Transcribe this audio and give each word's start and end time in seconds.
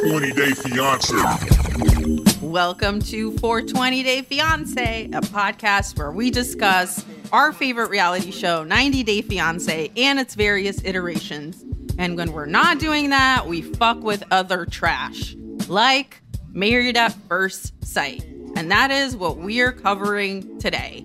420 0.00 0.32
Day 0.32 0.54
Fiance. 0.54 2.40
Welcome 2.40 3.00
to 3.02 3.36
420 3.36 4.02
Day 4.02 4.22
Fiance, 4.22 5.04
a 5.04 5.20
podcast 5.20 5.98
where 5.98 6.10
we 6.10 6.30
discuss 6.30 7.04
our 7.32 7.52
favorite 7.52 7.90
reality 7.90 8.30
show, 8.30 8.64
90 8.64 9.02
Day 9.02 9.20
Fiance, 9.20 9.90
and 9.98 10.18
its 10.18 10.34
various 10.34 10.82
iterations. 10.84 11.62
And 11.98 12.16
when 12.16 12.32
we're 12.32 12.46
not 12.46 12.78
doing 12.78 13.10
that, 13.10 13.46
we 13.46 13.60
fuck 13.60 14.02
with 14.02 14.24
other 14.30 14.64
trash, 14.64 15.36
like 15.68 16.22
Married 16.48 16.96
at 16.96 17.12
First 17.28 17.84
Sight. 17.84 18.24
And 18.56 18.70
that 18.70 18.90
is 18.90 19.14
what 19.14 19.36
we're 19.36 19.72
covering 19.72 20.58
today. 20.60 21.04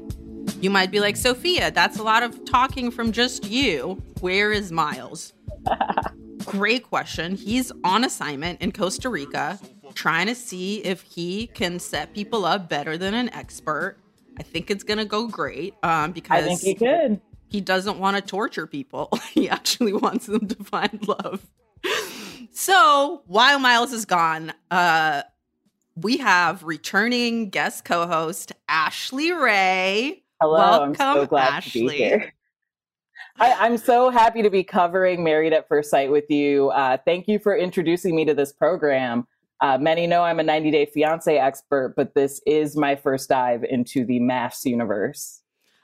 You 0.62 0.70
might 0.70 0.90
be 0.90 1.02
like, 1.02 1.18
Sophia, 1.18 1.70
that's 1.70 2.00
a 2.00 2.04
lot 2.04 2.24
of 2.24 2.46
talking 2.46 2.92
from 2.92 3.12
just 3.12 3.44
you. 3.44 4.02
Where 4.22 4.54
is 4.54 4.72
Miles? 4.72 5.34
Great 6.46 6.84
question. 6.84 7.36
He's 7.36 7.72
on 7.84 8.04
assignment 8.04 8.62
in 8.62 8.72
Costa 8.72 9.10
Rica, 9.10 9.60
trying 9.94 10.28
to 10.28 10.36
see 10.36 10.84
if 10.84 11.02
he 11.02 11.48
can 11.48 11.80
set 11.80 12.14
people 12.14 12.46
up 12.46 12.70
better 12.70 12.98
than 12.98 13.14
an 13.14 13.30
expert. 13.34 13.98
I 14.40 14.44
think 14.44 14.70
it's 14.70 14.84
gonna 14.84 15.06
go 15.06 15.28
great 15.28 15.74
um, 15.84 16.12
because 16.12 16.44
I 16.44 16.48
think 16.48 16.60
he 16.62 16.76
could. 16.76 17.22
he 17.48 17.62
doesn't 17.62 18.00
want 18.00 18.18
to 18.18 18.22
torture 18.22 18.68
people. 18.68 19.10
he 19.32 19.50
actually 19.50 19.94
wants 19.94 20.26
them 20.28 20.48
to 20.48 20.64
find 20.64 21.08
love. 21.08 21.46
So 22.52 23.24
while 23.28 23.60
Miles 23.60 23.92
is 23.92 24.06
gone, 24.06 24.54
uh, 24.72 25.24
we 25.96 26.18
have 26.18 26.64
returning 26.64 27.50
guest 27.50 27.86
co-host 27.86 28.52
Ashley 28.70 29.32
Ray. 29.32 30.24
Hello, 30.42 30.84
I'm 30.84 30.96
so 30.96 31.04
Welcome, 31.04 31.28
glad 31.28 31.50
to 31.50 31.56
Ashley. 31.56 31.88
be 31.88 31.96
here. 31.96 32.34
I, 33.38 33.54
I'm 33.54 33.78
so 33.78 34.10
happy 34.10 34.42
to 34.44 34.50
be 34.50 34.64
covering 34.64 35.24
Married 35.24 35.52
at 35.52 35.68
First 35.68 35.90
Sight 35.90 36.10
with 36.10 36.30
you. 36.30 36.70
Uh, 36.70 36.98
thank 37.06 37.28
you 37.28 37.38
for 37.38 37.56
introducing 37.56 38.16
me 38.16 38.26
to 38.26 38.34
this 38.34 38.54
program. 38.54 39.28
Uh, 39.62 39.78
many 39.78 40.08
know 40.08 40.24
I'm 40.24 40.40
a 40.40 40.44
90 40.44 40.72
Day 40.72 40.86
Fiance 40.86 41.38
expert, 41.38 41.96
but 41.98 42.14
this 42.14 42.42
is 42.46 42.78
my 42.78 42.96
first 42.96 43.30
dive 43.30 43.64
into 43.64 44.06
the 44.06 44.20
MAFS 44.20 44.66
universe. 44.66 45.42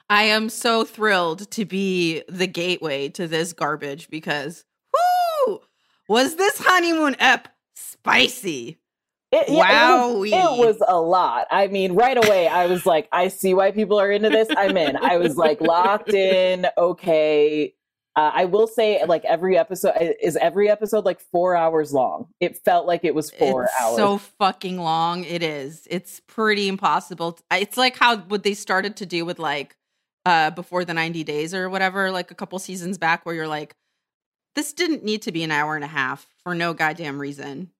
I 0.08 0.24
am 0.24 0.48
so 0.48 0.84
thrilled 0.84 1.50
to 1.52 1.64
be 1.64 2.22
the 2.28 2.46
gateway 2.46 3.08
to 3.10 3.26
this 3.26 3.52
garbage 3.52 4.08
because 4.10 4.64
whoo, 5.46 5.60
was 6.08 6.36
this 6.36 6.58
honeymoon 6.58 7.16
ep 7.18 7.48
spicy? 7.74 8.78
It, 9.32 9.48
yeah, 9.48 10.10
it, 10.10 10.14
was, 10.18 10.30
it 10.30 10.58
was 10.58 10.82
a 10.86 11.00
lot. 11.00 11.46
I 11.50 11.66
mean, 11.68 11.94
right 11.94 12.22
away, 12.22 12.48
I 12.48 12.66
was 12.66 12.84
like, 12.84 13.08
I 13.12 13.28
see 13.28 13.54
why 13.54 13.70
people 13.70 13.98
are 13.98 14.12
into 14.12 14.28
this. 14.28 14.46
I'm 14.54 14.76
in. 14.76 14.94
I 14.96 15.16
was 15.16 15.38
like 15.38 15.62
locked 15.62 16.12
in. 16.12 16.66
Okay. 16.76 17.74
Uh, 18.14 18.30
I 18.34 18.44
will 18.44 18.66
say, 18.66 19.02
like 19.06 19.24
every 19.24 19.56
episode 19.56 19.94
is 20.22 20.36
every 20.36 20.68
episode 20.68 21.06
like 21.06 21.18
four 21.18 21.56
hours 21.56 21.94
long. 21.94 22.28
It 22.40 22.58
felt 22.58 22.86
like 22.86 23.04
it 23.04 23.14
was 23.14 23.30
four 23.30 23.64
it's 23.64 23.72
hours. 23.80 23.96
so 23.96 24.18
fucking 24.18 24.76
long. 24.76 25.24
It 25.24 25.42
is. 25.42 25.88
It's 25.90 26.20
pretty 26.20 26.68
impossible. 26.68 27.38
It's 27.50 27.78
like 27.78 27.96
how 27.96 28.18
what 28.18 28.42
they 28.42 28.52
started 28.52 28.96
to 28.96 29.06
do 29.06 29.24
with 29.24 29.38
like 29.38 29.76
uh 30.26 30.50
before 30.50 30.84
the 30.84 30.92
90 30.92 31.24
days 31.24 31.54
or 31.54 31.70
whatever, 31.70 32.10
like 32.10 32.30
a 32.30 32.34
couple 32.34 32.58
seasons 32.58 32.98
back 32.98 33.24
where 33.24 33.34
you're 33.34 33.48
like, 33.48 33.76
this 34.56 34.74
didn't 34.74 35.04
need 35.04 35.22
to 35.22 35.32
be 35.32 35.42
an 35.42 35.50
hour 35.50 35.74
and 35.74 35.84
a 35.84 35.88
half 35.88 36.26
for 36.44 36.54
no 36.54 36.74
goddamn 36.74 37.18
reason. 37.18 37.70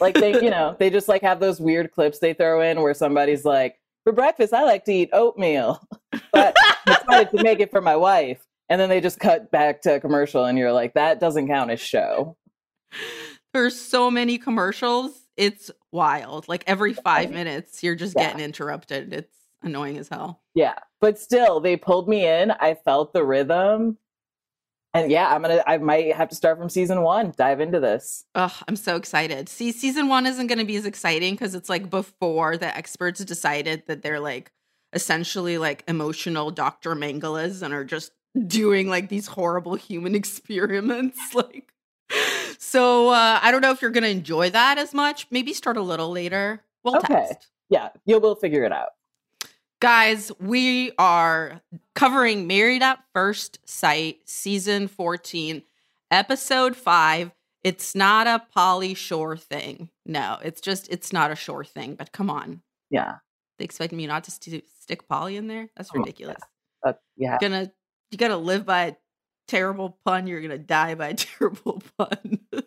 Like 0.00 0.14
they, 0.14 0.32
you 0.42 0.50
know, 0.50 0.76
they 0.78 0.90
just 0.90 1.08
like 1.08 1.22
have 1.22 1.40
those 1.40 1.60
weird 1.60 1.92
clips 1.92 2.18
they 2.18 2.34
throw 2.34 2.60
in 2.60 2.80
where 2.82 2.94
somebody's 2.94 3.44
like, 3.44 3.78
for 4.04 4.12
breakfast, 4.12 4.52
I 4.52 4.64
like 4.64 4.84
to 4.84 4.92
eat 4.92 5.10
oatmeal, 5.12 5.80
but 6.32 6.54
I 6.58 6.76
decided 6.86 7.30
to 7.36 7.42
make 7.42 7.60
it 7.60 7.70
for 7.70 7.80
my 7.80 7.96
wife. 7.96 8.44
And 8.68 8.80
then 8.80 8.88
they 8.88 9.00
just 9.00 9.18
cut 9.20 9.50
back 9.50 9.82
to 9.82 9.96
a 9.96 10.00
commercial, 10.00 10.44
and 10.46 10.56
you're 10.58 10.72
like, 10.72 10.94
that 10.94 11.20
doesn't 11.20 11.48
count 11.48 11.70
as 11.70 11.80
show. 11.80 12.36
There's 13.52 13.78
so 13.78 14.10
many 14.10 14.38
commercials. 14.38 15.12
It's 15.36 15.70
wild. 15.92 16.48
Like 16.48 16.64
every 16.66 16.92
five 16.92 17.30
minutes, 17.30 17.82
you're 17.82 17.94
just 17.94 18.14
Yeah. 18.16 18.28
getting 18.28 18.44
interrupted. 18.44 19.12
It's 19.12 19.36
annoying 19.62 19.98
as 19.98 20.08
hell. 20.08 20.40
Yeah, 20.54 20.74
but 21.00 21.18
still, 21.18 21.60
they 21.60 21.76
pulled 21.76 22.08
me 22.08 22.26
in. 22.26 22.50
I 22.52 22.74
felt 22.74 23.12
the 23.12 23.24
rhythm, 23.24 23.98
and 24.94 25.10
yeah, 25.10 25.28
I'm 25.34 25.42
gonna. 25.42 25.62
I 25.66 25.78
might 25.78 26.14
have 26.14 26.28
to 26.30 26.34
start 26.36 26.58
from 26.58 26.68
season 26.68 27.02
one. 27.02 27.34
Dive 27.36 27.60
into 27.60 27.80
this. 27.80 28.24
Ugh, 28.34 28.52
I'm 28.68 28.76
so 28.76 28.96
excited. 28.96 29.48
See, 29.48 29.72
season 29.72 30.08
one 30.08 30.26
isn't 30.26 30.46
going 30.46 30.58
to 30.58 30.64
be 30.64 30.76
as 30.76 30.86
exciting 30.86 31.34
because 31.34 31.54
it's 31.54 31.68
like 31.68 31.90
before 31.90 32.56
the 32.56 32.74
experts 32.76 33.22
decided 33.24 33.82
that 33.88 34.02
they're 34.02 34.20
like 34.20 34.52
essentially 34.92 35.58
like 35.58 35.82
emotional 35.88 36.50
Dr. 36.52 36.94
Mengeles 36.94 37.60
and 37.62 37.74
are 37.74 37.84
just 37.84 38.12
doing 38.46 38.88
like 38.88 39.08
these 39.08 39.26
horrible 39.26 39.74
human 39.74 40.14
experiments. 40.20 41.18
like, 41.34 41.72
so 42.58 43.08
uh, 43.08 43.40
I 43.42 43.50
don't 43.50 43.60
know 43.60 43.72
if 43.72 43.82
you're 43.82 43.90
going 43.90 44.04
to 44.04 44.10
enjoy 44.10 44.50
that 44.50 44.78
as 44.78 44.94
much. 44.94 45.26
Maybe 45.30 45.52
start 45.52 45.76
a 45.76 45.82
little 45.82 46.10
later. 46.10 46.62
We'll 46.84 46.96
Okay. 46.98 47.14
test. 47.14 47.48
Yeah, 47.70 47.88
you'll 48.06 48.20
will 48.20 48.36
figure 48.36 48.62
it 48.64 48.72
out. 48.72 48.90
Guys, 49.80 50.32
we 50.40 50.92
are 50.98 51.60
covering 51.94 52.46
Married 52.46 52.82
at 52.82 53.00
First 53.12 53.58
Sight, 53.68 54.20
season 54.24 54.88
14, 54.88 55.62
episode 56.10 56.74
5. 56.76 57.30
It's 57.62 57.94
not 57.94 58.26
a 58.26 58.42
Pauly 58.56 58.96
Shore 58.96 59.36
thing. 59.36 59.90
No, 60.06 60.38
it's 60.42 60.60
just, 60.60 60.88
it's 60.90 61.12
not 61.12 61.30
a 61.30 61.36
Shore 61.36 61.64
thing, 61.64 61.96
but 61.96 62.12
come 62.12 62.30
on. 62.30 62.62
Yeah, 62.90 63.16
They 63.58 63.64
expect 63.64 63.92
me 63.92 64.06
not 64.06 64.24
to 64.24 64.30
st- 64.30 64.64
stick 64.80 65.06
Polly 65.08 65.36
in 65.36 65.48
there? 65.48 65.68
That's 65.76 65.90
Oh, 65.94 65.98
ridiculous. 65.98 66.40
uh, 66.86 66.92
yeah. 67.16 67.36
Gonna, 67.40 67.70
you 68.10 68.18
gotta 68.18 68.36
live 68.36 68.64
by 68.64 68.82
a 68.84 68.94
terrible 69.48 69.98
pun, 70.04 70.26
you're 70.26 70.40
gonna 70.40 70.58
die 70.58 70.94
by 70.94 71.08
a 71.08 71.14
terrible 71.14 71.82
pun. 71.98 72.40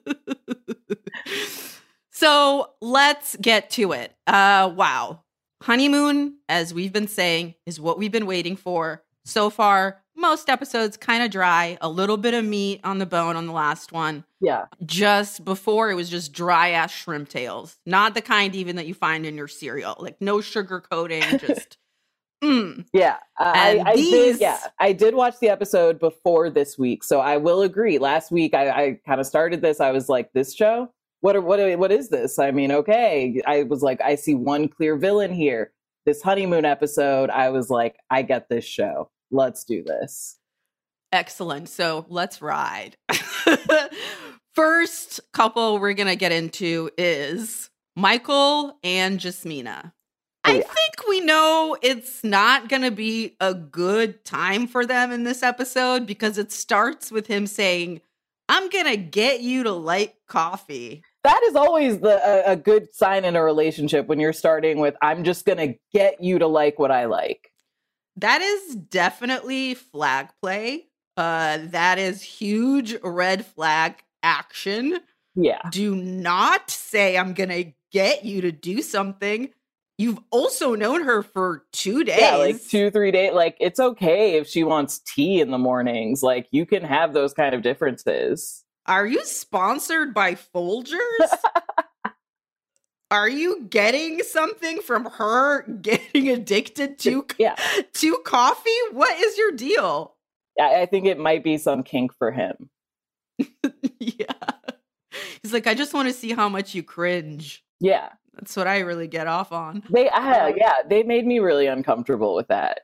so 2.11 2.71
let's 2.81 3.35
get 3.37 3.69
to 3.71 3.93
it. 3.93 4.13
Uh 4.27 4.71
wow. 4.75 5.23
Honeymoon, 5.63 6.37
as 6.49 6.73
we've 6.73 6.93
been 6.93 7.07
saying, 7.07 7.55
is 7.65 7.79
what 7.79 7.97
we've 7.97 8.11
been 8.11 8.25
waiting 8.27 8.55
for. 8.55 9.03
So 9.25 9.49
far, 9.49 10.01
most 10.15 10.49
episodes 10.49 10.97
kind 10.97 11.23
of 11.23 11.29
dry, 11.31 11.77
a 11.81 11.89
little 11.89 12.17
bit 12.17 12.33
of 12.33 12.45
meat 12.45 12.79
on 12.83 12.97
the 12.99 13.05
bone 13.05 13.35
on 13.35 13.45
the 13.47 13.53
last 13.53 13.91
one. 13.91 14.23
Yeah, 14.39 14.65
Just 14.85 15.43
before 15.43 15.89
it 15.91 15.95
was 15.95 16.09
just 16.09 16.31
dry 16.31 16.69
ass 16.69 16.91
shrimp 16.91 17.29
tails. 17.29 17.77
Not 17.85 18.13
the 18.13 18.21
kind 18.21 18.55
even 18.55 18.75
that 18.77 18.87
you 18.87 18.93
find 18.93 19.25
in 19.25 19.35
your 19.35 19.47
cereal. 19.47 19.95
Like 19.99 20.21
no 20.21 20.41
sugar 20.41 20.79
coating, 20.79 21.21
just 21.39 21.77
mm. 22.43 22.85
yeah. 22.93 23.17
I, 23.37 23.71
And 23.77 23.87
I 23.87 23.95
these- 23.95 24.11
did. 24.11 24.41
Yeah, 24.41 24.59
I 24.79 24.93
did 24.93 25.15
watch 25.15 25.39
the 25.39 25.49
episode 25.49 25.99
before 25.99 26.49
this 26.49 26.77
week, 26.77 27.03
so 27.03 27.19
I 27.19 27.37
will 27.37 27.63
agree. 27.63 27.97
Last 27.97 28.31
week, 28.31 28.53
I, 28.53 28.69
I 28.69 28.99
kind 29.05 29.19
of 29.19 29.25
started 29.27 29.61
this. 29.61 29.79
I 29.81 29.91
was 29.91 30.07
like, 30.07 30.31
this 30.33 30.53
show. 30.55 30.91
What 31.21 31.35
are, 31.35 31.41
what 31.41 31.59
what 31.79 31.91
is 31.91 32.09
this? 32.09 32.37
I 32.39 32.51
mean, 32.51 32.71
okay. 32.71 33.41
I 33.45 33.63
was 33.63 33.81
like, 33.81 34.01
I 34.01 34.15
see 34.15 34.35
one 34.35 34.67
clear 34.67 34.95
villain 34.95 35.33
here. 35.33 35.71
This 36.05 36.21
honeymoon 36.21 36.63
episode, 36.63 37.29
I 37.29 37.49
was 37.49 37.69
like, 37.69 37.97
I 38.09 38.21
get 38.21 38.49
this 38.49 38.63
show. 38.63 39.09
Let's 39.31 39.63
do 39.63 39.83
this. 39.83 40.37
Excellent. 41.11 41.69
So 41.69 42.05
let's 42.09 42.41
ride. 42.41 42.97
First 44.55 45.19
couple 45.33 45.79
we're 45.79 45.93
going 45.93 46.07
to 46.07 46.15
get 46.15 46.31
into 46.31 46.89
is 46.97 47.69
Michael 47.95 48.77
and 48.83 49.19
Jasmina. 49.19 49.91
I 50.43 50.53
yeah. 50.53 50.61
think 50.61 51.07
we 51.09 51.19
know 51.19 51.77
it's 51.81 52.23
not 52.23 52.69
going 52.69 52.83
to 52.83 52.91
be 52.91 53.35
a 53.41 53.53
good 53.53 54.23
time 54.23 54.67
for 54.67 54.85
them 54.85 55.11
in 55.11 55.23
this 55.25 55.43
episode 55.43 56.05
because 56.05 56.37
it 56.37 56.51
starts 56.51 57.11
with 57.11 57.27
him 57.27 57.47
saying, 57.47 58.01
I'm 58.47 58.69
going 58.69 58.85
to 58.85 58.97
get 58.97 59.41
you 59.41 59.63
to 59.63 59.73
like 59.73 60.15
coffee. 60.27 61.03
That 61.23 61.41
is 61.43 61.55
always 61.55 61.99
the 61.99 62.21
a, 62.25 62.53
a 62.53 62.55
good 62.55 62.93
sign 62.93 63.25
in 63.25 63.35
a 63.35 63.43
relationship 63.43 64.07
when 64.07 64.19
you're 64.19 64.33
starting 64.33 64.79
with, 64.79 64.95
I'm 65.01 65.23
just 65.23 65.45
gonna 65.45 65.75
get 65.93 66.21
you 66.23 66.39
to 66.39 66.47
like 66.47 66.79
what 66.79 66.91
I 66.91 67.05
like. 67.05 67.51
That 68.15 68.41
is 68.41 68.75
definitely 68.75 69.75
flag 69.75 70.29
play. 70.41 70.87
Uh, 71.15 71.59
that 71.63 71.97
is 71.97 72.21
huge 72.21 72.95
red 73.03 73.45
flag 73.45 73.95
action. 74.23 74.99
Yeah. 75.35 75.61
do 75.69 75.95
not 75.95 76.71
say 76.71 77.15
I'm 77.15 77.33
gonna 77.33 77.65
get 77.91 78.25
you 78.25 78.41
to 78.41 78.51
do 78.51 78.81
something. 78.81 79.49
You've 79.99 80.19
also 80.31 80.75
known 80.75 81.03
her 81.03 81.23
for 81.23 81.65
two 81.71 82.03
days. 82.03 82.19
Yeah, 82.19 82.35
like 82.35 82.63
two, 82.63 82.91
three 82.91 83.11
days. 83.11 83.33
Like 83.33 83.57
it's 83.59 83.79
okay 83.79 84.37
if 84.37 84.47
she 84.47 84.63
wants 84.63 84.99
tea 84.99 85.41
in 85.41 85.49
the 85.49 85.57
mornings. 85.57 86.21
Like 86.21 86.47
you 86.51 86.65
can 86.65 86.83
have 86.83 87.13
those 87.13 87.33
kind 87.33 87.55
of 87.55 87.63
differences. 87.63 88.63
Are 88.87 89.05
you 89.05 89.23
sponsored 89.25 90.13
by 90.13 90.35
Folgers? 90.35 90.97
Are 93.11 93.29
you 93.29 93.65
getting 93.69 94.21
something 94.23 94.81
from 94.81 95.05
her 95.05 95.61
getting 95.81 96.29
addicted 96.29 96.99
to 96.99 97.25
Yeah. 97.37 97.55
to 97.93 98.17
coffee? 98.25 98.69
What 98.91 99.17
is 99.19 99.37
your 99.37 99.51
deal? 99.51 100.15
I, 100.59 100.81
I 100.81 100.85
think 100.85 101.05
it 101.05 101.17
might 101.19 101.43
be 101.43 101.57
some 101.57 101.83
kink 101.83 102.13
for 102.17 102.31
him. 102.31 102.69
yeah. 103.99 104.33
He's 105.41 105.53
like, 105.53 105.67
I 105.67 105.73
just 105.73 105.93
want 105.93 106.07
to 106.09 106.13
see 106.13 106.33
how 106.33 106.49
much 106.49 106.75
you 106.75 106.83
cringe. 106.83 107.63
Yeah. 107.79 108.09
That's 108.33 108.55
what 108.55 108.67
I 108.67 108.79
really 108.79 109.07
get 109.07 109.27
off 109.27 109.51
on. 109.51 109.83
They 109.89 110.09
uh, 110.09 110.47
yeah, 110.55 110.75
they 110.87 111.03
made 111.03 111.25
me 111.25 111.39
really 111.39 111.65
uncomfortable 111.67 112.35
with 112.35 112.47
that. 112.49 112.81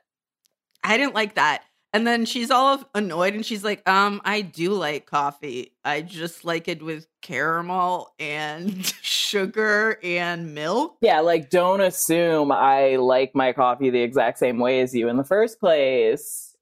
I 0.82 0.96
didn't 0.96 1.14
like 1.14 1.34
that. 1.36 1.62
And 1.94 2.04
then 2.04 2.24
she's 2.24 2.50
all 2.50 2.82
annoyed 2.92 3.34
and 3.34 3.46
she's 3.46 3.62
like, 3.62 3.88
um, 3.88 4.20
I 4.24 4.40
do 4.40 4.72
like 4.72 5.06
coffee. 5.06 5.76
I 5.84 6.02
just 6.02 6.44
like 6.44 6.66
it 6.66 6.82
with 6.82 7.06
caramel 7.22 8.12
and 8.18 8.84
sugar 9.02 10.00
and 10.02 10.56
milk. 10.56 10.96
Yeah, 11.02 11.20
like 11.20 11.50
don't 11.50 11.80
assume 11.80 12.50
I 12.50 12.96
like 12.96 13.36
my 13.36 13.52
coffee 13.52 13.90
the 13.90 14.02
exact 14.02 14.40
same 14.40 14.58
way 14.58 14.80
as 14.80 14.92
you 14.92 15.08
in 15.08 15.16
the 15.16 15.24
first 15.24 15.60
place. 15.60 16.56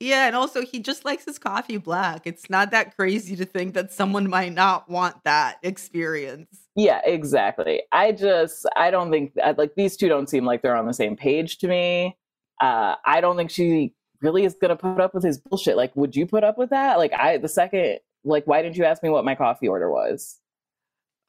Yeah, 0.00 0.26
and 0.26 0.34
also 0.34 0.62
he 0.62 0.80
just 0.80 1.04
likes 1.04 1.26
his 1.26 1.38
coffee 1.38 1.76
black. 1.76 2.26
It's 2.26 2.50
not 2.50 2.72
that 2.72 2.96
crazy 2.96 3.36
to 3.36 3.44
think 3.44 3.74
that 3.74 3.92
someone 3.92 4.28
might 4.28 4.52
not 4.52 4.90
want 4.90 5.22
that 5.22 5.58
experience. 5.62 6.58
Yeah, 6.74 7.00
exactly. 7.04 7.84
I 7.92 8.10
just 8.10 8.66
I 8.74 8.90
don't 8.90 9.12
think 9.12 9.34
like 9.56 9.76
these 9.76 9.96
two 9.96 10.08
don't 10.08 10.28
seem 10.28 10.44
like 10.44 10.60
they're 10.60 10.74
on 10.74 10.88
the 10.88 10.92
same 10.92 11.14
page 11.14 11.58
to 11.58 11.68
me. 11.68 12.16
Uh, 12.60 12.96
I 13.06 13.20
don't 13.20 13.36
think 13.36 13.52
she 13.52 13.94
really 14.22 14.44
is 14.44 14.54
to 14.56 14.76
put 14.76 15.00
up 15.00 15.14
with 15.14 15.24
his 15.24 15.38
bullshit. 15.38 15.76
Like, 15.76 15.94
would 15.96 16.16
you 16.16 16.26
put 16.26 16.44
up 16.44 16.56
with 16.56 16.70
that? 16.70 16.98
Like, 16.98 17.12
I, 17.12 17.38
the 17.38 17.48
second, 17.48 17.98
like, 18.24 18.46
why 18.46 18.62
didn't 18.62 18.76
you 18.76 18.84
ask 18.84 19.02
me 19.02 19.10
what 19.10 19.24
my 19.24 19.34
coffee 19.34 19.68
order 19.68 19.90
was? 19.90 20.38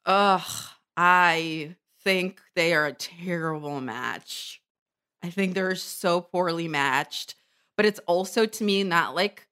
Ugh, 0.06 0.42
I 0.96 1.76
think 2.02 2.40
they 2.54 2.74
are 2.74 2.86
a 2.86 2.92
terrible 2.92 3.80
match. 3.80 4.62
I 5.22 5.30
think 5.30 5.54
they're 5.54 5.74
so 5.74 6.20
poorly 6.20 6.68
matched, 6.68 7.34
but 7.76 7.86
it's 7.86 8.00
also 8.06 8.44
to 8.46 8.64
me 8.64 8.84
not 8.84 9.14
like 9.14 9.48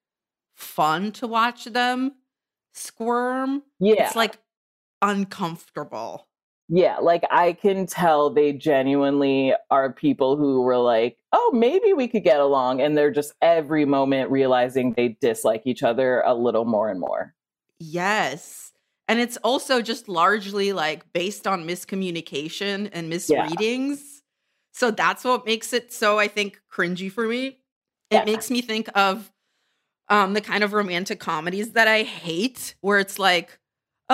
fun 0.55 1.13
to 1.13 1.27
watch 1.27 1.65
them 1.65 2.13
squirm. 2.75 3.63
Yeah. 3.81 4.07
It's 4.07 4.17
like 4.17 4.39
uncomfortable. 5.01 6.29
Yeah, 6.75 6.97
like 7.01 7.23
I 7.31 7.53
can 7.53 7.85
tell 7.85 8.31
they 8.31 8.55
genuinely 8.55 9.53
are 9.71 9.93
people 9.93 10.39
who 10.39 10.63
were 10.63 10.79
like, 10.79 11.19
oh, 11.31 11.51
maybe 11.53 11.93
we 11.93 12.09
could 12.09 12.25
get 12.25 12.41
along. 12.41 12.81
And 12.81 12.97
they're 12.97 13.11
just 13.11 13.35
every 13.43 13.85
moment 13.85 14.31
realizing 14.31 14.95
they 14.95 15.19
dislike 15.21 15.67
each 15.67 15.83
other 15.83 16.23
a 16.23 16.33
little 16.33 16.65
more 16.65 16.89
and 16.89 16.99
more. 16.99 17.35
Yes. 17.79 18.73
And 19.07 19.21
it's 19.21 19.37
also 19.45 19.83
just 19.83 20.09
largely 20.09 20.73
like 20.73 21.13
based 21.13 21.47
on 21.47 21.67
miscommunication 21.67 22.89
and 22.95 23.11
misreadings. 23.11 24.01
Yeah. 24.01 24.21
So 24.73 24.91
that's 24.91 25.25
what 25.25 25.45
makes 25.45 25.75
it 25.75 25.93
so, 25.93 26.19
I 26.19 26.27
think, 26.27 26.59
cringy 26.73 27.13
for 27.13 27.29
me. 27.29 27.49
It 27.49 27.57
yeah. 28.11 28.25
makes 28.25 28.51
me 28.51 28.63
think 28.63 28.89
of 28.95 29.31
um, 30.09 30.33
the 30.33 30.41
kind 30.41 30.65
of 30.65 30.73
romantic 30.73 31.21
comedies 31.21 31.73
that 31.73 31.87
I 31.87 32.05
hate, 32.05 32.77
where 32.81 32.99
it's 32.99 33.19
like, 33.19 33.59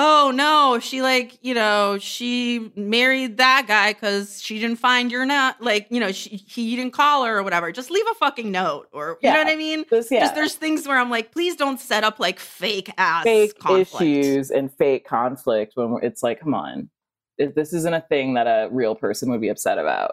oh 0.01 0.31
no, 0.33 0.79
she 0.79 1.03
like, 1.03 1.37
you 1.43 1.53
know, 1.53 1.99
she 1.99 2.71
married 2.77 3.37
that 3.39 3.65
guy 3.67 3.93
because 3.93 4.41
she 4.41 4.61
didn't 4.61 4.79
find 4.79 5.11
your 5.11 5.27
not 5.27 5.61
like, 5.61 5.89
you 5.91 5.99
know, 5.99 6.13
she, 6.13 6.37
he 6.37 6.77
didn't 6.77 6.93
call 6.93 7.25
her 7.25 7.39
or 7.39 7.43
whatever. 7.43 7.73
Just 7.73 7.91
leave 7.91 8.05
a 8.13 8.15
fucking 8.15 8.53
note 8.53 8.89
or 8.93 9.19
you 9.21 9.29
know 9.29 9.39
what 9.39 9.49
I 9.49 9.57
mean? 9.57 9.85
This, 9.91 10.09
yeah. 10.09 10.21
Just 10.21 10.37
there's 10.37 10.55
things 10.55 10.87
where 10.87 10.97
I'm 10.97 11.11
like, 11.11 11.33
please 11.33 11.57
don't 11.57 11.81
set 11.81 12.05
up 12.05 12.21
like 12.21 12.39
fake 12.39 12.93
ass 12.97 13.25
fake 13.25 13.59
conflict. 13.59 14.01
issues 14.01 14.53
and 14.53 14.73
fake 14.73 15.05
conflict 15.05 15.73
when 15.75 15.99
it's 16.01 16.23
like, 16.23 16.39
come 16.39 16.55
on, 16.55 16.91
this 17.37 17.73
isn't 17.73 17.93
a 17.93 18.01
thing 18.03 18.35
that 18.35 18.47
a 18.47 18.69
real 18.71 18.95
person 18.95 19.31
would 19.33 19.41
be 19.41 19.49
upset 19.49 19.79
about. 19.79 20.13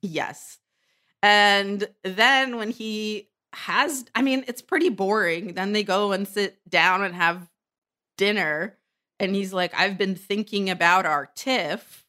Yes. 0.00 0.58
And 1.22 1.86
then 2.04 2.56
when 2.56 2.70
he 2.70 3.28
has, 3.52 4.06
I 4.14 4.22
mean, 4.22 4.46
it's 4.48 4.62
pretty 4.62 4.88
boring. 4.88 5.52
Then 5.52 5.72
they 5.72 5.82
go 5.82 6.12
and 6.12 6.26
sit 6.26 6.58
down 6.70 7.04
and 7.04 7.14
have 7.14 7.46
dinner 8.16 8.78
and 9.18 9.34
he's 9.34 9.52
like, 9.52 9.72
I've 9.74 9.98
been 9.98 10.14
thinking 10.14 10.70
about 10.70 11.06
our 11.06 11.30
tiff. 11.34 12.04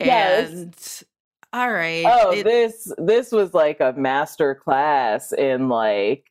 Yes. 0.00 1.04
All 1.52 1.70
right. 1.70 2.04
Oh, 2.06 2.30
it, 2.30 2.44
this 2.44 2.92
this 2.96 3.30
was 3.30 3.52
like 3.52 3.80
a 3.80 3.92
master 3.92 4.54
class 4.54 5.32
in 5.32 5.68
like 5.68 6.30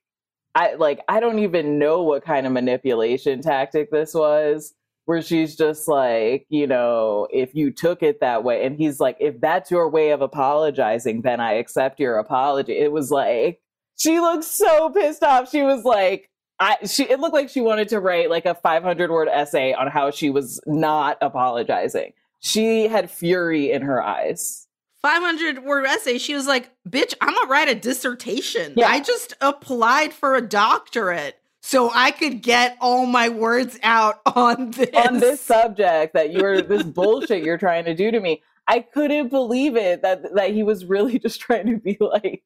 I 0.55 0.73
like 0.75 0.99
I 1.07 1.19
don't 1.19 1.39
even 1.39 1.77
know 1.77 2.01
what 2.01 2.25
kind 2.25 2.47
of 2.47 2.53
manipulation 2.53 3.41
tactic 3.41 3.91
this 3.91 4.13
was 4.15 4.73
where 5.05 5.21
she's 5.21 5.55
just 5.55 5.87
like, 5.87 6.45
you 6.49 6.65
know, 6.65 7.27
if 7.31 7.53
you 7.53 7.71
took 7.71 8.01
it 8.01 8.19
that 8.21 8.43
way 8.43 8.65
and 8.65 8.75
he's 8.75 8.99
like 8.99 9.17
if 9.19 9.39
that's 9.39 9.69
your 9.69 9.89
way 9.89 10.09
of 10.09 10.21
apologizing, 10.21 11.21
then 11.21 11.39
I 11.39 11.53
accept 11.53 11.99
your 11.99 12.17
apology. 12.17 12.73
It 12.73 12.91
was 12.91 13.11
like 13.11 13.61
she 13.97 14.19
looked 14.19 14.43
so 14.43 14.89
pissed 14.89 15.23
off. 15.23 15.51
She 15.51 15.61
was 15.61 15.83
like 15.83 16.30
I 16.61 16.77
she 16.85 17.03
it 17.03 17.19
looked 17.19 17.33
like 17.33 17.49
she 17.49 17.59
wanted 17.59 17.89
to 17.89 17.99
write 17.99 18.29
like 18.29 18.45
a 18.45 18.53
500 18.53 19.09
word 19.09 19.27
essay 19.27 19.73
on 19.73 19.87
how 19.87 20.11
she 20.11 20.29
was 20.29 20.61
not 20.65 21.17
apologizing. 21.19 22.13
She 22.39 22.87
had 22.87 23.09
fury 23.09 23.71
in 23.71 23.81
her 23.81 24.01
eyes. 24.01 24.67
500 25.01 25.63
word 25.63 25.85
essay. 25.85 26.19
She 26.19 26.35
was 26.35 26.45
like, 26.45 26.69
"Bitch, 26.87 27.15
I'm 27.19 27.33
gonna 27.33 27.49
write 27.49 27.67
a 27.67 27.75
dissertation. 27.75 28.75
Yeah. 28.77 28.87
I 28.87 28.99
just 28.99 29.33
applied 29.41 30.13
for 30.13 30.35
a 30.35 30.41
doctorate." 30.41 31.37
so 31.63 31.91
I 31.93 32.11
could 32.11 32.41
get 32.41 32.75
all 32.81 33.05
my 33.05 33.29
words 33.29 33.79
out 33.83 34.19
on 34.25 34.71
this 34.71 34.89
on 34.93 35.19
this 35.19 35.39
subject 35.55 36.13
that 36.13 36.31
you're 36.31 36.61
this 36.61 36.83
bullshit 36.83 37.43
you're 37.43 37.57
trying 37.57 37.85
to 37.85 37.93
do 37.93 38.11
to 38.11 38.19
me. 38.19 38.41
I 38.67 38.79
couldn't 38.79 39.29
believe 39.29 39.75
it 39.75 40.01
that 40.01 40.35
that 40.35 40.51
he 40.51 40.63
was 40.63 40.85
really 40.85 41.19
just 41.19 41.39
trying 41.39 41.67
to 41.67 41.77
be 41.77 41.97
like. 41.99 42.43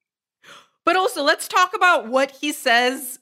But 0.84 0.96
also, 0.96 1.24
let's 1.24 1.48
talk 1.48 1.74
about 1.74 2.10
what 2.10 2.32
he 2.32 2.52
says 2.52 3.20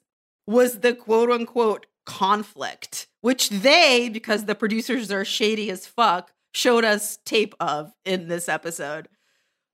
was 0.47 0.79
the 0.79 0.93
quote 0.93 1.29
unquote 1.31 1.85
conflict, 2.05 3.07
which 3.21 3.49
they, 3.49 4.09
because 4.09 4.45
the 4.45 4.55
producers 4.55 5.11
are 5.11 5.25
shady 5.25 5.69
as 5.69 5.87
fuck, 5.87 6.31
showed 6.53 6.83
us 6.83 7.17
tape 7.25 7.55
of 7.59 7.93
in 8.05 8.27
this 8.27 8.47
episode. 8.47 9.07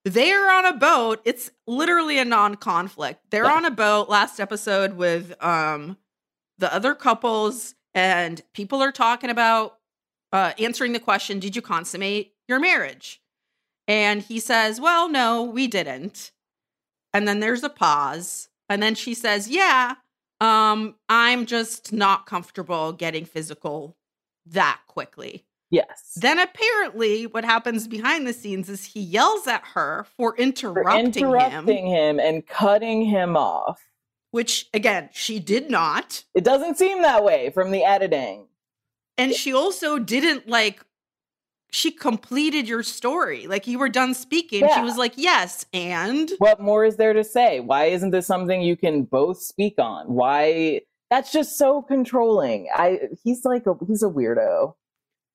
They're 0.05 0.49
on 0.49 0.65
a 0.65 0.77
boat. 0.77 1.21
It's 1.25 1.51
literally 1.67 2.19
a 2.19 2.25
non-conflict. 2.25 3.31
They're 3.31 3.49
on 3.49 3.65
a 3.65 3.71
boat 3.71 4.09
last 4.09 4.39
episode 4.39 4.93
with 4.93 5.33
um 5.43 5.97
the 6.57 6.73
other 6.73 6.93
couples 6.93 7.75
and 7.93 8.41
people 8.53 8.81
are 8.81 8.91
talking 8.91 9.29
about 9.29 9.77
uh 10.31 10.53
answering 10.57 10.93
the 10.93 10.99
question, 10.99 11.39
did 11.39 11.55
you 11.55 11.61
consummate 11.61 12.33
your 12.47 12.59
marriage? 12.59 13.21
And 13.87 14.21
he 14.21 14.39
says, 14.39 14.79
"Well, 14.79 15.09
no, 15.09 15.43
we 15.43 15.67
didn't." 15.67 16.31
And 17.13 17.27
then 17.27 17.39
there's 17.39 17.63
a 17.63 17.69
pause, 17.69 18.49
and 18.69 18.81
then 18.83 18.93
she 18.95 19.13
says, 19.15 19.49
"Yeah, 19.49 19.95
um, 20.41 20.95
I'm 21.07 21.45
just 21.45 21.91
not 21.91 22.25
comfortable 22.25 22.93
getting 22.93 23.25
physical 23.25 23.97
that 24.45 24.79
quickly. 24.87 25.45
Yes. 25.71 26.13
Then 26.15 26.39
apparently, 26.39 27.27
what 27.27 27.45
happens 27.45 27.87
behind 27.87 28.25
the 28.25 28.33
scenes 28.33 28.69
is 28.69 28.85
he 28.85 29.01
yells 29.01 29.45
at 29.45 29.63
her 29.75 30.05
for 30.17 30.35
interrupting, 30.35 31.11
for 31.13 31.19
interrupting 31.19 31.87
him. 31.87 32.17
him 32.17 32.19
and 32.19 32.47
cutting 32.47 33.03
him 33.03 33.37
off. 33.37 33.79
Which, 34.31 34.67
again, 34.73 35.09
she 35.11 35.39
did 35.39 35.69
not. 35.71 36.23
It 36.35 36.43
doesn't 36.43 36.77
seem 36.77 37.01
that 37.01 37.23
way 37.23 37.49
from 37.49 37.71
the 37.71 37.83
editing. 37.83 38.47
And 39.17 39.33
she 39.33 39.53
also 39.53 39.99
didn't 39.99 40.47
like 40.47 40.83
she 41.71 41.91
completed 41.91 42.67
your 42.67 42.83
story. 42.83 43.47
Like 43.47 43.67
you 43.67 43.79
were 43.79 43.89
done 43.89 44.13
speaking. 44.13 44.61
Yeah. 44.61 44.75
She 44.75 44.81
was 44.81 44.97
like, 44.97 45.13
yes. 45.15 45.65
And 45.73 46.31
what 46.39 46.59
more 46.59 46.85
is 46.85 46.97
there 46.97 47.13
to 47.13 47.23
say? 47.23 47.59
Why 47.59 47.85
isn't 47.85 48.11
this 48.11 48.27
something 48.27 48.61
you 48.61 48.75
can 48.75 49.03
both 49.03 49.41
speak 49.41 49.75
on? 49.77 50.07
Why? 50.07 50.81
That's 51.09 51.31
just 51.31 51.57
so 51.57 51.81
controlling. 51.81 52.67
I, 52.73 52.99
he's 53.23 53.45
like, 53.45 53.65
a, 53.65 53.75
he's 53.87 54.03
a 54.03 54.09
weirdo. 54.09 54.75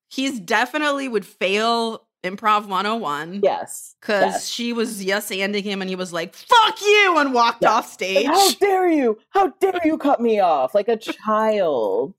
He's 0.09 0.39
definitely 0.39 1.09
would 1.09 1.27
fail 1.27 2.07
improv 2.25 2.67
101. 2.67 3.41
Yes. 3.43 3.95
Because 4.01 4.33
yes. 4.33 4.49
she 4.49 4.73
was 4.73 5.05
yes 5.05 5.31
anding 5.31 5.63
him 5.63 5.83
and 5.83 5.89
he 5.89 5.97
was 5.97 6.13
like, 6.13 6.35
fuck 6.35 6.81
you, 6.81 7.17
and 7.19 7.35
walked 7.35 7.63
yes. 7.63 7.71
off 7.71 7.93
stage. 7.93 8.27
Like, 8.27 8.35
How 8.35 8.51
dare 8.55 8.89
you? 8.89 9.19
How 9.31 9.49
dare 9.61 9.81
you 9.85 9.99
cut 9.99 10.21
me 10.21 10.41
off 10.41 10.75
like 10.75 10.89
a 10.89 10.97
child? 11.27 12.15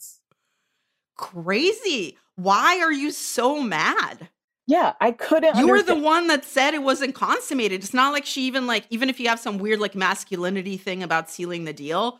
Crazy. 1.18 2.18
Why 2.36 2.80
are 2.80 2.92
you 2.92 3.12
so 3.12 3.62
mad? 3.62 4.30
Yeah, 4.68 4.94
I 5.00 5.12
couldn't. 5.12 5.58
You 5.58 5.68
were 5.68 5.84
the 5.84 5.96
one 5.96 6.28
that 6.28 6.44
said 6.44 6.74
it 6.74 6.82
wasn't 6.82 7.14
consummated. 7.14 7.84
It's 7.84 7.94
not 7.94 8.14
like 8.14 8.26
she 8.26 8.42
even 8.44 8.66
like 8.66 8.86
even 8.90 9.10
if 9.10 9.20
you 9.20 9.30
have 9.30 9.40
some 9.40 9.60
weird 9.60 9.80
like 9.80 9.96
masculinity 9.96 10.78
thing 10.78 11.04
about 11.04 11.30
sealing 11.30 11.66
the 11.66 11.74
deal, 11.74 12.20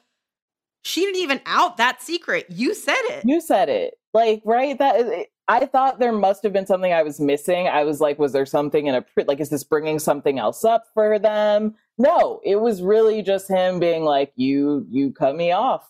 she 0.84 1.02
didn't 1.02 1.22
even 1.22 1.42
out 1.48 1.78
that 1.78 2.04
secret. 2.04 2.46
You 2.50 2.76
said 2.76 3.02
it. 3.06 3.26
You 3.26 3.42
said 3.42 3.70
it. 3.70 3.96
Like 4.14 4.44
right 4.46 4.78
that 4.78 5.28
I 5.48 5.66
thought 5.66 6.00
there 6.00 6.12
must 6.12 6.44
have 6.44 6.54
been 6.54 6.68
something 6.68 6.94
I 6.94 7.04
was 7.04 7.20
missing. 7.20 7.68
I 7.68 7.84
was 7.84 8.00
like, 8.00 8.20
was 8.20 8.32
there 8.32 8.46
something 8.46 8.86
in 8.86 8.96
a 8.96 9.06
like 9.26 9.40
is 9.40 9.50
this 9.50 9.64
bringing 9.64 9.98
something 9.98 10.38
else 10.38 10.64
up 10.64 10.86
for 10.94 11.18
them? 11.18 11.76
No, 11.98 12.42
it 12.44 12.58
was 12.58 12.82
really 12.82 13.24
just 13.24 13.50
him 13.50 13.80
being 13.80 14.04
like, 14.04 14.34
you 14.36 14.86
you 14.90 15.12
cut 15.12 15.36
me 15.36 15.52
off, 15.52 15.90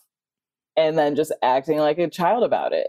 and 0.76 0.96
then 0.96 1.16
just 1.16 1.32
acting 1.42 1.78
like 1.78 1.98
a 1.98 2.08
child 2.08 2.44
about 2.44 2.72
it. 2.72 2.88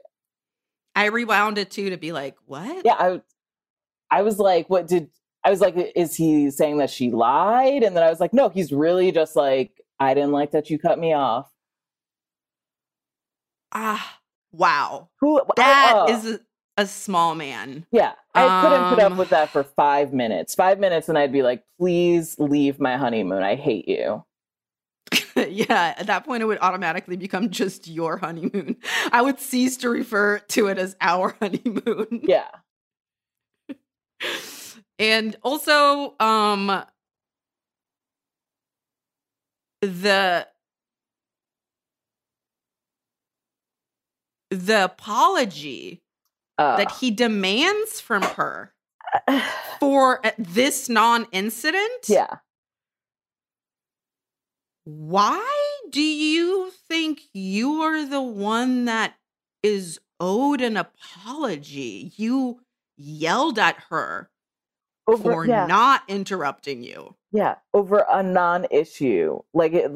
I 0.97 1.05
rewound 1.05 1.59
it 1.59 1.69
too 1.69 1.91
to 1.91 1.97
be 1.97 2.11
like, 2.11 2.35
what? 2.45 2.83
Yeah, 2.83 2.95
I 2.97 3.21
I 4.09 4.23
was 4.23 4.39
like, 4.39 4.67
what 4.67 4.87
did 4.87 5.09
I 5.43 5.51
was 5.51 5.61
like, 5.61 5.75
is 5.95 6.15
he 6.15 6.49
saying 6.49 6.77
that 6.79 6.89
she 6.89 7.11
lied? 7.11 7.83
And 7.83 7.95
then 7.95 8.03
I 8.03 8.09
was 8.09 8.19
like, 8.19 8.33
no, 8.33 8.49
he's 8.49 8.71
really 8.71 9.11
just 9.11 9.35
like, 9.35 9.71
I 9.99 10.13
didn't 10.13 10.31
like 10.31 10.51
that 10.51 10.69
you 10.69 10.79
cut 10.79 10.97
me 10.97 11.13
off. 11.13 11.49
Ah, 13.71 14.19
wow. 14.51 15.09
Who 15.19 15.39
that 15.55 15.93
uh, 15.95 16.05
is 16.09 16.25
a, 16.25 16.39
a, 16.77 16.87
small 16.87 17.35
man. 17.35 17.85
Yeah. 17.91 18.13
I 18.33 18.45
um, 18.45 18.61
couldn't 18.61 18.89
put 18.89 18.99
up 18.99 19.11
um 19.11 19.17
with 19.17 19.29
that 19.29 19.49
for 19.49 19.63
five 19.63 20.13
minutes. 20.13 20.55
Five 20.55 20.79
minutes 20.79 21.09
and 21.09 21.17
I'd 21.17 21.31
be 21.31 21.43
like, 21.43 21.63
please 21.79 22.37
leave 22.39 22.79
my 22.79 22.97
honeymoon. 22.97 23.43
I 23.43 23.55
hate 23.55 23.87
you. 23.87 24.25
yeah, 25.35 25.93
at 25.97 26.07
that 26.07 26.25
point, 26.25 26.41
it 26.43 26.45
would 26.45 26.59
automatically 26.61 27.17
become 27.17 27.49
just 27.49 27.87
your 27.87 28.17
honeymoon. 28.17 28.77
I 29.11 29.21
would 29.21 29.39
cease 29.39 29.77
to 29.77 29.89
refer 29.89 30.39
to 30.39 30.67
it 30.67 30.77
as 30.77 30.95
our 31.01 31.35
honeymoon. 31.41 32.21
Yeah. 32.23 32.47
and 34.99 35.35
also, 35.43 36.15
um, 36.19 36.83
the 39.81 40.47
the 44.49 44.83
apology 44.85 46.01
Uh, 46.57 46.77
that 46.77 46.91
he 46.93 47.11
demands 47.11 48.01
from 48.01 48.23
her 48.23 48.73
for 49.79 50.25
uh, 50.25 50.31
this 50.39 50.89
non-incident 50.89 52.05
yeah. 52.09 52.37
Why 54.87 55.45
do 55.91 56.01
you 56.01 56.71
think 56.87 57.19
you 57.33 57.81
are 57.81 58.05
the 58.05 58.21
one 58.21 58.85
that 58.85 59.15
is 59.61 59.99
owed 60.17 60.61
an 60.61 60.77
apology 60.77 62.13
you 62.15 62.61
yelled 62.95 63.59
at 63.59 63.75
her 63.89 64.29
Over, 65.05 65.21
for 65.21 65.45
yeah. 65.45 65.65
not 65.65 66.03
interrupting 66.07 66.83
you 66.83 67.15
Yeah, 67.33 67.55
over 67.73 68.05
a 68.09 68.23
non-issue. 68.23 69.39
Like 69.53 69.73
it, 69.73 69.91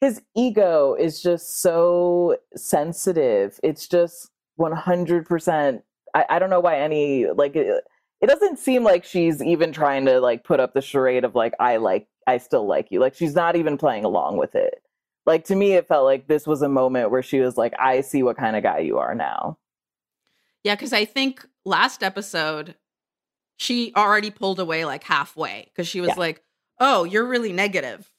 his 0.00 0.22
ego 0.36 0.94
is 0.94 1.20
just 1.20 1.60
so 1.60 2.36
sensitive. 2.54 3.58
It's 3.64 3.88
just 3.88 4.30
100%. 4.60 5.82
I, 6.14 6.24
I 6.30 6.38
don't 6.38 6.50
know 6.50 6.60
why 6.60 6.78
any, 6.78 7.26
like, 7.26 7.56
it, 7.56 7.82
it 8.20 8.26
doesn't 8.26 8.58
seem 8.58 8.82
like 8.84 9.04
she's 9.04 9.42
even 9.42 9.72
trying 9.72 10.04
to, 10.06 10.20
like, 10.20 10.44
put 10.44 10.60
up 10.60 10.74
the 10.74 10.82
charade 10.82 11.24
of, 11.24 11.34
like, 11.34 11.54
I 11.60 11.76
like, 11.76 12.08
I 12.26 12.38
still 12.38 12.66
like 12.66 12.88
you. 12.90 13.00
Like, 13.00 13.14
she's 13.14 13.34
not 13.34 13.56
even 13.56 13.78
playing 13.78 14.04
along 14.04 14.36
with 14.38 14.54
it. 14.54 14.82
Like, 15.26 15.44
to 15.44 15.54
me, 15.54 15.72
it 15.74 15.86
felt 15.86 16.04
like 16.04 16.26
this 16.26 16.46
was 16.46 16.62
a 16.62 16.68
moment 16.68 17.10
where 17.10 17.22
she 17.22 17.40
was 17.40 17.56
like, 17.56 17.74
I 17.78 18.00
see 18.00 18.22
what 18.22 18.36
kind 18.36 18.56
of 18.56 18.62
guy 18.62 18.78
you 18.78 18.98
are 18.98 19.14
now. 19.14 19.58
yeah 20.64 20.74
because 20.74 20.92
i 20.92 21.04
think 21.04 21.46
last 21.64 22.02
episode 22.02 22.74
she 23.58 23.92
already 23.96 24.30
pulled 24.30 24.58
away 24.60 24.84
like 24.84 25.04
halfway 25.04 25.66
because 25.70 25.86
she 25.86 26.00
was 26.00 26.08
Yeah. 26.10 26.14
like 26.16 26.42
oh 26.80 27.04
you're 27.04 27.26
really 27.26 27.52
negative 27.52 28.10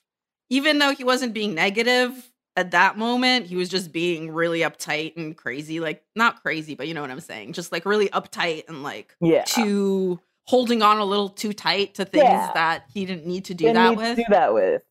even 0.50 0.79
though 0.79 0.94
he 0.94 1.03
wasn't 1.03 1.34
being 1.34 1.53
negative 1.53 2.32
at 2.56 2.72
that 2.72 2.98
moment 2.98 3.46
he 3.46 3.56
was 3.56 3.70
just 3.70 3.91
being 3.91 4.32
really 4.32 4.60
uptight 4.62 5.15
and 5.15 5.38
crazy 5.38 5.79
like 5.79 6.03
not 6.15 6.41
crazy 6.41 6.75
but 6.75 6.88
you 6.88 6.94
know 6.94 7.01
what 7.01 7.12
i'm 7.12 7.20
saying 7.20 7.53
just 7.53 7.72
like 7.72 7.86
really 7.86 8.10
uptight 8.10 8.68
and 8.68 8.84
like 8.84 9.15
Yeah. 9.22 9.44
too 9.44 10.20
holding 10.46 10.82
on 10.82 10.98
a 10.98 11.06
little 11.06 11.29
too 11.29 11.53
tight 11.53 11.94
to 11.96 12.06
things 12.06 12.24
Yeah. 12.24 12.51
that 12.53 12.84
he 12.94 13.06
didn't 13.06 13.25
need 13.27 13.46
to 13.46 13.53
do 13.53 13.65
Didn't 13.65 13.75
that 13.75 13.98
with 13.98 14.18
do 14.18 14.24
that 14.29 14.53
with. 14.53 14.82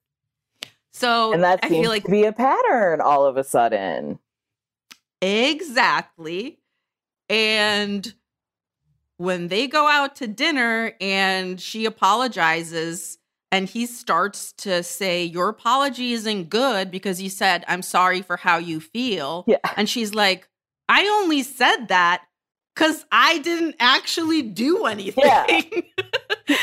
so 0.92 1.32
And 1.32 1.42
that 1.42 1.60
i 1.62 1.68
seems 1.68 1.82
feel 1.82 1.90
like 1.90 2.04
to 2.04 2.10
be 2.10 2.24
a 2.24 2.32
pattern 2.32 3.00
all 3.00 3.26
of 3.26 3.36
a 3.36 3.44
sudden. 3.44 4.18
Exactly. 5.20 6.60
And 7.28 8.14
when 9.16 9.48
they 9.48 9.66
go 9.66 9.88
out 9.88 10.14
to 10.16 10.26
dinner 10.28 10.92
and 11.00 11.60
she 11.60 11.84
apologizes 11.86 13.17
and 13.50 13.68
he 13.68 13.86
starts 13.86 14.52
to 14.58 14.82
say, 14.82 15.24
Your 15.24 15.48
apology 15.48 16.12
isn't 16.12 16.50
good 16.50 16.90
because 16.90 17.20
you 17.22 17.30
said, 17.30 17.64
I'm 17.68 17.82
sorry 17.82 18.22
for 18.22 18.36
how 18.36 18.58
you 18.58 18.80
feel. 18.80 19.44
Yeah. 19.46 19.58
And 19.76 19.88
she's 19.88 20.14
like, 20.14 20.48
I 20.88 21.06
only 21.22 21.42
said 21.42 21.86
that 21.86 22.22
because 22.74 23.04
I 23.10 23.38
didn't 23.38 23.76
actually 23.80 24.42
do 24.42 24.86
anything. 24.86 25.24
Yeah. 25.24 25.46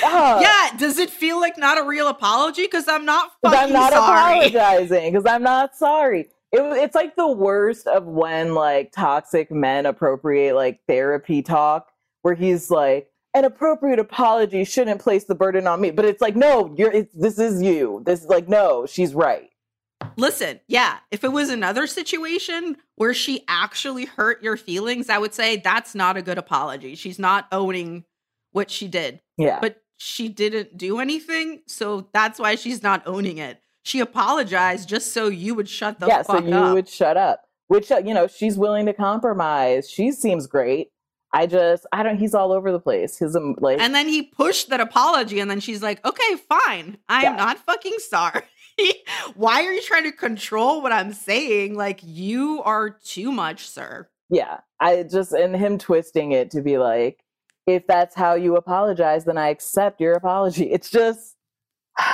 Oh. 0.03 0.39
yeah. 0.41 0.77
Does 0.77 0.97
it 0.97 1.09
feel 1.09 1.39
like 1.39 1.57
not 1.57 1.77
a 1.77 1.83
real 1.83 2.07
apology? 2.07 2.63
Because 2.63 2.87
I'm 2.87 3.05
not 3.05 3.31
Because 3.41 3.55
fucking 3.57 3.75
I'm 3.75 3.81
not 3.81 3.93
sorry. 3.93 4.47
apologizing. 4.47 5.11
Because 5.11 5.25
I'm 5.25 5.43
not 5.43 5.75
sorry. 5.75 6.21
It, 6.51 6.61
it's 6.61 6.95
like 6.95 7.15
the 7.15 7.27
worst 7.27 7.87
of 7.87 8.05
when 8.05 8.53
like 8.53 8.91
toxic 8.91 9.51
men 9.51 9.85
appropriate 9.85 10.55
like 10.55 10.79
therapy 10.87 11.41
talk, 11.41 11.91
where 12.21 12.35
he's 12.35 12.71
like, 12.71 13.09
an 13.35 13.43
appropriate 13.43 13.99
apology 13.99 14.63
shouldn't 14.63 15.01
place 15.01 15.25
the 15.25 15.35
burden 15.35 15.67
on 15.67 15.81
me. 15.81 15.91
But 15.91 16.05
it's 16.05 16.21
like, 16.21 16.35
no, 16.35 16.73
you're. 16.77 16.91
It's, 16.91 17.13
this 17.13 17.37
is 17.37 17.61
you. 17.61 18.01
This 18.05 18.21
is 18.21 18.27
like, 18.27 18.47
no, 18.47 18.85
she's 18.87 19.13
right. 19.13 19.49
Listen, 20.17 20.59
yeah, 20.67 20.99
if 21.11 21.23
it 21.23 21.31
was 21.31 21.49
another 21.49 21.85
situation 21.87 22.77
where 22.95 23.13
she 23.13 23.43
actually 23.47 24.05
hurt 24.05 24.41
your 24.41 24.55
feelings, 24.57 25.09
I 25.09 25.17
would 25.17 25.33
say 25.33 25.57
that's 25.57 25.93
not 25.93 26.17
a 26.17 26.21
good 26.21 26.37
apology. 26.37 26.95
She's 26.95 27.19
not 27.19 27.47
owning 27.51 28.05
what 28.51 28.71
she 28.71 28.87
did, 28.87 29.21
Yeah, 29.37 29.59
but 29.61 29.81
she 29.97 30.29
didn't 30.29 30.77
do 30.77 30.99
anything, 30.99 31.61
so 31.67 32.07
that's 32.13 32.39
why 32.39 32.55
she's 32.55 32.83
not 32.83 33.03
owning 33.05 33.37
it. 33.37 33.61
She 33.83 33.99
apologized 33.99 34.87
just 34.87 35.13
so 35.13 35.27
you 35.27 35.55
would 35.55 35.69
shut 35.69 35.99
the 35.99 36.07
yeah. 36.07 36.21
So 36.21 36.39
you 36.39 36.55
up. 36.55 36.73
would 36.73 36.89
shut 36.89 37.17
up. 37.17 37.43
Which 37.67 37.91
uh, 37.91 38.01
you 38.05 38.13
know, 38.13 38.27
she's 38.27 38.57
willing 38.57 38.85
to 38.85 38.93
compromise. 38.93 39.89
She 39.89 40.11
seems 40.11 40.47
great. 40.47 40.89
I 41.35 41.47
just, 41.47 41.85
I 41.91 42.01
don't. 42.03 42.17
He's 42.17 42.33
all 42.33 42.51
over 42.51 42.71
the 42.71 42.79
place. 42.79 43.17
His 43.17 43.35
um, 43.35 43.55
like, 43.59 43.79
and 43.79 43.93
then 43.93 44.07
he 44.07 44.23
pushed 44.23 44.69
that 44.69 44.79
apology, 44.79 45.39
and 45.39 45.49
then 45.51 45.59
she's 45.59 45.83
like, 45.83 46.03
okay, 46.05 46.35
fine. 46.49 46.97
I 47.09 47.17
am 47.25 47.33
Yeah. 47.33 47.35
not 47.35 47.57
fucking 47.59 47.97
sorry. 47.99 48.43
why 49.35 49.63
are 49.63 49.71
you 49.71 49.81
trying 49.81 50.03
to 50.03 50.11
control 50.11 50.81
what 50.81 50.91
I'm 50.91 51.13
saying? 51.13 51.75
Like, 51.75 51.99
you 52.03 52.61
are 52.63 52.89
too 52.89 53.31
much, 53.31 53.67
sir. 53.67 54.07
Yeah, 54.29 54.59
I 54.79 55.03
just 55.03 55.33
and 55.33 55.55
him 55.55 55.77
twisting 55.77 56.31
it 56.31 56.51
to 56.51 56.61
be 56.61 56.77
like, 56.77 57.19
if 57.67 57.85
that's 57.87 58.15
how 58.15 58.35
you 58.35 58.55
apologize, 58.55 59.25
then 59.25 59.37
I 59.37 59.49
accept 59.49 59.99
your 60.01 60.13
apology. 60.13 60.71
It's 60.71 60.89
just 60.89 61.35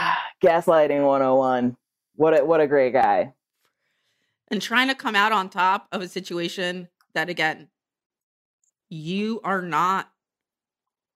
gaslighting 0.43 1.05
101. 1.05 1.77
What 2.15 2.39
a, 2.39 2.45
what 2.45 2.59
a 2.61 2.67
great 2.67 2.93
guy. 2.93 3.33
and 4.49 4.61
trying 4.61 4.87
to 4.89 4.95
come 4.95 5.15
out 5.15 5.31
on 5.31 5.49
top 5.49 5.87
of 5.91 6.01
a 6.01 6.07
situation 6.07 6.87
that 7.13 7.29
again 7.29 7.67
you 8.91 9.39
are 9.43 9.61
not 9.63 10.11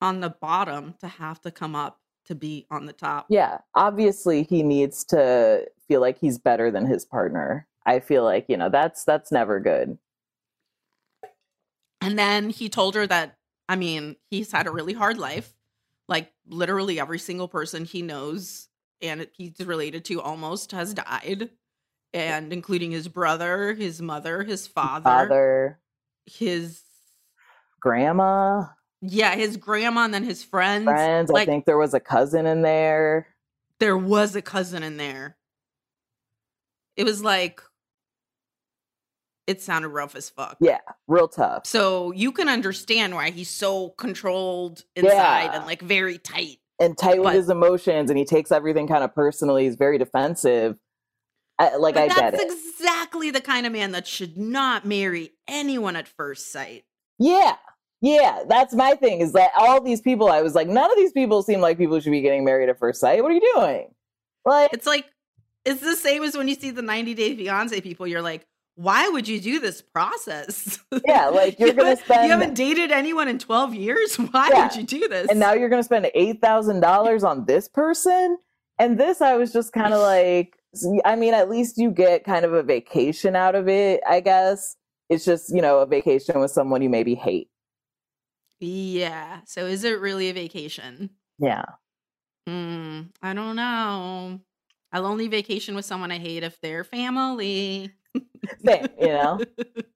on 0.02 0.22
the 0.22 0.30
bottom 0.30 0.96
to 1.02 1.08
have 1.08 1.40
to 1.42 1.52
come 1.52 1.76
up 1.76 2.00
to 2.26 2.34
be 2.34 2.66
on 2.72 2.86
the 2.88 2.94
top 2.94 3.28
Yeah, 3.30 3.60
obviously 3.76 4.42
he 4.44 4.64
needs 4.64 5.04
to 5.06 5.68
feel 5.88 6.02
like 6.02 6.18
he's 6.18 6.40
better 6.40 6.72
than 6.72 6.88
his 6.88 7.06
partner. 7.06 7.68
I 7.86 8.00
feel 8.00 8.24
like, 8.24 8.46
you 8.50 8.58
know, 8.58 8.70
that's 8.70 9.04
that's 9.04 9.32
never 9.32 9.60
good. 9.60 9.98
and 12.02 12.18
then 12.18 12.50
he 12.50 12.70
told 12.70 12.96
her 12.96 13.08
that 13.08 13.38
i 13.70 13.76
mean 13.76 14.16
he's 14.30 14.52
had 14.52 14.68
a 14.68 14.72
really 14.72 14.94
hard 14.94 15.18
life 15.18 15.54
like 16.08 16.32
literally 16.48 17.00
every 17.00 17.20
single 17.20 17.48
person 17.48 17.86
he 17.86 18.02
knows 18.02 18.68
and 19.02 19.28
he's 19.34 19.60
related 19.66 20.06
to 20.06 20.22
almost 20.22 20.72
has 20.72 20.94
died 20.94 21.50
and 22.14 22.54
including 22.54 22.92
his 22.92 23.08
brother 23.08 23.74
his 23.74 24.02
mother 24.02 24.44
his 24.44 24.68
father, 24.68 25.04
Father, 25.04 25.80
his 26.26 26.82
grandma, 27.86 28.64
yeah 29.02 29.36
his 29.36 29.58
grandma 29.58 30.06
and 30.06 30.14
then 30.14 30.24
his 30.24 30.44
friends 30.44 30.86
friends. 30.86 31.30
I 31.32 31.46
think 31.46 31.66
there 31.66 31.78
was 31.78 31.94
a 31.94 32.00
cousin 32.00 32.46
in 32.48 32.62
there. 32.64 33.28
there 33.80 33.98
was 33.98 34.36
a 34.36 34.42
cousin 34.42 34.82
in 34.84 34.98
there. 34.98 35.38
It 36.98 37.04
was 37.04 37.24
like 37.24 37.62
it 39.48 39.62
sounded 39.62 39.90
rough 39.90 40.16
as 40.16 40.28
fuck. 40.30 40.58
Yeah, 40.60 40.80
real 41.08 41.28
tough. 41.28 41.68
So 41.68 42.12
you 42.14 42.32
can 42.32 42.50
understand 42.50 43.14
why 43.14 43.30
he's 43.30 43.50
so 43.50 43.90
controlled 43.90 44.84
inside 44.96 45.12
Yeah. 45.46 45.56
and 45.58 45.66
like 45.68 45.82
very 45.84 46.18
tight. 46.18 46.58
and 46.80 46.98
tight 46.98 47.22
with 47.22 47.34
his 47.36 47.50
emotions 47.50 48.10
and 48.10 48.18
he 48.18 48.26
takes 48.26 48.52
everything 48.52 48.88
kind 48.88 49.04
of 49.04 49.14
personally 49.14 49.64
he's 49.66 49.76
very 49.76 49.98
defensive 50.00 50.76
I, 51.58 51.76
like 51.78 51.94
But 51.96 52.04
i 52.04 52.08
get 52.10 52.32
that's 52.34 52.44
it 52.44 52.52
exactly 52.52 53.32
the 53.32 53.40
kind 53.40 53.66
of 53.66 53.72
man 53.72 53.92
that 53.94 54.06
should 54.08 54.36
not 54.38 54.84
marry 54.86 55.32
anyone 55.48 55.96
at 55.96 56.06
first 56.08 56.52
sight. 56.52 56.84
yeah 57.18 57.56
yeah 58.06 58.44
that's 58.48 58.74
my 58.74 58.94
thing 58.96 59.20
is 59.22 59.32
that 59.34 59.52
all 59.58 59.82
these 59.82 60.00
people 60.02 60.30
i 60.30 60.42
was 60.42 60.54
like 60.56 60.68
none 60.68 60.90
of 60.92 60.98
these 60.98 61.12
people 61.12 61.42
seem 61.42 61.60
like 61.62 61.78
people 61.78 62.00
should 62.00 62.12
be 62.12 62.22
getting 62.22 62.44
married 62.46 62.70
at 62.70 62.78
first 62.78 63.00
sight 63.02 63.22
what 63.24 63.32
are 63.32 63.36
you 63.36 63.54
doing 63.56 63.88
like 64.46 64.72
It's 64.74 64.86
like 64.86 65.06
it's 65.66 65.82
the 65.82 65.96
same 65.96 66.22
as 66.24 66.38
when 66.38 66.48
you 66.48 66.54
see 66.56 66.70
the 66.70 66.84
90 66.84 67.16
Day 67.16 67.36
Fiance 67.36 67.82
people. 67.82 68.06
You're 68.06 68.22
like, 68.22 68.46
why 68.76 69.10
would 69.10 69.28
you 69.28 69.40
do 69.42 69.60
this 69.60 69.82
process? 69.82 70.78
yeah 71.08 71.26
like 71.30 71.58
you're 71.60 71.70
you 71.70 71.74
gonna 71.74 71.96
spend 71.96 72.26
You 72.26 72.30
haven't 72.30 72.54
dated 72.54 72.92
anyone 72.92 73.28
in 73.28 73.40
12 73.40 73.74
years. 73.74 74.16
Why 74.32 74.50
Yeah. 74.54 74.68
would 74.68 74.76
you 74.76 74.84
do 74.84 75.08
this? 75.08 75.28
and 75.32 75.40
now 75.40 75.54
you're 75.54 75.70
gonna 75.70 75.82
spend 75.82 76.06
$8000 76.16 77.24
on 77.24 77.46
this 77.46 77.68
person 77.68 78.38
and 78.78 79.00
this 79.00 79.22
i 79.22 79.36
was 79.36 79.52
just 79.52 79.74
kind 79.74 79.94
of 79.94 80.02
like 80.14 80.56
i 81.06 81.16
mean 81.16 81.34
at 81.34 81.50
least 81.50 81.78
you 81.80 81.90
get 81.90 82.24
kind 82.26 82.46
of 82.46 82.54
a 82.54 82.62
vacation 82.62 83.36
out 83.36 83.56
of 83.56 83.68
it 83.68 84.02
i 84.08 84.20
guess 84.20 84.76
it's 85.10 85.26
just 85.26 85.50
you 85.56 85.62
know 85.62 85.80
a 85.80 85.86
vacation 85.88 86.40
with 86.40 86.52
someone 86.52 86.82
you 86.82 86.90
maybe 86.90 87.16
hate 87.16 87.50
Yeah. 88.60 89.42
So 89.46 89.66
is 89.66 89.84
it 89.84 90.00
really 90.00 90.30
a 90.30 90.34
vacation? 90.34 91.10
yeah 91.40 91.66
Mm, 92.48 93.10
I 93.24 93.34
don't 93.34 93.56
know. 93.56 94.40
I'll 94.92 95.06
only 95.08 95.28
vacation 95.28 95.74
with 95.76 95.84
someone 95.86 96.12
I 96.12 96.20
hate 96.20 96.44
if 96.44 96.62
they're 96.62 96.84
family. 96.84 97.92
Same, 98.66 98.86
you 99.02 99.08
know. 99.08 99.40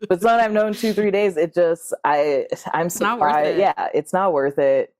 but 0.10 0.20
someone 0.20 0.40
I've 0.40 0.52
known 0.52 0.74
two, 0.74 0.92
three 0.94 1.12
days, 1.12 1.38
it 1.38 1.54
just 1.54 1.94
I 2.04 2.48
I'm 2.74 2.90
not 3.00 3.20
worth 3.20 3.30
surprised. 3.30 3.50
it. 3.52 3.58
Yeah, 3.60 3.88
it's 3.94 4.14
not 4.14 4.34
worth 4.34 4.58
it. 4.58 4.94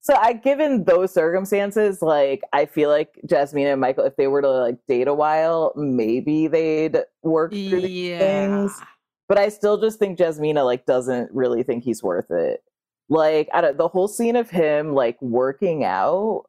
So 0.00 0.14
I 0.20 0.32
given 0.32 0.84
those 0.84 1.14
circumstances, 1.14 2.02
like 2.02 2.42
I 2.52 2.66
feel 2.66 2.90
like 2.90 3.18
Jasmine 3.26 3.68
and 3.68 3.80
Michael, 3.80 4.04
if 4.04 4.16
they 4.16 4.26
were 4.26 4.42
to 4.42 4.50
like 4.50 4.78
date 4.88 5.06
a 5.06 5.14
while, 5.14 5.72
maybe 5.76 6.48
they'd 6.48 6.98
work 7.22 7.52
through 7.52 7.80
Yeah. 7.86 8.18
things. 8.18 8.80
But 9.28 9.38
I 9.38 9.50
still 9.50 9.78
just 9.78 9.98
think 10.00 10.18
Jasmina 10.18 10.64
like 10.64 10.84
doesn't 10.84 11.30
really 11.32 11.62
think 11.62 11.84
he's 11.84 12.02
worth 12.02 12.30
it. 12.32 12.60
Like 13.08 13.48
I 13.52 13.60
don't, 13.60 13.78
the 13.78 13.88
whole 13.88 14.08
scene 14.08 14.36
of 14.36 14.50
him 14.50 14.94
like 14.94 15.20
working 15.22 15.84
out 15.84 16.44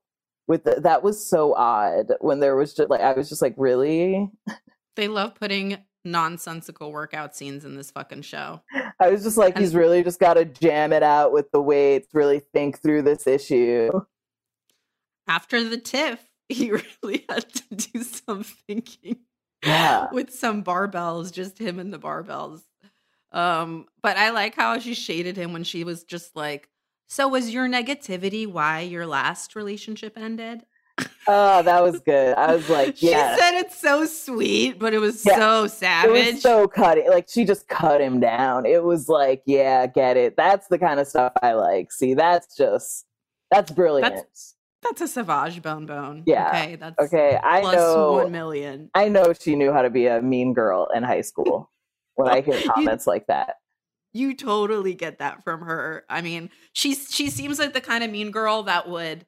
with 0.48 0.64
the, 0.64 0.82
that 0.82 1.04
was 1.04 1.26
so 1.26 1.54
odd 1.56 2.14
when 2.20 2.40
there 2.40 2.56
was 2.56 2.74
just 2.74 2.90
like 2.90 3.02
I 3.02 3.14
was 3.14 3.30
just 3.30 3.42
like 3.42 3.54
really 3.58 4.30
They 4.96 5.08
love 5.08 5.36
putting 5.36 5.78
nonsensical 6.04 6.92
workout 6.92 7.36
scenes 7.36 7.66
in 7.66 7.76
this 7.76 7.92
fucking 7.92 8.22
show. 8.22 8.62
I 9.00 9.10
was 9.10 9.24
just 9.24 9.38
like 9.38 9.58
he's 9.58 9.76
really 9.76 10.04
just 10.04 10.20
got 10.20 10.34
to 10.36 10.46
jam 10.46 10.92
it 10.92 11.04
out 11.04 11.32
with 11.32 11.52
the 11.52 11.62
weights, 11.62 12.10
really 12.14 12.40
think 12.54 12.82
through 12.82 13.04
this 13.04 13.28
issue. 13.28 13.92
After 15.28 15.64
the 15.64 15.78
tiff, 15.78 16.20
he 16.50 16.72
really 16.72 17.26
had 17.30 17.48
to 17.54 17.76
do 17.76 18.04
some 18.04 18.44
thinking. 18.44 19.20
Yeah. 19.66 20.08
with 20.14 20.34
some 20.34 20.64
barbells, 20.64 21.34
just 21.34 21.60
him 21.60 21.80
and 21.80 21.94
the 21.94 22.00
barbells. 22.00 22.64
Um, 23.32 23.86
but 24.02 24.18
I 24.18 24.32
like 24.32 24.56
how 24.56 24.80
she 24.80 24.94
shaded 24.94 25.38
him 25.38 25.54
when 25.54 25.64
she 25.64 25.84
was 25.84 26.04
just 26.04 26.36
like, 26.36 26.70
"So 27.08 27.28
was 27.28 27.54
your 27.54 27.68
negativity 27.68 28.48
why 28.48 28.82
your 28.82 29.06
last 29.06 29.56
relationship 29.56 30.18
ended?" 30.18 30.64
Oh, 31.28 31.62
that 31.62 31.82
was 31.82 32.00
good. 32.02 32.36
I 32.38 32.54
was 32.56 32.70
like, 32.70 33.02
yeah. 33.02 33.34
She 33.36 33.42
said 33.42 33.54
it's 33.60 33.80
so 33.80 34.06
sweet, 34.06 34.80
but 34.80 34.94
it 34.94 34.98
was 35.00 35.24
Yeah. 35.26 35.38
so 35.38 35.64
It 35.66 35.70
savage. 35.72 36.34
was 36.34 36.42
so 36.42 36.68
cutting. 36.68 37.08
Like 37.10 37.28
she 37.30 37.46
just 37.46 37.68
cut 37.70 38.02
him 38.02 38.20
down. 38.20 38.66
It 38.66 38.84
was 38.84 39.08
like, 39.08 39.42
yeah, 39.46 39.86
get 39.88 40.18
it. 40.18 40.36
That's 40.36 40.68
the 40.68 40.78
kind 40.80 41.00
of 41.00 41.08
stuff 41.08 41.32
I 41.42 41.54
like. 41.54 41.92
See, 41.94 42.16
that's 42.16 42.58
just 42.58 43.06
that's 43.52 43.72
brilliant. 43.72 44.26
That's 44.82 45.02
a 45.02 45.08
Savage 45.08 45.62
Bone 45.62 45.86
Bone. 45.86 46.24
Yeah. 46.26 46.48
Okay. 46.50 46.76
That's 46.78 47.00
okay, 47.00 47.38
I 47.44 47.62
plus 47.62 47.76
know. 47.76 48.12
one 48.14 48.32
million. 48.32 48.90
I 48.96 49.08
know 49.10 49.34
she 49.34 49.56
knew 49.56 49.72
how 49.74 49.82
to 49.82 49.90
be 49.90 50.08
a 50.08 50.22
mean 50.22 50.54
girl 50.54 50.88
in 50.96 51.04
high 51.04 51.22
school. 51.22 51.70
When 52.20 52.30
I 52.34 52.42
hear 52.42 52.56
You- 52.58 52.70
comments 52.72 53.08
like 53.08 53.28
that, 53.28 53.56
You 54.14 54.36
totally 54.36 54.94
get 54.94 55.20
that 55.20 55.44
from 55.44 55.62
her. 55.62 56.04
I 56.10 56.22
mean, 56.22 56.50
she's 56.74 57.14
she 57.14 57.30
seems 57.30 57.60
like 57.60 57.74
the 57.74 57.82
kind 57.82 58.04
of 58.04 58.10
mean 58.12 58.32
girl 58.32 58.64
that 58.64 58.90
would 58.90 59.26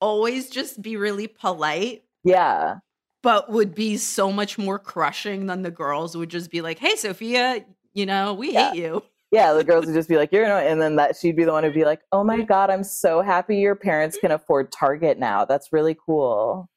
always 0.00 0.48
just 0.50 0.82
be 0.82 0.96
really 0.96 1.26
polite 1.28 2.04
yeah, 2.24 2.76
but 3.22 3.50
would 3.50 3.74
be 3.74 3.96
so 3.96 4.32
much 4.32 4.56
more 4.58 4.78
crushing 4.78 5.46
than 5.46 5.62
the 5.62 5.70
girls 5.70 6.16
would 6.16 6.28
just 6.30 6.50
be 6.50 6.60
like, 6.60 6.78
"Hey, 6.78 6.94
Sophia, 6.96 7.64
you 7.92 8.06
know, 8.06 8.34
we 8.34 8.52
Yeah. 8.52 8.70
hate 8.70 8.78
you." 8.80 9.02
yeah. 9.32 9.52
The 9.52 9.64
girls 9.64 9.86
would 9.86 9.94
just 9.94 10.08
be 10.08 10.16
like, 10.16 10.30
"You're," 10.32 10.46
no, 10.46 10.56
and 10.58 10.80
then 10.80 10.96
that 10.96 11.16
she'd 11.16 11.36
be 11.36 11.44
the 11.44 11.52
one 11.52 11.64
who'd 11.64 11.74
be 11.74 11.84
like, 11.84 12.00
"Oh 12.12 12.22
my 12.24 12.42
god, 12.42 12.70
I'm 12.70 12.84
so 12.84 13.20
happy 13.22 13.56
your 13.56 13.74
parents 13.76 14.16
can 14.20 14.30
afford 14.30 14.70
Target 14.72 15.18
now. 15.18 15.44
That's 15.44 15.72
really 15.72 15.96
cool." 16.06 16.68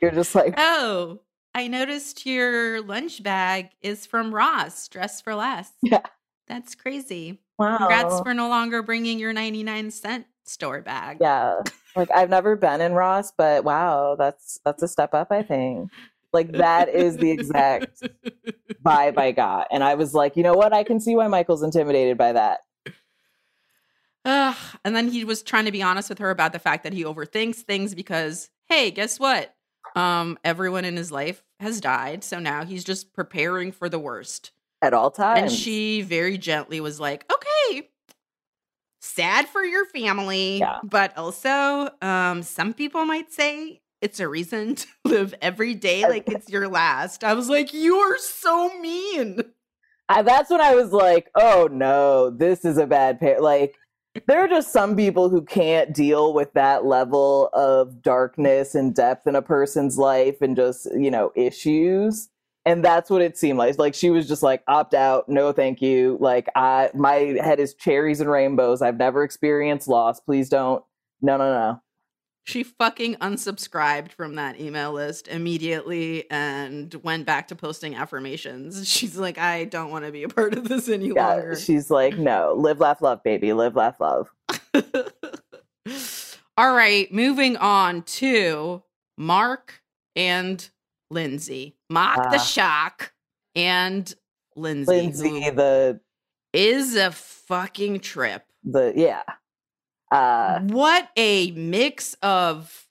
You're 0.00 0.12
just 0.12 0.36
like, 0.36 0.54
Oh, 0.56 1.20
I 1.56 1.68
noticed 1.68 2.26
your 2.26 2.82
lunch 2.82 3.22
bag 3.22 3.70
is 3.80 4.04
from 4.04 4.34
Ross, 4.34 4.88
Dress 4.88 5.22
for 5.22 5.34
Less. 5.34 5.72
Yeah. 5.82 6.02
That's 6.46 6.74
crazy. 6.74 7.40
wow. 7.58 7.78
Congrats 7.78 8.20
for 8.20 8.34
no 8.34 8.50
longer 8.50 8.82
bringing 8.82 9.18
your 9.18 9.32
99 9.32 9.90
cent 9.90 10.26
store 10.44 10.80
bag. 10.80 11.16
yeah 11.20 11.60
like 11.96 12.08
i've 12.14 12.30
never 12.30 12.54
been 12.54 12.80
in 12.80 12.92
ross 12.92 13.32
but 13.36 13.64
wow 13.64 14.14
that's 14.16 14.60
that's 14.64 14.80
a 14.80 14.86
step 14.86 15.12
up 15.12 15.32
i 15.32 15.42
think 15.42 15.90
like 16.32 16.52
that 16.52 16.88
is 16.88 17.16
the 17.16 17.32
exact 17.32 18.00
vibe 18.86 19.18
i 19.18 19.32
got 19.32 19.66
and 19.72 19.82
i 19.82 19.96
was 19.96 20.14
like 20.14 20.36
you 20.36 20.44
know 20.44 20.54
what 20.54 20.72
i 20.72 20.84
can 20.84 21.00
see 21.00 21.16
why 21.16 21.26
michael's 21.26 21.64
intimidated 21.64 22.16
by 22.16 22.32
that 22.32 22.60
Ugh. 24.24 24.56
And 24.84 24.94
then 24.94 25.08
he 25.08 25.24
was 25.24 25.42
trying 25.42 25.66
to 25.66 25.72
be 25.72 25.82
honest 25.82 26.08
with 26.08 26.18
her 26.18 26.30
about 26.30 26.52
the 26.52 26.58
fact 26.58 26.82
that 26.82 26.92
he 26.92 27.04
overthinks 27.04 27.58
things 27.58 27.94
because, 27.94 28.50
hey, 28.64 28.90
guess 28.90 29.20
what? 29.20 29.54
Um, 29.94 30.36
everyone 30.42 30.84
in 30.84 30.96
his 30.96 31.12
life 31.12 31.44
has 31.60 31.80
died, 31.80 32.22
so 32.24 32.38
now 32.38 32.64
he's 32.64 32.84
just 32.84 33.12
preparing 33.12 33.72
for 33.72 33.88
the 33.88 33.98
worst. 33.98 34.50
at 34.82 34.92
all 34.92 35.10
times 35.10 35.40
And 35.40 35.50
she 35.50 36.02
very 36.02 36.36
gently 36.38 36.80
was 36.80 37.00
like, 37.00 37.24
"Okay, 37.32 37.88
sad 39.00 39.48
for 39.48 39.64
your 39.64 39.86
family, 39.86 40.58
Yeah. 40.58 40.80
but 40.84 41.16
also, 41.16 41.90
um, 42.02 42.42
some 42.42 42.74
people 42.74 43.04
might 43.06 43.32
say 43.32 43.80
it's 44.02 44.20
a 44.20 44.28
reason 44.28 44.74
to 44.76 44.86
live 45.04 45.34
every 45.40 45.74
day 45.74 46.06
like 46.06 46.28
it's 46.28 46.48
your 46.50 46.68
last." 46.68 47.24
I 47.24 47.32
was 47.34 47.48
like, 47.48 47.72
"You 47.72 47.96
are 47.96 48.18
so 48.18 48.78
mean." 48.78 49.40
I, 50.08 50.22
that's 50.22 50.50
when 50.50 50.60
i 50.60 50.72
was 50.76 50.92
like 50.92 51.28
oh 51.34 51.68
no 51.72 52.30
this 52.30 52.64
is 52.64 52.78
a 52.78 52.86
bad 52.86 53.18
pair 53.18 53.40
like 53.40 53.74
there 54.26 54.44
are 54.44 54.48
just 54.48 54.72
some 54.72 54.96
people 54.96 55.28
who 55.28 55.42
can't 55.42 55.94
deal 55.94 56.32
with 56.32 56.52
that 56.54 56.84
level 56.84 57.48
of 57.52 58.02
darkness 58.02 58.74
and 58.74 58.94
depth 58.94 59.26
in 59.26 59.36
a 59.36 59.42
person's 59.42 59.98
life 59.98 60.40
and 60.40 60.56
just 60.56 60.88
you 60.94 61.10
know 61.10 61.32
issues. 61.36 62.28
And 62.64 62.84
that's 62.84 63.10
what 63.10 63.22
it 63.22 63.38
seemed 63.38 63.58
like. 63.58 63.78
Like 63.78 63.94
she 63.94 64.10
was 64.10 64.26
just 64.26 64.42
like 64.42 64.62
opt 64.66 64.94
out. 64.94 65.28
No 65.28 65.52
thank 65.52 65.80
you. 65.80 66.18
Like 66.20 66.48
i 66.56 66.90
my 66.94 67.36
head 67.42 67.60
is 67.60 67.74
cherries 67.74 68.20
and 68.20 68.30
rainbows. 68.30 68.82
I've 68.82 68.96
never 68.98 69.22
experienced 69.22 69.88
loss. 69.88 70.20
Please 70.20 70.48
don't. 70.48 70.84
No 71.22 71.36
no 71.36 71.52
no 71.52 71.82
She 72.46 72.62
fucking 72.62 73.16
unsubscribed 73.16 74.12
from 74.12 74.36
that 74.36 74.60
email 74.60 74.92
list 74.92 75.26
immediately 75.26 76.30
and 76.30 76.94
went 77.02 77.26
back 77.26 77.48
to 77.48 77.56
posting 77.56 77.96
affirmations. 77.96 78.88
She's 78.88 79.16
like, 79.18 79.36
"I 79.36 79.64
don't 79.64 79.90
want 79.90 80.04
to 80.04 80.12
be 80.12 80.22
a 80.22 80.28
part 80.28 80.54
of 80.54 80.68
this 80.68 80.88
any 80.88 81.08
yeah 81.08 81.26
longer." 81.34 81.56
she's 81.56 81.90
like 81.90 82.16
no 82.18 82.54
live 82.56 82.78
laugh 82.78 83.02
love 83.02 83.22
baby 83.24 83.52
live 83.52 83.74
laugh 83.74 83.98
love 84.00 84.30
All 86.58 86.72
right, 86.72 87.12
moving 87.12 87.56
on 87.58 88.02
to 88.02 88.82
Mark 89.18 89.82
and 90.14 90.68
Lindsay. 91.10 91.76
Mark 91.90 92.30
the 92.30 92.38
Ah. 92.38 92.42
Shark 92.42 93.12
and 93.54 94.14
Lindsay. 94.54 94.90
lindsay 94.92 95.50
the 95.50 96.00
is 96.54 96.96
a 96.96 97.10
fucking 97.12 98.00
trip. 98.00 98.44
the 98.64 98.92
yeah 98.96 99.22
uh 100.10 100.60
what 100.60 101.08
a 101.16 101.50
mix 101.52 102.14
of 102.22 102.86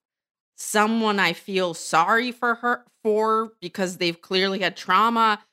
someone 0.57 1.19
I 1.19 1.33
feel 1.33 1.73
sorry 1.73 2.31
for 2.31 2.55
her 2.55 2.85
for 3.03 3.53
because 3.61 3.97
they've 3.97 4.19
clearly 4.19 4.59
had 4.59 4.75
trauma 4.75 5.43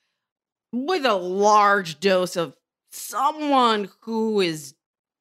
with 0.73 1.05
a 1.05 1.15
large 1.15 2.01
dose 2.01 2.37
of 2.37 2.55
someone 2.91 3.91
who 4.01 4.41
is 4.41 4.75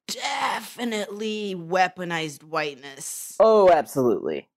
definitely 0.08 1.54
weaponized 1.56 2.42
whiteness. 2.42 3.36
Oh, 3.38 3.70
absolutely. 3.70 4.48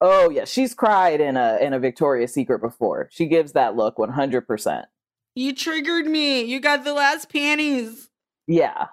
Oh 0.00 0.30
yeah, 0.30 0.44
she's 0.44 0.74
cried 0.74 1.20
in 1.20 1.36
a 1.36 1.58
in 1.60 1.72
a 1.72 1.78
Victoria's 1.78 2.34
Secret 2.34 2.60
before. 2.60 3.08
She 3.12 3.26
gives 3.26 3.52
that 3.52 3.76
look 3.76 3.98
one 3.98 4.10
hundred 4.10 4.48
percent. 4.48 4.86
You 5.34 5.54
triggered 5.54 6.06
me. 6.06 6.42
You 6.42 6.60
got 6.60 6.84
the 6.84 6.92
last 6.92 7.30
panties. 7.32 8.10
Yeah, 8.46 8.88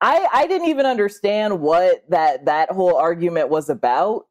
I 0.00 0.26
I 0.32 0.46
didn't 0.46 0.68
even 0.68 0.86
understand 0.86 1.60
what 1.60 2.04
that 2.10 2.44
that 2.46 2.70
whole 2.70 2.96
argument 2.96 3.48
was 3.48 3.68
about. 3.68 4.26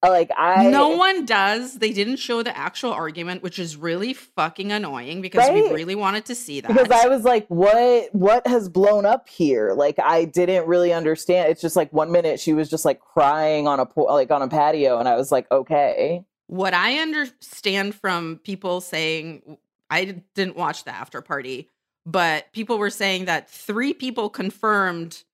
Like 0.00 0.30
I 0.36 0.68
no 0.68 0.90
one 0.90 1.26
does. 1.26 1.78
They 1.78 1.92
didn't 1.92 2.18
show 2.18 2.44
the 2.44 2.56
actual 2.56 2.92
argument, 2.92 3.42
which 3.42 3.58
is 3.58 3.76
really 3.76 4.14
fucking 4.14 4.70
annoying 4.70 5.22
because 5.22 5.50
we 5.50 5.72
really 5.72 5.96
wanted 5.96 6.26
to 6.26 6.36
see 6.36 6.60
that. 6.60 6.68
because 6.68 6.90
I 6.90 7.08
was 7.08 7.24
like, 7.24 7.48
what 7.48 8.14
what 8.14 8.46
has 8.46 8.68
blown 8.68 9.06
up 9.06 9.28
here? 9.28 9.72
Like 9.74 9.98
I 9.98 10.24
didn't 10.24 10.68
really 10.68 10.92
understand. 10.92 11.50
It's 11.50 11.60
just 11.60 11.74
like 11.74 11.92
one 11.92 12.12
minute 12.12 12.38
she 12.38 12.52
was 12.52 12.70
just 12.70 12.84
like 12.84 13.00
crying 13.00 13.66
on 13.66 13.80
a 13.80 13.86
po- 13.86 14.04
like 14.04 14.30
on 14.30 14.40
a 14.40 14.46
patio, 14.48 14.98
and 15.00 15.08
I 15.08 15.16
was 15.16 15.32
like, 15.32 15.50
okay, 15.50 16.22
what 16.46 16.74
I 16.74 16.98
understand 16.98 17.96
from 17.96 18.40
people 18.44 18.80
saying, 18.80 19.58
I 19.90 20.22
didn't 20.36 20.56
watch 20.56 20.84
the 20.84 20.94
after 20.94 21.20
party, 21.22 21.70
but 22.08 22.50
people 22.52 22.78
were 22.78 22.88
saying 22.88 23.26
that 23.26 23.50
three 23.50 23.92
people 23.92 24.30
confirmed 24.30 25.24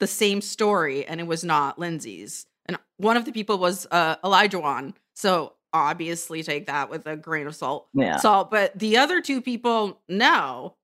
the 0.00 0.06
same 0.06 0.40
story 0.40 1.04
and 1.04 1.20
it 1.20 1.26
was 1.26 1.44
not 1.44 1.78
Lindsay's. 1.78 2.46
And 2.64 2.78
one 2.96 3.18
of 3.18 3.26
the 3.26 3.32
people 3.32 3.58
was 3.58 3.86
uh, 3.90 4.16
Olajuwon. 4.24 4.94
So 5.14 5.52
obviously 5.74 6.42
take 6.42 6.66
that 6.68 6.88
with 6.88 7.06
a 7.06 7.16
grain 7.16 7.46
of 7.46 7.54
salt. 7.54 7.88
yeah, 7.92 8.16
Salt. 8.16 8.50
But 8.50 8.78
the 8.78 8.96
other 8.96 9.20
two 9.20 9.42
people, 9.42 10.00
no. 10.08 10.74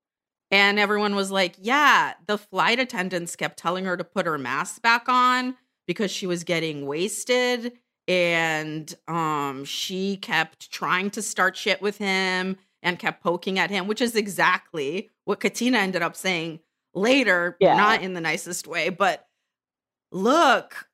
And 0.51 0.77
everyone 0.77 1.15
was 1.15 1.31
like, 1.31 1.55
yeah, 1.57 2.13
the 2.27 2.37
flight 2.37 2.79
attendants 2.79 3.35
kept 3.35 3.57
telling 3.57 3.85
her 3.85 3.97
to 3.97 4.03
put 4.03 4.27
her 4.27 4.37
mask 4.37 4.83
back 4.83 5.09
on 5.09 5.55
because 5.87 6.11
she 6.11 6.27
was 6.27 6.43
getting 6.43 6.85
wasted 6.85 7.73
and 8.07 8.95
um 9.07 9.63
she 9.63 10.17
kept 10.17 10.71
trying 10.71 11.11
to 11.11 11.21
start 11.21 11.55
shit 11.55 11.81
with 11.83 11.99
him 11.99 12.57
and 12.83 12.97
kept 12.99 13.23
poking 13.23 13.59
at 13.59 13.69
him, 13.69 13.87
which 13.87 14.01
is 14.01 14.15
exactly 14.15 15.09
what 15.25 15.39
Katina 15.39 15.77
ended 15.77 16.01
up 16.01 16.15
saying 16.15 16.59
later, 16.93 17.57
Yeah. 17.59 17.75
not 17.77 18.01
in 18.01 18.13
the 18.13 18.21
nicest 18.21 18.67
way, 18.67 18.89
but 18.89 19.27
look, 20.11 20.87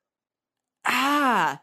ah, 0.86 1.60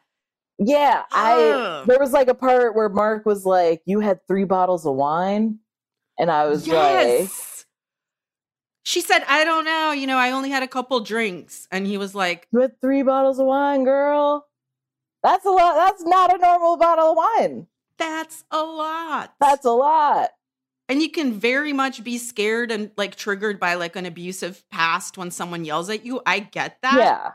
yeah. 0.58 1.04
I 1.12 1.84
there 1.88 2.00
was 2.00 2.12
like 2.14 2.28
a 2.28 2.34
part 2.34 2.76
where 2.76 2.90
Mark 2.90 3.26
was 3.26 3.46
like, 3.46 3.82
"You 3.86 4.00
had 4.00 4.26
three 4.28 4.46
bottles 4.46 4.86
of 4.86 4.96
wine," 4.96 5.60
and 6.18 6.32
I 6.32 6.48
was 6.48 6.68
like, 6.68 7.30
She 8.88 9.02
said, 9.02 9.24
I 9.28 9.44
don't 9.44 9.66
know. 9.66 9.92
You 9.92 10.06
know, 10.06 10.18
I 10.18 10.30
only 10.32 10.52
had 10.52 10.62
a 10.62 10.68
couple 10.68 11.00
drinks. 11.00 11.68
And 11.72 11.88
he 11.88 11.98
was 11.98 12.14
like, 12.14 12.48
You 12.52 12.60
had 12.60 12.80
three 12.82 13.02
bottles 13.02 13.40
of 13.40 13.48
wine, 13.48 13.84
girl. 13.84 14.46
That's 15.24 15.44
a 15.46 15.50
lot. 15.50 15.74
That's 15.74 16.04
not 16.04 16.34
a 16.34 16.38
normal 16.38 16.78
bottle 16.78 17.10
of 17.12 17.18
wine. 17.18 17.68
That's 17.98 18.44
a 18.52 18.62
lot. 18.64 19.34
That's 19.40 19.66
a 19.66 19.72
lot. 19.72 20.30
and 20.88 21.02
you 21.02 21.10
can 21.10 21.34
very 21.34 21.74
much 21.74 22.04
be 22.04 22.18
scared 22.18 22.72
and 22.72 22.92
like 22.98 23.16
triggered 23.16 23.60
by 23.60 23.74
like 23.76 23.96
an 23.96 24.06
abusive 24.06 24.64
past 24.70 25.18
when 25.18 25.32
someone 25.32 25.66
yells 25.66 25.90
at 25.90 26.06
you. 26.06 26.22
I 26.26 26.40
get 26.40 26.78
that. 26.82 26.98
Yeah. 26.98 27.32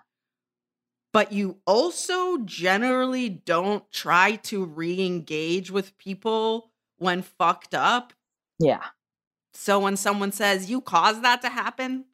But 1.13 1.33
you 1.33 1.59
also 1.67 2.39
generally 2.39 3.29
don't 3.29 3.91
try 3.91 4.37
to 4.37 4.65
re 4.65 5.05
engage 5.05 5.71
with 5.71 5.99
people 5.99 6.71
when 6.99 7.23
fucked 7.23 7.75
up. 7.75 8.13
Yeah. 8.61 8.85
So 9.53 9.81
when 9.81 9.97
someone 9.97 10.31
says 10.31 10.71
you 10.71 10.81
caused 10.81 11.25
that 11.25 11.43
to 11.43 11.49
happen, 11.49 12.05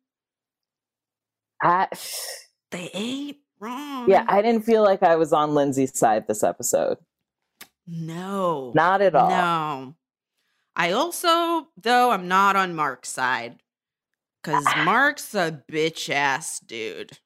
I, 1.63 1.89
they 2.71 2.91
ain't 2.95 3.37
wrong. 3.61 4.09
yeah, 4.09 4.25
I 4.29 4.41
didn't 4.41 4.63
feel 4.65 4.83
like 4.83 5.03
I 5.03 5.17
was 5.17 5.33
on 5.35 5.55
Lindsay's 5.55 5.97
side 5.99 6.27
this 6.27 6.43
episode. 6.43 6.97
No. 7.87 8.73
Not 8.75 9.03
at 9.03 9.15
all. 9.15 9.29
No. 9.31 9.95
I 10.75 10.93
also, 10.93 11.69
though, 11.81 12.11
I'm 12.11 12.29
not 12.29 12.55
on 12.57 12.75
Mark's 12.75 13.09
side 13.09 13.63
because 14.43 14.65
Mark's 14.85 15.35
a 15.35 15.63
bitch 15.71 16.11
ass 16.11 16.61
dude. 16.61 17.19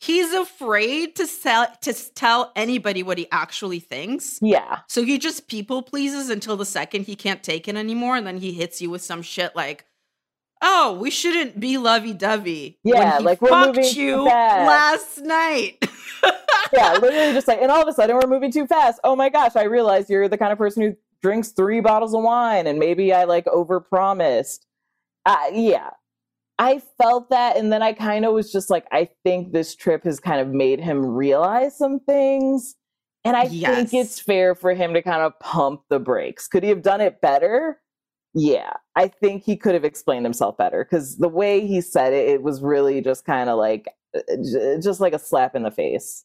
He's 0.00 0.32
afraid 0.32 1.16
to 1.16 1.26
sell 1.26 1.66
to 1.82 1.92
tell 2.14 2.52
anybody 2.56 3.02
what 3.02 3.18
he 3.18 3.28
actually 3.30 3.80
thinks. 3.80 4.38
Yeah. 4.40 4.78
So 4.88 5.04
he 5.04 5.18
just 5.18 5.46
people 5.46 5.82
pleases 5.82 6.30
until 6.30 6.56
the 6.56 6.64
second 6.64 7.04
he 7.04 7.16
can't 7.16 7.42
take 7.42 7.68
it 7.68 7.76
anymore, 7.76 8.16
and 8.16 8.26
then 8.26 8.38
he 8.38 8.52
hits 8.52 8.80
you 8.80 8.88
with 8.88 9.02
some 9.02 9.20
shit 9.20 9.54
like, 9.54 9.84
"Oh, 10.62 10.98
we 11.00 11.10
shouldn't 11.10 11.58
be 11.60 11.78
lovey 11.78 12.12
dovey." 12.14 12.78
Yeah, 12.84 13.18
like, 13.18 13.40
we're 13.42 13.48
fucked 13.48 13.76
moving 13.76 13.94
you 13.94 14.22
last 14.24 15.18
night. 15.18 15.84
Yeah. 16.72 16.92
Literally 16.92 17.32
just 17.32 17.48
like, 17.48 17.60
and 17.60 17.70
all 17.72 17.82
of 17.82 17.88
a 17.88 17.92
sudden 17.92 18.14
we're 18.16 18.28
moving 18.28 18.52
too 18.52 18.66
fast. 18.66 19.00
Oh 19.02 19.16
my 19.16 19.28
gosh, 19.28 19.56
I 19.56 19.64
realize 19.64 20.08
you're 20.08 20.28
the 20.28 20.38
kind 20.38 20.52
of 20.52 20.58
person 20.58 20.82
who 20.82 20.94
drinks 21.22 21.48
three 21.48 21.80
bottles 21.80 22.14
of 22.14 22.22
wine 22.22 22.66
and 22.68 22.78
maybe 22.78 23.12
I 23.12 23.24
like 23.24 23.46
overpromised. 23.46 24.60
Uh, 25.26 25.46
yeah. 25.52 25.90
I 26.60 26.80
felt 27.00 27.30
that. 27.30 27.56
And 27.56 27.72
then 27.72 27.82
I 27.82 27.92
kind 27.94 28.24
of 28.24 28.34
was 28.34 28.52
just 28.52 28.70
like, 28.70 28.86
I 28.92 29.08
think 29.24 29.52
this 29.52 29.74
trip 29.74 30.04
has 30.04 30.20
kind 30.20 30.40
of 30.40 30.48
made 30.48 30.78
him 30.78 31.04
realize 31.04 31.76
some 31.76 31.98
things. 32.00 32.76
And 33.24 33.36
I 33.36 33.44
Yes. 33.44 33.90
think 33.90 33.94
it's 34.04 34.20
fair 34.20 34.54
for 34.54 34.72
him 34.74 34.92
to 34.94 35.02
kind 35.02 35.22
of 35.22 35.36
pump 35.40 35.82
the 35.88 35.98
brakes. 35.98 36.46
Could 36.46 36.62
he 36.62 36.68
have 36.68 36.82
done 36.82 37.00
it 37.00 37.20
better? 37.20 37.80
Yeah, 38.34 38.74
I 38.94 39.08
think 39.08 39.44
he 39.44 39.56
could 39.56 39.74
have 39.74 39.84
explained 39.84 40.24
himself 40.24 40.56
better 40.56 40.84
because 40.84 41.16
the 41.16 41.28
way 41.28 41.66
he 41.66 41.80
said 41.80 42.12
it, 42.12 42.28
it 42.28 42.42
was 42.42 42.62
really 42.62 43.00
just 43.00 43.24
kind 43.24 43.50
of 43.50 43.58
like, 43.58 43.88
uh, 44.14 44.20
just 44.80 45.00
like 45.00 45.12
a 45.12 45.18
slap 45.18 45.56
in 45.56 45.62
the 45.62 45.70
face. 45.70 46.24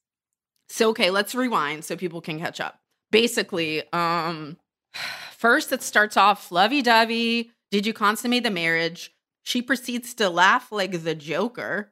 So 0.70 0.90
okay, 0.90 1.10
let's 1.10 1.36
rewind 1.36 1.84
so 1.84 1.96
people 1.96 2.22
can 2.22 2.40
catch 2.40 2.60
up. 2.60 2.80
Basically, 3.12 3.84
um 3.92 4.58
first 5.32 5.72
it 5.72 5.82
starts 5.82 6.18
off 6.18 6.52
lovey-dovey. 6.52 7.52
Did 7.72 7.86
you 7.86 7.94
consummate 7.94 8.44
the 8.44 8.52
marriage? 8.52 9.14
She 9.44 9.62
proceeds 9.62 10.14
to 10.16 10.30
laugh 10.30 10.72
like 10.72 11.04
the 11.04 11.16
Joker 11.16 11.92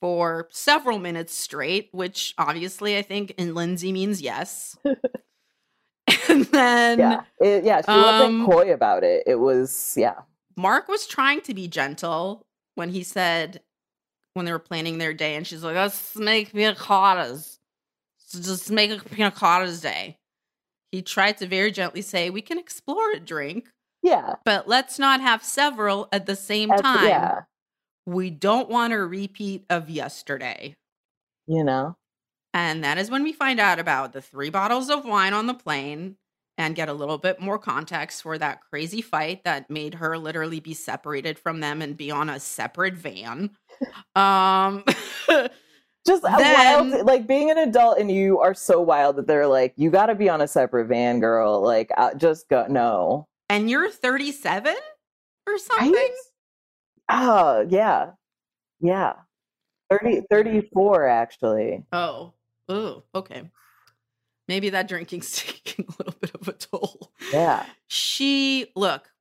for 0.00 0.48
several 0.50 0.98
minutes 0.98 1.34
straight, 1.34 1.88
which 1.92 2.34
obviously 2.38 2.96
I 2.96 3.02
think 3.02 3.32
in 3.36 3.54
Lindsay 3.54 3.92
means 3.92 4.22
yes. 4.22 4.76
and 6.30 6.44
then 6.46 6.98
yeah, 6.98 7.20
it, 7.40 7.64
yeah, 7.64 7.80
she 7.80 7.88
um, 7.88 8.02
wasn't 8.02 8.50
coy 8.50 8.72
about 8.72 9.04
it. 9.04 9.24
It 9.26 9.36
was, 9.36 9.94
yeah, 9.96 10.20
Mark 10.56 10.88
was 10.88 11.06
trying 11.06 11.40
to 11.42 11.54
be 11.54 11.68
gentle 11.68 12.46
when 12.74 12.90
he 12.90 13.02
said 13.02 13.60
when 14.34 14.46
they 14.46 14.52
were 14.52 14.58
planning 14.58 14.98
their 14.98 15.12
day, 15.12 15.34
and 15.36 15.46
she's 15.46 15.62
like, 15.62 15.74
"Let's 15.74 16.16
make 16.16 16.52
pina 16.52 16.74
coladas. 16.74 17.58
So 18.18 18.38
just 18.40 18.70
make 18.70 18.90
a 18.90 19.02
pina 19.04 19.30
coladas 19.30 19.82
day." 19.82 20.16
He 20.92 21.02
tried 21.02 21.38
to 21.38 21.46
very 21.46 21.70
gently 21.70 22.02
say, 22.02 22.30
"We 22.30 22.42
can 22.42 22.58
explore 22.58 23.12
a 23.12 23.20
drink, 23.20 23.68
yeah, 24.02 24.34
but 24.44 24.68
let's 24.68 24.98
not 24.98 25.20
have 25.20 25.42
several 25.44 26.08
at 26.12 26.26
the 26.26 26.36
same 26.36 26.70
At- 26.72 26.82
time. 26.82 27.08
yeah, 27.08 27.40
We 28.06 28.30
don't 28.30 28.68
want 28.68 28.92
a 28.92 28.98
repeat 28.98 29.64
of 29.70 29.90
yesterday." 29.90 30.76
you 31.46 31.64
know, 31.64 31.96
And 32.54 32.84
that 32.84 32.96
is 32.98 33.10
when 33.10 33.24
we 33.24 33.32
find 33.32 33.58
out 33.58 33.80
about 33.80 34.12
the 34.12 34.20
three 34.22 34.50
bottles 34.50 34.88
of 34.88 35.04
wine 35.04 35.32
on 35.32 35.46
the 35.46 35.54
plane 35.54 36.16
and 36.60 36.76
get 36.76 36.90
a 36.90 36.92
little 36.92 37.16
bit 37.16 37.40
more 37.40 37.58
context 37.58 38.20
for 38.22 38.36
that 38.36 38.60
crazy 38.60 39.00
fight 39.00 39.44
that 39.44 39.70
made 39.70 39.94
her 39.94 40.18
literally 40.18 40.60
be 40.60 40.74
separated 40.74 41.38
from 41.38 41.60
them 41.60 41.80
and 41.80 41.96
be 41.96 42.10
on 42.10 42.28
a 42.28 42.38
separate 42.38 42.92
van. 42.92 43.50
Um 44.14 44.84
just 46.06 46.22
Then- 46.22 46.92
wild, 46.92 47.06
like 47.06 47.26
being 47.26 47.50
an 47.50 47.56
adult 47.56 47.98
and 47.98 48.10
you 48.10 48.40
are 48.40 48.52
so 48.52 48.82
wild 48.82 49.16
that 49.16 49.26
they're 49.26 49.46
like, 49.46 49.72
you 49.76 49.90
got 49.90 50.06
to 50.06 50.14
be 50.14 50.28
on 50.28 50.42
a 50.42 50.46
separate 50.48 50.88
van, 50.88 51.18
girl. 51.18 51.62
Like, 51.62 51.90
uh, 51.96 52.12
just 52.14 52.46
go, 52.50 52.66
no, 52.68 53.26
and 53.48 53.70
you're 53.70 53.90
37 53.90 54.74
or 55.46 55.58
something? 55.58 55.92
right? 55.94 56.10
Oh, 57.08 57.66
yeah, 57.70 58.10
yeah, 58.80 59.14
30, 59.88 60.24
34 60.30 61.08
actually. 61.08 61.84
Oh. 61.90 62.34
Oh, 62.68 63.02
okay. 63.14 63.50
Maybe 64.50 64.70
that 64.70 64.88
drinking's 64.88 65.30
taking 65.36 65.84
a 65.88 65.92
little 65.96 66.18
bit 66.20 66.34
of 66.34 66.48
a 66.48 66.52
toll. 66.52 67.12
Yeah, 67.32 67.64
She, 67.86 68.66
look, 68.74 69.12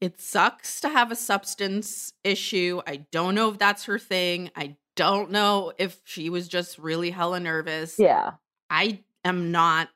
it 0.00 0.20
sucks 0.20 0.80
to 0.82 0.88
have 0.88 1.10
a 1.10 1.16
substance 1.16 2.12
issue. 2.22 2.82
I 2.86 3.06
don't 3.10 3.34
know 3.34 3.50
if 3.50 3.58
that's 3.58 3.86
her 3.86 3.98
thing. 3.98 4.52
I 4.54 4.76
don't 4.94 5.32
know 5.32 5.72
if 5.76 6.00
she 6.04 6.30
was 6.30 6.46
just 6.46 6.78
really 6.78 7.10
hella 7.10 7.40
nervous. 7.40 7.96
yeah, 7.98 8.34
I 8.70 9.00
am 9.24 9.50
not 9.50 9.88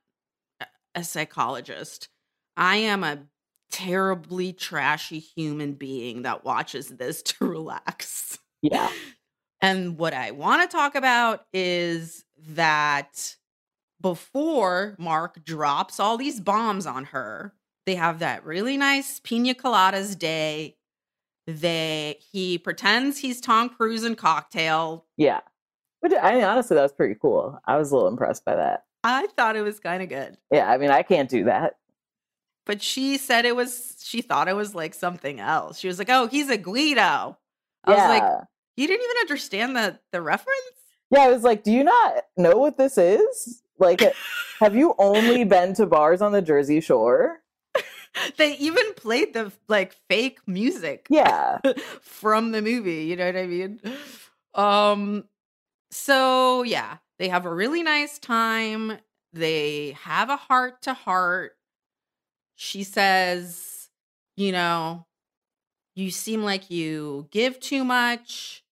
a- 0.97 1.05
psychologist. 1.05 2.09
I 2.57 2.77
am 2.79 3.05
a 3.05 3.21
terribly 3.71 4.53
trashy 4.53 5.21
human 5.21 5.75
being 5.75 6.23
that 6.23 6.45
watches 6.45 6.89
this 6.89 7.23
to 7.39 7.47
relax. 7.47 8.41
yeah, 8.61 8.91
And 9.61 9.97
what 9.99 10.15
I 10.15 10.33
want 10.33 10.69
to 10.69 10.77
talk 10.77 10.97
about 10.97 11.45
is 11.53 12.25
that 12.49 13.37
before 14.01 14.97
Mark 14.99 15.45
drops 15.45 16.01
all 16.01 16.17
these 16.17 16.41
bombs 16.41 16.87
on 16.87 17.07
her, 17.07 17.55
they 17.87 17.95
have 17.95 18.19
that 18.21 18.45
really 18.45 18.77
nice 18.77 19.21
pina 19.21 19.55
coladas 19.55 20.19
day. 20.19 20.77
They 21.47 22.19
he 22.33 22.59
pretends 22.59 23.19
he's 23.19 23.41
Tom 23.41 23.69
Cruise 23.69 24.05
in 24.05 24.15
cocktail. 24.15 25.07
yeah. 25.17 25.41
But 26.03 26.15
I 26.23 26.35
mean, 26.35 26.45
honestly, 26.45 26.77
that 26.77 26.83
was 26.83 26.93
pretty 26.93 27.15
cool. 27.21 27.59
I 27.67 27.77
was 27.77 27.91
a 27.91 27.95
little 27.95 28.09
impressed 28.09 28.45
by 28.47 28.57
that. 28.57 28.85
I 29.05 29.27
thought 29.37 29.57
it 29.57 29.63
was 29.63 29.81
kind 29.81 30.03
of 30.03 30.09
good. 30.09 30.39
Yeah, 30.51 30.71
I 30.71 30.79
mean, 30.79 30.91
I 30.91 31.03
can't 31.03 31.29
do 31.29 31.45
that. 31.45 31.77
But 32.65 32.81
she 32.81 33.19
said 33.19 33.45
it 33.45 33.55
was 33.55 33.97
she 34.03 34.23
thought 34.23 34.49
it 34.49 34.57
was 34.57 34.75
like 34.75 34.95
something 34.95 35.41
else. 35.41 35.79
She 35.79 35.89
was 35.89 35.99
like, 35.99 36.09
"Oh, 36.09 36.27
he's 36.27 36.49
a 36.49 36.57
Guido." 36.57 37.37
I 37.85 37.93
yeah. 37.93 37.97
was 37.97 38.21
like, 38.21 38.45
"You 38.77 38.87
didn't 38.87 39.05
even 39.05 39.17
understand 39.21 39.77
the 39.77 39.99
the 40.13 40.23
reference?" 40.23 40.81
Yeah, 41.11 41.21
I 41.23 41.29
was 41.29 41.43
like, 41.43 41.65
do 41.65 41.73
you 41.73 41.83
not 41.83 42.25
know 42.37 42.57
what 42.57 42.79
this 42.79 42.97
is? 42.97 43.63
Like, 43.81 44.03
have 44.61 44.77
you 44.77 44.95
only 44.99 45.45
been 45.57 45.75
to 45.75 45.87
bars 45.87 46.23
on 46.23 46.33
the 46.33 46.43
Jersey 46.43 46.81
Shore? 46.81 47.39
they 48.39 48.55
even 48.57 48.93
played 48.95 49.33
the 49.35 49.53
like 49.69 49.95
fake 50.09 50.41
music 50.47 51.07
Yeah. 51.09 51.59
from 52.01 52.51
the 52.51 52.61
movie 52.61 53.05
you 53.05 53.15
know 53.17 53.27
what 53.27 53.37
i 53.37 53.47
mean 53.47 53.81
um 54.55 55.25
so 55.93 56.65
yeah 56.65 56.97
they 57.21 57.29
have 57.29 57.47
a 57.47 57.55
really 57.55 57.85
nice 57.85 58.19
time 58.19 58.99
they 59.33 59.97
have 60.03 60.29
a 60.29 60.37
heart 60.37 60.83
to 60.83 60.93
heart 60.95 61.53
she 62.57 62.83
says 62.83 63.89
you 64.37 64.51
know 64.51 65.07
you 65.95 66.11
seem 66.11 66.43
like 66.43 66.71
you 66.71 67.29
give 67.31 67.61
too 67.61 67.85
much 67.85 68.65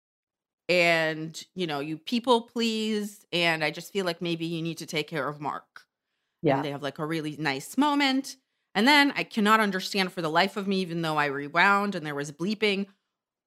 and 0.68 1.44
you 1.54 1.66
know 1.66 1.80
you 1.80 1.96
people 1.98 2.42
please 2.42 3.24
and 3.32 3.64
i 3.64 3.70
just 3.70 3.92
feel 3.92 4.04
like 4.04 4.20
maybe 4.20 4.44
you 4.46 4.60
need 4.62 4.78
to 4.78 4.86
take 4.86 5.08
care 5.08 5.26
of 5.28 5.40
mark 5.40 5.86
Yeah. 6.42 6.56
and 6.56 6.64
they 6.64 6.70
have 6.70 6.82
like 6.82 6.98
a 6.98 7.06
really 7.06 7.36
nice 7.38 7.76
moment. 7.78 8.36
And 8.74 8.86
then 8.86 9.12
I 9.16 9.24
cannot 9.24 9.58
understand 9.60 10.12
for 10.12 10.22
the 10.22 10.28
life 10.30 10.56
of 10.56 10.68
me, 10.68 10.76
even 10.80 11.02
though 11.02 11.16
I 11.16 11.26
rewound 11.26 11.94
and 11.96 12.06
there 12.06 12.14
was 12.14 12.30
bleeping, 12.30 12.86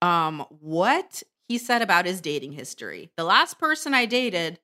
um, 0.02 0.46
what 0.50 1.24
he 1.48 1.58
said 1.58 1.82
about 1.82 2.06
his 2.06 2.20
dating 2.20 2.52
history. 2.54 3.12
The 3.16 3.24
last 3.24 3.58
person 3.60 3.94
I 3.94 4.06
dated, 4.08 4.60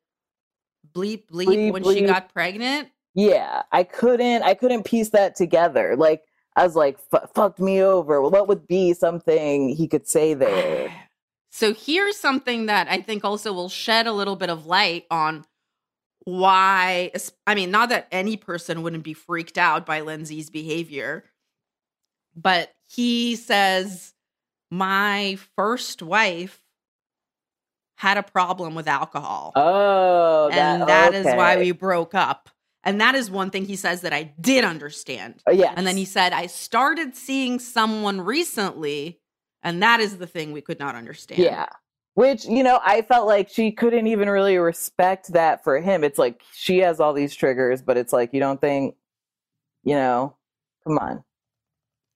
bleep 0.91 1.27
bleep, 1.31 1.47
Bleep, 1.47 1.71
when 1.71 1.83
she 1.85 2.01
got 2.01 2.33
pregnant. 2.33 2.89
Yeah. 3.13 3.63
I 3.71 3.83
couldn't, 3.83 4.43
I 4.43 4.55
couldn't 4.55 4.83
piece 4.83 5.09
that 5.11 5.35
together. 5.35 5.95
Like, 5.95 6.23
I 6.57 6.63
was 6.65 6.75
like, 6.75 6.97
fucked 7.33 7.59
me 7.59 7.81
over. 7.81 8.19
Well, 8.21 8.31
what 8.31 8.47
would 8.49 8.67
be 8.67 8.93
something 8.93 9.69
he 9.69 9.87
could 9.87 10.07
say 10.07 10.33
there? 10.45 10.91
So 11.49 11.73
here's 11.73 12.17
something 12.17 12.67
that 12.67 12.87
I 12.89 13.01
think 13.01 13.25
also 13.25 13.53
will 13.53 13.69
shed 13.69 14.07
a 14.07 14.11
little 14.11 14.35
bit 14.35 14.49
of 14.49 14.65
light 14.65 15.05
on 15.09 15.45
why 16.25 17.11
I 17.45 17.55
mean, 17.55 17.71
not 17.71 17.89
that 17.89 18.07
any 18.11 18.35
person 18.35 18.83
wouldn't 18.83 19.03
be 19.03 19.13
freaked 19.13 19.57
out 19.57 19.85
by 19.85 20.01
Lindsay's 20.01 20.49
behavior, 20.49 21.23
but 22.35 22.73
he 22.87 23.35
says 23.35 24.13
my 24.69 25.37
first 25.55 26.01
wife 26.01 26.61
had 27.95 28.17
a 28.17 28.23
problem 28.23 28.75
with 28.75 28.87
alcohol. 28.87 29.53
Oh, 29.55 30.49
and 30.51 30.83
that 30.83 31.13
is 31.13 31.25
why 31.25 31.57
we 31.57 31.71
broke 31.71 32.13
up. 32.13 32.49
And 32.83 33.01
that 33.01 33.15
is 33.15 33.29
one 33.29 33.49
thing 33.49 33.65
he 33.65 33.75
says 33.75 34.01
that 34.01 34.13
I 34.13 34.33
did 34.39 34.63
understand. 34.63 35.41
Oh, 35.47 35.51
yeah. 35.51 35.73
And 35.75 35.85
then 35.85 35.97
he 35.97 36.05
said, 36.05 36.31
I 36.31 36.45
started 36.45 37.15
seeing 37.15 37.59
someone 37.59 38.21
recently, 38.21 39.19
and 39.63 39.81
that 39.83 39.99
is 39.99 40.17
the 40.17 40.27
thing 40.27 40.51
we 40.51 40.61
could 40.61 40.79
not 40.79 40.95
understand. 40.95 41.39
Yeah. 41.41 41.67
Which, 42.15 42.45
you 42.45 42.63
know, 42.63 42.79
I 42.83 43.03
felt 43.03 43.27
like 43.27 43.47
she 43.49 43.71
couldn't 43.71 44.07
even 44.07 44.29
really 44.29 44.57
respect 44.57 45.33
that 45.33 45.63
for 45.63 45.79
him. 45.79 46.03
It's 46.03 46.17
like 46.17 46.41
she 46.53 46.79
has 46.79 46.99
all 46.99 47.13
these 47.13 47.35
triggers, 47.35 47.81
but 47.81 47.95
it's 47.97 48.11
like 48.11 48.33
you 48.33 48.39
don't 48.39 48.59
think, 48.59 48.95
you 49.83 49.93
know, 49.93 50.35
come 50.85 50.97
on. 50.97 51.23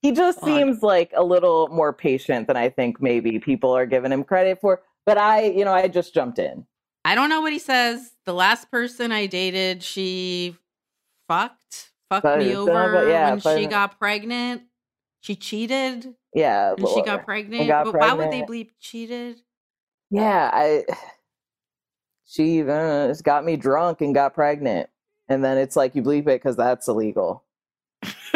He 0.00 0.10
just 0.10 0.40
Come 0.40 0.50
on. 0.50 0.58
seems 0.58 0.82
like 0.82 1.12
a 1.14 1.22
little 1.22 1.68
more 1.68 1.92
patient 1.92 2.48
than 2.48 2.56
I 2.56 2.68
think 2.68 3.00
maybe 3.00 3.38
people 3.38 3.70
are 3.70 3.86
giving 3.86 4.10
him 4.10 4.24
credit 4.24 4.60
for. 4.60 4.82
But 5.06 5.18
I, 5.18 5.44
you 5.44 5.64
know, 5.64 5.72
I 5.72 5.86
just 5.86 6.12
jumped 6.12 6.40
in. 6.40 6.66
I 7.04 7.14
don't 7.14 7.28
know 7.28 7.40
what 7.40 7.52
he 7.52 7.60
says. 7.60 8.10
The 8.26 8.34
last 8.34 8.70
person 8.72 9.12
I 9.12 9.26
dated, 9.26 9.82
she 9.84 10.56
fucked, 11.28 11.90
fucked 12.10 12.24
But- 12.24 12.38
me 12.40 12.52
son 12.52 12.60
of 12.62 12.68
a- 12.68 12.70
over 12.98 13.08
yeah, 13.08 13.30
when 13.30 13.38
but- 13.38 13.56
she 13.58 13.66
got 13.66 13.98
pregnant. 14.00 14.62
She 15.20 15.36
cheated 15.36 16.14
Yeah. 16.34 16.74
and 16.76 16.88
she 16.88 17.02
got 17.02 17.24
pregnant. 17.24 17.68
got 17.68 17.84
but 17.84 17.94
why 17.94 18.14
would 18.14 18.30
they 18.30 18.42
bleep 18.42 18.70
cheated? 18.80 19.40
Yeah, 20.10 20.50
I 20.52 20.84
she 22.32 22.62
just 22.62 23.24
got 23.24 23.44
me 23.44 23.56
drunk 23.56 24.00
and 24.00 24.14
got 24.14 24.34
pregnant. 24.34 24.88
And 25.28 25.44
then 25.44 25.58
it's 25.58 25.76
like 25.76 25.94
you 25.94 26.02
bleep 26.02 26.22
it 26.22 26.26
because 26.26 26.56
that's 26.56 26.88
illegal. 26.88 27.44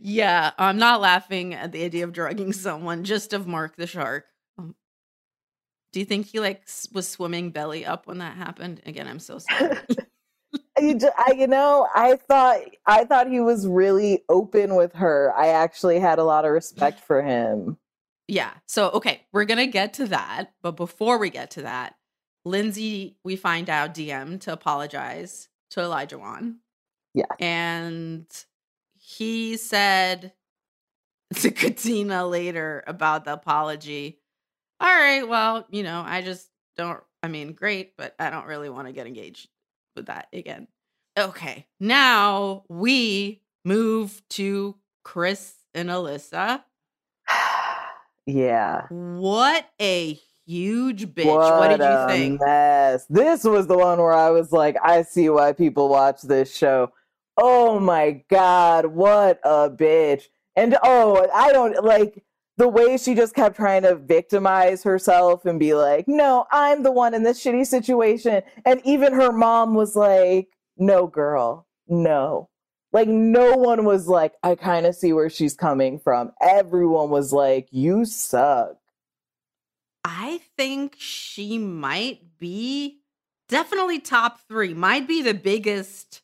yeah, 0.00 0.50
I'm 0.58 0.78
not 0.78 1.00
laughing 1.00 1.54
at 1.54 1.72
the 1.72 1.84
idea 1.84 2.04
of 2.04 2.12
drugging 2.12 2.52
someone, 2.52 3.04
just 3.04 3.32
of 3.32 3.46
Mark 3.46 3.76
the 3.76 3.86
shark. 3.86 4.26
Um, 4.58 4.74
do 5.92 6.00
you 6.00 6.06
think 6.06 6.26
he 6.26 6.40
like 6.40 6.62
was 6.92 7.08
swimming 7.08 7.50
belly 7.50 7.86
up 7.86 8.06
when 8.06 8.18
that 8.18 8.36
happened? 8.36 8.82
Again, 8.84 9.06
I'm 9.06 9.18
so 9.18 9.38
sorry. 9.50 9.78
You, 10.82 10.94
ju- 10.98 11.10
I, 11.16 11.32
you 11.32 11.46
know, 11.46 11.88
I 11.94 12.16
thought 12.16 12.58
I 12.86 13.04
thought 13.04 13.28
he 13.28 13.40
was 13.40 13.66
really 13.66 14.22
open 14.28 14.74
with 14.74 14.92
her. 14.94 15.32
I 15.36 15.48
actually 15.48 15.98
had 16.00 16.18
a 16.18 16.24
lot 16.24 16.44
of 16.44 16.52
respect 16.52 17.00
for 17.00 17.22
him. 17.22 17.76
yeah. 18.28 18.52
So 18.66 18.90
okay, 18.90 19.22
we're 19.32 19.44
gonna 19.44 19.66
get 19.66 19.94
to 19.94 20.06
that, 20.08 20.52
but 20.62 20.72
before 20.76 21.18
we 21.18 21.30
get 21.30 21.52
to 21.52 21.62
that, 21.62 21.94
Lindsay, 22.44 23.16
we 23.24 23.36
find 23.36 23.70
out 23.70 23.94
DM 23.94 24.40
to 24.40 24.52
apologize 24.52 25.48
to 25.70 25.80
Olajuwon. 25.80 26.56
Yeah. 27.14 27.26
and 27.38 28.26
he 28.98 29.56
said 29.58 30.32
to 31.34 31.50
Katina 31.50 32.26
later 32.26 32.82
about 32.86 33.24
the 33.26 33.34
apology. 33.34 34.18
All 34.80 34.88
right, 34.88 35.28
well, 35.28 35.66
you 35.70 35.82
know, 35.82 36.02
I 36.04 36.22
just 36.22 36.48
don't. 36.76 37.00
I 37.22 37.28
mean, 37.28 37.52
great, 37.52 37.96
but 37.96 38.14
I 38.18 38.30
don't 38.30 38.46
really 38.46 38.68
want 38.70 38.88
to 38.88 38.92
get 38.92 39.06
engaged 39.06 39.48
with 39.94 40.06
that 40.06 40.28
again. 40.32 40.68
Okay, 41.18 41.66
now 41.78 42.64
we 42.68 43.42
move 43.64 44.22
to 44.30 44.76
Chris 45.04 45.54
and 45.74 45.88
Alyssa. 45.88 46.62
yeah. 48.26 48.86
What 48.88 49.68
a 49.80 50.18
huge 50.46 51.06
bitch. 51.14 51.26
What, 51.26 51.68
did 51.68 51.80
a 51.80 52.06
you 52.08 52.14
think? 52.14 52.40
Mess. 52.40 53.06
This 53.06 53.44
was 53.44 53.66
the 53.66 53.76
one 53.76 53.98
where 53.98 54.12
I 54.12 54.30
was 54.30 54.52
like, 54.52 54.76
I 54.82 55.02
see 55.02 55.28
why 55.28 55.52
people 55.52 55.88
watch 55.88 56.22
this 56.22 56.54
show. 56.54 56.92
Oh 57.36 57.78
my 57.78 58.22
god, 58.28 58.86
what 58.86 59.40
a 59.44 59.70
bitch. 59.70 60.24
And 60.56 60.76
oh, 60.82 61.26
I 61.34 61.52
don't 61.52 61.82
like 61.84 62.22
the 62.62 62.68
way 62.68 62.96
she 62.96 63.16
just 63.16 63.34
kept 63.34 63.56
trying 63.56 63.82
to 63.82 63.96
victimize 63.96 64.84
herself 64.84 65.44
and 65.46 65.58
be 65.58 65.74
like, 65.74 66.06
no, 66.06 66.46
I'm 66.52 66.84
the 66.84 66.92
one 66.92 67.12
in 67.12 67.24
this 67.24 67.42
shitty 67.42 67.66
situation. 67.66 68.40
And 68.64 68.80
even 68.84 69.12
her 69.14 69.32
mom 69.32 69.74
was 69.74 69.96
like, 69.96 70.46
no, 70.76 71.08
girl, 71.08 71.66
no. 71.88 72.48
Like, 72.92 73.08
no 73.08 73.56
one 73.56 73.84
was 73.84 74.06
like, 74.06 74.34
I 74.44 74.54
kind 74.54 74.86
of 74.86 74.94
see 74.94 75.12
where 75.12 75.28
she's 75.28 75.54
coming 75.54 75.98
from. 75.98 76.30
Everyone 76.40 77.10
was 77.10 77.32
like, 77.32 77.66
you 77.72 78.04
suck. 78.04 78.76
I 80.04 80.40
think 80.56 80.94
she 80.96 81.58
might 81.58 82.38
be 82.38 83.00
definitely 83.48 83.98
top 83.98 84.38
three, 84.46 84.72
might 84.72 85.08
be 85.08 85.20
the 85.20 85.34
biggest 85.34 86.22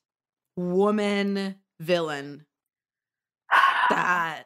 woman 0.55 1.57
villain 1.81 2.47
that 3.91 4.45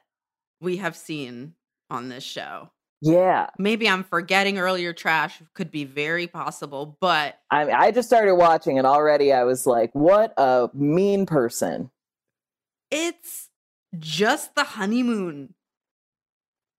we 0.58 0.78
have 0.78 0.96
seen 0.96 1.52
on 1.92 2.08
this 2.08 2.24
show. 2.24 2.70
Yeah. 3.00 3.50
Maybe 3.58 3.88
I'm 3.88 4.04
forgetting 4.04 4.58
earlier 4.58 4.92
trash, 4.92 5.42
could 5.54 5.70
be 5.70 5.84
very 5.84 6.26
possible, 6.26 6.96
but 7.00 7.38
I 7.50 7.64
mean, 7.64 7.74
I 7.74 7.90
just 7.90 8.08
started 8.08 8.36
watching 8.36 8.78
and 8.78 8.86
already 8.86 9.32
I 9.32 9.44
was 9.44 9.66
like, 9.66 9.90
what 9.94 10.32
a 10.36 10.70
mean 10.72 11.26
person. 11.26 11.90
it's 12.92 13.48
just 13.98 14.54
the 14.54 14.64
honeymoon. 14.64 15.54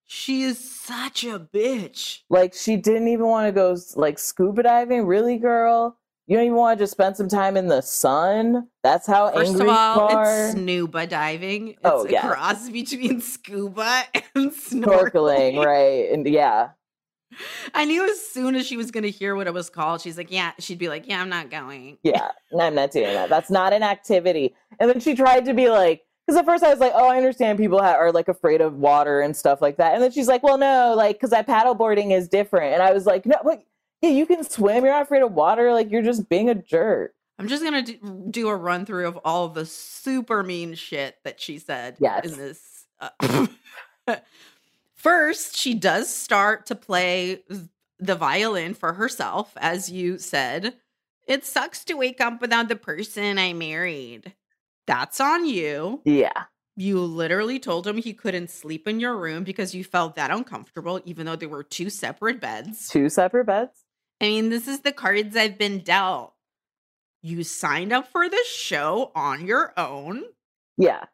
She 0.06 0.42
is 0.42 0.58
such 0.58 1.24
a 1.24 1.38
bitch. 1.40 2.20
Like, 2.30 2.54
she 2.54 2.76
didn't 2.76 3.08
even 3.08 3.26
want 3.26 3.48
to 3.48 3.52
go 3.52 3.76
like 3.96 4.18
scuba 4.18 4.62
diving. 4.62 5.06
Really, 5.06 5.38
girl? 5.38 5.98
You 6.26 6.36
don't 6.36 6.46
even 6.46 6.56
want 6.56 6.78
to 6.78 6.82
just 6.82 6.92
spend 6.92 7.16
some 7.16 7.28
time 7.28 7.56
in 7.56 7.68
the 7.68 7.82
sun? 7.82 8.68
That's 8.82 9.06
how 9.06 9.30
First 9.32 9.50
angry 9.52 9.68
of 9.68 9.76
all, 9.76 9.96
you 10.10 10.16
are? 10.16 10.46
it's 10.48 10.54
snuba 10.54 11.06
diving. 11.08 11.68
It's 11.68 11.80
Oh, 11.84 12.06
a 12.06 12.10
yeah. 12.10 12.26
cross 12.32 12.68
between 12.70 13.20
scuba 13.20 14.04
and 14.34 14.50
Snorkeling, 14.50 15.54
snorkeling. 15.54 15.64
right? 15.64 16.10
And 16.12 16.26
yeah. 16.26 16.70
I 17.74 17.84
knew 17.84 18.08
as 18.08 18.20
soon 18.24 18.54
as 18.54 18.64
she 18.66 18.76
was 18.76 18.90
going 18.90 19.02
to 19.02 19.10
hear 19.10 19.34
what 19.34 19.46
it 19.48 19.52
was 19.54 19.68
called, 19.68 20.00
she's 20.00 20.16
like, 20.16 20.30
"Yeah." 20.30 20.52
She'd 20.60 20.78
be 20.78 20.88
like, 20.88 21.08
"Yeah, 21.08 21.20
I'm 21.20 21.28
not 21.28 21.50
going." 21.50 21.98
Yeah. 22.04 22.30
No, 22.52 22.64
I'm 22.64 22.74
not 22.76 22.92
doing 22.92 23.12
that. 23.12 23.28
That's 23.28 23.50
not 23.50 23.72
an 23.72 23.82
activity. 23.82 24.54
And 24.78 24.88
then 24.88 25.00
she 25.00 25.14
tried 25.16 25.44
to 25.46 25.52
be 25.54 25.68
like, 25.68 26.02
because 26.26 26.38
at 26.38 26.44
first 26.46 26.62
I 26.62 26.70
was 26.70 26.78
like, 26.78 26.92
oh, 26.94 27.08
I 27.08 27.16
understand 27.16 27.58
people 27.58 27.82
ha- 27.82 27.96
are 27.96 28.12
like 28.12 28.28
afraid 28.28 28.60
of 28.60 28.74
water 28.74 29.20
and 29.20 29.36
stuff 29.36 29.60
like 29.60 29.76
that. 29.78 29.94
And 29.94 30.02
then 30.02 30.10
she's 30.12 30.28
like, 30.28 30.42
well, 30.44 30.56
no, 30.58 30.94
like, 30.96 31.16
because 31.16 31.30
that 31.30 31.46
paddleboarding 31.46 32.16
is 32.16 32.28
different. 32.28 32.72
And 32.72 32.82
I 32.82 32.92
was 32.92 33.04
like, 33.04 33.26
no, 33.26 33.36
like, 33.44 33.66
yeah, 34.04 34.10
you 34.10 34.26
can 34.26 34.44
swim. 34.44 34.84
You're 34.84 34.92
not 34.92 35.02
afraid 35.02 35.22
of 35.22 35.32
water. 35.32 35.72
Like, 35.72 35.90
you're 35.90 36.02
just 36.02 36.28
being 36.28 36.50
a 36.50 36.54
jerk. 36.54 37.14
I'm 37.38 37.48
just 37.48 37.64
gonna 37.64 37.82
do, 37.82 38.26
do 38.30 38.48
a 38.48 38.56
run 38.56 38.86
through 38.86 39.08
of 39.08 39.18
all 39.24 39.48
the 39.48 39.66
super 39.66 40.42
mean 40.44 40.74
shit 40.74 41.16
that 41.24 41.40
she 41.40 41.58
said 41.58 41.96
Yes. 41.98 42.26
in 42.26 42.36
this. 42.38 42.84
Uh, 43.00 43.46
First, 44.94 45.56
she 45.56 45.74
does 45.74 46.08
start 46.14 46.66
to 46.66 46.74
play 46.74 47.42
the 47.98 48.14
violin 48.14 48.74
for 48.74 48.92
herself, 48.94 49.52
as 49.56 49.90
you 49.90 50.18
said. 50.18 50.74
It 51.26 51.44
sucks 51.44 51.84
to 51.86 51.94
wake 51.94 52.20
up 52.20 52.40
without 52.40 52.68
the 52.68 52.76
person 52.76 53.38
I 53.38 53.52
married. 53.52 54.34
That's 54.86 55.20
on 55.20 55.46
you. 55.46 56.00
Yeah. 56.04 56.44
You 56.76 57.00
literally 57.00 57.58
told 57.58 57.86
him 57.86 57.98
he 57.98 58.12
couldn't 58.14 58.50
sleep 58.50 58.88
in 58.88 58.98
your 59.00 59.16
room 59.16 59.44
because 59.44 59.74
you 59.74 59.84
felt 59.84 60.16
that 60.16 60.30
uncomfortable, 60.30 61.00
even 61.04 61.26
though 61.26 61.36
there 61.36 61.48
were 61.48 61.62
two 61.62 61.88
separate 61.90 62.40
beds. 62.40 62.88
Two 62.88 63.08
separate 63.08 63.44
beds. 63.46 63.83
I 64.20 64.24
mean, 64.26 64.50
this 64.50 64.68
is 64.68 64.80
the 64.80 64.92
cards 64.92 65.36
I've 65.36 65.58
been 65.58 65.80
dealt. 65.80 66.34
You 67.22 67.42
signed 67.42 67.92
up 67.92 68.08
for 68.08 68.28
the 68.28 68.42
show 68.46 69.10
on 69.14 69.46
your 69.46 69.72
own. 69.78 70.24
Yeah. 70.76 71.04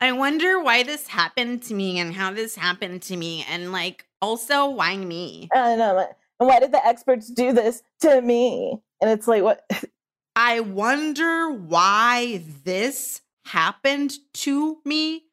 I 0.00 0.12
wonder 0.12 0.60
why 0.60 0.82
this 0.82 1.08
happened 1.08 1.62
to 1.64 1.74
me 1.74 1.98
and 1.98 2.14
how 2.14 2.32
this 2.32 2.54
happened 2.54 3.02
to 3.02 3.16
me. 3.16 3.44
And 3.48 3.72
like, 3.72 4.06
also, 4.20 4.68
why 4.68 4.96
me? 4.96 5.48
I 5.54 5.76
know. 5.76 5.98
And 6.40 6.48
why 6.48 6.60
did 6.60 6.72
the 6.72 6.84
experts 6.86 7.28
do 7.28 7.52
this 7.52 7.82
to 8.00 8.20
me? 8.20 8.78
And 9.00 9.10
it's 9.10 9.26
like, 9.26 9.42
what? 9.42 9.68
I 10.36 10.60
wonder 10.60 11.50
why 11.50 12.42
this 12.64 13.22
happened 13.44 14.14
to 14.34 14.78
me. 14.84 15.24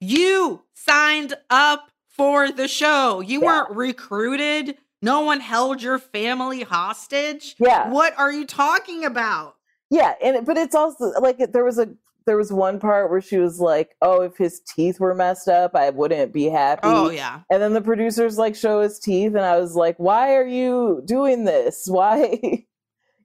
You 0.00 0.64
signed 0.74 1.34
up 1.48 1.90
for 2.08 2.50
the 2.52 2.68
show. 2.68 3.20
You 3.20 3.40
Yeah. 3.40 3.46
weren't 3.46 3.70
recruited. 3.76 4.76
No 5.02 5.20
one 5.20 5.40
held 5.40 5.82
your 5.82 5.98
family 5.98 6.62
hostage. 6.62 7.56
Yeah. 7.58 7.90
What 7.90 8.16
are 8.16 8.32
you 8.32 8.46
talking 8.46 9.04
about? 9.04 9.56
Yeah. 9.90 10.14
And 10.22 10.46
but 10.46 10.56
it's 10.56 10.74
also 10.74 11.12
like 11.20 11.38
there 11.52 11.64
was 11.64 11.78
a 11.78 11.88
there 12.24 12.36
was 12.36 12.52
one 12.52 12.78
part 12.78 13.10
where 13.10 13.20
she 13.20 13.38
was 13.38 13.58
like, 13.60 13.96
"Oh, 14.00 14.22
if 14.22 14.36
his 14.36 14.60
teeth 14.60 15.00
were 15.00 15.14
messed 15.14 15.48
up, 15.48 15.74
I 15.74 15.90
wouldn't 15.90 16.32
be 16.32 16.44
happy." 16.44 16.82
Oh, 16.84 17.10
yeah. 17.10 17.40
And 17.50 17.60
then 17.62 17.72
the 17.72 17.80
producers 17.80 18.38
like 18.38 18.54
show 18.54 18.80
his 18.80 18.98
teeth, 18.98 19.34
and 19.34 19.44
I 19.44 19.58
was 19.58 19.74
like, 19.74 19.96
"Why 19.98 20.34
are 20.36 20.46
you 20.46 21.02
doing 21.04 21.44
this? 21.44 21.86
Why?" 21.88 22.38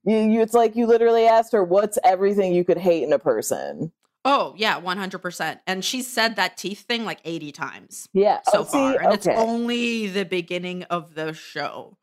you, 0.04 0.18
you, 0.18 0.42
it's 0.42 0.54
like 0.54 0.76
you 0.76 0.88
literally 0.88 1.28
asked 1.28 1.54
her, 1.54 1.64
"What's 1.64 2.00
everything 2.04 2.54
you 2.54 2.64
could 2.64 2.78
hate 2.78 3.04
in 3.04 3.14
a 3.14 3.20
person?" 3.20 3.92
Oh, 4.26 4.54
yeah, 4.58 4.80
100%. 4.82 5.60
And 5.66 5.86
she 5.86 6.02
said 6.02 6.36
that 6.36 6.58
teeth 6.58 6.82
thing 6.82 7.06
like 7.06 7.20
80 7.24 7.52
times 7.54 8.08
Yeah. 8.14 8.40
Oh, 8.48 8.52
so 8.52 8.60
oh, 8.60 8.64
see, 8.64 8.72
far. 8.98 9.04
And 9.04 9.14
it's 9.14 9.28
only 9.28 10.08
the 10.08 10.26
beginning 10.26 10.84
of 10.84 11.16
the 11.16 11.34
show. 11.34 11.98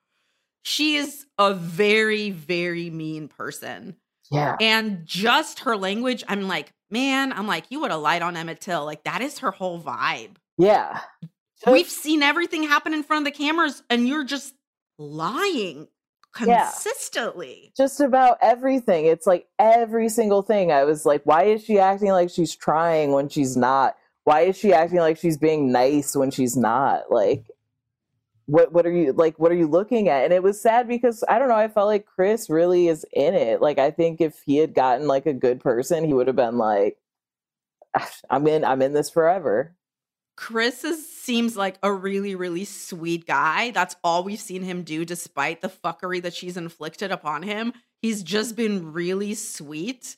She 0.63 0.97
is 0.97 1.27
a 1.39 1.53
very, 1.53 2.31
very 2.31 2.89
mean 2.89 3.29
person. 3.29 3.97
yeah. 4.31 4.57
And 4.61 5.05
just 5.05 5.61
her 5.61 5.77
language, 5.77 6.25
I'm 6.27 6.49
like, 6.49 6.73
man, 6.91 7.33
I'm 7.33 7.47
like, 7.47 7.65
you 7.69 7.81
would 7.81 7.91
have 7.91 8.01
lied 8.01 8.23
on 8.23 8.37
Emmett 8.37 8.61
Till. 8.61 8.85
Like, 8.87 9.05
that 9.05 9.21
is 9.21 9.41
her 9.41 9.51
whole 9.51 9.79
vibe. 9.81 10.37
Yeah. 10.57 11.01
We've 11.67 11.89
seen 11.91 12.23
everything 12.23 12.63
happen 12.63 12.95
in 12.95 13.03
front 13.03 13.27
of 13.27 13.33
the 13.33 13.37
cameras, 13.39 13.83
and 13.91 14.09
you're 14.09 14.25
just 14.25 14.55
lying 14.99 15.89
Yeah. 16.41 16.65
consistently. 16.71 17.73
just 17.77 18.01
about 18.01 18.39
everything. 18.43 19.07
It's 19.07 19.27
like 19.27 19.47
every 19.59 20.09
single 20.09 20.43
thing. 20.43 20.73
I 20.73 20.85
was 20.85 21.07
like, 21.07 21.23
why 21.25 21.45
is 21.45 21.65
she 21.65 21.79
acting 21.79 22.11
like 22.11 22.31
she's 22.31 22.55
trying 22.55 23.13
when 23.13 23.29
she's 23.29 23.57
not? 23.57 23.97
Why 24.25 24.43
is 24.43 24.57
she 24.57 24.73
acting 24.73 24.99
like 24.99 25.19
she's 25.19 25.37
being 25.37 25.71
nice 25.71 26.17
when 26.17 26.31
she's 26.31 26.57
not? 26.57 27.11
Like 27.11 27.47
what 28.47 28.73
what 28.73 28.85
are 28.87 28.93
you 28.93 29.13
like 29.13 29.39
what 29.39 29.53
are 29.53 29.57
you 29.57 29.67
looking 29.67 30.09
at? 30.09 30.25
And 30.25 30.33
it 30.33 30.43
was 30.43 30.61
sad 30.61 30.87
because 30.89 31.25
I 31.29 31.39
don't 31.39 31.49
know, 31.49 31.55
I 31.57 31.69
felt 31.69 31.87
like 31.87 32.07
Chris 32.07 32.51
really 32.51 32.89
is 32.89 33.05
in 33.13 33.35
it. 33.35 33.61
Like 33.63 33.79
I 33.79 33.91
think 33.91 34.21
if 34.21 34.41
he 34.45 34.57
had 34.57 34.75
gotten 34.75 35.07
like 35.07 35.27
a 35.27 35.33
good 35.33 35.61
person, 35.61 36.05
he 36.05 36.13
would 36.13 36.27
have 36.27 36.37
been 36.37 36.59
like 36.59 36.99
"Ah, 37.95 38.11
I'm 38.31 38.47
in 38.47 38.65
I'm 38.65 38.83
in 38.83 38.93
this 38.93 39.11
forever. 39.11 39.75
Chris 40.37 40.85
is, 40.85 41.09
seems 41.09 41.57
like 41.57 41.77
a 41.83 41.93
really, 41.93 42.35
really 42.35 42.65
sweet 42.65 43.27
guy. 43.27 43.71
That's 43.71 43.97
all 44.03 44.25
we've 44.25 44.41
seen 44.41 44.63
him 44.63 44.83
do, 44.83 45.05
despite 45.05 45.61
the 45.61 45.69
fuckery 45.69 46.23
that 46.23 46.35
she's 46.35 46.57
inflicted 46.57 47.13
upon 47.13 47.43
him. 47.43 47.73
He's 48.03 48.23
just 48.23 48.57
been 48.57 48.93
really 48.93 49.35
sweet. 49.35 50.17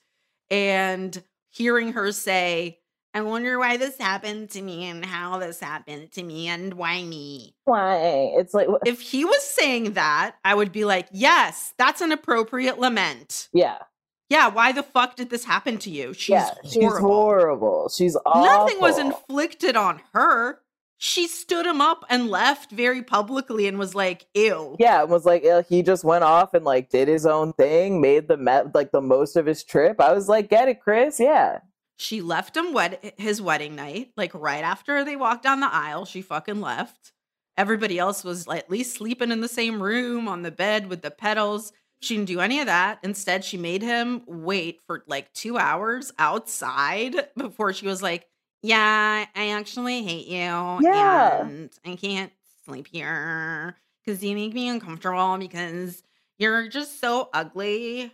And 0.50 1.22
hearing 1.50 1.92
her 1.92 2.12
say, 2.12 2.78
I 3.14 3.22
wonder 3.22 3.58
why 3.58 3.78
this 3.78 3.96
happened 3.98 4.50
to 4.50 4.62
me 4.62 4.84
and 4.84 5.04
how 5.04 5.38
this 5.38 5.60
happened 5.60 6.12
to 6.12 6.22
me 6.22 6.48
and 6.48 6.74
why 6.74 7.02
me. 7.02 7.54
Why? 7.64 8.32
It's 8.36 8.52
like 8.52 8.68
If 8.84 9.00
he 9.00 9.24
was 9.24 9.42
saying 9.42 9.94
that, 9.94 10.36
I 10.44 10.54
would 10.54 10.70
be 10.70 10.84
like, 10.84 11.08
yes, 11.12 11.72
that's 11.78 12.00
an 12.02 12.12
appropriate 12.12 12.78
lament. 12.78 13.48
yeah. 13.52 13.78
Yeah, 14.28 14.48
why 14.48 14.72
the 14.72 14.82
fuck 14.82 15.16
did 15.16 15.30
this 15.30 15.44
happen 15.44 15.78
to 15.78 15.90
you? 15.90 16.12
She's 16.12 16.30
yeah, 16.30 16.50
horrible. 16.62 16.68
she's 16.70 16.98
horrible. 16.98 17.88
She's 17.96 18.16
awful. 18.26 18.44
Nothing 18.44 18.80
was 18.80 18.98
inflicted 18.98 19.76
on 19.76 20.00
her. 20.12 20.60
She 20.98 21.28
stood 21.28 21.66
him 21.66 21.80
up 21.80 22.04
and 22.08 22.28
left 22.28 22.70
very 22.70 23.02
publicly 23.02 23.66
and 23.68 23.78
was 23.78 23.94
like, 23.94 24.26
ew. 24.34 24.76
yeah, 24.78 25.02
and 25.02 25.10
was 25.10 25.26
like 25.26 25.44
uh, 25.44 25.62
he 25.68 25.82
just 25.82 26.04
went 26.04 26.24
off 26.24 26.54
and 26.54 26.64
like 26.64 26.88
did 26.88 27.06
his 27.06 27.26
own 27.26 27.52
thing, 27.52 28.00
made 28.00 28.28
the 28.28 28.36
met 28.38 28.74
like 28.74 28.92
the 28.92 29.02
most 29.02 29.36
of 29.36 29.44
his 29.46 29.62
trip. 29.62 30.00
I 30.00 30.12
was 30.12 30.28
like, 30.28 30.48
get 30.48 30.68
it, 30.68 30.80
Chris? 30.80 31.20
Yeah, 31.20 31.58
She 31.98 32.22
left 32.22 32.56
him 32.56 32.72
wed- 32.72 33.12
his 33.18 33.42
wedding 33.42 33.76
night, 33.76 34.12
like 34.16 34.32
right 34.34 34.64
after 34.64 35.04
they 35.04 35.16
walked 35.16 35.42
down 35.42 35.60
the 35.60 35.72
aisle. 35.72 36.06
She 36.06 36.22
fucking 36.22 36.62
left. 36.62 37.12
Everybody 37.58 37.98
else 37.98 38.24
was 38.24 38.48
at 38.48 38.70
least 38.70 38.96
sleeping 38.96 39.30
in 39.30 39.40
the 39.40 39.48
same 39.48 39.82
room 39.82 40.26
on 40.28 40.42
the 40.42 40.50
bed 40.50 40.88
with 40.88 41.02
the 41.02 41.10
pedals. 41.10 41.72
She 42.00 42.16
didn't 42.16 42.28
do 42.28 42.40
any 42.40 42.60
of 42.60 42.66
that. 42.66 42.98
Instead, 43.02 43.44
she 43.44 43.56
made 43.56 43.82
him 43.82 44.22
wait 44.26 44.80
for 44.86 45.02
like 45.06 45.32
two 45.32 45.56
hours 45.58 46.12
outside 46.18 47.28
before 47.36 47.72
she 47.72 47.86
was 47.86 48.02
like, 48.02 48.26
Yeah, 48.62 49.26
I 49.34 49.48
actually 49.50 50.02
hate 50.02 50.26
you. 50.26 50.78
Yeah. 50.82 51.46
And 51.46 51.70
I 51.84 51.96
can't 51.96 52.32
sleep 52.64 52.86
here 52.90 53.76
because 54.04 54.22
you 54.22 54.34
make 54.34 54.54
me 54.54 54.68
uncomfortable 54.68 55.38
because 55.38 56.02
you're 56.38 56.68
just 56.68 57.00
so 57.00 57.30
ugly. 57.32 58.12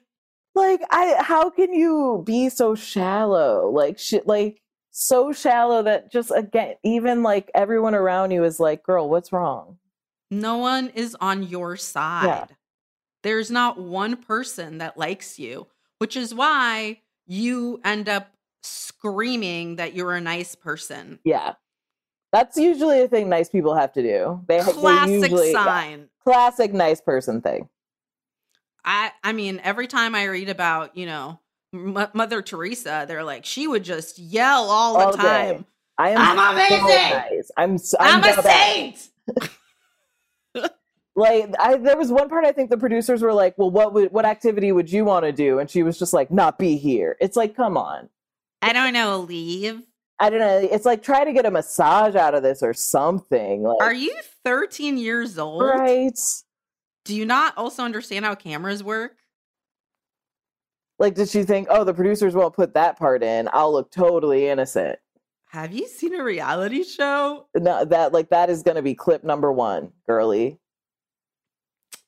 like 0.54 0.80
I. 0.90 1.16
How 1.18 1.50
can 1.50 1.72
you 1.72 2.22
be 2.24 2.48
so 2.50 2.74
shallow? 2.74 3.68
Like 3.70 3.98
shit, 3.98 4.26
like 4.26 4.62
so 4.90 5.32
shallow 5.32 5.82
that 5.82 6.12
just 6.12 6.30
again, 6.34 6.74
even 6.84 7.22
like 7.22 7.50
everyone 7.54 7.94
around 7.94 8.30
you 8.30 8.44
is 8.44 8.60
like, 8.60 8.82
girl, 8.84 9.08
what's 9.08 9.32
wrong? 9.32 9.78
No 10.30 10.58
one 10.58 10.88
is 10.90 11.16
on 11.20 11.42
your 11.42 11.76
side. 11.76 12.48
There's 13.22 13.50
not 13.50 13.78
one 13.78 14.16
person 14.16 14.78
that 14.78 14.98
likes 14.98 15.38
you, 15.38 15.66
which 15.98 16.16
is 16.16 16.34
why 16.34 17.00
you 17.26 17.80
end 17.84 18.08
up 18.08 18.32
screaming 18.62 19.76
that 19.76 19.94
you're 19.94 20.14
a 20.14 20.20
nice 20.20 20.54
person. 20.54 21.18
Yeah, 21.24 21.54
that's 22.32 22.56
usually 22.56 23.00
a 23.02 23.08
thing 23.08 23.28
nice 23.28 23.48
people 23.48 23.74
have 23.74 23.92
to 23.94 24.02
do. 24.02 24.40
They 24.48 24.60
they 24.60 24.72
Classic 24.72 25.10
usually- 25.22 25.52
yeah, 25.52 25.64
sign. 25.64 26.08
classic 26.24 26.72
nice 26.72 27.00
person 27.00 27.40
thing. 27.40 27.68
I 28.84 29.12
I 29.22 29.32
mean, 29.32 29.60
every 29.62 29.86
time 29.86 30.14
I 30.14 30.24
read 30.24 30.48
about, 30.48 30.96
you 30.96 31.06
know, 31.06 31.38
M- 31.72 32.08
Mother 32.14 32.42
Teresa, 32.42 33.04
they're 33.06 33.22
like 33.24 33.44
she 33.44 33.66
would 33.68 33.84
just 33.84 34.18
yell 34.18 34.64
all 34.70 34.98
the 34.98 35.04
All 35.06 35.12
day. 35.12 35.22
time. 35.22 35.66
I 35.98 36.10
am 36.10 36.18
I'm 36.18 36.56
so 36.68 36.74
amazing! 36.74 37.10
nice. 37.16 37.50
I'm 37.56 37.78
I'm, 38.00 38.24
I'm 38.24 38.38
a 38.38 38.42
saint. 38.42 39.08
like 41.14 41.50
I, 41.58 41.76
there 41.76 41.96
was 41.96 42.10
one 42.10 42.28
part 42.28 42.44
I 42.44 42.52
think 42.52 42.70
the 42.70 42.78
producers 42.78 43.22
were 43.22 43.34
like, 43.34 43.56
"Well, 43.58 43.70
what 43.70 43.92
would 43.94 44.12
what 44.12 44.24
activity 44.24 44.72
would 44.72 44.90
you 44.90 45.04
want 45.04 45.24
to 45.24 45.32
do?" 45.32 45.58
And 45.58 45.68
she 45.70 45.82
was 45.82 45.98
just 45.98 46.12
like, 46.12 46.30
"Not 46.30 46.58
be 46.58 46.76
here." 46.76 47.16
It's 47.20 47.36
like, 47.36 47.54
come 47.54 47.76
on. 47.76 48.08
I 48.62 48.72
don't 48.72 48.92
know, 48.92 49.20
leave. 49.20 49.82
I 50.18 50.30
don't 50.30 50.38
know. 50.38 50.56
It's 50.58 50.86
like 50.86 51.02
try 51.02 51.24
to 51.24 51.32
get 51.32 51.46
a 51.46 51.50
massage 51.50 52.14
out 52.14 52.34
of 52.34 52.42
this 52.42 52.62
or 52.62 52.72
something. 52.72 53.62
Like, 53.62 53.82
Are 53.82 53.92
you 53.92 54.14
13 54.44 54.96
years 54.96 55.36
old? 55.38 55.62
right? 55.62 56.18
Do 57.04 57.16
you 57.16 57.26
not 57.26 57.54
also 57.58 57.82
understand 57.82 58.24
how 58.24 58.34
cameras 58.36 58.84
work? 58.84 59.16
Like, 60.98 61.14
did 61.14 61.28
she 61.28 61.42
think, 61.42 61.66
"Oh, 61.70 61.84
the 61.84 61.94
producers 61.94 62.34
won't 62.34 62.54
put 62.54 62.74
that 62.74 62.98
part 62.98 63.22
in. 63.22 63.48
I'll 63.52 63.72
look 63.72 63.90
totally 63.90 64.46
innocent." 64.48 64.98
Have 65.50 65.72
you 65.72 65.86
seen 65.86 66.14
a 66.14 66.22
reality 66.24 66.82
show? 66.84 67.46
No, 67.54 67.84
that 67.84 68.12
like 68.12 68.30
that 68.30 68.48
is 68.48 68.62
going 68.62 68.76
to 68.76 68.82
be 68.82 68.94
clip 68.94 69.24
number 69.24 69.52
one, 69.52 69.92
girly. 70.06 70.58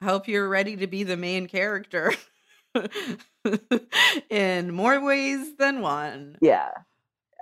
I 0.04 0.10
hope 0.10 0.28
you're 0.28 0.48
ready 0.50 0.76
to 0.76 0.86
be 0.86 1.02
the 1.02 1.16
main 1.16 1.46
character 1.48 2.12
in 4.30 4.70
more 4.70 5.02
ways 5.02 5.56
than 5.56 5.80
one. 5.80 6.36
Yeah. 6.42 6.68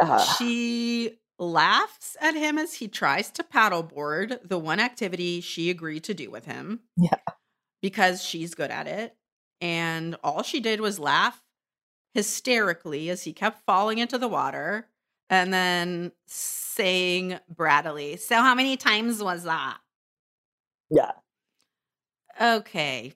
Uh, 0.01 0.25
She 0.25 1.18
laughs 1.40 2.16
at 2.20 2.37
him 2.37 2.59
as 2.59 2.75
he 2.75 2.87
tries 2.87 3.33
to 3.33 3.42
paddleboard, 3.42 4.48
the 4.48 4.61
one 4.61 4.79
activity 4.79 5.40
she 5.40 5.70
agreed 5.70 6.05
to 6.05 6.14
do 6.14 6.31
with 6.31 6.44
him. 6.44 6.81
Yeah. 6.96 7.18
Because 7.81 8.22
she's 8.22 8.55
good 8.55 8.70
at 8.70 8.87
it. 8.87 9.16
And 9.61 10.14
all 10.22 10.44
she 10.44 10.61
did 10.61 10.81
was 10.81 11.01
laugh 11.01 11.42
hysterically 12.14 13.11
as 13.11 13.25
he 13.25 13.33
kept 13.33 13.64
falling 13.66 13.98
into 13.98 14.18
the 14.18 14.29
water 14.29 14.87
and 15.29 15.53
then 15.53 16.12
saying 16.29 17.40
bradley 17.48 18.18
So, 18.18 18.37
how 18.37 18.55
many 18.55 18.77
times 18.77 19.20
was 19.20 19.42
that? 19.42 19.79
yeah. 20.90 21.12
Okay. 22.42 23.12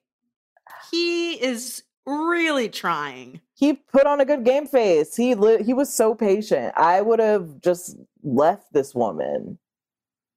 He 0.91 1.35
is 1.43 1.83
really 2.07 2.69
trying. 2.69 3.41
He 3.55 3.73
put 3.75 4.07
on 4.07 4.21
a 4.21 4.25
good 4.25 4.45
game 4.45 4.67
face. 4.67 5.17
He 5.17 5.35
li- 5.35 5.63
he 5.65 5.73
was 5.75 5.93
so 5.93 6.15
patient. 6.15 6.73
I 6.77 7.01
would 7.03 7.19
have 7.19 7.61
just 7.61 7.97
left 8.23 8.73
this 8.73 8.95
woman. 8.95 9.59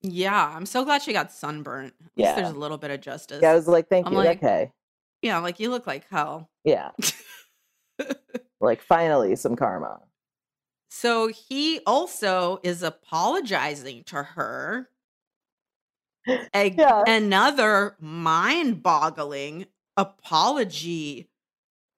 Yeah, 0.02 0.54
I'm 0.56 0.65
so 0.65 0.86
glad 0.86 1.02
she 1.04 1.13
got 1.13 1.32
sunburnt. 1.32 1.93
At 2.02 2.08
Yeah. 2.15 2.36
there's 2.36 2.49
a 2.49 2.58
little 2.58 2.78
bit 2.78 2.89
of 2.91 3.02
justice. 3.02 3.41
Yeah, 3.43 3.52
I 3.52 3.56
was 3.56 3.67
like, 3.67 3.89
"Thank 3.89 4.08
I'm 4.08 4.13
you." 4.13 4.19
like- 4.19 4.38
okay. 4.38 4.71
yeah, 5.21 5.38
like 5.39 5.60
you 5.60 5.69
look 5.69 5.86
like 5.86 6.08
hell. 6.10 6.49
Yeah. 6.63 6.91
like 8.62 8.82
finally 8.82 9.36
some 9.36 9.56
karma. 9.56 9.99
So 10.89 11.28
he 11.28 11.82
also 11.86 12.60
is 12.63 12.82
apologizing 12.82 14.04
to 14.06 14.23
her. 14.23 14.89
A- 16.54 16.70
Yeah. 16.78 17.04
Another 17.08 17.96
mind 18.00 18.82
boggling 18.84 19.65
apology 19.98 21.30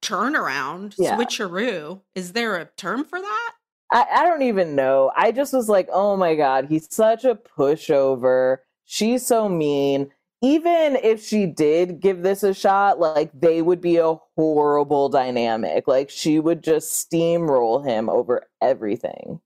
turnaround, 0.02 0.96
Yeah. 0.98 1.16
switcheroo. 1.18 2.02
Is 2.16 2.34
there 2.34 2.56
a 2.58 2.66
term 2.78 3.04
for 3.04 3.20
that? 3.20 3.52
I, 3.92 4.06
I 4.12 4.24
don't 4.26 4.42
even 4.44 4.76
know. 4.76 5.12
I 5.16 5.32
just 5.32 5.54
was 5.54 5.68
like, 5.70 5.88
oh 5.92 6.16
my 6.18 6.36
God, 6.36 6.66
he's 6.70 6.88
such 6.94 7.26
a 7.26 7.36
pushover. 7.36 8.58
She's 8.86 9.26
so 9.26 9.48
mean. 9.50 10.12
Even 10.44 10.96
if 10.96 11.24
she 11.24 11.46
did 11.46 12.00
give 12.00 12.24
this 12.24 12.42
a 12.42 12.52
shot, 12.54 13.00
like 13.00 13.30
they 13.40 13.62
would 13.62 13.80
be 13.80 13.98
a 13.98 14.16
horrible 14.36 15.08
dynamic. 15.08 15.88
Like 15.88 16.10
she 16.10 16.40
would 16.40 16.64
just 16.64 17.08
steamroll 17.12 17.86
him 17.86 18.10
over 18.10 18.48
everything. 18.60 19.40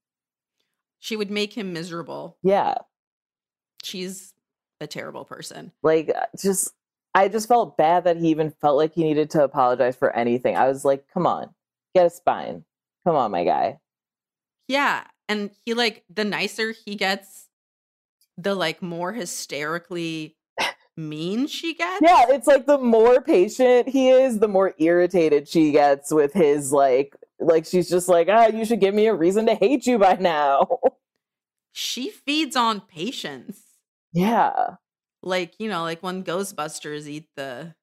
She 0.99 1.17
would 1.17 1.29
make 1.29 1.53
him 1.57 1.73
miserable. 1.73 2.37
Yeah. 2.43 2.75
She's 3.83 4.33
a 4.79 4.87
terrible 4.87 5.25
person. 5.25 5.71
Like 5.83 6.09
uh, 6.09 6.25
just 6.37 6.73
I 7.13 7.29
just 7.29 7.47
felt 7.47 7.77
bad 7.77 8.03
that 8.03 8.17
he 8.17 8.29
even 8.29 8.51
felt 8.61 8.77
like 8.77 8.93
he 8.93 9.03
needed 9.03 9.29
to 9.31 9.43
apologize 9.43 9.95
for 9.95 10.15
anything. 10.15 10.57
I 10.57 10.67
was 10.67 10.83
like, 10.83 11.05
come 11.13 11.25
on, 11.25 11.49
get 11.93 12.05
a 12.05 12.09
spine. 12.09 12.65
Come 13.05 13.15
on, 13.15 13.31
my 13.31 13.43
guy. 13.45 13.79
Yeah. 14.67 15.03
And 15.29 15.51
he 15.65 15.73
like 15.73 16.03
the 16.13 16.25
nicer 16.25 16.73
he 16.85 16.95
gets, 16.95 17.47
the 18.37 18.53
like 18.53 18.81
more 18.81 19.13
hysterically 19.13 20.35
mean 20.97 21.47
she 21.47 21.73
gets. 21.73 22.01
Yeah, 22.01 22.25
it's 22.29 22.47
like 22.47 22.65
the 22.65 22.77
more 22.77 23.21
patient 23.21 23.87
he 23.87 24.09
is, 24.09 24.39
the 24.39 24.47
more 24.47 24.73
irritated 24.77 25.47
she 25.47 25.71
gets 25.71 26.11
with 26.11 26.33
his 26.33 26.71
like 26.71 27.15
like 27.39 27.65
she's 27.65 27.89
just 27.89 28.07
like, 28.07 28.27
"Ah, 28.29 28.47
you 28.47 28.65
should 28.65 28.79
give 28.79 28.95
me 28.95 29.07
a 29.07 29.13
reason 29.13 29.45
to 29.45 29.55
hate 29.55 29.87
you 29.87 29.97
by 29.97 30.15
now." 30.15 30.79
She 31.77 32.09
feeds 32.09 32.55
on 32.55 32.79
patience. 32.79 33.64
Yeah. 34.15 34.75
Like, 35.21 35.53
you 35.59 35.69
know, 35.69 35.81
like 35.83 36.01
when 36.03 36.23
Ghostbusters 36.23 37.07
eat 37.07 37.27
the 37.35 37.73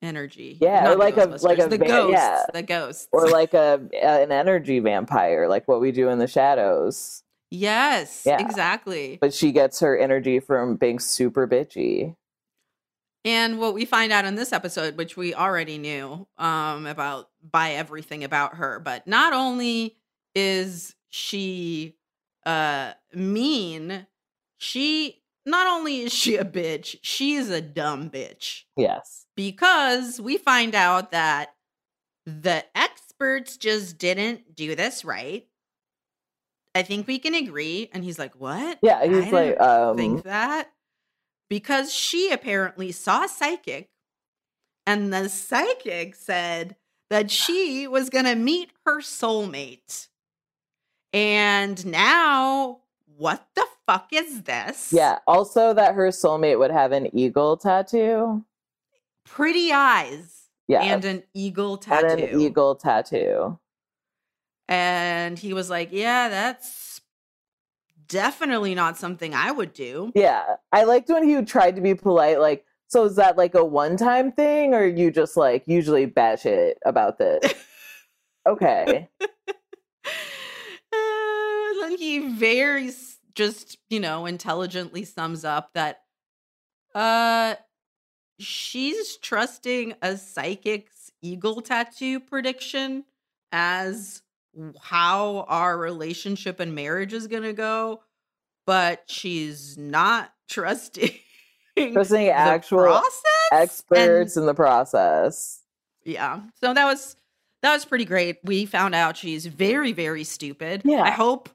energy. 0.00 0.56
Yeah, 0.60 0.84
or 0.86 0.96
Not 0.96 0.98
like 0.98 1.16
a- 1.16 1.26
like 1.42 1.58
a 1.58 1.66
the 1.68 1.76
va- 1.78 1.84
ghosts. 1.86 2.12
yeah. 2.12 2.44
The 2.54 2.62
ghosts. 2.62 3.08
Or 3.12 3.28
like 3.28 3.52
a, 3.54 3.80
a 3.92 4.22
an 4.22 4.32
energy 4.32 4.78
vampire, 4.80 5.48
like 5.48 5.66
what 5.68 5.80
we 5.80 5.92
do 5.92 6.08
in 6.08 6.18
the 6.18 6.26
shadows. 6.26 7.22
Yes, 7.50 8.22
Yeah. 8.26 8.38
exactly. 8.40 9.18
But 9.20 9.32
she 9.34 9.52
gets 9.52 9.80
her 9.80 9.98
energy 9.98 10.38
from 10.40 10.76
being 10.76 10.98
super 10.98 11.46
bitchy. 11.48 12.14
And 13.24 13.58
what 13.58 13.74
we 13.74 13.84
find 13.84 14.12
out 14.12 14.24
in 14.24 14.36
this 14.36 14.52
episode, 14.52 14.96
which 14.96 15.16
we 15.16 15.34
already 15.34 15.76
knew 15.78 16.26
um, 16.38 16.86
about 16.86 17.28
by 17.42 17.72
everything 17.72 18.22
about 18.24 18.54
her, 18.56 18.78
but 18.80 19.06
not 19.06 19.32
only 19.32 19.96
is 20.34 20.94
she 21.08 21.96
uh, 22.46 22.92
mean, 23.12 24.06
she 24.58 25.22
not 25.46 25.66
only 25.66 26.00
is 26.02 26.12
she 26.12 26.36
a 26.36 26.44
bitch, 26.44 26.96
she 27.02 27.34
is 27.34 27.48
a 27.48 27.60
dumb 27.60 28.10
bitch 28.10 28.64
Yes. 28.76 29.24
because 29.34 30.20
we 30.20 30.36
find 30.36 30.74
out 30.74 31.12
that 31.12 31.54
the 32.26 32.64
experts 32.74 33.56
just 33.56 33.96
didn't 33.96 34.54
do 34.54 34.74
this 34.74 35.04
right. 35.04 35.46
I 36.74 36.82
think 36.82 37.06
we 37.06 37.18
can 37.18 37.34
agree. 37.34 37.88
And 37.94 38.04
he's 38.04 38.18
like, 38.18 38.34
What? 38.34 38.78
Yeah, 38.82 38.98
I 38.98 39.08
he's 39.08 39.32
like, 39.32 39.58
um, 39.58 39.96
think 39.96 40.24
that 40.24 40.70
because 41.48 41.92
she 41.92 42.30
apparently 42.30 42.92
saw 42.92 43.24
a 43.24 43.28
psychic 43.28 43.88
and 44.86 45.12
the 45.12 45.28
psychic 45.28 46.14
said 46.14 46.76
that 47.10 47.30
she 47.30 47.88
was 47.88 48.10
going 48.10 48.26
to 48.26 48.34
meet 48.34 48.70
her 48.84 49.00
soulmate. 49.00 50.08
And 51.14 51.84
now, 51.86 52.80
what 53.18 53.46
the 53.54 53.64
fuck 53.86 54.08
is 54.12 54.42
this? 54.42 54.92
yeah. 54.92 55.18
Also, 55.26 55.74
that 55.74 55.94
her 55.94 56.08
soulmate 56.08 56.58
would 56.58 56.70
have 56.70 56.92
an 56.92 57.14
eagle 57.16 57.56
tattoo. 57.56 58.44
Pretty 59.26 59.72
eyes 59.72 60.46
Yeah. 60.68 60.82
and 60.82 61.04
an 61.04 61.22
eagle 61.34 61.74
and 61.74 61.82
tattoo. 61.82 62.24
an 62.24 62.40
eagle 62.40 62.74
tattoo. 62.76 63.58
And 64.68 65.38
he 65.38 65.52
was 65.54 65.68
like, 65.70 65.88
Yeah, 65.92 66.28
that's 66.28 67.00
definitely 68.06 68.74
not 68.74 68.96
something 68.96 69.34
I 69.34 69.50
would 69.50 69.72
do. 69.72 70.12
Yeah. 70.14 70.56
I 70.72 70.84
liked 70.84 71.08
when 71.08 71.24
he 71.28 71.42
tried 71.44 71.76
to 71.76 71.82
be 71.82 71.94
polite, 71.94 72.38
like, 72.40 72.64
so 72.86 73.04
is 73.04 73.16
that 73.16 73.36
like 73.36 73.54
a 73.54 73.64
one 73.64 73.96
time 73.98 74.32
thing 74.32 74.72
or 74.74 74.86
you 74.86 75.10
just 75.10 75.36
like 75.36 75.62
usually 75.66 76.06
bash 76.06 76.46
it 76.46 76.78
about 76.86 77.18
this? 77.18 77.52
okay. 78.46 79.08
Uh, 80.90 81.80
then 81.82 81.96
he 81.98 82.28
very 82.34 82.90
just, 83.38 83.78
you 83.88 84.00
know, 84.00 84.26
intelligently 84.26 85.04
sums 85.04 85.44
up 85.44 85.70
that 85.74 86.00
uh 86.92 87.54
she's 88.40 89.16
trusting 89.18 89.94
a 90.02 90.16
psychic's 90.16 91.12
eagle 91.22 91.60
tattoo 91.60 92.18
prediction 92.18 93.04
as 93.52 94.22
how 94.80 95.44
our 95.48 95.78
relationship 95.78 96.58
and 96.58 96.74
marriage 96.74 97.12
is 97.12 97.28
going 97.28 97.44
to 97.44 97.52
go, 97.52 98.00
but 98.66 99.04
she's 99.06 99.78
not 99.78 100.32
trusting 100.50 101.12
Trusting 101.92 102.28
actual 102.30 102.82
process 102.82 103.22
Experts 103.52 104.36
in 104.36 104.46
the 104.46 104.54
process. 104.54 105.62
yeah. 106.04 106.40
So 106.60 106.74
that 106.74 106.84
was 106.86 107.14
that 107.62 107.72
was 107.72 107.84
pretty 107.84 108.04
great. 108.04 108.38
We 108.42 108.66
found 108.66 108.96
out 108.96 109.16
she's 109.16 109.46
very 109.46 109.92
very 109.92 110.24
stupid. 110.24 110.82
Yeah. 110.84 111.02
I 111.02 111.10
hope 111.10 111.48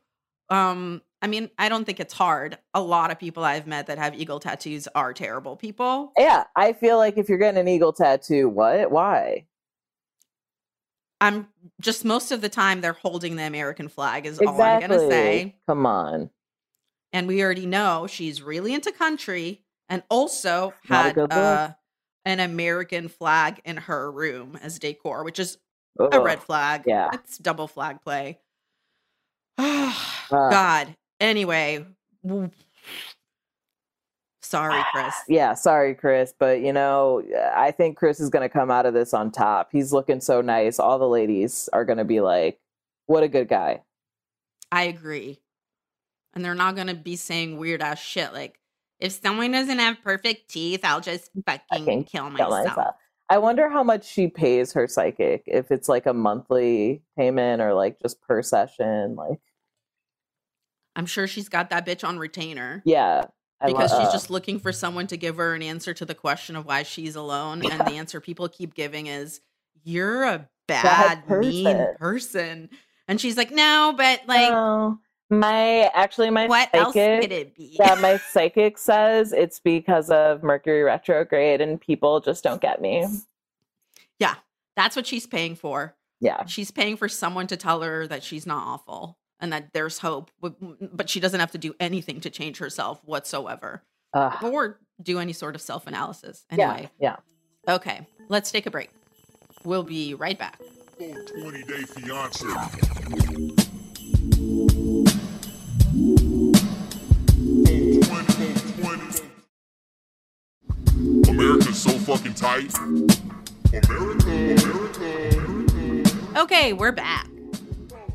um 0.49 1.01
I 1.23 1.27
mean, 1.27 1.49
I 1.57 1.69
don't 1.69 1.85
think 1.85 2.01
it's 2.01 2.13
hard. 2.13 2.57
A 2.73 2.81
lot 2.81 3.09
of 3.09 3.17
people 3.17 3.45
I've 3.45 3.65
met 3.65 3.87
that 3.87 3.97
have 3.97 4.13
eagle 4.13 4.41
tattoos 4.41 4.89
are 4.93 5.13
terrible 5.13 5.55
people. 5.55 6.11
Yeah. 6.17 6.43
I 6.57 6.73
feel 6.73 6.97
like 6.97 7.17
if 7.17 7.29
you're 7.29 7.37
getting 7.37 7.61
an 7.61 7.69
eagle 7.69 7.93
tattoo, 7.93 8.49
what? 8.49 8.91
Why? 8.91 9.45
I'm 11.21 11.47
just 11.79 12.03
most 12.03 12.33
of 12.33 12.41
the 12.41 12.49
time 12.49 12.81
they're 12.81 12.91
holding 12.91 13.37
the 13.37 13.43
American 13.43 13.87
flag 13.87 14.25
is 14.25 14.37
all 14.39 14.61
I'm 14.61 14.81
going 14.81 14.91
to 14.91 15.09
say. 15.09 15.55
Come 15.65 15.85
on. 15.85 16.29
And 17.13 17.25
we 17.25 17.41
already 17.41 17.67
know 17.67 18.05
she's 18.05 18.41
really 18.41 18.73
into 18.73 18.91
country 18.91 19.61
and 19.87 20.03
also 20.09 20.73
had 20.89 21.17
uh, 21.17 21.69
an 22.25 22.41
American 22.41 23.07
flag 23.07 23.61
in 23.63 23.77
her 23.77 24.11
room 24.11 24.59
as 24.61 24.77
decor, 24.77 25.23
which 25.23 25.39
is 25.39 25.57
a 25.97 26.19
red 26.19 26.43
flag. 26.43 26.83
yeah. 26.85 27.11
It's 27.13 27.37
double 27.37 27.69
flag 27.69 28.01
play. 28.01 28.39
God. 29.57 30.97
Anyway. 31.23 31.85
Sorry, 34.41 34.83
Chris. 34.91 35.15
Yeah, 35.29 35.53
sorry, 35.53 35.95
Chris, 35.95 36.33
but 36.37 36.59
you 36.61 36.73
know, 36.73 37.23
I 37.55 37.71
think 37.71 37.97
Chris 37.97 38.19
is 38.19 38.29
going 38.29 38.43
to 38.43 38.49
come 38.49 38.69
out 38.69 38.85
of 38.85 38.93
this 38.93 39.13
on 39.13 39.31
top. 39.31 39.69
He's 39.71 39.93
looking 39.93 40.19
so 40.19 40.41
nice. 40.41 40.79
All 40.79 40.99
the 40.99 41.07
ladies 41.07 41.69
are 41.71 41.85
going 41.85 41.97
to 41.97 42.03
be 42.03 42.19
like, 42.19 42.59
"What 43.05 43.23
a 43.23 43.29
good 43.29 43.47
guy." 43.47 43.81
I 44.71 44.83
agree. 44.83 45.39
And 46.33 46.43
they're 46.43 46.55
not 46.55 46.75
going 46.75 46.87
to 46.87 46.95
be 46.95 47.15
saying 47.15 47.57
weird 47.57 47.81
ass 47.81 47.99
shit 47.99 48.33
like, 48.33 48.59
if 48.99 49.11
someone 49.21 49.51
doesn't 49.51 49.79
have 49.79 50.01
perfect 50.03 50.49
teeth, 50.49 50.81
I'll 50.83 50.99
just 51.01 51.29
fucking 51.45 52.03
kill 52.05 52.23
Kill 52.23 52.29
myself. 52.31 52.51
myself. 52.51 52.95
I 53.29 53.37
wonder 53.37 53.69
how 53.69 53.83
much 53.83 54.05
she 54.05 54.27
pays 54.27 54.73
her 54.73 54.87
psychic. 54.87 55.43
If 55.45 55.71
it's 55.71 55.87
like 55.87 56.05
a 56.05 56.13
monthly 56.13 57.01
payment 57.17 57.61
or 57.61 57.73
like 57.73 57.99
just 58.01 58.21
per 58.21 58.41
session. 58.41 59.15
Like, 59.15 59.39
I'm 60.95 61.05
sure 61.05 61.27
she's 61.27 61.49
got 61.49 61.69
that 61.71 61.85
bitch 61.85 62.07
on 62.07 62.19
retainer. 62.19 62.81
yeah, 62.85 63.23
I 63.59 63.67
because 63.67 63.91
she's 63.91 64.07
uh, 64.07 64.11
just 64.11 64.29
looking 64.29 64.59
for 64.59 64.71
someone 64.71 65.07
to 65.07 65.17
give 65.17 65.37
her 65.37 65.53
an 65.55 65.61
answer 65.63 65.93
to 65.93 66.05
the 66.05 66.15
question 66.15 66.55
of 66.55 66.65
why 66.65 66.83
she's 66.83 67.15
alone. 67.15 67.63
And 67.71 67.81
the 67.81 67.93
answer 67.93 68.19
people 68.21 68.47
keep 68.49 68.73
giving 68.73 69.07
is, 69.07 69.41
You're 69.83 70.23
a 70.23 70.49
bad, 70.67 71.27
mean 71.29 71.65
person." 71.65 71.95
person. 71.97 72.69
And 73.07 73.19
she's 73.19 73.37
like, 73.37 73.51
No, 73.51 73.93
but 73.97 74.21
like, 74.27 74.51
"Oh, 74.51 74.99
my 75.29 75.89
actually 75.93 76.29
my 76.29 76.47
what 76.47 76.69
psychic. 76.71 76.79
else 76.79 76.93
could 76.93 77.31
it 77.31 77.55
be? 77.55 77.75
yeah, 77.79 77.95
my 77.95 78.17
psychic 78.31 78.77
says 78.77 79.33
it's 79.33 79.59
because 79.59 80.09
of 80.09 80.43
Mercury 80.43 80.83
retrograde 80.83 81.59
and 81.61 81.81
people 81.81 82.19
just 82.19 82.43
don't 82.43 82.61
get 82.61 82.81
me. 82.81 83.05
Yeah. 84.19 84.35
That's 84.75 84.95
what 84.95 85.05
she's 85.07 85.25
paying 85.27 85.55
for. 85.55 85.95
Yeah. 86.19 86.45
She's 86.45 86.71
paying 86.71 86.97
for 86.97 87.07
someone 87.09 87.47
to 87.47 87.57
tell 87.57 87.81
her 87.81 88.07
that 88.07 88.23
she's 88.23 88.45
not 88.45 88.65
awful 88.65 89.17
and 89.43 89.51
that 89.51 89.73
there's 89.73 89.99
hope, 89.99 90.31
but- 90.39 90.55
but 90.95 91.09
she 91.09 91.19
doesn't 91.19 91.39
have 91.41 91.51
to 91.51 91.57
do 91.57 91.75
anything 91.79 92.21
to 92.21 92.29
change 92.29 92.57
herself 92.59 93.01
whatsoever 93.03 93.83
Ugh. 94.13 94.41
or 94.45 94.79
do 95.01 95.19
any 95.19 95.33
sort 95.33 95.53
of 95.53 95.61
self 95.61 95.85
analysis. 95.85 96.45
yeah. 96.49 96.71
Anyway, 96.71 96.89
Yeah. 96.97 97.17
okay, 97.67 98.07
let's 98.29 98.51
take 98.51 98.65
a 98.65 98.71
break. 98.71 98.89
We'll 99.65 99.83
be 99.83 100.13
right 100.13 100.39
back. 100.39 100.59
20 100.97 101.63
Day 101.63 101.81
Fiance. 101.83 102.45
America's 111.27 111.81
so 111.81 111.91
fucking 111.91 112.33
tight. 112.33 112.73
America, 113.87 114.55
America. 114.63 116.39
Okay, 116.39 116.73
we're 116.73 116.91
back. 116.91 117.27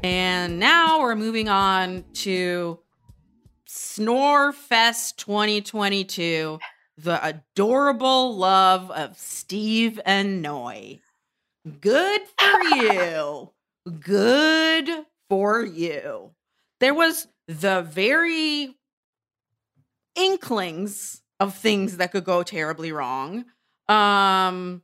And 0.03 0.59
now 0.59 1.01
we're 1.01 1.16
moving 1.16 1.49
on 1.49 2.05
to 2.14 2.78
Snorefest 3.66 5.16
2022, 5.16 6.59
the 6.96 7.26
adorable 7.26 8.36
love 8.36 8.90
of 8.90 9.18
Steve 9.18 10.01
and 10.05 10.40
Noy. 10.40 11.01
Good 11.80 12.20
for 12.38 12.62
you. 12.76 13.51
Good 14.01 14.88
for 15.28 15.64
you. 15.64 16.30
There 16.80 16.94
was 16.94 17.26
the 17.49 17.82
very 17.82 18.76
inklings 20.14 21.22
of 21.40 21.55
things 21.55 21.96
that 21.99 22.12
could 22.12 22.24
go 22.24 22.42
terribly 22.42 22.92
wrong. 22.92 23.44
Um 23.88 24.82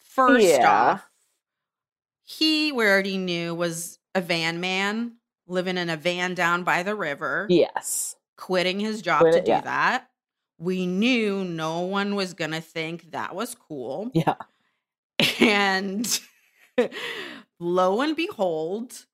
first 0.00 0.44
Yeah. 0.46 0.70
off, 0.92 1.07
he 2.30 2.72
we 2.72 2.84
already 2.84 3.16
knew 3.16 3.54
was 3.54 3.98
a 4.14 4.20
van 4.20 4.60
man 4.60 5.16
living 5.46 5.78
in 5.78 5.88
a 5.88 5.96
van 5.96 6.34
down 6.34 6.62
by 6.62 6.82
the 6.82 6.94
river 6.94 7.46
Yes. 7.48 8.16
quitting 8.36 8.78
his 8.80 9.00
job 9.00 9.20
Quit 9.20 9.32
to 9.32 9.38
it, 9.38 9.44
do 9.46 9.50
yeah. 9.52 9.60
that 9.62 10.08
we 10.58 10.86
knew 10.86 11.44
no 11.44 11.80
one 11.80 12.14
was 12.14 12.34
gonna 12.34 12.60
think 12.60 13.12
that 13.12 13.34
was 13.34 13.54
cool 13.54 14.10
Yeah. 14.12 14.34
and 15.40 16.20
lo 17.58 18.00
and 18.02 18.14
behold 18.14 19.06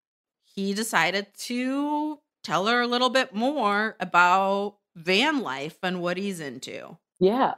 he 0.42 0.74
decided 0.74 1.26
to 1.38 2.18
tell 2.42 2.66
her 2.66 2.80
a 2.80 2.86
little 2.86 3.10
bit 3.10 3.34
more 3.34 3.96
about 4.00 4.76
van 4.96 5.40
life 5.40 5.76
and 5.82 6.00
what 6.02 6.16
he's 6.16 6.40
into 6.40 6.96
Yeah. 7.20 7.54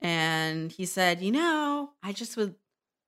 and 0.00 0.70
he 0.72 0.84
said, 0.86 1.20
You 1.20 1.32
know, 1.32 1.90
I 2.02 2.12
just 2.12 2.36
would 2.36 2.54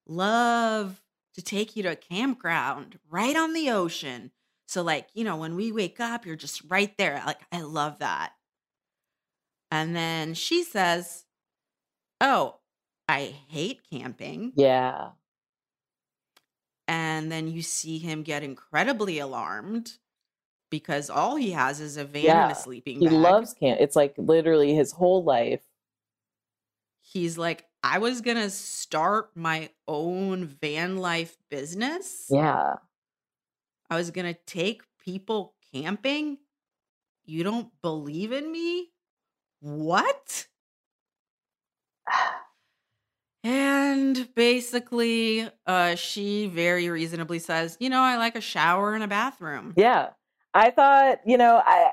love 0.07 1.01
to 1.35 1.43
take 1.43 1.76
you 1.76 1.83
to 1.85 1.91
a 1.93 1.97
campground 1.97 2.99
right 3.11 3.37
on 3.37 3.53
the 3.53 3.70
ocean. 3.70 4.33
So, 4.66 4.83
like, 4.83 5.09
you 5.14 5.24
know, 5.24 5.37
when 5.37 5.57
we 5.57 5.72
wake 5.72 6.01
up, 6.01 6.24
you're 6.26 6.37
just 6.37 6.62
right 6.68 6.97
there. 6.99 7.22
Like, 7.26 7.41
I 7.53 7.61
love 7.62 7.99
that. 8.01 8.33
And 9.70 9.97
then 9.97 10.35
she 10.35 10.62
says, 10.64 11.24
Oh, 12.20 12.61
I 13.09 13.35
hate 13.49 13.80
camping. 13.91 14.53
Yeah. 14.57 15.12
And 16.89 17.30
then 17.30 17.49
you 17.49 17.62
see 17.62 17.99
him 17.99 18.22
get 18.22 18.43
incredibly 18.43 19.18
alarmed 19.18 19.99
because 20.70 21.11
all 21.11 21.37
he 21.37 21.53
has 21.53 21.80
is 21.80 21.97
a 21.97 22.05
van 22.05 22.22
Yeah, 22.24 22.43
and 22.43 22.51
a 22.51 22.55
sleeping 22.55 23.01
He 23.01 23.07
bag. 23.07 23.12
loves 23.12 23.55
camp. 23.55 23.78
It's 23.80 23.97
like 23.97 24.14
literally 24.18 24.74
his 24.74 24.93
whole 24.93 25.24
life. 25.24 25.62
He's 27.01 27.37
like, 27.37 27.66
I 27.83 27.99
was 27.99 28.20
gonna 28.20 28.51
start 28.51 29.30
my 29.35 29.70
own 29.89 30.47
van 30.47 30.99
life 30.99 31.37
business. 31.51 32.26
Yeah. 32.30 32.74
I 33.91 33.97
was 33.97 34.11
gonna 34.11 34.35
take 34.35 34.83
people 35.05 35.55
camping. 35.72 36.39
You 37.24 37.45
don't 37.45 37.68
believe 37.83 38.33
in 38.33 38.51
me? 38.51 38.91
What? 39.61 40.47
And 43.45 44.33
basically, 44.37 45.49
uh, 45.66 45.97
she 45.97 46.47
very 46.47 46.89
reasonably 46.89 47.41
says, 47.41 47.76
you 47.80 47.91
know, 47.91 48.01
I 48.01 48.16
like 48.16 48.37
a 48.37 48.41
shower 48.41 48.95
and 48.95 49.03
a 49.03 49.09
bathroom. 49.09 49.74
Yeah. 49.76 50.11
I 50.55 50.70
thought, 50.70 51.18
you 51.26 51.37
know, 51.37 51.61
I 51.64 51.91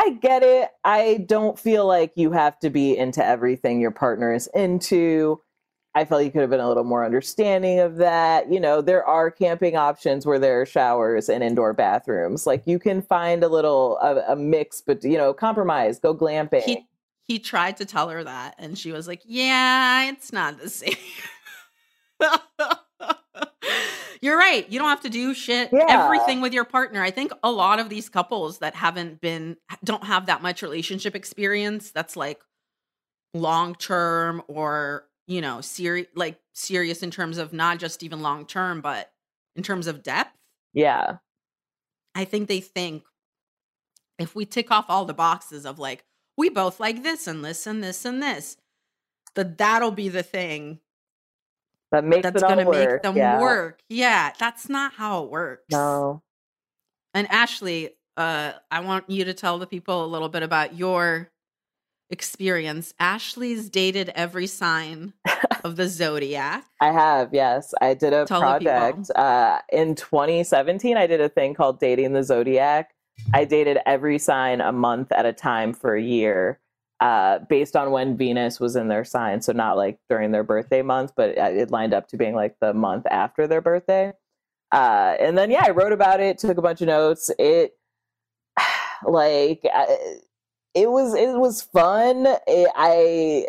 I 0.00 0.10
get 0.10 0.42
it. 0.42 0.70
I 0.84 1.24
don't 1.26 1.58
feel 1.58 1.86
like 1.86 2.12
you 2.14 2.30
have 2.32 2.58
to 2.60 2.70
be 2.70 2.96
into 2.96 3.24
everything 3.24 3.80
your 3.80 3.90
partner 3.90 4.32
is 4.32 4.48
into. 4.54 5.40
I 5.94 6.04
felt 6.04 6.22
you 6.22 6.30
could 6.30 6.42
have 6.42 6.50
been 6.50 6.60
a 6.60 6.68
little 6.68 6.84
more 6.84 7.04
understanding 7.04 7.80
of 7.80 7.96
that. 7.96 8.52
You 8.52 8.60
know, 8.60 8.80
there 8.80 9.04
are 9.04 9.30
camping 9.30 9.76
options 9.76 10.24
where 10.24 10.38
there 10.38 10.60
are 10.60 10.66
showers 10.66 11.28
and 11.28 11.42
indoor 11.42 11.72
bathrooms. 11.72 12.46
Like 12.46 12.62
you 12.66 12.78
can 12.78 13.02
find 13.02 13.42
a 13.42 13.48
little 13.48 13.98
a, 13.98 14.32
a 14.32 14.36
mix, 14.36 14.80
but 14.80 15.02
you 15.02 15.18
know, 15.18 15.34
compromise. 15.34 15.98
Go 15.98 16.14
glamping. 16.14 16.62
He 16.62 16.86
he 17.26 17.38
tried 17.40 17.76
to 17.78 17.84
tell 17.84 18.08
her 18.10 18.22
that, 18.22 18.54
and 18.58 18.78
she 18.78 18.92
was 18.92 19.08
like, 19.08 19.22
"Yeah, 19.24 20.08
it's 20.08 20.32
not 20.32 20.60
the 20.60 20.70
same." 20.70 20.94
You're 24.20 24.38
right. 24.38 24.68
You 24.70 24.78
don't 24.78 24.88
have 24.88 25.02
to 25.02 25.08
do 25.10 25.34
shit 25.34 25.70
Yeah. 25.72 25.86
everything 25.88 26.40
with 26.40 26.52
your 26.52 26.64
partner. 26.64 27.02
I 27.02 27.10
think 27.10 27.32
a 27.42 27.50
lot 27.50 27.78
of 27.78 27.88
these 27.88 28.08
couples 28.08 28.58
that 28.58 28.74
haven't 28.74 29.20
been 29.20 29.56
don't 29.84 30.04
have 30.04 30.26
that 30.26 30.42
much 30.42 30.62
relationship 30.62 31.14
experience 31.14 31.90
that's 31.90 32.16
like 32.16 32.40
long 33.34 33.74
term 33.74 34.42
or, 34.48 35.06
you 35.26 35.40
know, 35.40 35.60
serious 35.60 36.08
like 36.14 36.38
serious 36.54 37.02
in 37.02 37.10
terms 37.10 37.38
of 37.38 37.52
not 37.52 37.78
just 37.78 38.02
even 38.02 38.20
long 38.22 38.46
term, 38.46 38.80
but 38.80 39.10
in 39.56 39.62
terms 39.62 39.86
of 39.86 40.02
depth. 40.02 40.36
yeah. 40.72 41.16
I 42.14 42.24
think 42.24 42.48
they 42.48 42.60
think 42.60 43.04
if 44.18 44.34
we 44.34 44.44
tick 44.44 44.72
off 44.72 44.86
all 44.88 45.04
the 45.04 45.14
boxes 45.14 45.64
of 45.64 45.78
like, 45.78 46.04
we 46.36 46.48
both 46.48 46.80
like 46.80 47.04
this 47.04 47.28
and 47.28 47.44
this 47.44 47.64
and 47.66 47.82
this 47.84 48.04
and 48.04 48.20
this, 48.20 48.56
that 49.36 49.56
that'll 49.58 49.92
be 49.92 50.08
the 50.08 50.22
thing 50.24 50.80
That 51.92 52.04
makes 52.04 52.22
that's 52.22 52.42
it 52.42 52.46
going 52.46 52.64
to 52.64 52.70
make 52.70 53.02
them 53.02 53.16
yeah. 53.16 53.40
work. 53.40 53.80
Yeah, 53.88 54.32
that's 54.38 54.68
not 54.68 54.92
how 54.92 55.24
it 55.24 55.30
works. 55.30 55.64
No. 55.70 56.22
And 57.14 57.26
Ashley, 57.30 57.90
uh, 58.16 58.52
I 58.70 58.80
want 58.80 59.08
you 59.08 59.24
to 59.24 59.34
tell 59.34 59.58
the 59.58 59.66
people 59.66 60.04
a 60.04 60.06
little 60.06 60.28
bit 60.28 60.42
about 60.42 60.76
your 60.76 61.30
experience. 62.10 62.94
Ashley's 62.98 63.68
dated 63.68 64.10
every 64.10 64.46
sign 64.46 65.12
of 65.64 65.76
the 65.76 65.88
zodiac. 65.88 66.64
I 66.80 66.92
have, 66.92 67.30
yes. 67.32 67.74
I 67.80 67.94
did 67.94 68.12
a 68.12 68.24
Tell 68.24 68.40
project 68.40 69.10
uh, 69.16 69.60
in 69.72 69.94
2017. 69.94 70.96
I 70.96 71.06
did 71.06 71.20
a 71.20 71.28
thing 71.28 71.54
called 71.54 71.80
Dating 71.80 72.12
the 72.12 72.22
Zodiac. 72.22 72.90
I 73.34 73.44
dated 73.44 73.78
every 73.84 74.18
sign 74.18 74.60
a 74.60 74.72
month 74.72 75.12
at 75.12 75.26
a 75.26 75.32
time 75.32 75.72
for 75.72 75.94
a 75.94 76.02
year, 76.02 76.60
uh, 77.00 77.38
based 77.48 77.76
on 77.76 77.90
when 77.90 78.16
Venus 78.16 78.58
was 78.58 78.76
in 78.76 78.88
their 78.88 79.04
sign. 79.04 79.40
So 79.40 79.52
not 79.52 79.76
like 79.76 79.98
during 80.08 80.32
their 80.32 80.44
birthday 80.44 80.82
month, 80.82 81.12
but 81.16 81.38
uh, 81.38 81.50
it 81.52 81.70
lined 81.70 81.94
up 81.94 82.08
to 82.08 82.16
being 82.16 82.34
like 82.34 82.56
the 82.60 82.74
month 82.74 83.06
after 83.10 83.46
their 83.46 83.60
birthday. 83.60 84.12
Uh, 84.72 85.14
and 85.20 85.38
then 85.38 85.50
yeah, 85.50 85.64
I 85.64 85.70
wrote 85.70 85.92
about 85.92 86.20
it, 86.20 86.38
took 86.38 86.58
a 86.58 86.62
bunch 86.62 86.80
of 86.80 86.88
notes. 86.88 87.30
It 87.38 87.76
like 89.06 89.64
it 90.74 90.90
was 90.90 91.14
it 91.14 91.38
was 91.38 91.62
fun. 91.62 92.26
It, 92.46 92.70
I 92.74 93.46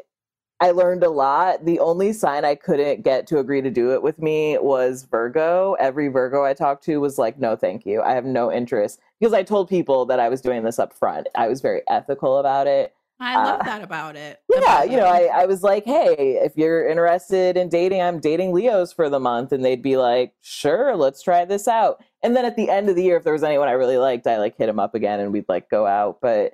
I 0.61 0.71
learned 0.71 1.03
a 1.03 1.09
lot. 1.09 1.63
The 1.65 1.79
only 1.79 2.11
sign 2.11 2.43
I 2.43 2.55
couldn't 2.55 3.03
get 3.03 3.27
to 3.27 3.39
agree 3.39 3.61
to 3.61 3.71
do 3.71 3.93
it 3.93 4.03
with 4.03 4.19
me 4.19 4.57
was 4.57 5.07
Virgo. 5.09 5.75
Every 5.79 6.09
Virgo 6.09 6.43
I 6.43 6.53
talked 6.53 6.83
to 6.85 6.97
was 6.97 7.17
like, 7.17 7.39
no, 7.39 7.55
thank 7.55 7.85
you. 7.85 8.01
I 8.01 8.11
have 8.11 8.25
no 8.25 8.51
interest. 8.51 8.99
Because 9.19 9.33
I 9.33 9.43
told 9.43 9.69
people 9.69 10.05
that 10.07 10.19
I 10.19 10.27
was 10.27 10.41
doing 10.41 10.63
this 10.63 10.77
up 10.77 10.93
front. 10.93 11.27
I 11.33 11.47
was 11.47 11.61
very 11.61 11.81
ethical 11.87 12.37
about 12.37 12.67
it. 12.67 12.93
I 13.20 13.36
love 13.36 13.59
Uh, 13.59 13.63
that 13.63 13.82
about 13.84 14.15
it. 14.15 14.39
Yeah, 14.49 14.59
about 14.59 14.89
you 14.91 14.97
know. 14.97 15.05
I, 15.05 15.26
I 15.41 15.45
was 15.45 15.61
like, 15.61 15.84
hey, 15.86 16.39
if 16.41 16.53
you're 16.55 16.88
interested 16.88 17.57
in 17.57 17.67
dating, 17.67 18.01
I'm 18.01 18.20
dating 18.20 18.53
Leos 18.53 18.93
for 18.93 19.09
the 19.09 19.20
month. 19.20 19.51
And 19.51 19.63
they'd 19.63 19.82
be 19.82 19.97
like, 19.97 20.34
sure, 20.41 20.95
let's 20.95 21.22
try 21.22 21.43
this 21.45 21.67
out. 21.67 22.01
And 22.24 22.36
then 22.36 22.45
at 22.45 22.55
the 22.55 22.70
end 22.70 22.89
of 22.89 22.95
the 22.95 23.03
year, 23.03 23.17
if 23.17 23.24
there 23.24 23.34
was 23.34 23.43
anyone 23.43 23.67
I 23.67 23.74
really 23.74 23.97
liked, 23.97 24.26
I 24.26 24.38
like 24.38 24.57
hit 24.57 24.70
him 24.70 24.80
up 24.80 24.95
again 24.95 25.20
and 25.20 25.34
we'd 25.34 25.49
like 25.49 25.70
go 25.70 25.86
out. 25.86 26.20
But 26.22 26.53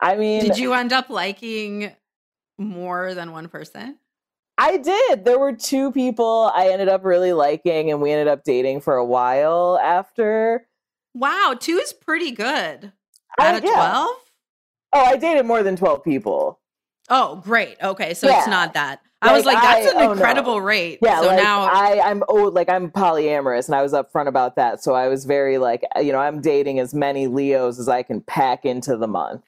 I 0.00 0.16
mean, 0.16 0.44
Did 0.44 0.58
you 0.58 0.74
end 0.74 0.92
up 0.92 1.10
liking 1.10 1.92
more 2.58 3.14
than 3.14 3.32
one 3.32 3.48
person? 3.48 3.98
I 4.58 4.76
did. 4.78 5.24
There 5.24 5.38
were 5.38 5.52
two 5.54 5.92
people 5.92 6.50
I 6.54 6.68
ended 6.70 6.88
up 6.88 7.04
really 7.04 7.34
liking, 7.34 7.90
and 7.90 8.00
we 8.00 8.10
ended 8.10 8.26
up 8.28 8.42
dating 8.42 8.80
for 8.80 8.96
a 8.96 9.04
while 9.04 9.78
after. 9.82 10.66
Wow, 11.14 11.54
two 11.58 11.76
is 11.76 11.92
pretty 11.92 12.30
good. 12.30 12.92
Out 13.38 13.54
of 13.56 13.64
yeah. 13.64 13.74
12? 13.74 14.16
Oh, 14.92 15.00
I 15.04 15.16
dated 15.16 15.46
more 15.46 15.62
than 15.62 15.76
12 15.76 16.02
people. 16.04 16.60
Oh, 17.08 17.36
great. 17.44 17.76
Okay, 17.82 18.14
so 18.14 18.28
Yeah. 18.28 18.38
it's 18.38 18.48
not 18.48 18.74
that. 18.74 19.00
I 19.22 19.32
was 19.32 19.44
Like, 19.44 19.54
like, 19.56 19.62
that's 19.62 19.86
I- 19.86 19.90
an 19.90 19.96
oh, 19.96 20.06
no. 20.06 20.12
incredible 20.12 20.60
rate. 20.60 20.98
Yeah, 21.02 21.20
so 21.20 21.26
like 21.28 21.42
now 21.42 21.62
I, 21.62 22.00
I'm 22.00 22.22
oh, 22.28 22.44
like 22.48 22.68
I'm 22.68 22.90
polyamorous, 22.90 23.66
and 23.66 23.74
I 23.74 23.82
was 23.82 23.92
upfront 23.92 24.28
about 24.28 24.56
that. 24.56 24.82
So 24.82 24.94
I 24.94 25.08
was 25.08 25.24
very 25.24 25.58
like, 25.58 25.82
you 26.00 26.12
know, 26.12 26.18
I'm 26.18 26.40
dating 26.40 26.78
as 26.80 26.94
many 26.94 27.26
Leos 27.26 27.78
as 27.78 27.88
I 27.88 28.02
can 28.02 28.20
pack 28.20 28.64
into 28.64 28.96
the 28.96 29.08
month. 29.08 29.42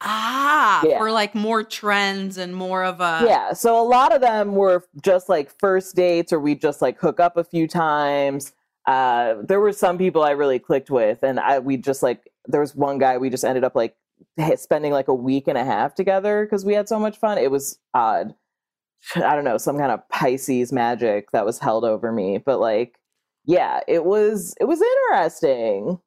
ah, 0.00 0.82
Yeah. 0.84 0.98
for 0.98 1.10
like 1.12 1.34
more 1.34 1.62
trends 1.62 2.36
and 2.38 2.56
more 2.56 2.82
of 2.84 3.00
a 3.00 3.22
yeah, 3.24 3.52
so 3.52 3.80
a 3.80 3.86
lot 3.86 4.12
of 4.12 4.20
them 4.20 4.54
were 4.56 4.84
just 5.00 5.28
like 5.28 5.50
first 5.60 5.94
dates, 5.94 6.32
or 6.32 6.40
we 6.40 6.54
just 6.54 6.82
like 6.82 6.98
hook 6.98 7.20
up 7.20 7.36
a 7.36 7.44
few 7.44 7.68
times. 7.68 8.52
Uh, 8.86 9.34
there 9.44 9.60
were 9.60 9.72
some 9.72 9.98
people 9.98 10.24
I 10.24 10.30
really 10.30 10.58
clicked 10.58 10.90
with, 10.90 11.22
and 11.22 11.38
I 11.38 11.58
we 11.60 11.76
just 11.76 12.02
like 12.02 12.28
there 12.46 12.60
was 12.60 12.74
one 12.74 12.98
guy 12.98 13.18
we 13.18 13.30
just 13.30 13.44
ended 13.44 13.62
up 13.62 13.76
like 13.76 13.94
spending 14.56 14.92
like 14.92 15.08
a 15.08 15.14
week 15.14 15.48
and 15.48 15.58
a 15.58 15.64
half 15.64 15.94
together 15.94 16.44
because 16.44 16.64
we 16.64 16.74
had 16.74 16.88
so 16.88 16.98
much 16.98 17.18
fun. 17.18 17.38
It 17.38 17.50
was 17.50 17.78
odd. 17.94 18.34
I 19.16 19.34
don't 19.34 19.44
know, 19.44 19.58
some 19.58 19.78
kind 19.78 19.92
of 19.92 20.08
Pisces 20.08 20.72
magic 20.72 21.30
that 21.32 21.44
was 21.44 21.58
held 21.58 21.84
over 21.84 22.12
me, 22.12 22.38
but 22.38 22.60
like, 22.60 22.98
yeah, 23.44 23.80
it 23.88 24.04
was 24.04 24.54
it 24.60 24.64
was 24.64 24.80
interesting. 24.80 25.98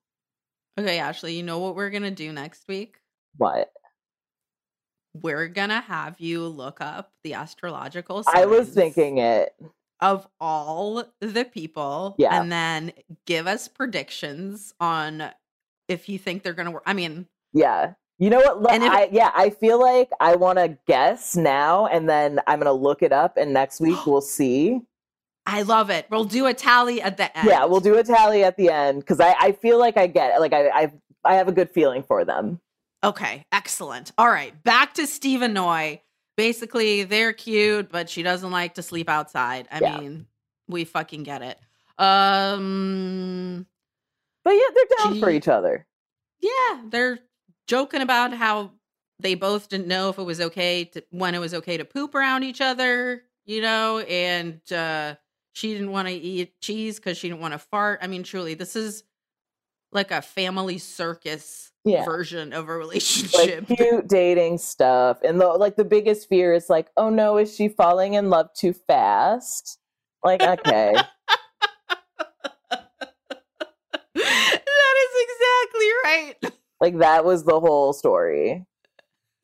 Okay, 0.79 0.99
Ashley, 0.99 1.35
you 1.35 1.43
know 1.43 1.59
what 1.59 1.75
we're 1.75 1.89
gonna 1.89 2.11
do 2.11 2.31
next 2.33 2.67
week? 2.67 2.97
What 3.37 3.69
We're 5.13 5.47
gonna 5.47 5.81
have 5.81 6.19
you 6.19 6.45
look 6.47 6.79
up 6.81 7.11
the 7.23 7.33
astrological 7.33 8.23
I 8.33 8.45
was 8.45 8.69
thinking 8.69 9.17
it. 9.19 9.55
of 10.01 10.27
all 10.41 11.03
the 11.21 11.45
people, 11.45 12.15
Yeah. 12.17 12.39
and 12.41 12.51
then 12.51 12.91
give 13.25 13.47
us 13.47 13.67
predictions 13.67 14.73
on 14.79 15.31
if 15.87 16.09
you 16.09 16.17
think 16.19 16.43
they're 16.43 16.53
gonna 16.53 16.71
work. 16.71 16.83
I 16.85 16.93
mean, 16.93 17.27
Yeah. 17.53 17.93
You 18.17 18.29
know 18.29 18.39
what? 18.39 18.71
And 18.73 18.83
if- 18.83 18.89
I, 18.91 19.09
yeah, 19.11 19.31
I 19.35 19.49
feel 19.49 19.79
like 19.79 20.09
I 20.19 20.35
want 20.35 20.57
to 20.59 20.77
guess 20.87 21.35
now, 21.35 21.85
and 21.87 22.07
then 22.09 22.39
I'm 22.47 22.59
gonna 22.59 22.71
look 22.73 23.01
it 23.03 23.11
up, 23.11 23.35
and 23.37 23.53
next 23.53 23.79
week 23.81 23.97
we'll 24.05 24.21
see. 24.21 24.81
I 25.45 25.61
love 25.61 25.89
it. 25.89 26.07
We'll 26.09 26.23
do 26.25 26.45
a 26.47 26.53
tally 26.53 27.01
at 27.01 27.17
the 27.17 27.37
end. 27.37 27.47
Yeah, 27.47 27.65
we'll 27.65 27.79
do 27.81 27.97
a 27.97 28.03
tally 28.03 28.43
at 28.43 28.57
the 28.57 28.69
end 28.69 29.01
because 29.01 29.19
I, 29.19 29.35
I 29.39 29.51
feel 29.51 29.77
like 29.77 29.95
I 29.97 30.07
get 30.07 30.33
it. 30.35 30.39
Like 30.39 30.53
I, 30.53 30.69
I 30.69 30.91
I 31.23 31.35
have 31.35 31.47
a 31.47 31.51
good 31.51 31.69
feeling 31.69 32.03
for 32.03 32.23
them. 32.25 32.59
Okay, 33.03 33.45
excellent. 33.51 34.11
All 34.17 34.29
right, 34.29 34.63
back 34.63 34.93
to 34.95 35.05
Steve 35.05 35.41
and 35.43 35.53
Noy. 35.53 36.01
Basically, 36.37 37.03
they're 37.03 37.33
cute, 37.33 37.89
but 37.91 38.09
she 38.09 38.23
doesn't 38.23 38.51
like 38.51 38.73
to 38.75 38.81
sleep 38.81 39.07
outside. 39.09 39.67
I 39.71 39.79
Yeah. 39.79 39.99
mean, 39.99 40.25
we 40.67 40.83
fucking 40.83 41.23
get 41.23 41.41
it. 41.41 41.59
Um, 41.99 43.65
But 44.43 44.51
yeah, 44.51 44.61
they're 44.73 44.97
down 45.05 45.19
for 45.19 45.29
each 45.29 45.47
other. 45.47 45.85
yeah, 46.41 46.81
they're 46.89 47.19
joking 47.67 48.01
about 48.01 48.33
how 48.33 48.71
they 49.19 49.35
both 49.35 49.69
didn't 49.69 49.87
know 49.87 50.09
if 50.09 50.17
it 50.17 50.23
was 50.23 50.41
okay 50.41 50.85
to 50.85 51.03
when 51.11 51.35
it 51.35 51.39
was 51.39 51.53
okay 51.53 51.77
to 51.77 51.85
poop 51.85 52.15
around 52.15 52.43
each 52.43 52.61
other, 52.61 53.23
you 53.45 53.61
know, 53.61 53.99
and 53.99 54.59
uh 54.71 55.15
she 55.53 55.71
didn't 55.73 55.91
want 55.91 56.07
to 56.09 56.13
eat 56.13 56.59
cheese 56.59 56.97
because 56.97 57.17
she 57.17 57.29
didn't 57.29 57.39
want 57.39 57.53
to 57.53 57.57
fart. 57.59 57.99
I 58.01 58.07
mean, 58.07 58.23
truly, 58.23 58.55
this 58.55 58.75
is 58.75 59.03
like 59.93 60.11
a 60.11 60.21
family 60.21 60.77
circus 60.77 61.71
Yeah. 61.85 62.03
version 62.03 62.51
of 62.51 62.67
a 62.67 62.71
Like 62.73 62.77
relationship. 62.77 63.67
cute 63.77 64.07
dating 64.09 64.57
stuff, 64.57 65.19
and 65.23 65.39
the 65.39 65.47
like 65.47 65.77
the 65.77 65.85
biggest 65.85 66.27
fear 66.27 66.53
is 66.53 66.69
like, 66.69 66.89
oh 66.97 67.09
no, 67.09 67.37
is 67.37 67.55
she 67.55 67.69
falling 67.69 68.15
in 68.15 68.29
love 68.29 68.49
too 68.53 68.73
fast? 68.73 69.79
Like, 70.23 70.41
okay, 70.41 70.93
that 74.15 74.95
is 75.03 75.13
exactly 75.23 75.89
right. 76.03 76.35
Like 76.79 76.97
that 76.99 77.25
was 77.25 77.43
the 77.43 77.59
whole 77.59 77.93
story. 77.93 78.65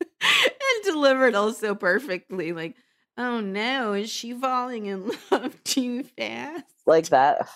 and 0.00 0.84
delivered 0.84 1.34
also 1.34 1.74
perfectly. 1.74 2.52
Like, 2.52 2.76
oh 3.16 3.40
no, 3.40 3.92
is 3.94 4.10
she 4.10 4.32
falling 4.32 4.86
in 4.86 5.10
love 5.30 5.62
too 5.64 6.04
fast? 6.04 6.64
Like 6.86 7.08
that. 7.08 7.48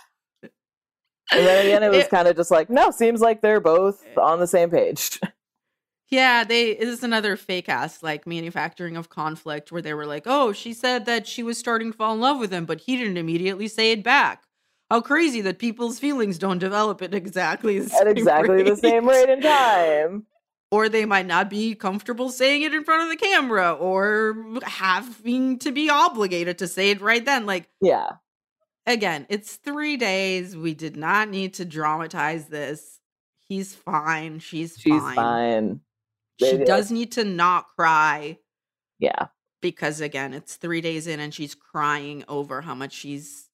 And 1.32 1.44
then 1.46 1.82
end, 1.82 1.84
it 1.94 1.96
was 1.96 2.08
kind 2.08 2.28
of 2.28 2.36
just 2.36 2.50
like, 2.50 2.70
no, 2.70 2.90
seems 2.90 3.20
like 3.20 3.42
they're 3.42 3.60
both 3.60 4.04
eh. 4.16 4.20
on 4.20 4.38
the 4.38 4.46
same 4.46 4.70
page. 4.70 5.20
Yeah, 6.08 6.44
they 6.44 6.74
this 6.74 6.98
is 6.98 7.02
another 7.02 7.36
fake 7.36 7.68
ass 7.68 8.02
like 8.02 8.28
manufacturing 8.28 8.96
of 8.96 9.08
conflict 9.08 9.72
where 9.72 9.82
they 9.82 9.92
were 9.92 10.06
like, 10.06 10.22
"Oh, 10.26 10.52
she 10.52 10.72
said 10.72 11.04
that 11.06 11.26
she 11.26 11.42
was 11.42 11.58
starting 11.58 11.90
to 11.90 11.98
fall 11.98 12.14
in 12.14 12.20
love 12.20 12.38
with 12.38 12.52
him, 12.52 12.64
but 12.64 12.82
he 12.82 12.96
didn't 12.96 13.16
immediately 13.16 13.66
say 13.66 13.90
it 13.90 14.04
back." 14.04 14.45
How 14.90 15.00
crazy 15.00 15.40
that 15.42 15.58
people's 15.58 15.98
feelings 15.98 16.38
don't 16.38 16.58
develop 16.58 17.02
at 17.02 17.12
exactly 17.14 17.78
the 17.78 17.86
At 17.86 17.90
same 17.90 18.08
exactly 18.08 18.62
the 18.62 18.76
same 18.76 19.08
rate 19.08 19.28
in 19.28 19.40
time. 19.40 20.26
Or 20.70 20.88
they 20.88 21.04
might 21.04 21.26
not 21.26 21.48
be 21.50 21.74
comfortable 21.74 22.28
saying 22.28 22.62
it 22.62 22.74
in 22.74 22.84
front 22.84 23.02
of 23.04 23.08
the 23.08 23.16
camera 23.24 23.72
or 23.72 24.36
having 24.64 25.58
to 25.60 25.72
be 25.72 25.88
obligated 25.90 26.58
to 26.58 26.68
say 26.68 26.90
it 26.90 27.00
right 27.00 27.24
then. 27.24 27.46
Like 27.46 27.68
Yeah. 27.80 28.10
again, 28.86 29.26
it's 29.28 29.56
3 29.56 29.96
days. 29.96 30.56
We 30.56 30.74
did 30.74 30.96
not 30.96 31.28
need 31.30 31.54
to 31.54 31.64
dramatize 31.64 32.46
this. 32.46 33.00
He's 33.48 33.74
fine. 33.74 34.38
She's 34.40 34.76
She's 34.78 35.00
fine. 35.00 35.14
fine. 35.14 35.80
She 36.40 36.58
does 36.58 36.90
need 36.90 37.12
to 37.12 37.24
not 37.24 37.66
cry. 37.76 38.38
Yeah. 38.98 39.26
because 39.62 40.00
again 40.00 40.32
it's 40.34 40.56
three 40.56 40.80
days 40.80 41.06
in 41.06 41.18
and 41.18 41.34
she's 41.34 41.54
crying 41.54 42.22
over 42.28 42.60
how 42.60 42.74
much 42.74 42.92
she's 42.92 43.45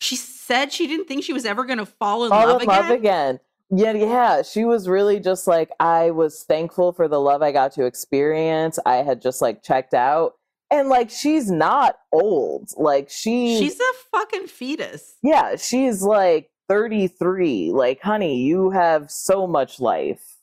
she 0.00 0.16
said 0.16 0.72
she 0.72 0.86
didn't 0.86 1.06
think 1.06 1.24
she 1.24 1.32
was 1.32 1.44
ever 1.44 1.64
going 1.64 1.78
to 1.78 1.86
fall 1.86 2.24
in 2.24 2.30
Fall 2.30 2.46
love 2.46 2.62
in 2.62 2.68
again 2.68 2.82
love 2.82 2.90
again. 2.90 3.40
Yeah, 3.70 3.92
yeah. 3.92 4.42
She 4.42 4.64
was 4.64 4.88
really 4.88 5.20
just 5.20 5.46
like, 5.46 5.70
I 5.78 6.10
was 6.10 6.44
thankful 6.44 6.92
for 6.92 7.06
the 7.06 7.20
love 7.20 7.42
I 7.42 7.52
got 7.52 7.72
to 7.72 7.84
experience. 7.84 8.78
I 8.86 8.96
had 8.96 9.20
just 9.20 9.42
like 9.42 9.62
checked 9.62 9.94
out. 9.94 10.34
And 10.70 10.88
like, 10.88 11.10
she's 11.10 11.50
not 11.50 11.96
old. 12.12 12.70
Like, 12.76 13.10
she, 13.10 13.58
she's 13.58 13.78
a 13.78 13.92
fucking 14.12 14.46
fetus 14.46 15.16
yeah, 15.22 15.56
she's 15.56 16.02
like 16.02 16.50
33. 16.68 17.72
Like, 17.72 18.00
honey, 18.00 18.42
you 18.42 18.70
have 18.70 19.10
so 19.10 19.46
much 19.46 19.80
life. 19.80 20.37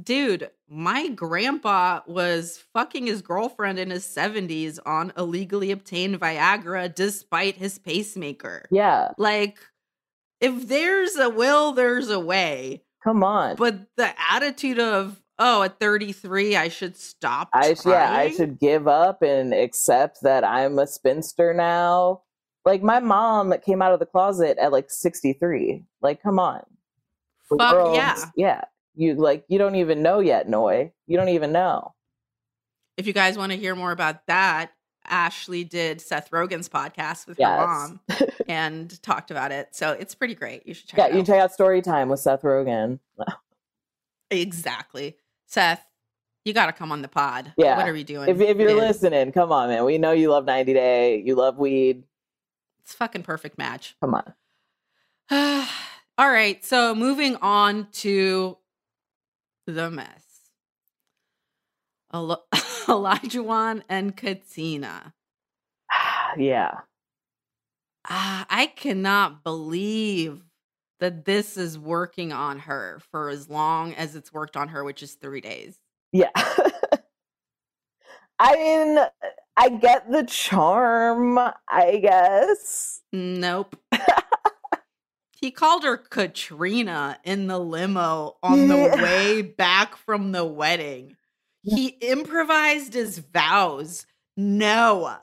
Dude 0.00 0.50
my 0.68 1.08
grandpa 1.08 2.00
was 2.06 2.62
fucking 2.72 3.06
his 3.06 3.20
girlfriend 3.20 3.78
in 3.78 3.90
his 3.90 4.04
70s 4.06 4.78
on 4.86 5.12
illegally 5.18 5.70
obtained 5.70 6.18
viagra 6.20 6.92
despite 6.94 7.56
his 7.56 7.78
pacemaker 7.78 8.66
Yeah. 8.70 9.10
like 9.18 9.58
if 10.40 10.66
there's 10.68 11.16
a 11.16 11.28
will 11.28 11.72
there's 11.72 12.08
a 12.08 12.18
way 12.20 12.82
Come 13.04 13.22
on. 13.22 13.56
but 13.56 13.80
the 13.96 14.12
attitude 14.30 14.78
of 14.78 15.22
oh 15.38 15.62
at 15.62 15.78
33 15.78 16.56
i 16.56 16.68
should 16.68 16.96
stop 16.96 17.50
I 17.52 17.74
yeah, 17.84 18.12
I 18.12 18.30
should 18.30 18.58
give 18.58 18.88
up 18.88 19.20
and 19.22 19.52
accept 19.52 20.22
that 20.22 20.42
I'm 20.44 20.78
a 20.78 20.86
spinster 20.86 21.52
now. 21.52 22.22
Like 22.64 22.82
my 22.82 23.00
mom 23.00 23.52
came 23.64 23.82
out 23.82 23.92
of 23.92 23.98
the 23.98 24.06
closet 24.06 24.56
at 24.58 24.70
like 24.70 24.88
63. 24.88 25.82
Like, 26.00 26.22
come 26.22 26.38
on. 26.38 26.62
Fuck 27.58 27.94
yeah. 27.96 28.16
Yeah. 28.36 28.62
You 28.94 29.14
like 29.14 29.44
you 29.48 29.58
don't 29.58 29.76
even 29.76 30.02
know 30.02 30.20
yet, 30.20 30.48
Noy. 30.48 30.92
You 31.06 31.16
don't 31.16 31.30
even 31.30 31.52
know. 31.52 31.94
if 32.96 33.06
you 33.06 33.12
guys 33.12 33.36
want 33.38 33.52
to 33.52 33.58
hear 33.58 33.74
more 33.74 33.90
about 33.92 34.26
that, 34.26 34.72
Ashley 35.06 35.64
did 35.64 36.00
Seth 36.00 36.30
Rogen's 36.30 36.68
podcast 36.68 37.26
with 37.26 37.38
her 37.38 37.44
mom 37.44 38.00
and 38.48 39.02
talked 39.02 39.30
about 39.30 39.50
it. 39.50 39.68
So 39.72 39.92
it's 39.92 40.14
pretty 40.14 40.34
great. 40.34 40.66
You 40.66 40.74
should 40.74 40.88
check 40.88 40.98
Yeah, 40.98 41.06
it 41.06 41.12
you 41.14 41.20
out. 41.20 41.24
can 41.24 41.34
check 41.34 41.40
out 41.42 41.52
Story 41.52 41.80
Time 41.82 42.08
with 42.08 42.20
Seth 42.20 42.42
Rogen. 42.42 42.98
exactly. 44.30 45.16
Seth, 45.46 45.84
you 46.44 46.52
got 46.52 46.66
to 46.66 46.72
come 46.72 46.92
on 46.92 47.02
the 47.02 47.08
pod. 47.08 47.52
Yeah. 47.56 47.76
What 47.76 47.88
are 47.88 47.92
we 47.92 48.04
doing? 48.04 48.28
If 48.28 48.40
if 48.40 48.56
you're 48.58 48.68
Dude, 48.68 48.78
listening, 48.78 49.32
come 49.32 49.52
on, 49.52 49.68
man. 49.68 49.84
We 49.84 49.98
know 49.98 50.12
you 50.12 50.30
love 50.30 50.44
90 50.44 50.72
Day. 50.72 51.22
You 51.24 51.34
love 51.34 51.58
weed. 51.58 52.04
It's 52.82 52.94
a 52.94 52.96
fucking 52.96 53.22
perfect 53.22 53.58
match. 53.58 53.96
Come 54.00 54.14
on. 54.14 54.34
All 56.18 56.30
right. 56.30 56.64
So 56.64 56.94
moving 56.94 57.36
on 57.36 57.86
to 57.92 58.58
the 59.66 59.90
mess. 59.90 60.50
Eli- 62.14 62.36
Olajuwon 62.86 63.82
and 63.88 64.16
Katina. 64.16 65.14
yeah. 66.36 66.80
Ah, 68.08 68.46
I 68.50 68.66
cannot 68.66 69.44
believe 69.44 70.42
that 71.00 71.24
this 71.24 71.56
is 71.56 71.78
working 71.78 72.32
on 72.32 72.60
her 72.60 73.00
for 73.10 73.28
as 73.28 73.48
long 73.48 73.94
as 73.94 74.14
it's 74.14 74.32
worked 74.32 74.56
on 74.56 74.68
her, 74.68 74.84
which 74.84 75.02
is 75.02 75.14
three 75.14 75.40
days. 75.40 75.78
Yeah. 76.12 76.30
I 78.38 78.56
mean, 78.56 78.98
I 79.56 79.68
get 79.68 80.10
the 80.10 80.24
charm, 80.24 81.38
I 81.68 81.98
guess. 82.02 83.00
Nope. 83.12 83.76
He 85.42 85.50
called 85.50 85.82
her 85.82 85.96
Katrina 85.96 87.18
in 87.24 87.48
the 87.48 87.58
limo 87.58 88.36
on 88.44 88.68
the 88.68 88.76
way 88.76 89.42
back 89.42 89.96
from 89.96 90.30
the 90.30 90.44
wedding. 90.44 91.16
He 91.62 91.88
improvised 91.88 92.94
his 92.94 93.18
vows. 93.18 94.06
No. 94.36 95.16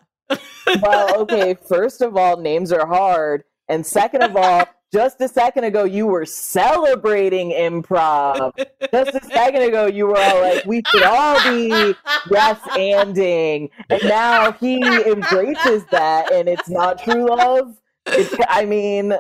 Well, 0.82 1.22
okay, 1.22 1.56
first 1.68 2.02
of 2.02 2.18
all, 2.18 2.36
names 2.36 2.74
are 2.74 2.86
hard. 2.86 3.46
And 3.70 3.86
second 3.86 4.24
of 4.24 4.36
all, 4.36 4.66
just 4.94 5.22
a 5.22 5.30
second 5.30 5.64
ago, 5.64 5.86
you 5.86 6.06
were 6.06 6.26
celebrating 6.26 7.52
improv. 7.52 8.52
Just 8.92 9.16
a 9.16 9.24
second 9.24 9.62
ago, 9.62 9.86
you 9.86 10.08
were 10.08 10.18
all 10.18 10.42
like, 10.42 10.66
we 10.66 10.84
should 10.92 11.04
all 11.04 11.42
be 11.50 11.96
yes 12.30 12.60
anding. 12.76 13.70
And 13.90 14.04
now 14.04 14.52
he 14.52 14.84
embraces 15.10 15.86
that, 15.92 16.34
and 16.34 16.50
it's 16.50 16.70
not 16.70 17.02
true 17.02 17.30
love. 17.30 17.80
It's, 18.06 18.36
I 18.50 18.66
mean, 18.66 19.14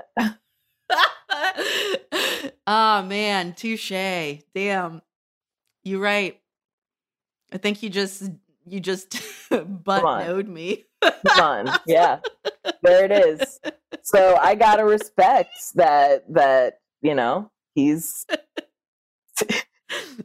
oh 2.67 3.03
man, 3.03 3.53
touche. 3.53 3.91
Damn. 4.53 5.01
You're 5.83 6.01
right. 6.01 6.39
I 7.51 7.57
think 7.57 7.81
you 7.81 7.89
just 7.89 8.23
you 8.65 8.79
just 8.79 9.19
butt 9.49 10.03
on. 10.03 10.25
knowed 10.25 10.47
me. 10.47 10.85
come 11.01 11.39
on. 11.39 11.79
Yeah, 11.87 12.19
there 12.83 13.05
it 13.05 13.11
is. 13.11 13.59
So 14.03 14.35
I 14.35 14.55
gotta 14.55 14.85
respect 14.85 15.55
that, 15.75 16.31
that, 16.33 16.79
you 17.01 17.15
know, 17.15 17.51
he's. 17.73 18.25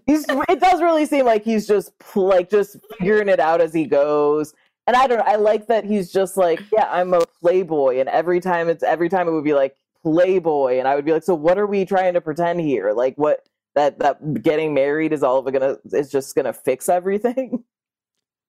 He's, 0.06 0.26
it 0.28 0.60
does 0.60 0.82
really 0.82 1.06
seem 1.06 1.24
like 1.24 1.44
he's 1.44 1.66
just 1.66 1.92
like 2.14 2.50
just 2.50 2.76
figuring 2.98 3.28
it 3.28 3.40
out 3.40 3.62
as 3.62 3.72
he 3.72 3.86
goes 3.86 4.52
and 4.86 4.96
i 4.96 5.06
don't 5.06 5.18
know 5.18 5.24
i 5.24 5.36
like 5.36 5.68
that 5.68 5.84
he's 5.84 6.12
just 6.12 6.36
like 6.36 6.60
yeah 6.72 6.86
i'm 6.90 7.14
a 7.14 7.20
playboy 7.40 7.98
and 7.98 8.08
every 8.10 8.40
time 8.40 8.68
it's 8.68 8.82
every 8.82 9.08
time 9.08 9.26
it 9.28 9.30
would 9.30 9.44
be 9.44 9.54
like 9.54 9.74
playboy 10.04 10.78
and 10.78 10.86
i 10.86 10.94
would 10.94 11.04
be 11.04 11.12
like 11.12 11.22
so 11.22 11.34
what 11.34 11.58
are 11.58 11.66
we 11.66 11.84
trying 11.84 12.14
to 12.14 12.20
pretend 12.20 12.60
here? 12.60 12.92
Like 12.92 13.16
what 13.16 13.48
that 13.74 13.98
that 13.98 14.42
getting 14.42 14.74
married 14.74 15.12
is 15.12 15.22
all 15.22 15.38
of 15.38 15.46
it 15.46 15.52
gonna 15.52 15.78
is 15.92 16.10
just 16.10 16.34
gonna 16.34 16.52
fix 16.52 16.88
everything? 16.88 17.64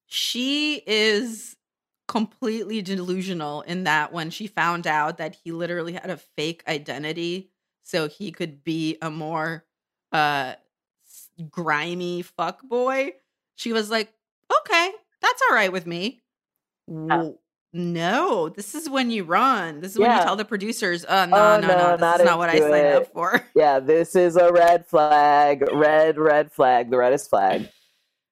She 0.07 0.83
is 0.85 1.55
completely 2.07 2.83
delusional 2.83 3.63
in 3.63 3.85
that 3.85 4.13
when 4.13 4.29
she 4.29 4.45
found 4.45 4.85
out 4.85 5.17
that 5.17 5.35
he 5.43 5.51
literally 5.51 5.93
had 5.93 6.11
a 6.11 6.17
fake 6.17 6.61
identity 6.67 7.49
so 7.81 8.07
he 8.07 8.31
could 8.31 8.63
be 8.63 8.99
a 9.01 9.09
more 9.09 9.65
uh 10.11 10.53
grimy 11.49 12.21
fuck 12.21 12.61
boy, 12.61 13.13
she 13.55 13.73
was 13.73 13.89
like, 13.89 14.13
"Okay, 14.61 14.91
that's 15.21 15.41
all 15.49 15.55
right 15.55 15.71
with 15.71 15.87
me." 15.87 16.21
No, 17.77 18.47
this 18.47 18.73
is 18.73 18.89
when 18.89 19.11
you 19.11 19.25
run. 19.25 19.81
This 19.81 19.91
is 19.91 19.99
when 19.99 20.09
you 20.09 20.23
tell 20.23 20.37
the 20.37 20.45
producers, 20.45 21.03
"Uh, 21.03 21.25
no, 21.25 21.35
Oh, 21.35 21.59
no, 21.59 21.67
no, 21.67 21.75
no, 21.77 21.91
this 21.91 21.99
not 21.99 22.19
is 22.21 22.25
not 22.25 22.37
what 22.37 22.49
I 22.49 22.59
signed 22.59 22.73
it." 22.73 22.95
up 22.95 23.11
for." 23.11 23.45
yeah 23.55 23.79
this 23.81 24.15
is 24.15 24.37
a 24.37 24.49
red 24.49 24.85
flag 24.87 25.61
red 25.73 26.17
red 26.17 26.53
flag 26.53 26.89
the 26.89 26.97
reddest 26.97 27.29
flag 27.29 27.67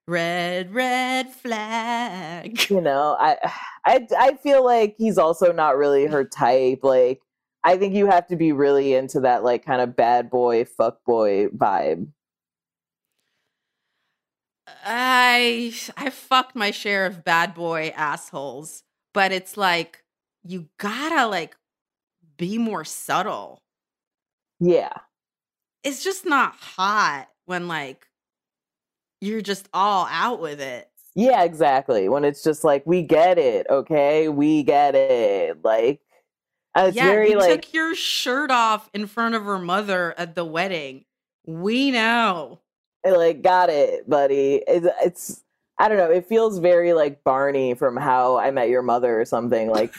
Red, 0.07 0.73
red 0.73 1.29
flag. 1.29 2.69
you 2.69 2.79
know 2.79 3.17
I, 3.19 3.37
I 3.85 4.07
i 4.17 4.33
feel 4.35 4.63
like 4.63 4.95
he's 4.97 5.17
also 5.17 5.51
not 5.51 5.75
really 5.77 6.05
her 6.05 6.23
type 6.23 6.79
like 6.83 7.19
i 7.65 7.77
think 7.77 7.95
you 7.95 8.07
have 8.07 8.27
to 8.27 8.35
be 8.37 8.51
really 8.53 8.93
into 8.95 9.19
that 9.21 9.43
like 9.43 9.65
kind 9.65 9.81
of 9.81 9.95
bad 9.95 10.29
boy 10.29 10.63
fuck 10.65 11.03
boy 11.05 11.47
vibe 11.47 12.07
I 14.85 15.73
I 15.97 16.09
fucked 16.09 16.55
my 16.55 16.71
share 16.71 17.05
of 17.05 17.23
bad 17.23 17.53
boy 17.53 17.93
assholes, 17.95 18.83
but 19.13 19.31
it's 19.31 19.57
like 19.57 20.03
you 20.43 20.67
gotta 20.77 21.27
like 21.27 21.55
be 22.37 22.57
more 22.57 22.83
subtle. 22.83 23.59
yeah 24.59 24.93
It's 25.83 26.03
just 26.03 26.25
not 26.25 26.55
hot 26.55 27.27
when 27.45 27.67
like 27.67 28.07
you're 29.21 29.41
just 29.41 29.69
all 29.73 30.07
out 30.09 30.39
with 30.41 30.59
it. 30.59 30.89
yeah 31.15 31.43
exactly 31.43 32.09
when 32.09 32.25
it's 32.25 32.43
just 32.43 32.63
like 32.63 32.85
we 32.85 33.01
get 33.01 33.37
it 33.37 33.65
okay 33.69 34.27
we 34.29 34.63
get 34.63 34.95
it 34.95 35.63
like 35.63 36.01
uh, 36.75 36.85
it's 36.87 36.97
yeah, 36.97 37.07
very 37.07 37.29
you 37.31 37.37
like 37.37 37.61
took 37.61 37.73
your 37.73 37.93
shirt 37.93 38.49
off 38.49 38.89
in 38.93 39.05
front 39.05 39.35
of 39.35 39.43
her 39.43 39.59
mother 39.59 40.15
at 40.17 40.33
the 40.33 40.43
wedding. 40.43 41.05
We 41.45 41.91
know. 41.91 42.61
Eh, 43.05 43.11
like 43.11 43.41
got 43.43 43.69
it 43.69 44.09
buddy 44.09 44.63
it's, 44.67 44.87
it's 45.03 45.43
i 45.83 45.89
don't 45.89 45.97
know 45.97 46.09
it 46.09 46.25
feels 46.25 46.59
very 46.59 46.93
like 46.93 47.23
barney 47.23 47.73
from 47.73 47.97
how 47.97 48.37
i 48.37 48.49
met 48.51 48.69
your 48.69 48.81
mother 48.81 49.19
or 49.19 49.25
something 49.25 49.69
like 49.69 49.93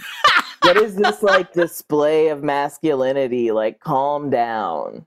what 0.64 0.76
is 0.78 0.96
this 0.96 1.22
like 1.22 1.52
display 1.52 2.28
of 2.28 2.42
masculinity? 2.42 3.50
Like, 3.52 3.80
calm 3.80 4.30
down. 4.30 5.06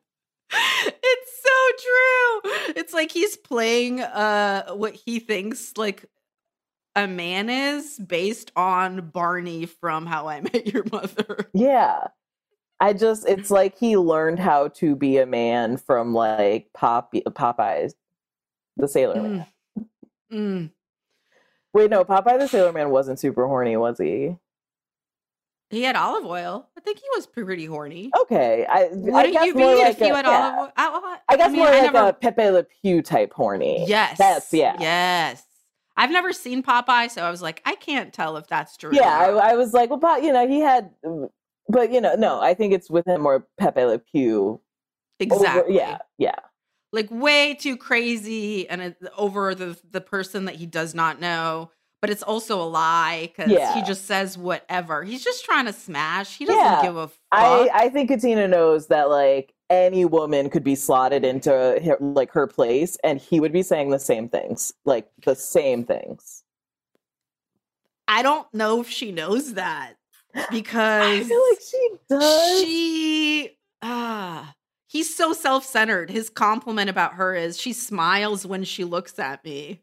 it's 0.51 1.43
so 1.43 1.59
true. 1.79 2.51
It's 2.75 2.93
like 2.93 3.11
he's 3.11 3.35
playing 3.35 4.01
uh 4.01 4.71
what 4.73 4.93
he 4.93 5.19
thinks 5.19 5.73
like 5.75 6.05
a 6.95 7.07
man 7.07 7.49
is 7.49 7.99
based 7.99 8.51
on 8.55 9.09
Barney 9.09 9.65
from 9.65 10.05
How 10.05 10.27
I 10.27 10.41
Met 10.41 10.67
Your 10.73 10.85
Mother. 10.91 11.49
Yeah. 11.53 12.07
I 12.79 12.93
just 12.93 13.27
it's 13.27 13.49
like 13.49 13.77
he 13.77 13.97
learned 13.97 14.39
how 14.39 14.67
to 14.69 14.95
be 14.95 15.17
a 15.17 15.25
man 15.25 15.77
from 15.77 16.13
like 16.13 16.69
Pop 16.73 17.11
Popeyes, 17.13 17.93
the 18.77 18.87
Sailor 18.87 19.21
Man. 19.21 19.39
Mm. 19.39 19.47
Mm. 20.31 20.71
Wait, 21.73 21.89
no, 21.89 22.03
Popeye 22.03 22.39
the 22.39 22.47
Sailor 22.47 22.73
Man 22.73 22.89
wasn't 22.89 23.19
super 23.19 23.47
horny, 23.47 23.77
was 23.77 23.97
he? 23.99 24.35
He 25.69 25.83
had 25.83 25.95
Olive 25.97 26.25
Oyl. 26.25 26.69
I 26.77 26.81
think 26.81 26.97
he 26.99 27.05
was 27.15 27.27
pretty 27.27 27.65
horny. 27.65 28.09
Okay, 28.21 28.65
I, 28.69 28.83
I 28.85 28.89
Wouldn't 28.93 29.33
you 29.45 29.53
be 29.53 29.59
more 29.59 29.73
if 29.73 29.99
like 29.99 30.07
you 30.07 30.15
had 30.15 30.25
yeah. 30.25 30.55
Olive 30.57 30.69
Oyl? 30.69 30.71
I, 30.77 31.17
I 31.27 31.35
guess 31.37 31.51
mean, 31.51 31.59
more 31.59 31.67
I 31.67 31.81
like 31.81 31.93
never- 31.93 32.07
a 32.09 32.13
Pepe 32.13 32.49
Le 32.49 32.63
Pew 32.63 33.01
type 33.01 33.33
horny. 33.33 33.85
Yes. 33.85 34.17
That's 34.17 34.53
yeah. 34.53 34.77
Yes. 34.79 35.43
I've 35.97 36.11
never 36.11 36.31
seen 36.31 36.63
Popeye, 36.63 37.09
so 37.11 37.23
I 37.23 37.31
was 37.31 37.41
like, 37.41 37.61
I 37.65 37.75
can't 37.75 38.13
tell 38.13 38.37
if 38.37 38.47
that's 38.47 38.77
true. 38.77 38.91
Yeah, 38.93 39.09
I. 39.17 39.51
I 39.51 39.55
was 39.55 39.73
like, 39.73 39.89
well, 39.89 39.99
Pop, 39.99 40.21
you 40.23 40.31
know, 40.31 40.47
he 40.47 40.59
had, 40.61 40.91
but 41.67 41.91
you 41.91 41.99
know, 41.99 42.15
no, 42.15 42.39
I 42.39 42.53
think 42.53 42.71
it's 42.73 42.89
with 42.89 43.05
him 43.07 43.21
more 43.21 43.45
Pepe 43.57 43.83
Le 43.83 43.97
Pew. 43.99 44.47
over- 44.49 44.61
exactly. 45.19 45.75
yeah, 45.75 45.97
yeah, 46.17 46.35
like 46.91 47.09
way 47.11 47.53
too 47.53 47.77
crazy 47.77 48.67
and 48.69 48.95
over 49.17 49.53
the 49.55 49.77
the 49.91 50.01
person 50.01 50.45
that 50.45 50.55
he 50.55 50.65
does 50.65 50.93
not 50.95 51.19
know. 51.19 51.71
But 51.99 52.11
it's 52.11 52.21
also 52.23 52.61
a 52.61 52.65
lie 52.69 53.21
because 53.35 53.51
Yeah. 53.51 53.73
he 53.73 53.81
just 53.81 54.05
says 54.05 54.37
whatever. 54.37 55.03
He's 55.03 55.23
just 55.23 55.43
trying 55.43 55.65
to 55.65 55.73
smash. 55.73 56.37
He 56.37 56.45
doesn't 56.45 56.63
Yeah. 56.63 56.81
give 56.83 56.95
a 56.95 57.07
fuck. 57.07 57.17
I 57.31 57.69
I 57.73 57.89
think 57.89 58.09
Katina 58.09 58.47
knows 58.47 58.87
that 58.87 59.09
like 59.09 59.53
any 59.69 60.05
woman 60.05 60.49
could 60.49 60.63
be 60.63 60.75
slotted 60.75 61.25
into 61.25 61.49
her, 61.51 61.97
like 61.99 62.31
her 62.31 62.45
place, 62.47 62.97
and 63.03 63.19
he 63.19 63.39
would 63.39 63.51
be 63.51 63.63
saying 63.63 63.89
the 63.89 63.99
same 63.99 64.29
things, 64.29 64.71
like 64.85 65.07
the 65.25 65.35
same 65.35 65.83
things. 65.85 66.43
I 68.07 68.21
don't 68.21 68.51
know 68.53 68.79
if 68.81 68.89
she 68.89 69.11
knows 69.11 69.55
that 69.55 69.95
because 70.51 71.21
I 71.21 71.23
feel 71.23 71.43
like 71.49 71.59
she 71.59 71.89
does. 72.09 72.61
she 72.61 73.57
ah 73.81 74.53
he's 74.87 75.15
so 75.15 75.33
self-centered. 75.33 76.09
His 76.09 76.29
compliment 76.29 76.89
about 76.89 77.13
her 77.13 77.35
is 77.35 77.59
she 77.59 77.73
smiles 77.73 78.45
when 78.45 78.63
she 78.63 78.83
looks 78.83 79.19
at 79.19 79.43
me. 79.45 79.81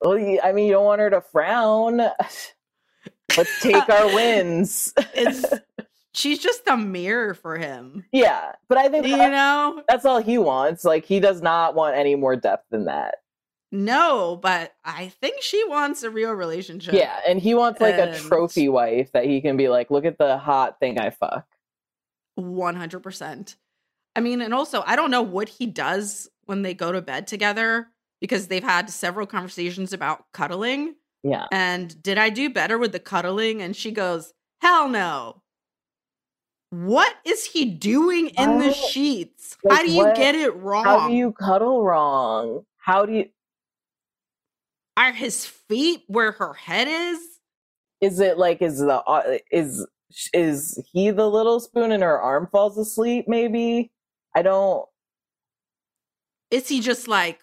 Well, 0.00 0.18
I 0.42 0.52
mean, 0.52 0.66
you 0.66 0.72
don't 0.72 0.84
want 0.84 1.00
her 1.00 1.10
to 1.10 1.20
frown. 1.20 1.98
Let's 3.36 3.60
take 3.62 3.88
our 3.88 4.06
wins. 4.14 4.92
It's 5.14 5.44
she's 6.12 6.38
just 6.38 6.62
a 6.66 6.76
mirror 6.76 7.32
for 7.34 7.56
him. 7.56 8.04
yeah, 8.12 8.52
but 8.68 8.76
I 8.78 8.88
think 8.88 9.06
You 9.06 9.16
know? 9.16 9.82
that's 9.88 10.04
all 10.04 10.20
he 10.20 10.36
wants. 10.38 10.84
Like 10.84 11.04
he 11.04 11.20
does 11.20 11.40
not 11.42 11.74
want 11.74 11.96
any 11.96 12.16
more 12.16 12.36
depth 12.36 12.66
than 12.70 12.84
that. 12.84 13.16
No, 13.72 14.38
but 14.40 14.72
I 14.84 15.08
think 15.08 15.42
she 15.42 15.64
wants 15.68 16.04
a 16.04 16.10
real 16.10 16.30
relationship. 16.32 16.94
Yeah, 16.94 17.18
and 17.26 17.40
he 17.40 17.54
wants 17.54 17.80
like 17.80 17.96
a 17.96 18.16
trophy 18.16 18.68
wife 18.68 19.10
that 19.12 19.24
he 19.24 19.40
can 19.40 19.56
be 19.56 19.68
like, 19.68 19.90
look 19.90 20.04
at 20.04 20.16
the 20.18 20.38
hot 20.38 20.78
thing 20.78 20.98
I 20.98 21.10
fuck. 21.10 21.44
100%. 22.38 23.56
I 24.16 24.20
mean, 24.20 24.40
and 24.40 24.54
also, 24.54 24.82
I 24.86 24.96
don't 24.96 25.10
know 25.10 25.22
what 25.22 25.48
he 25.48 25.66
does 25.66 26.28
when 26.44 26.62
they 26.62 26.74
go 26.74 26.92
to 26.92 27.02
bed 27.02 27.26
together 27.26 27.88
because 28.20 28.46
they've 28.46 28.62
had 28.62 28.88
several 28.90 29.26
conversations 29.26 29.92
about 29.92 30.24
cuddling. 30.32 30.94
Yeah. 31.22 31.46
And 31.50 32.00
did 32.02 32.18
I 32.18 32.30
do 32.30 32.50
better 32.50 32.78
with 32.78 32.92
the 32.92 33.00
cuddling? 33.00 33.60
And 33.62 33.74
she 33.74 33.90
goes, 33.90 34.32
hell 34.60 34.88
no. 34.88 35.42
What 36.70 37.14
is 37.24 37.44
he 37.44 37.64
doing 37.64 38.28
in 38.30 38.58
the 38.58 38.72
sheets? 38.72 39.56
Like, 39.64 39.78
How 39.78 39.84
do 39.84 39.92
you 39.92 40.04
what- 40.04 40.16
get 40.16 40.34
it 40.34 40.54
wrong? 40.56 40.84
How 40.84 41.08
do 41.08 41.14
you 41.14 41.32
cuddle 41.32 41.82
wrong? 41.84 42.64
How 42.78 43.06
do 43.06 43.12
you 43.12 43.26
Are 44.96 45.12
his 45.12 45.46
feet 45.46 46.02
where 46.08 46.32
her 46.32 46.52
head 46.54 46.88
is? 46.88 47.20
is 48.00 48.20
it 48.20 48.36
like 48.36 48.60
is 48.60 48.80
the 48.80 49.00
uh, 49.02 49.38
is 49.50 49.86
is 50.32 50.82
he 50.92 51.10
the 51.10 51.28
little 51.28 51.60
spoon 51.60 51.92
and 51.92 52.02
her 52.02 52.20
arm 52.20 52.48
falls 52.50 52.78
asleep 52.78 53.26
maybe? 53.28 53.90
I 54.36 54.42
don't 54.42 54.86
Is 56.50 56.68
he 56.68 56.80
just 56.80 57.08
like 57.08 57.40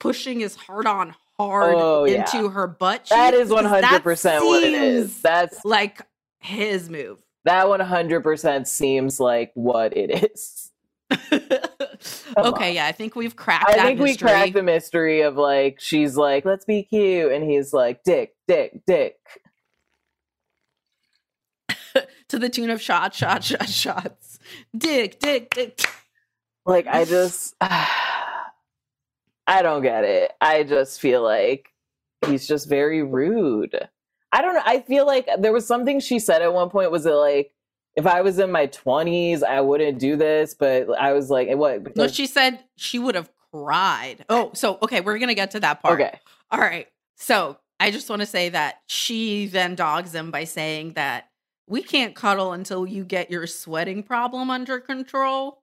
pushing 0.00 0.40
his 0.40 0.56
heart 0.56 0.86
on 0.86 1.14
hard 1.38 1.74
Oh, 1.76 2.04
yeah. 2.04 2.20
into 2.32 2.48
her 2.50 2.66
butt? 2.66 3.06
that 3.10 3.32
cheeks? 3.32 3.44
is 3.44 3.50
'Cause 3.50 3.70
that 3.80 4.02
100% 4.02 4.44
what 4.46 4.62
it 4.62 4.74
is. 4.74 5.20
That's 5.22 5.64
like 5.64 6.02
his 6.40 6.88
move. 6.90 7.22
that 7.44 7.66
100% 7.66 8.66
seems 8.66 9.18
like 9.20 9.50
what 9.54 9.96
it 9.96 10.30
is. 10.32 10.70
okay, 11.32 12.68
on. 12.70 12.74
yeah, 12.74 12.86
I 12.86 12.92
think 12.92 13.14
we've 13.16 13.36
cracked 13.36 13.68
I 13.68 13.76
that 13.76 13.84
think 13.86 14.00
we 14.00 14.16
cracked 14.16 14.54
the 14.54 14.62
mystery 14.62 15.20
of 15.20 15.36
like 15.36 15.78
she's 15.78 16.16
like 16.16 16.44
let's 16.46 16.64
be 16.64 16.82
cute 16.84 17.30
and 17.32 17.44
he's 17.44 17.72
like 17.74 18.02
dick 18.02 18.34
dick 18.48 18.80
dick. 18.86 19.16
To 22.32 22.38
the 22.38 22.48
tune 22.48 22.70
of 22.70 22.80
shot, 22.80 23.14
shot, 23.14 23.44
shot, 23.44 23.68
shots. 23.68 24.38
Dick, 24.76 25.20
dick, 25.20 25.54
dick. 25.54 25.84
Like 26.64 26.86
I 26.86 27.04
just 27.04 27.54
I 27.60 29.60
don't 29.60 29.82
get 29.82 30.04
it. 30.04 30.32
I 30.40 30.64
just 30.64 31.00
feel 31.00 31.22
like 31.22 31.68
he's 32.26 32.48
just 32.48 32.68
very 32.68 33.02
rude. 33.02 33.88
I 34.32 34.40
don't 34.40 34.54
know. 34.54 34.62
I 34.64 34.80
feel 34.80 35.06
like 35.06 35.28
there 35.38 35.52
was 35.52 35.66
something 35.66 36.00
she 36.00 36.18
said 36.18 36.40
at 36.40 36.54
one 36.54 36.70
point 36.70 36.90
was 36.90 37.04
it 37.04 37.12
like 37.12 37.52
if 37.96 38.06
I 38.06 38.22
was 38.22 38.38
in 38.38 38.50
my 38.50 38.68
20s, 38.68 39.42
I 39.42 39.60
wouldn't 39.60 39.98
do 39.98 40.16
this, 40.16 40.54
but 40.54 40.88
I 40.98 41.12
was 41.12 41.28
like, 41.28 41.50
what? 41.50 41.94
No, 41.94 42.08
she 42.08 42.26
said 42.26 42.64
she 42.76 42.98
would 42.98 43.14
have 43.14 43.28
cried. 43.52 44.24
Oh, 44.30 44.52
so 44.54 44.78
okay, 44.82 45.02
we're 45.02 45.18
gonna 45.18 45.34
get 45.34 45.50
to 45.50 45.60
that 45.60 45.82
part. 45.82 46.00
okay. 46.00 46.18
All 46.50 46.60
right. 46.60 46.88
So 47.16 47.58
I 47.78 47.90
just 47.90 48.08
want 48.08 48.20
to 48.20 48.26
say 48.26 48.48
that 48.48 48.80
she 48.86 49.48
then 49.48 49.74
dogs 49.74 50.14
him 50.14 50.30
by 50.30 50.44
saying 50.44 50.94
that 50.94 51.28
we 51.66 51.82
can't 51.82 52.14
cuddle 52.14 52.52
until 52.52 52.86
you 52.86 53.04
get 53.04 53.30
your 53.30 53.46
sweating 53.46 54.02
problem 54.02 54.50
under 54.50 54.80
control. 54.80 55.62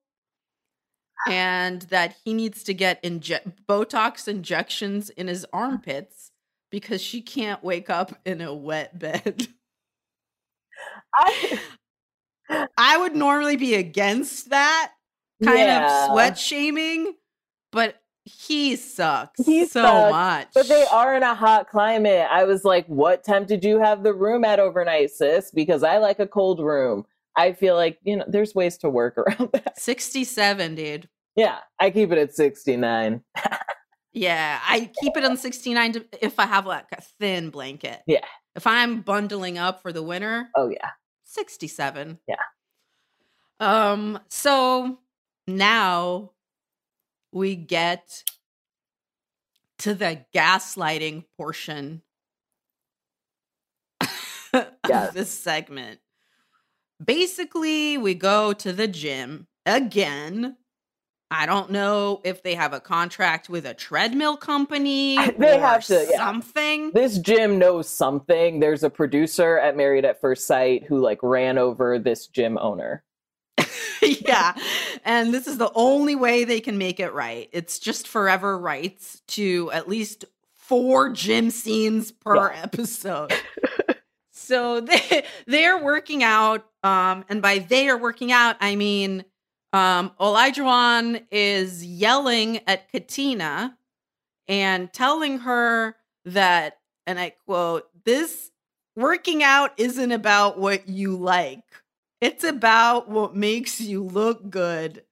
Ah. 1.28 1.32
And 1.32 1.82
that 1.84 2.16
he 2.24 2.34
needs 2.34 2.64
to 2.64 2.74
get 2.74 3.04
inje- 3.04 3.54
Botox 3.68 4.28
injections 4.28 5.10
in 5.10 5.28
his 5.28 5.46
ah. 5.54 5.58
armpits 5.58 6.32
because 6.72 7.02
she 7.02 7.22
can't 7.22 7.64
wake 7.64 7.90
up 7.90 8.18
in 8.26 8.42
a 8.42 8.54
wet 8.54 8.98
bed. 8.98 9.48
I, 11.14 11.60
I 12.78 12.98
would 12.98 13.16
normally 13.16 13.58
be 13.58 13.76
against 13.76 14.50
that 14.50 14.92
kind 15.44 15.60
Yeah. 15.60 16.06
of 16.06 16.12
sweat 16.12 16.38
shaming, 16.38 17.16
but 17.72 18.02
he 18.26 18.76
sucks 18.76 19.44
He 19.46 19.66
so 19.66 19.82
sucks, 19.82 20.12
much. 20.12 20.48
But 20.54 20.68
they 20.68 20.86
are 20.92 21.16
in 21.16 21.24
a 21.24 21.34
hot 21.34 21.70
climate. 21.70 22.28
I 22.30 22.44
was 22.44 22.64
like, 22.64 22.86
what 22.88 23.24
time 23.24 23.46
did 23.46 23.64
you 23.64 23.80
have 23.80 24.04
the 24.04 24.14
room 24.14 24.44
at 24.46 24.60
overnight, 24.60 25.12
sis? 25.12 25.52
Because 25.52 25.84
I 25.84 25.98
like 25.98 26.20
a 26.20 26.28
cold 26.28 26.60
room. 26.60 27.06
I 27.36 27.54
feel 27.54 27.76
like, 27.76 27.98
you 28.04 28.18
know, 28.18 28.26
there's 28.28 28.54
ways 28.54 28.78
to 28.80 28.90
work 28.90 29.18
around 29.18 29.50
that. 29.54 29.80
67, 29.80 30.76
dude. 30.76 31.10
Yeah, 31.36 31.60
I 31.80 31.90
keep 31.90 32.12
it 32.12 32.18
at 32.18 32.34
69. 32.36 33.22
Yeah, 34.12 34.60
I 34.68 34.92
keep 35.00 35.16
it 35.16 35.24
on 35.24 35.38
69 35.38 35.92
to, 35.94 36.06
if 36.22 36.40
I 36.40 36.46
have 36.48 36.66
like 36.66 36.88
a 36.92 37.02
thin 37.02 37.50
blanket. 37.52 38.02
Yeah. 38.08 38.26
If 38.56 38.66
I'm 38.68 39.02
bundling 39.02 39.58
up 39.58 39.82
for 39.82 39.94
the 39.94 40.04
winter, 40.04 40.50
Oh, 40.56 40.68
yeah. 40.70 40.90
67. 41.26 42.20
Yeah. 42.28 42.36
Um 43.60 44.20
so 44.30 44.98
now 45.48 46.32
we 47.32 47.56
get 47.56 48.24
to 49.80 49.94
the 49.94 50.26
gaslighting 50.36 51.24
portion 51.38 52.02
Yes. 54.54 54.70
of 55.10 55.14
this 55.14 55.30
segment. 55.30 56.00
Basically, 57.04 57.98
we 57.98 58.14
go 58.16 58.52
to 58.54 58.74
the 58.74 58.88
gym 58.88 59.48
again. 59.66 60.58
I 61.32 61.46
don't 61.46 61.70
know 61.70 62.22
if 62.26 62.42
they 62.42 62.56
have 62.56 62.74
a 62.74 62.80
contract 62.80 63.48
with 63.50 63.68
a 63.68 63.76
treadmill 63.76 64.36
company 64.36 65.16
They 65.38 65.58
or 65.58 65.60
have 65.60 65.86
to, 65.86 66.08
yeah. 66.10 66.18
something. 66.18 66.92
This 66.92 67.20
gym 67.20 67.60
knows 67.60 67.88
something. 67.88 68.60
There's 68.60 68.84
a 68.84 68.90
producer 68.90 69.60
at 69.60 69.78
Married 69.78 70.06
at 70.06 70.20
First 70.20 70.48
Sight 70.48 70.86
who 70.88 70.98
like 71.00 71.20
ran 71.22 71.60
over 71.60 72.00
this 72.00 72.26
gym 72.28 72.58
owner. 72.58 73.04
yeah. 74.02 74.54
And 75.06 75.34
this 75.34 75.48
is 75.48 75.58
the 75.58 75.72
only 75.76 76.16
way 76.16 76.44
they 76.44 76.60
can 76.60 76.78
make 76.78 77.00
it 77.00 77.14
right. 77.14 77.50
It's 77.52 77.80
just 77.80 78.08
forever 78.08 78.58
rights 78.58 79.22
to 79.30 79.72
at 79.72 79.88
least 79.90 80.26
four 80.56 81.10
gym 81.10 81.50
scenes 81.52 82.12
per 82.12 82.36
Yeah. 82.52 82.62
episode. 82.64 83.34
so 84.32 84.80
they 84.82 85.24
they're 85.48 85.82
working 85.84 86.24
out. 86.24 86.66
Um, 86.84 87.26
and 87.30 87.42
by 87.42 87.60
they 87.60 87.90
are 87.90 87.98
working 87.98 88.32
out, 88.32 88.56
I 88.60 88.76
mean 88.76 89.26
um 89.74 90.12
Olajuwon 90.20 91.24
is 91.32 91.86
yelling 91.86 92.62
at 92.68 92.92
Katina 92.92 93.78
and 94.48 94.92
telling 94.92 95.40
her 95.40 95.96
that, 96.26 96.80
and 97.06 97.20
I 97.20 97.32
quote, 97.46 97.88
this 98.04 98.50
working 98.96 99.44
out 99.44 99.72
isn't 99.78 100.12
about 100.12 100.58
what 100.60 100.90
you 100.90 101.16
like. 101.16 101.64
It's 102.22 102.44
about 102.44 103.10
what 103.10 103.36
makes 103.36 103.80
you 103.80 104.04
look 104.04 104.50
good. 104.50 105.04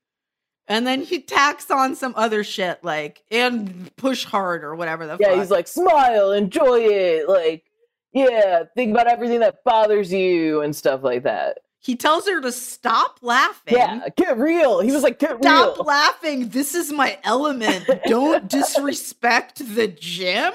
And 0.68 0.86
then 0.86 1.02
he 1.02 1.22
tacks 1.22 1.72
on 1.72 1.96
some 1.96 2.14
other 2.18 2.44
shit 2.44 2.84
like 2.84 3.24
and 3.32 3.96
push 3.96 4.26
hard 4.26 4.64
or 4.66 4.76
whatever 4.76 5.08
the 5.08 5.18
Yeah, 5.20 5.30
fuck. 5.30 5.40
he's 5.40 5.52
like, 5.52 5.68
smile, 5.68 6.34
enjoy 6.34 6.80
it. 6.82 7.30
Like, 7.30 7.64
yeah, 8.12 8.64
think 8.76 8.92
about 8.92 9.08
everything 9.08 9.40
that 9.40 9.64
bothers 9.64 10.12
you 10.12 10.62
and 10.62 10.76
stuff 10.76 11.04
like 11.04 11.24
that. 11.24 11.60
he 11.80 11.96
tells 11.96 12.28
her 12.28 12.42
to 12.42 12.52
stop 12.52 13.20
laughing. 13.22 13.76
Yeah, 13.78 14.10
get 14.18 14.38
real. 14.38 14.82
He 14.82 14.92
was 14.92 15.04
like, 15.04 15.20
get 15.20 15.38
Stop 15.42 15.46
real. 15.46 15.76
Stop 15.76 15.86
laughing. 15.88 16.50
This 16.50 16.76
is 16.76 16.92
my 16.92 17.18
element. 17.24 17.90
Don't 18.08 18.50
disrespect 18.50 19.60
the 19.76 19.88
gym. 19.88 20.54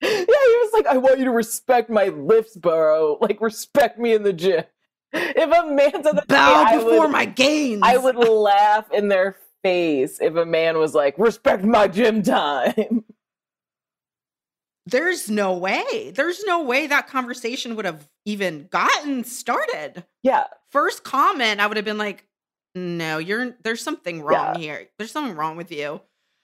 Yeah, 0.00 0.08
he 0.18 0.24
was 0.26 0.70
like, 0.72 0.86
I 0.86 0.98
want 0.98 1.18
you 1.18 1.24
to 1.24 1.32
respect 1.32 1.90
my 1.90 2.04
lifts, 2.08 2.56
bro. 2.56 3.18
Like, 3.20 3.40
respect 3.40 3.98
me 3.98 4.12
in 4.14 4.22
the 4.22 4.32
gym. 4.32 4.62
If 5.12 5.50
a 5.50 5.66
man's 5.72 6.04
that, 6.04 6.20
to 6.20 6.24
Bow 6.28 6.64
I 6.64 6.76
before 6.76 7.00
would, 7.02 7.10
my 7.10 7.24
gains. 7.24 7.80
I 7.84 7.96
would 7.96 8.16
laugh 8.16 8.90
in 8.92 9.08
their 9.08 9.36
face 9.62 10.20
if 10.20 10.36
a 10.36 10.44
man 10.46 10.78
was 10.78 10.94
like, 10.94 11.18
respect 11.18 11.64
my 11.64 11.88
gym 11.88 12.22
time. 12.22 13.04
There's 14.86 15.28
no 15.28 15.56
way. 15.56 16.12
There's 16.14 16.42
no 16.44 16.62
way 16.62 16.86
that 16.86 17.08
conversation 17.08 17.76
would 17.76 17.84
have 17.84 18.08
even 18.24 18.68
gotten 18.70 19.24
started. 19.24 20.04
Yeah, 20.22 20.44
First 20.70 21.02
comment, 21.04 21.60
I 21.60 21.66
would 21.66 21.76
have 21.78 21.84
been 21.86 21.98
like, 21.98 22.26
"No, 22.74 23.16
you're 23.18 23.56
there's 23.62 23.82
something 23.82 24.20
wrong 24.22 24.54
Yeah. 24.54 24.60
here. 24.60 24.88
There's 24.98 25.10
something 25.10 25.34
wrong 25.36 25.56
with 25.56 25.72
you." 25.72 26.00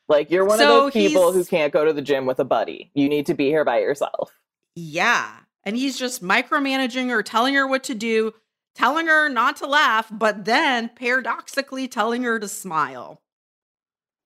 like 0.07 0.31
you're 0.31 0.45
one 0.45 0.59
So 0.59 0.65
of 0.65 0.83
those 0.85 0.93
people 0.93 1.33
who 1.33 1.45
can't 1.47 1.73
go 1.73 1.83
to 1.87 1.93
the 1.93 2.03
gym 2.03 2.27
with 2.27 2.39
a 2.39 2.45
buddy. 2.45 2.91
You 2.95 3.09
need 3.09 3.25
to 3.27 3.35
be 3.35 3.47
here 3.47 3.65
by 3.65 3.81
yourself. 3.81 4.39
Yeah. 4.75 5.31
And 5.63 5.77
he's 5.79 5.99
just 5.99 6.23
micromanaging 6.23 7.09
her, 7.09 7.23
telling 7.23 7.55
her 7.55 7.67
what 7.67 7.85
to 7.85 7.95
do, 7.95 8.35
telling 8.75 9.07
her 9.07 9.29
not 9.29 9.57
to 9.59 9.67
laugh, 9.67 10.09
but 10.11 10.45
then 10.45 10.91
paradoxically 10.95 11.89
telling 11.89 12.23
her 12.23 12.39
to 12.39 12.49
smile. 12.49 13.23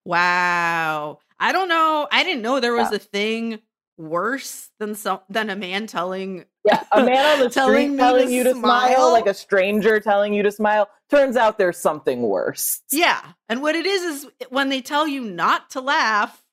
Wow. 0.05 1.19
I 1.39 1.53
don't 1.53 1.69
know. 1.69 2.09
I 2.11 2.25
didn't 2.25 2.43
know 2.43 2.61
there 2.61 2.75
was 2.75 2.91
Yeah. 2.91 2.97
a 2.97 2.99
thing 3.01 3.59
worse 3.97 4.71
than 4.79 4.95
some 4.95 5.21
than 5.29 5.51
a 5.51 5.57
man 5.57 5.87
telling 5.87 6.45
Yeah, 6.65 6.85
a 6.93 7.03
man 7.03 7.25
on 7.27 7.39
the 7.41 7.51
Telling 7.51 7.89
street 7.91 7.99
telling 7.99 8.29
to 8.29 8.33
you 8.33 8.45
to 8.45 8.53
smile, 8.53 8.95
smile? 8.95 9.13
like 9.13 9.27
a 9.27 9.35
stranger 9.35 9.99
telling 10.01 10.33
you 10.33 10.43
to 10.45 10.53
smile. 10.53 10.89
Turns 11.11 11.37
out 11.37 11.59
there's 11.59 11.79
something 11.79 12.23
worse. 12.23 12.81
Yeah. 12.93 13.21
And 13.49 13.61
what 13.63 13.75
it 13.75 13.87
is 13.87 14.03
is 14.03 14.31
when 14.51 14.69
they 14.69 14.81
tell 14.81 15.07
you 15.09 15.21
not 15.23 15.71
to 15.71 15.81
laugh, 15.81 16.45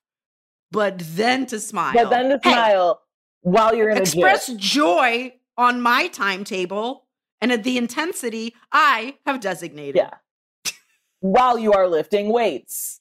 but 0.72 0.98
then 0.98 1.46
to 1.46 1.60
smile. 1.60 1.94
But 1.94 2.10
then 2.10 2.30
to 2.30 2.40
Hey, 2.42 2.52
smile 2.52 3.02
while 3.42 3.74
you're 3.74 3.90
in 3.90 3.98
a 3.98 4.00
express 4.02 4.48
joy 4.56 5.34
on 5.56 5.80
my 5.80 6.08
timetable 6.08 7.05
and 7.40 7.52
at 7.52 7.64
the 7.64 7.78
intensity 7.78 8.54
I 8.72 9.16
have 9.26 9.40
designated. 9.40 9.96
Yeah. 9.96 10.72
while 11.20 11.58
you 11.58 11.72
are 11.72 11.88
lifting 11.88 12.28
weights. 12.32 13.00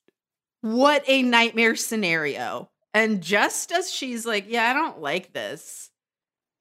What 0.62 1.04
a 1.08 1.22
nightmare 1.22 1.76
scenario. 1.76 2.72
And 2.94 3.22
just 3.22 3.72
as 3.72 3.92
she's 3.92 4.26
like, 4.26 4.46
"Yeah, 4.48 4.70
I 4.70 4.74
don't 4.74 5.02
like 5.02 5.34
this." 5.34 5.92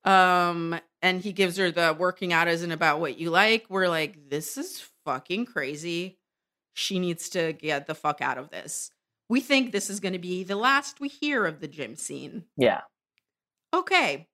Um 0.04 0.78
and 1.00 1.20
he 1.22 1.32
gives 1.32 1.56
her 1.56 1.70
the 1.70 1.94
working 1.98 2.32
out 2.32 2.48
isn't 2.48 2.72
about 2.72 3.00
what 3.00 3.18
you 3.18 3.30
like. 3.30 3.66
We're 3.68 3.88
like, 3.88 4.28
"This 4.30 4.56
is 4.58 4.84
fucking 5.04 5.46
crazy. 5.46 6.18
She 6.74 6.98
needs 6.98 7.28
to 7.30 7.52
get 7.52 7.86
the 7.86 7.94
fuck 7.94 8.20
out 8.20 8.36
of 8.38 8.50
this." 8.50 8.90
We 9.28 9.40
think 9.40 9.72
this 9.72 9.88
is 9.88 10.00
going 10.00 10.12
to 10.12 10.18
be 10.18 10.44
the 10.44 10.56
last 10.56 11.00
we 11.00 11.08
hear 11.08 11.46
of 11.46 11.60
the 11.60 11.68
gym 11.68 11.96
scene. 11.96 12.44
Yeah. 12.58 12.82
Okay. 13.72 14.28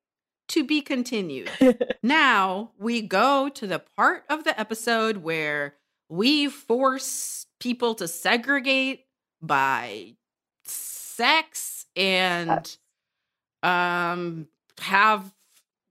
To 0.51 0.65
be 0.65 0.81
continued. 0.81 1.49
now 2.03 2.73
we 2.77 3.03
go 3.03 3.49
to 3.51 3.67
the 3.69 3.79
part 3.97 4.25
of 4.29 4.43
the 4.43 4.59
episode 4.59 5.19
where 5.19 5.75
we 6.09 6.49
force 6.49 7.47
people 7.61 7.95
to 7.95 8.09
segregate 8.09 9.05
by 9.41 10.17
sex 10.65 11.87
and 11.95 12.77
um 13.63 14.49
have 14.81 15.33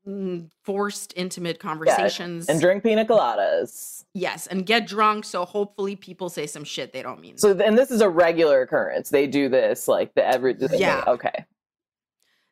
mm, 0.05 0.49
forced 0.63 1.13
intimate 1.15 1.59
conversations. 1.59 2.49
and 2.49 2.59
drink 2.59 2.83
pina 2.83 3.05
coladas. 3.05 4.03
yes, 4.13 4.45
and 4.47 4.65
get 4.65 4.85
drunk 4.85 5.23
so 5.23 5.45
hopefully 5.45 5.95
people 5.95 6.27
say 6.27 6.45
some 6.45 6.65
shit 6.65 6.91
they 6.91 7.01
don't 7.01 7.21
mean. 7.21 7.37
So, 7.37 7.57
and 7.57 7.77
this 7.77 7.91
is 7.91 8.01
a 8.01 8.09
regular 8.09 8.61
occurrence. 8.63 9.09
They 9.09 9.25
do 9.25 9.47
this 9.47 9.87
like 9.87 10.13
the 10.15 10.27
every. 10.27 10.55
Yeah. 10.71 11.03
Okay. 11.07 11.45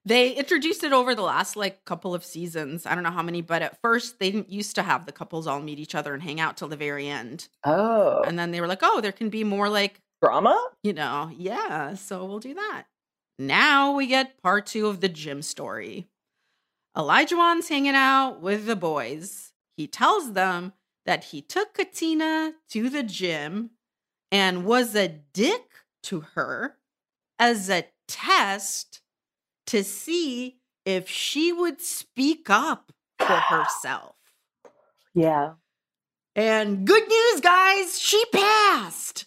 They 0.08 0.32
introduced 0.32 0.86
it 0.86 0.93
over 0.93 1.14
the 1.14 1.22
last 1.22 1.58
like 1.58 1.84
couple 1.84 2.16
of 2.16 2.24
seasons. 2.24 2.86
I 2.86 2.95
don't 2.95 3.03
know 3.03 3.12
how 3.12 3.22
many, 3.22 3.41
but 3.41 3.62
at 3.62 3.82
first 3.82 4.20
they 4.20 4.32
didn't 4.32 4.49
used 4.49 4.74
to 4.76 4.84
have 4.84 5.05
the 5.05 5.12
couples 5.12 5.47
all 5.47 5.60
meet 5.60 5.80
each 5.80 5.95
other 5.95 6.14
and 6.14 6.24
hang 6.24 6.39
out 6.39 6.55
till 6.55 6.70
the 6.70 6.78
very 6.78 7.10
end. 7.10 7.49
Oh, 7.66 8.22
And 8.24 8.39
then 8.39 8.51
they 8.51 8.62
were 8.62 8.68
like, 8.68 8.80
"Oh, 8.82 9.01
there 9.01 9.12
can 9.12 9.30
be 9.30 9.43
more 9.43 9.68
like, 9.68 9.99
drama. 10.22 10.58
you 10.82 10.93
know, 10.93 11.30
yeah, 11.36 11.95
so 11.95 12.24
we'll 12.24 12.39
do 12.39 12.53
that." 12.53 12.86
Now 13.38 13.91
we 13.91 14.08
get 14.08 14.41
part 14.41 14.66
2 14.68 14.88
of 14.88 15.01
the 15.01 15.10
gym 15.10 15.41
story. 15.41 16.08
Olajuwon's 16.95 17.68
hanging 17.68 17.93
out 17.93 18.39
with 18.39 18.66
the 18.66 18.78
boys. 18.78 19.51
He 19.76 19.88
tells 19.88 20.32
them 20.32 20.72
that 21.05 21.26
he 21.26 21.41
took 21.41 21.74
Katina 21.74 22.53
to 22.70 22.89
the 22.89 23.03
gym 23.03 23.72
and 24.32 24.64
was 24.66 24.95
a 24.95 25.10
dick 25.34 25.84
to 26.03 26.22
her 26.36 26.78
as 27.38 27.70
a 27.70 27.88
test 28.08 29.01
to 29.68 29.84
see 29.84 30.57
if 30.86 31.09
she 31.09 31.51
would 31.51 31.82
speak 31.82 32.49
up 32.49 32.91
for 33.20 33.36
herself. 33.36 34.15
Yeah. 35.13 35.53
And 36.36 36.86
good 36.86 37.07
news, 37.07 37.41
guys, 37.41 37.99
she 37.99 38.24
passed. 38.34 39.26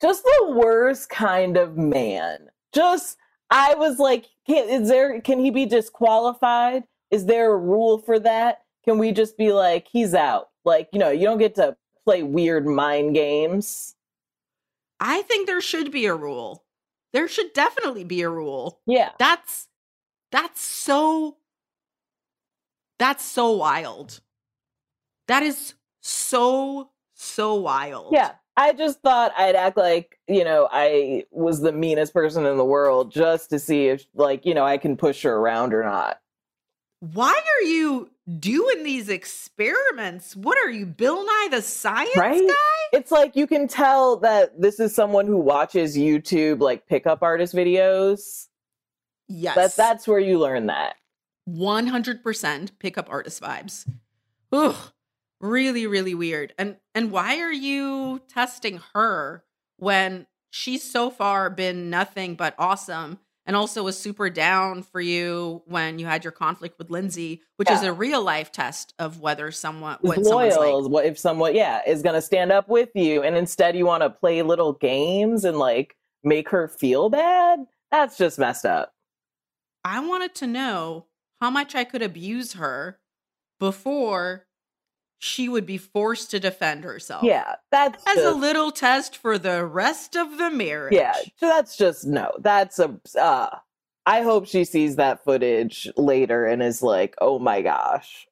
Just 0.00 0.24
the 0.24 0.52
worst 0.54 1.08
kind 1.08 1.56
of 1.56 1.76
man. 1.76 2.48
Just 2.72 3.16
I 3.50 3.74
was 3.74 3.98
like, 3.98 4.26
can, 4.46 4.68
is 4.68 4.88
there? 4.88 5.20
Can 5.20 5.38
he 5.38 5.50
be 5.50 5.64
disqualified? 5.64 6.84
Is 7.10 7.26
there 7.26 7.52
a 7.52 7.56
rule 7.56 7.98
for 7.98 8.18
that? 8.18 8.62
Can 8.84 8.98
we 8.98 9.12
just 9.12 9.38
be 9.38 9.52
like, 9.52 9.86
he's 9.90 10.12
out? 10.12 10.48
Like, 10.64 10.88
you 10.92 10.98
know, 10.98 11.10
you 11.10 11.24
don't 11.24 11.38
get 11.38 11.54
to 11.54 11.76
play 12.04 12.22
weird 12.22 12.66
mind 12.66 13.14
games. 13.14 13.94
I 15.00 15.22
think 15.22 15.46
there 15.46 15.60
should 15.60 15.90
be 15.90 16.06
a 16.06 16.14
rule. 16.14 16.63
There 17.14 17.28
should 17.28 17.54
definitely 17.54 18.04
be 18.04 18.20
a 18.22 18.28
rule. 18.28 18.80
Yeah. 18.86 19.12
That's 19.18 19.68
that's 20.30 20.60
so 20.60 21.36
that's 22.98 23.24
so 23.24 23.52
wild. 23.52 24.20
That 25.28 25.42
is 25.44 25.74
so 26.02 26.90
so 27.14 27.54
wild. 27.54 28.12
Yeah. 28.12 28.32
I 28.56 28.72
just 28.72 29.00
thought 29.00 29.32
I'd 29.36 29.56
act 29.56 29.76
like, 29.76 30.18
you 30.28 30.44
know, 30.44 30.68
I 30.70 31.24
was 31.30 31.60
the 31.60 31.72
meanest 31.72 32.12
person 32.12 32.46
in 32.46 32.56
the 32.56 32.64
world 32.64 33.10
just 33.10 33.50
to 33.50 33.58
see 33.58 33.88
if, 33.88 34.06
like, 34.14 34.46
you 34.46 34.54
know, 34.54 34.64
I 34.64 34.76
can 34.76 34.96
push 34.96 35.22
her 35.22 35.36
around 35.36 35.74
or 35.74 35.82
not. 35.82 36.20
Why 37.00 37.32
are 37.32 37.66
you 37.66 38.10
doing 38.38 38.82
these 38.82 39.08
experiments? 39.08 40.34
What 40.34 40.58
are 40.58 40.70
you, 40.70 40.86
Bill 40.86 41.24
Nye 41.24 41.48
the 41.50 41.62
Science 41.62 42.16
Right? 42.16 42.40
Guy? 42.40 42.98
It's 42.98 43.10
like 43.10 43.36
you 43.36 43.46
can 43.46 43.68
tell 43.68 44.16
that 44.18 44.60
this 44.60 44.80
is 44.80 44.94
someone 44.94 45.26
who 45.26 45.38
watches 45.38 45.96
YouTube, 45.96 46.60
like, 46.60 46.86
pickup 46.86 47.22
artist 47.22 47.54
videos. 47.54 48.48
Yes. 49.28 49.54
That, 49.56 49.76
that's 49.76 50.06
where 50.06 50.18
you 50.18 50.38
learn 50.38 50.66
that. 50.66 50.96
100% 51.48 52.70
pickup 52.78 53.08
artist 53.10 53.42
vibes. 53.42 53.88
Ugh, 54.52 54.76
really, 55.40 55.86
really 55.86 56.14
weird. 56.14 56.54
And 56.58 56.76
and 56.94 57.10
why 57.10 57.40
are 57.40 57.52
you 57.52 58.20
testing 58.28 58.80
her 58.94 59.44
when 59.76 60.26
she's 60.50 60.88
so 60.88 61.10
far 61.10 61.50
been 61.50 61.90
nothing 61.90 62.34
but 62.34 62.54
awesome 62.58 63.18
and 63.46 63.56
also 63.56 63.82
was 63.82 63.98
super 63.98 64.30
down 64.30 64.82
for 64.82 65.00
you 65.00 65.62
when 65.66 65.98
you 65.98 66.06
had 66.06 66.24
your 66.24 66.32
conflict 66.32 66.78
with 66.78 66.90
Lindsay, 66.90 67.42
which 67.56 67.70
is 67.70 67.82
a 67.82 67.92
real 67.92 68.22
life 68.22 68.50
test 68.50 68.94
of 68.98 69.20
whether 69.20 69.50
someone 69.50 69.98
what 70.00 70.18
loyal, 70.18 70.82
like. 70.82 70.90
what 70.90 71.04
if 71.04 71.18
someone, 71.18 71.54
yeah, 71.54 71.80
is 71.86 72.02
going 72.02 72.14
to 72.14 72.22
stand 72.22 72.52
up 72.52 72.68
with 72.68 72.90
you, 72.94 73.22
and 73.22 73.36
instead 73.36 73.76
you 73.76 73.86
want 73.86 74.02
to 74.02 74.10
play 74.10 74.42
little 74.42 74.72
games 74.72 75.44
and, 75.44 75.58
like, 75.58 75.96
make 76.22 76.48
her 76.48 76.68
feel 76.68 77.10
bad? 77.10 77.60
That's 77.90 78.16
just 78.16 78.38
messed 78.38 78.64
up. 78.64 78.92
I 79.84 80.00
wanted 80.00 80.34
to 80.36 80.46
know 80.46 81.06
how 81.40 81.50
much 81.50 81.74
I 81.74 81.84
could 81.84 82.02
abuse 82.02 82.54
her 82.54 82.98
before 83.60 84.46
she 85.24 85.48
would 85.48 85.64
be 85.64 85.78
forced 85.78 86.30
to 86.32 86.38
defend 86.38 86.84
herself. 86.84 87.24
Yeah, 87.24 87.54
that's 87.70 88.06
as 88.06 88.22
a 88.22 88.32
little 88.32 88.70
test 88.70 89.16
for 89.16 89.38
the 89.38 89.64
rest 89.64 90.16
of 90.16 90.36
the 90.36 90.50
marriage. 90.50 90.94
Yeah, 90.94 91.14
so 91.36 91.46
that's 91.46 91.76
just 91.76 92.06
no. 92.06 92.30
That's 92.40 92.78
a. 92.78 93.00
Uh, 93.18 93.48
I 94.04 94.20
hope 94.20 94.46
she 94.46 94.64
sees 94.64 94.96
that 94.96 95.24
footage 95.24 95.88
later 95.96 96.44
and 96.44 96.62
is 96.62 96.82
like, 96.82 97.14
"Oh 97.20 97.38
my 97.38 97.62
gosh." 97.62 98.26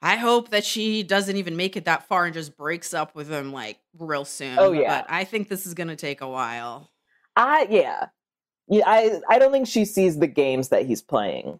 I 0.00 0.14
hope 0.14 0.50
that 0.50 0.64
she 0.64 1.02
doesn't 1.02 1.36
even 1.36 1.56
make 1.56 1.76
it 1.76 1.86
that 1.86 2.06
far 2.06 2.24
and 2.24 2.32
just 2.32 2.56
breaks 2.56 2.94
up 2.94 3.16
with 3.16 3.28
him 3.28 3.52
like 3.52 3.80
real 3.98 4.24
soon. 4.24 4.56
Oh, 4.56 4.70
yeah. 4.70 5.00
But 5.00 5.12
I 5.12 5.24
think 5.24 5.48
this 5.48 5.66
is 5.66 5.74
going 5.74 5.88
to 5.88 5.96
take 5.96 6.20
a 6.20 6.28
while. 6.28 6.92
I 7.34 7.66
yeah. 7.68 8.06
Yeah, 8.68 8.84
I 8.86 9.20
I 9.28 9.40
don't 9.40 9.50
think 9.50 9.66
she 9.66 9.84
sees 9.84 10.18
the 10.18 10.28
games 10.28 10.68
that 10.68 10.86
he's 10.86 11.02
playing. 11.02 11.58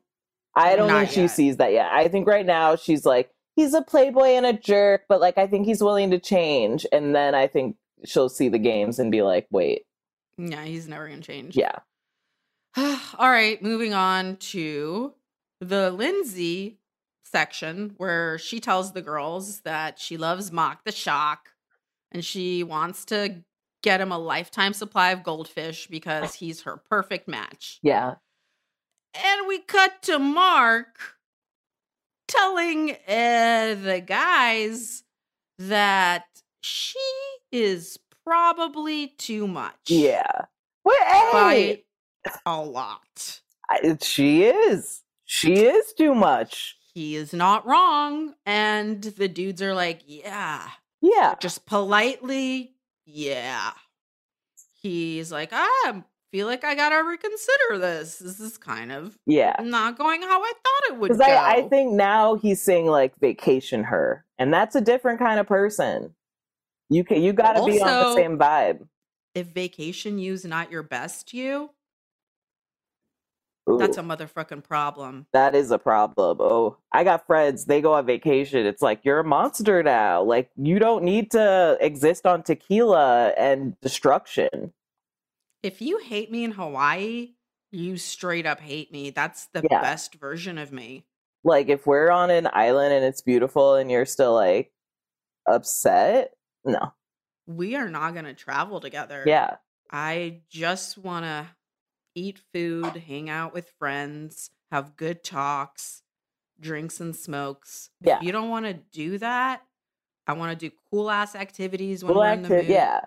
I 0.54 0.76
don't 0.76 0.88
Not 0.88 1.08
think 1.08 1.10
she 1.12 1.28
sees 1.28 1.56
that 1.58 1.72
yet. 1.72 1.90
I 1.92 2.08
think 2.08 2.26
right 2.26 2.46
now 2.46 2.76
she's 2.76 3.04
like, 3.06 3.30
he's 3.54 3.74
a 3.74 3.82
playboy 3.82 4.30
and 4.30 4.46
a 4.46 4.52
jerk, 4.52 5.02
but 5.08 5.20
like 5.20 5.38
I 5.38 5.46
think 5.46 5.66
he's 5.66 5.82
willing 5.82 6.10
to 6.10 6.18
change. 6.18 6.86
And 6.92 7.14
then 7.14 7.34
I 7.34 7.46
think 7.46 7.76
she'll 8.04 8.28
see 8.28 8.48
the 8.48 8.58
games 8.58 8.98
and 8.98 9.10
be 9.12 9.22
like, 9.22 9.46
wait, 9.50 9.82
Yeah, 10.36 10.64
he's 10.64 10.88
never 10.88 11.08
gonna 11.08 11.20
change. 11.20 11.56
yeah, 11.56 11.78
All 12.76 13.30
right, 13.30 13.62
moving 13.62 13.94
on 13.94 14.36
to 14.36 15.14
the 15.60 15.90
Lindsay 15.90 16.78
section 17.24 17.94
where 17.98 18.38
she 18.38 18.58
tells 18.60 18.92
the 18.92 19.02
girls 19.02 19.60
that 19.60 19.98
she 19.98 20.16
loves 20.16 20.50
Mark 20.52 20.78
the 20.84 20.92
Shark 20.92 21.50
and 22.10 22.24
she 22.24 22.62
wants 22.62 23.04
to 23.06 23.42
get 23.82 24.00
him 24.00 24.10
a 24.10 24.18
lifetime 24.18 24.72
supply 24.72 25.10
of 25.10 25.22
goldfish 25.22 25.86
because 25.88 26.34
he's 26.34 26.62
her 26.62 26.76
perfect 26.76 27.28
match. 27.28 27.78
yeah, 27.82 28.14
And 29.24 29.46
we 29.48 29.58
cut 29.60 30.02
to 30.02 30.18
Mark 30.18 31.16
telling 32.26 32.90
uh, 32.92 33.74
the 33.82 34.02
guys 34.06 35.02
that 35.58 36.24
she 36.60 36.98
is 37.50 37.98
probably 38.24 39.08
too 39.08 39.48
much. 39.48 39.74
yeah. 39.86 40.30
Wait, 40.84 40.96
hey, 41.04 41.30
By 41.32 42.40
a 42.46 42.60
lot. 42.62 43.40
I- 43.68 43.96
she 44.00 44.44
is. 44.44 45.02
She 45.24 45.64
is 45.66 45.92
too 45.92 46.14
much. 46.14 46.76
he 46.94 47.14
is 47.16 47.32
not 47.34 47.66
wrong. 47.66 48.34
And 48.46 49.02
the 49.02 49.28
dudes 49.28 49.60
are 49.62 49.74
like, 49.74 50.00
yeah, 50.06 50.68
Yeah, 51.02 51.34
just 51.40 51.66
politely, 51.66 52.74
yeah. 53.04 53.72
He's 54.80 55.30
like, 55.32 55.50
I 55.52 56.02
feel 56.30 56.46
like 56.46 56.64
I 56.64 56.74
gotta 56.74 57.02
reconsider 57.06 57.78
this. 57.78 58.18
This 58.18 58.40
is 58.40 58.58
kind 58.58 58.92
of 58.92 59.18
yeah. 59.26 59.56
not 59.60 59.98
going 59.98 60.22
how 60.22 60.42
I 60.42 60.52
thought 60.52 60.94
it 60.94 60.98
would 60.98 61.08
Because 61.08 61.26
go. 61.26 61.32
I, 61.32 61.56
I 61.56 61.68
think 61.68 61.92
now 61.92 62.36
he's 62.36 62.62
saying 62.62 62.86
like 62.86 63.18
vacation 63.20 63.84
her, 63.84 64.24
and 64.38 64.52
that's 64.52 64.74
a 64.74 64.80
different 64.80 65.18
kind 65.18 65.40
of 65.40 65.46
person. 65.46 66.14
You 66.90 67.04
can 67.04 67.22
you 67.22 67.32
got 67.32 67.54
to 67.54 67.64
be 67.64 67.80
on 67.80 67.86
the 67.86 68.14
same 68.14 68.38
vibe. 68.38 68.86
if 69.34 69.48
vacation 69.48 70.18
you's 70.18 70.44
not 70.44 70.70
your 70.70 70.82
best 70.82 71.34
you, 71.34 71.70
Ooh, 73.70 73.76
that's 73.78 73.98
a 73.98 74.02
motherfucking 74.02 74.64
problem. 74.64 75.26
that 75.32 75.54
is 75.54 75.70
a 75.70 75.78
problem. 75.78 76.38
Oh, 76.40 76.78
I 76.92 77.04
got 77.04 77.26
friends. 77.26 77.66
They 77.66 77.80
go 77.82 77.92
on 77.94 78.06
vacation. 78.06 78.66
It's 78.66 78.82
like 78.82 79.00
you're 79.04 79.20
a 79.20 79.24
monster 79.24 79.82
now. 79.82 80.22
Like 80.22 80.50
you 80.56 80.78
don't 80.78 81.04
need 81.04 81.30
to 81.32 81.76
exist 81.80 82.26
on 82.26 82.42
tequila 82.42 83.34
and 83.36 83.78
destruction. 83.80 84.72
If 85.62 85.80
you 85.82 85.98
hate 85.98 86.30
me 86.30 86.44
in 86.44 86.52
Hawaii, 86.52 87.34
you 87.70 87.96
straight 87.96 88.46
up 88.46 88.60
hate 88.60 88.92
me. 88.92 89.10
That's 89.10 89.46
the 89.46 89.66
Yeah. 89.70 89.80
best 89.80 90.14
version 90.14 90.56
of 90.58 90.72
me. 90.72 91.04
Like 91.44 91.68
if 91.68 91.86
we're 91.86 92.10
on 92.10 92.30
an 92.30 92.48
island 92.52 92.92
and 92.94 93.04
it's 93.04 93.22
beautiful 93.22 93.74
and 93.74 93.90
you're 93.90 94.06
still 94.06 94.34
like 94.34 94.72
upset, 95.46 96.34
no. 96.64 96.92
We 97.46 97.76
are 97.76 97.88
not 97.88 98.14
gonna 98.14 98.34
travel 98.34 98.80
together. 98.80 99.22
Yeah, 99.26 99.56
I 99.90 100.42
just 100.50 100.98
want 100.98 101.24
to 101.24 101.46
eat 102.14 102.40
food, 102.52 102.84
hang 102.96 103.30
out 103.30 103.54
with 103.54 103.70
friends, 103.78 104.50
have 104.70 104.96
good 104.96 105.24
talks, 105.24 106.02
drinks 106.60 107.00
and 107.00 107.14
smokes. 107.16 107.90
Yeah. 108.00 108.16
If 108.18 108.24
you 108.24 108.32
don't 108.32 108.50
want 108.50 108.66
to 108.66 108.74
do 108.74 109.16
that, 109.18 109.62
I 110.26 110.34
want 110.34 110.58
to 110.58 110.68
do 110.70 110.74
cool 110.90 111.10
ass 111.10 111.34
activities 111.34 112.04
when 112.04 112.14
Well, 112.14 112.24
we're 112.26 112.32
in 112.34 112.42
the 112.42 112.48
acti- 112.54 112.66
mood. 112.66 112.74
yeah. 112.74 113.00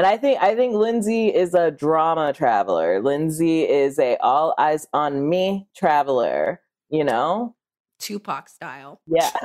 And 0.00 0.06
I 0.06 0.16
think 0.16 0.40
I 0.40 0.54
think 0.54 0.72
Lindsay 0.72 1.28
is 1.28 1.52
a 1.52 1.70
drama 1.70 2.32
traveler. 2.32 3.02
Lindsay 3.02 3.68
is 3.68 3.98
a 3.98 4.16
all 4.22 4.54
eyes 4.56 4.86
on 4.94 5.28
me 5.28 5.68
traveler, 5.76 6.62
you 6.88 7.04
know? 7.04 7.54
Tupac 7.98 8.48
style. 8.48 9.02
Yeah. 9.06 9.28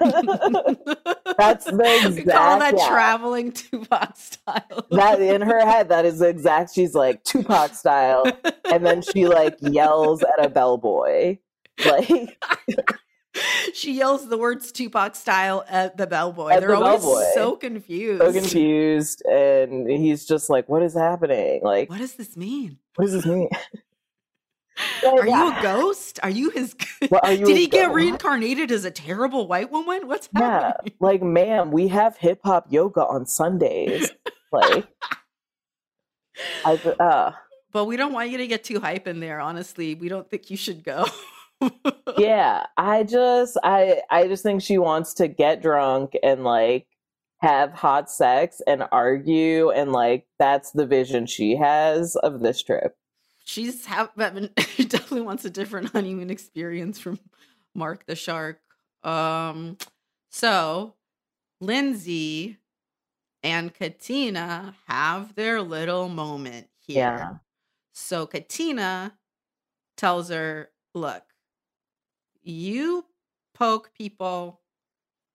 That's 1.38 1.66
the 1.66 1.74
we 1.76 2.24
call 2.24 2.58
exact- 2.58 2.60
that 2.62 2.76
yeah. 2.78 2.88
traveling 2.88 3.52
Tupac 3.52 4.16
style. 4.16 4.88
that 4.92 5.22
in 5.22 5.42
her 5.42 5.60
head, 5.70 5.90
that 5.90 6.06
is 6.06 6.20
the 6.20 6.30
exact 6.30 6.74
she's 6.74 6.96
like 6.96 7.22
Tupac 7.26 7.74
style. 7.74 8.24
And 8.72 8.86
then 8.86 9.02
she 9.02 9.28
like 9.28 9.58
yells 9.60 10.24
at 10.24 10.46
a 10.46 10.48
bellboy. 10.48 11.38
Like 11.86 12.42
she 13.74 13.94
yells 13.94 14.28
the 14.30 14.38
words 14.38 14.72
Tupac 14.72 15.16
style 15.16 15.64
at 15.70 15.98
the 15.98 16.08
bellboy. 16.08 16.52
At 16.52 16.60
They're 16.62 16.70
the 16.70 16.76
always 16.78 17.02
bellboy. 17.02 17.24
so 17.34 17.56
confused. 17.56 18.22
so 18.22 18.32
confused 18.34 19.22
and 19.26 19.90
he's 19.90 20.26
just 20.26 20.50
like, 20.50 20.70
What 20.70 20.84
is 20.84 20.94
happening? 20.94 21.62
Like, 21.64 21.90
What 21.90 22.00
does 22.00 22.16
this 22.16 22.36
mean? 22.38 22.78
what 22.96 23.06
does 23.06 23.14
this 23.14 23.26
mean? 23.26 23.50
Are 25.06 25.26
you 25.26 25.58
a 25.58 25.62
ghost? 25.62 26.20
Are 26.22 26.30
you 26.30 26.50
his? 26.50 26.76
What, 27.08 27.24
are 27.24 27.32
you 27.32 27.46
Did 27.46 27.56
he 27.56 27.68
get 27.68 27.94
reincarnated 27.94 28.72
as 28.72 28.84
a 28.84 28.92
terrible 28.92 29.48
white 29.48 29.72
woman? 29.72 30.06
What's 30.08 30.28
Yeah, 30.38 30.62
happening? 30.64 30.94
like, 31.00 31.24
ma'am, 31.24 31.72
we 31.72 31.88
have 31.88 32.18
hip 32.18 32.42
hop 32.44 32.66
yoga 32.70 33.06
on 33.06 33.26
Sundays. 33.26 34.12
Like, 34.52 34.86
I, 36.66 36.74
uh, 36.74 37.32
But 37.72 37.86
we 37.86 37.96
don't 37.98 38.12
want 38.14 38.30
you 38.32 38.38
to 38.40 38.48
get 38.48 38.64
too 38.66 38.80
hype 38.82 39.08
in 39.08 39.20
there. 39.22 39.40
Honestly, 39.40 39.96
we 39.96 40.10
don't 40.10 40.30
think 40.30 40.50
you 40.50 40.58
should 40.58 40.84
go. 40.84 41.06
yeah, 42.18 42.66
I 42.78 43.04
just, 43.04 43.58
I, 43.64 44.02
I 44.10 44.28
just 44.28 44.44
think 44.44 44.62
she 44.62 44.78
wants 44.78 45.14
to 45.16 45.28
get 45.28 45.62
drunk 45.62 46.14
and 46.24 46.44
like 46.44 46.88
have 47.40 47.74
hot 47.74 48.10
sex 48.10 48.62
and 48.66 48.86
argue, 48.92 49.70
and 49.70 49.92
like 49.92 50.28
that's 50.40 50.72
the 50.72 50.86
vision 50.86 51.26
she 51.26 51.56
has 51.56 52.16
of 52.18 52.40
this 52.40 52.62
trip. 52.64 52.98
She's 53.44 53.86
have 53.86 54.12
she 54.58 54.86
definitely 54.86 55.22
wants 55.22 55.46
a 55.46 55.50
different 55.50 55.92
honeymoon 55.92 56.30
experience 56.30 57.00
from 57.00 57.20
Mark 57.76 58.06
the 58.06 58.16
Shark. 58.16 58.60
Um, 59.04 59.78
so 60.32 60.96
Lindsay 61.62 62.58
and 63.44 63.74
Katina 63.74 64.76
have 64.88 65.36
their 65.36 65.62
little 65.62 66.10
moment 66.10 66.68
here. 66.80 66.98
Yeah. 66.98 67.34
So 67.94 68.26
Katina 68.26 69.14
tells 69.96 70.30
her, 70.30 70.72
look, 70.96 71.24
you 72.46 73.06
poke 73.54 73.92
people 73.94 74.62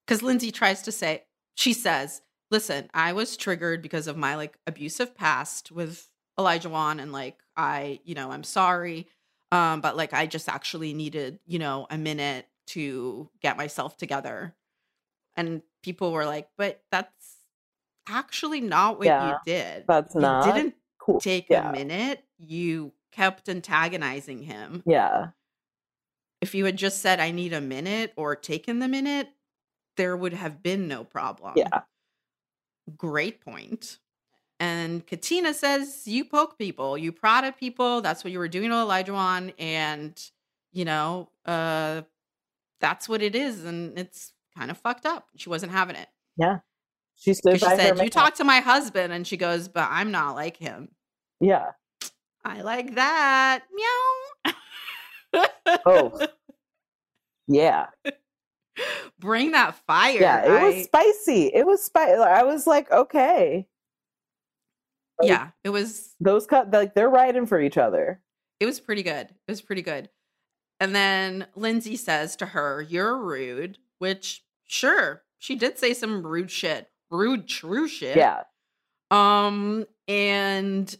because 0.06 0.22
Lindsay 0.22 0.50
tries 0.50 0.82
to 0.82 0.92
say, 0.92 1.24
she 1.54 1.72
says, 1.72 2.22
listen, 2.50 2.90
I 2.92 3.12
was 3.12 3.36
triggered 3.36 3.82
because 3.82 4.06
of 4.06 4.16
my 4.16 4.34
like 4.34 4.58
abusive 4.66 5.14
past 5.14 5.70
with 5.70 6.08
Olajuwon 6.38 7.00
and 7.00 7.12
like 7.12 7.38
I, 7.56 8.00
you 8.04 8.14
know, 8.14 8.30
I'm 8.32 8.44
sorry. 8.44 9.06
Um, 9.52 9.80
but 9.80 9.96
like 9.96 10.12
I 10.12 10.26
just 10.26 10.48
actually 10.48 10.94
needed, 10.94 11.38
you 11.46 11.58
know, 11.58 11.86
a 11.90 11.98
minute 11.98 12.46
to 12.68 13.28
get 13.40 13.56
myself 13.56 13.96
together. 13.96 14.54
And 15.36 15.62
people 15.82 16.12
were 16.12 16.24
like, 16.26 16.48
but 16.56 16.82
that's 16.90 17.36
actually 18.08 18.60
not 18.60 18.98
what 18.98 19.06
Yeah, 19.06 19.30
you 19.30 19.36
did. 19.44 19.84
That's 19.86 20.14
you 20.14 20.20
not 20.20 20.54
didn't 20.54 20.74
cool. 20.98 21.20
take 21.20 21.46
yeah. 21.50 21.68
a 21.68 21.72
minute. 21.72 22.24
You 22.38 22.92
kept 23.12 23.48
antagonizing 23.48 24.42
him. 24.42 24.82
Yeah, 24.86 25.28
If 26.40 26.54
you 26.54 26.64
had 26.64 26.76
just 26.76 27.00
said, 27.02 27.20
I 27.20 27.30
need 27.30 27.52
a 27.52 27.60
minute 27.60 28.12
or 28.16 28.34
taken 28.34 28.78
the 28.78 28.88
minute, 28.88 29.28
there 29.96 30.16
would 30.16 30.32
have 30.32 30.62
been 30.62 30.88
no 30.88 31.04
problem. 31.04 31.52
yeah, 31.56 31.82
Great 32.96 33.40
point. 33.40 33.98
And 34.58 35.06
Katina 35.06 35.54
says, 35.54 36.02
You 36.06 36.24
poke 36.24 36.58
people, 36.58 36.96
you 36.98 37.12
prod 37.12 37.44
at 37.44 37.58
people. 37.58 38.00
That's 38.00 38.24
what 38.24 38.32
you 38.32 38.38
were 38.38 38.48
doing 38.48 38.70
to 38.70 38.76
Olajuwon. 38.76 39.54
And, 39.58 40.22
you 40.72 40.84
know, 40.84 41.30
uh, 41.46 42.02
that's 42.80 43.08
what 43.08 43.22
it 43.22 43.34
is. 43.34 43.64
And 43.64 43.98
it's 43.98 44.32
kind 44.56 44.70
of 44.70 44.78
fucked 44.78 45.06
up. 45.06 45.28
She 45.36 45.48
wasn't 45.48 45.72
having 45.72 45.96
it. 45.96 46.08
yeah. 46.36 46.58
She 47.16 47.34
she 47.34 47.58
said, 47.58 47.98
You 48.02 48.08
talk 48.08 48.36
to 48.36 48.44
my 48.44 48.60
husband. 48.60 49.12
And 49.12 49.26
she 49.26 49.36
goes, 49.36 49.68
But 49.68 49.88
I'm 49.90 50.10
not 50.10 50.34
like 50.34 50.56
him. 50.56 50.88
Yeah. 51.38 51.72
I 52.44 52.62
like 52.62 52.94
that. 52.94 53.64
Meow. 53.74 54.52
Oh. 55.86 56.26
Yeah. 57.48 57.86
Bring 59.18 59.52
that 59.52 59.74
fire. 59.86 60.20
Yeah. 60.20 60.44
It 60.44 60.74
was 60.76 60.84
spicy. 60.84 61.46
It 61.52 61.66
was 61.66 61.82
spicy. 61.82 62.14
I 62.20 62.42
was 62.44 62.66
like, 62.66 62.90
okay, 62.90 63.66
like- 65.20 65.28
yeah, 65.28 65.48
it 65.64 65.68
was 65.70 66.14
those 66.20 66.46
cut 66.46 66.70
like 66.70 66.94
they're 66.94 67.10
riding 67.10 67.46
for 67.46 67.60
each 67.60 67.76
other. 67.76 68.20
it 68.58 68.66
was 68.66 68.80
pretty 68.80 69.02
good. 69.02 69.26
It 69.28 69.50
was 69.50 69.60
pretty 69.60 69.82
good. 69.82 70.08
And 70.78 70.94
then 70.94 71.46
Lindsay 71.54 71.96
says 71.96 72.36
to 72.36 72.46
her, 72.46 72.80
You're 72.80 73.18
rude, 73.18 73.76
which 73.98 74.42
sure, 74.66 75.22
she 75.38 75.56
did 75.56 75.78
say 75.78 75.92
some 75.92 76.26
rude 76.26 76.50
shit. 76.50 76.88
Rude 77.10 77.48
true 77.48 77.86
shit. 77.88 78.16
Yeah. 78.16 78.44
Um, 79.10 79.84
and 80.08 80.96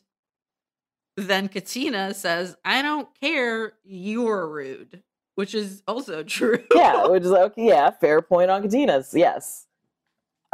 then 1.26 1.48
Katina 1.48 2.14
says, 2.14 2.56
I 2.64 2.82
don't 2.82 3.08
care, 3.20 3.74
you're 3.84 4.48
rude, 4.48 5.02
which 5.34 5.54
is 5.54 5.82
also 5.88 6.22
true. 6.36 6.62
Yeah. 6.74 7.06
Which 7.08 7.24
is 7.24 7.30
like, 7.30 7.52
okay, 7.52 7.66
yeah, 7.68 7.90
fair 7.90 8.22
point 8.22 8.50
on 8.50 8.62
Katina's. 8.62 9.12
Yes. 9.14 9.66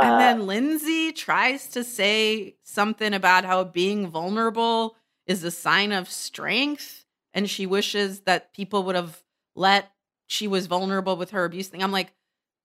And 0.01 0.13
Uh, 0.15 0.19
then 0.19 0.47
Lindsay 0.47 1.13
tries 1.13 1.69
to 1.69 1.83
say 1.83 2.57
something 2.63 3.15
about 3.15 3.45
how 3.45 3.65
being 3.65 4.09
vulnerable 4.09 4.97
is 5.27 5.43
a 5.43 5.51
sign 5.51 5.93
of 5.93 6.11
strength 6.11 7.05
and 7.33 7.49
she 7.51 7.67
wishes 7.67 8.21
that 8.21 8.53
people 8.55 8.83
would 8.85 8.95
have 8.97 9.23
let 9.55 9.91
she 10.27 10.49
was 10.49 10.67
vulnerable 10.67 11.17
with 11.17 11.31
her 11.31 11.45
abuse 11.45 11.69
thing. 11.69 11.83
I'm 11.83 11.93
like, 11.93 12.13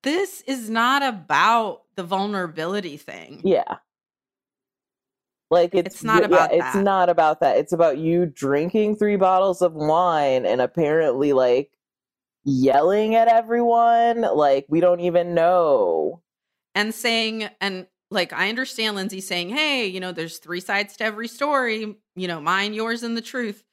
this 0.04 0.42
is 0.42 0.70
not 0.70 1.04
about 1.04 1.84
the 1.96 2.04
vulnerability 2.04 2.98
thing. 2.98 3.42
Yeah. 3.44 3.78
Like 5.52 5.76
it's, 5.76 5.96
It's 5.96 6.04
not 6.04 6.22
yeah, 6.22 6.28
about 6.28 6.54
it's 6.54 6.74
that. 6.74 6.84
not 6.84 7.10
about 7.10 7.42
that. 7.42 7.58
It's 7.58 7.74
about 7.74 7.98
you 7.98 8.26
drinking 8.26 8.96
three 8.96 9.18
bottles 9.18 9.62
of 9.62 9.74
wine 9.74 10.46
and 10.46 10.62
apparently 10.62 11.34
like 11.34 11.72
yelling 12.46 13.16
at 13.16 13.28
everyone. 13.28 14.22
Like 14.22 14.66
we 14.70 14.80
don't 14.80 15.02
even 15.02 15.36
know. 15.36 16.22
And 16.74 16.96
saying, 16.96 17.50
and 17.60 17.88
like, 18.10 18.32
I 18.32 18.48
understand 18.48 18.96
Lindsay 18.96 19.20
saying, 19.20 19.50
hey, 19.50 19.86
you 19.86 20.00
know, 20.00 20.14
there's 20.14 20.38
three 20.38 20.62
sides 20.62 20.96
to 20.98 21.04
every 21.04 21.28
story, 21.28 21.98
you 22.16 22.28
know, 22.30 22.40
mine, 22.40 22.74
yours, 22.74 23.04
and 23.04 23.18
the 23.18 23.22
truth. 23.22 23.66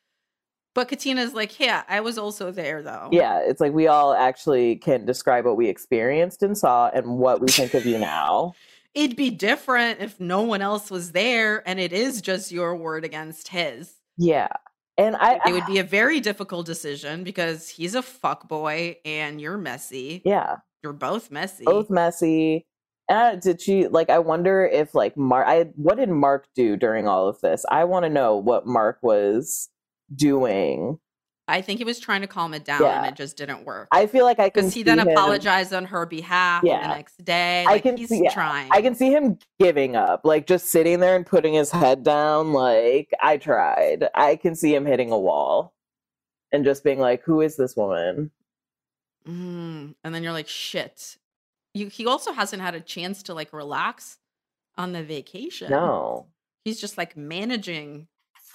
But 0.74 0.88
Katina's 0.88 1.32
like, 1.32 1.60
yeah, 1.60 1.84
I 1.88 2.00
was 2.00 2.18
also 2.18 2.50
there 2.50 2.82
though. 2.82 3.08
Yeah, 3.12 3.40
it's 3.40 3.60
like 3.60 3.72
we 3.72 3.86
all 3.86 4.14
actually 4.14 4.76
can 4.76 5.04
describe 5.04 5.44
what 5.44 5.56
we 5.56 5.68
experienced 5.68 6.42
and 6.42 6.58
saw 6.58 6.90
and 6.92 7.18
what 7.18 7.40
we 7.40 7.48
think 7.48 7.74
of 7.74 7.86
you 7.86 7.98
now. 7.98 8.54
It'd 8.98 9.16
be 9.16 9.30
different 9.30 10.00
if 10.00 10.18
no 10.18 10.42
one 10.42 10.60
else 10.62 10.90
was 10.90 11.12
there 11.12 11.62
and 11.68 11.78
it 11.78 11.92
is 11.92 12.20
just 12.20 12.50
your 12.50 12.74
word 12.76 13.04
against 13.04 13.48
his. 13.48 13.94
Yeah. 14.16 14.48
And 14.96 15.14
I 15.16 15.38
It 15.46 15.52
would 15.52 15.66
be 15.66 15.78
a 15.78 15.84
very 15.84 16.18
difficult 16.20 16.66
decision 16.66 17.22
because 17.22 17.68
he's 17.68 17.94
a 17.94 18.02
fuck 18.02 18.48
boy 18.48 18.96
and 19.04 19.40
you're 19.40 19.56
messy. 19.58 20.22
yeah, 20.24 20.56
You're 20.82 20.92
both 20.92 21.30
messy. 21.30 21.64
both 21.64 21.88
messy. 21.90 22.66
And 23.08 23.18
I- 23.18 23.36
did 23.36 23.60
she 23.62 23.86
like 23.86 24.10
I 24.10 24.18
wonder 24.18 24.66
if 24.66 24.94
like 24.94 25.16
Mark 25.16 25.46
I 25.46 25.70
what 25.76 25.98
did 25.98 26.08
Mark 26.10 26.46
do 26.56 26.76
during 26.76 27.06
all 27.06 27.28
of 27.28 27.40
this? 27.40 27.64
I 27.70 27.84
want 27.84 28.04
to 28.04 28.10
know 28.10 28.36
what 28.36 28.66
Mark 28.66 28.98
was 29.02 29.68
doing. 30.14 30.98
I 31.48 31.62
think 31.62 31.78
he 31.78 31.84
was 31.84 31.98
trying 31.98 32.20
to 32.20 32.26
calm 32.26 32.52
it 32.54 32.64
down 32.64 32.82
Yeah. 32.82 32.98
and 33.02 33.06
it 33.06 33.16
just 33.16 33.36
didn't 33.36 33.64
work. 33.64 33.88
I 33.90 34.06
feel 34.06 34.24
like 34.26 34.38
I 34.38 34.50
can 34.50 34.62
Because 34.64 34.74
he 34.74 34.82
then 34.82 34.98
him- 34.98 35.08
apologized 35.08 35.72
on 35.72 35.86
her 35.86 36.04
behalf 36.06 36.62
the 36.62 36.68
next 36.68 37.24
day. 37.24 37.64
I 37.66 37.78
can 37.78 37.96
he's 37.96 38.10
see- 38.10 38.22
yeah, 38.22 38.32
trying. 38.34 38.68
I 38.70 38.82
can 38.82 38.94
see 38.94 39.10
him 39.10 39.38
giving 39.58 39.96
up, 39.96 40.20
like 40.24 40.46
just 40.46 40.66
sitting 40.66 41.00
there 41.00 41.16
and 41.16 41.24
putting 41.26 41.54
his 41.54 41.70
head 41.70 42.02
down. 42.02 42.52
Like, 42.52 43.10
I 43.22 43.38
tried. 43.38 44.08
I 44.14 44.36
can 44.36 44.54
see 44.54 44.74
him 44.74 44.84
hitting 44.86 45.10
a 45.10 45.18
wall 45.18 45.72
and 46.52 46.64
just 46.64 46.84
being 46.84 46.98
like, 46.98 47.22
Who 47.24 47.40
is 47.40 47.56
this 47.56 47.74
woman? 47.76 48.30
Mm, 49.26 49.94
and 50.04 50.14
then 50.14 50.22
you're 50.22 50.32
like, 50.32 50.48
shit. 50.48 51.16
You, 51.74 51.88
he 51.88 52.06
also 52.06 52.32
hasn't 52.32 52.62
had 52.62 52.74
a 52.74 52.80
chance 52.80 53.22
to 53.24 53.34
like 53.34 53.52
relax 53.52 54.18
on 54.76 54.92
the 54.92 55.02
vacation. 55.02 55.70
No, 55.70 56.26
He's 56.64 56.80
just 56.80 56.98
like 56.98 57.16
managing 57.16 58.08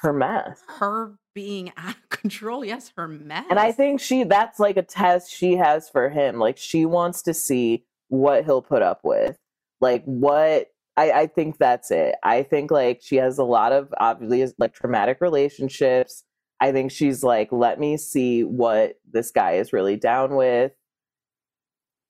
her 0.03 0.13
mess. 0.13 0.61
her 0.79 1.15
being 1.33 1.71
out 1.77 1.95
of 1.95 2.09
control. 2.09 2.63
Yes, 2.63 2.93
her 2.95 3.07
mess. 3.07 3.45
And 3.49 3.59
I 3.59 3.71
think 3.71 3.99
she, 3.99 4.23
that's 4.23 4.59
like 4.59 4.77
a 4.77 4.83
test 4.83 5.31
she 5.31 5.55
has 5.55 5.89
for 5.89 6.09
him. 6.09 6.37
Like, 6.37 6.57
she 6.57 6.85
wants 6.85 7.23
to 7.23 7.33
see 7.33 7.85
what 8.09 8.45
he'll 8.45 8.61
put 8.61 8.81
up 8.81 8.99
with. 9.03 9.37
Like, 9.81 10.03
what. 10.05 10.67
I, 10.95 11.11
I 11.11 11.27
think 11.27 11.57
that's 11.57 11.89
it. 11.89 12.13
I 12.21 12.43
think 12.43 12.69
like 12.69 12.99
she 13.01 13.15
has 13.15 13.39
a 13.39 13.43
lot 13.43 13.71
of 13.71 13.91
obviously 13.99 14.53
like 14.59 14.75
traumatic 14.75 15.21
relationships. 15.21 16.23
I 16.59 16.71
think 16.71 16.91
she's 16.91 17.23
like, 17.23 17.51
let 17.51 17.79
me 17.79 17.97
see 17.97 18.43
what 18.43 18.93
this 19.11 19.31
guy 19.31 19.53
is 19.53 19.73
really 19.73 19.95
down 19.95 20.35
with. 20.35 20.71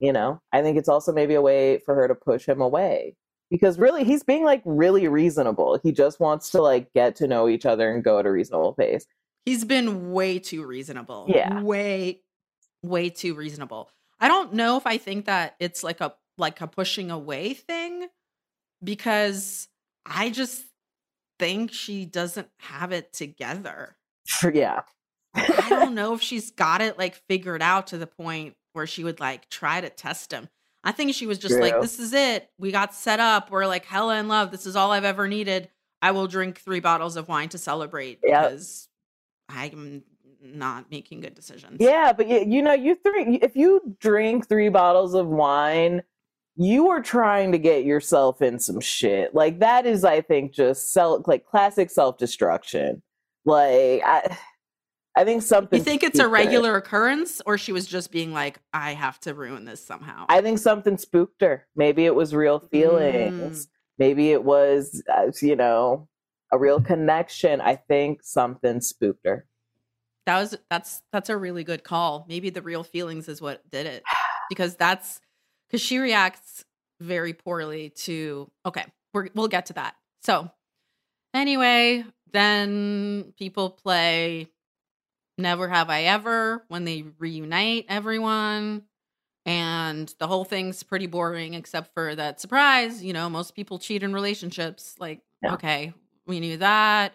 You 0.00 0.12
know, 0.12 0.42
I 0.52 0.60
think 0.60 0.76
it's 0.76 0.90
also 0.90 1.14
maybe 1.14 1.32
a 1.34 1.40
way 1.40 1.78
for 1.78 1.94
her 1.94 2.08
to 2.08 2.14
push 2.14 2.44
him 2.44 2.60
away 2.60 3.16
because 3.54 3.78
really 3.78 4.02
he's 4.02 4.24
being 4.24 4.42
like 4.44 4.62
really 4.64 5.06
reasonable. 5.06 5.78
He 5.80 5.92
just 5.92 6.18
wants 6.18 6.50
to 6.50 6.60
like 6.60 6.92
get 6.92 7.14
to 7.16 7.28
know 7.28 7.48
each 7.48 7.64
other 7.64 7.94
and 7.94 8.02
go 8.02 8.18
at 8.18 8.26
a 8.26 8.32
reasonable 8.32 8.72
pace. 8.72 9.06
He's 9.44 9.64
been 9.64 10.10
way 10.10 10.40
too 10.40 10.66
reasonable. 10.66 11.26
Yeah. 11.28 11.62
Way, 11.62 12.22
way 12.82 13.10
too 13.10 13.36
reasonable. 13.36 13.90
I 14.18 14.26
don't 14.26 14.54
know 14.54 14.76
if 14.76 14.88
I 14.88 14.98
think 14.98 15.26
that 15.26 15.54
it's 15.60 15.84
like 15.84 16.00
a 16.00 16.14
like 16.36 16.62
a 16.62 16.66
pushing 16.66 17.12
away 17.12 17.54
thing 17.54 18.08
because 18.82 19.68
I 20.04 20.30
just 20.30 20.64
think 21.38 21.70
she 21.70 22.06
doesn't 22.06 22.48
have 22.58 22.90
it 22.90 23.12
together. 23.12 23.94
yeah. 24.52 24.80
I 25.32 25.68
don't 25.68 25.94
know 25.94 26.14
if 26.14 26.22
she's 26.22 26.50
got 26.50 26.80
it 26.80 26.98
like 26.98 27.22
figured 27.28 27.62
out 27.62 27.86
to 27.88 27.98
the 27.98 28.08
point 28.08 28.56
where 28.72 28.88
she 28.88 29.04
would 29.04 29.20
like 29.20 29.48
try 29.48 29.80
to 29.80 29.90
test 29.90 30.32
him. 30.32 30.48
I 30.84 30.92
think 30.92 31.14
she 31.14 31.26
was 31.26 31.38
just 31.38 31.58
like, 31.58 31.80
this 31.80 31.98
is 31.98 32.12
it. 32.12 32.50
We 32.58 32.70
got 32.70 32.94
set 32.94 33.18
up. 33.18 33.50
We're 33.50 33.66
like 33.66 33.86
hella 33.86 34.18
in 34.18 34.28
love. 34.28 34.50
This 34.50 34.66
is 34.66 34.76
all 34.76 34.92
I've 34.92 35.04
ever 35.04 35.26
needed. 35.26 35.70
I 36.02 36.10
will 36.10 36.26
drink 36.26 36.60
three 36.60 36.80
bottles 36.80 37.16
of 37.16 37.26
wine 37.28 37.48
to 37.48 37.58
celebrate 37.58 38.20
Yep. 38.22 38.50
because 38.50 38.88
I'm 39.48 40.02
not 40.42 40.90
making 40.90 41.20
good 41.20 41.34
decisions. 41.34 41.78
Yeah, 41.80 42.12
but 42.12 42.28
you, 42.28 42.44
you 42.46 42.62
know, 42.62 42.74
you 42.74 42.94
three 42.96 43.36
if 43.36 43.56
you 43.56 43.96
drink 43.98 44.46
three 44.46 44.68
bottles 44.68 45.14
of 45.14 45.26
wine, 45.26 46.02
you 46.56 46.90
are 46.90 47.00
trying 47.02 47.52
to 47.52 47.58
get 47.58 47.84
yourself 47.84 48.42
in 48.42 48.58
some 48.58 48.80
shit. 48.80 49.34
Like 49.34 49.60
that 49.60 49.86
is, 49.86 50.04
I 50.04 50.20
think, 50.20 50.52
just 50.52 50.92
self 50.92 51.26
like 51.26 51.46
classic 51.46 51.90
self 51.90 52.18
destruction. 52.18 53.02
Like 53.46 54.02
I, 54.04 54.36
I 55.16 55.24
think 55.24 55.42
something. 55.42 55.78
You 55.78 55.84
think 55.84 56.02
it's 56.02 56.18
a 56.18 56.22
spooked 56.22 56.28
her. 56.28 56.32
regular 56.32 56.76
occurrence 56.76 57.40
or 57.46 57.56
she 57.56 57.72
was 57.72 57.86
just 57.86 58.10
being 58.10 58.32
like, 58.32 58.58
I 58.72 58.94
have 58.94 59.20
to 59.20 59.34
ruin 59.34 59.64
this 59.64 59.84
somehow? 59.84 60.26
I 60.28 60.40
think 60.40 60.58
something 60.58 60.98
spooked 60.98 61.40
her. 61.42 61.66
Maybe 61.76 62.04
it 62.06 62.14
was 62.14 62.34
real 62.34 62.60
Mm. 62.60 62.70
feelings. 62.70 63.68
Maybe 63.98 64.32
it 64.32 64.42
was, 64.42 65.02
uh, 65.08 65.30
you 65.40 65.54
know, 65.54 66.08
a 66.52 66.58
real 66.58 66.80
connection. 66.80 67.60
I 67.60 67.76
think 67.76 68.22
something 68.24 68.80
spooked 68.80 69.24
her. 69.24 69.46
That 70.26 70.40
was 70.40 70.56
that's 70.70 71.02
that's 71.12 71.28
a 71.28 71.36
really 71.36 71.64
good 71.64 71.84
call. 71.84 72.24
Maybe 72.28 72.50
the 72.50 72.62
real 72.62 72.82
feelings 72.82 73.28
is 73.28 73.40
what 73.40 73.68
did 73.70 73.86
it. 73.86 74.02
Because 74.50 74.76
that's 74.76 75.20
because 75.66 75.80
she 75.80 75.96
reacts 75.98 76.66
very 77.00 77.32
poorly 77.32 77.88
to 77.90 78.50
okay, 78.66 78.84
we're, 79.14 79.28
we'll 79.34 79.48
get 79.48 79.66
to 79.66 79.72
that. 79.72 79.94
So 80.22 80.50
anyway, 81.32 82.04
then 82.32 83.32
people 83.38 83.70
play 83.70 84.50
Never 85.38 85.68
Have 85.68 85.90
I 85.90 86.02
Ever 86.04 86.64
when 86.68 86.84
they 86.84 87.04
reunite 87.18 87.86
everyone. 87.88 88.82
And 89.46 90.12
the 90.18 90.26
whole 90.26 90.44
thing's 90.44 90.82
pretty 90.82 91.06
boring, 91.06 91.54
except 91.54 91.92
for 91.92 92.14
that 92.14 92.40
surprise. 92.40 93.02
You 93.04 93.12
know, 93.12 93.28
most 93.28 93.54
people 93.54 93.78
cheat 93.78 94.02
in 94.02 94.12
relationships. 94.14 94.94
Like, 94.98 95.20
Yeah. 95.42 95.54
okay, 95.54 95.92
we 96.26 96.40
knew 96.40 96.56
that. 96.58 97.14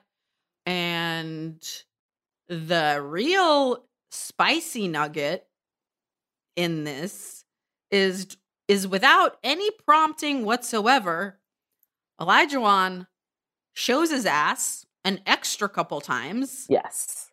And 0.66 1.62
the 2.48 3.02
real 3.04 3.86
spicy 4.12 4.88
nugget 4.88 5.48
in 6.56 6.84
this 6.84 7.46
is 7.92 8.38
is 8.68 8.88
without 8.88 9.38
any 9.44 9.72
prompting 9.72 10.46
whatsoever 10.46 11.40
Olajuwon 12.22 13.08
shows 13.74 14.12
his 14.12 14.26
ass 14.26 14.86
an 15.06 15.22
extra 15.26 15.70
couple 15.70 16.02
times 16.02 16.66
Yes. 16.70 17.29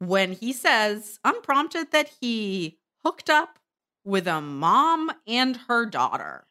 When 0.00 0.32
he 0.32 0.52
says 0.52 1.18
unprompted 1.24 1.92
that 1.92 2.10
he 2.20 2.78
hooked 3.04 3.30
up 3.30 3.58
with 4.04 4.26
a 4.26 4.40
mom 4.40 5.10
and 5.26 5.56
her 5.68 5.86
daughter 5.86 6.46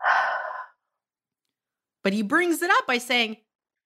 but 2.02 2.12
he 2.12 2.22
brings 2.22 2.62
it 2.62 2.70
up 2.70 2.86
by 2.86 2.98
saying 2.98 3.36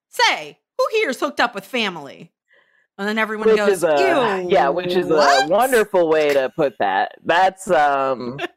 say 0.08 0.58
who 0.78 0.84
here's 0.92 1.20
hooked 1.20 1.40
up 1.40 1.54
with 1.54 1.64
family 1.64 2.32
and 2.98 3.08
then 3.08 3.18
everyone 3.18 3.48
which 3.48 3.56
goes 3.56 3.82
a 3.82 3.96
Ew, 3.98 4.48
yeah, 4.50 4.68
which 4.68 4.94
is 4.94 5.06
what?" 5.06 5.46
a 5.46 5.48
wonderful 5.48 6.08
way 6.08 6.34
to 6.34 6.50
put 6.54 6.74
that. 6.80 7.12
That's 7.24 7.70
um 7.70 8.38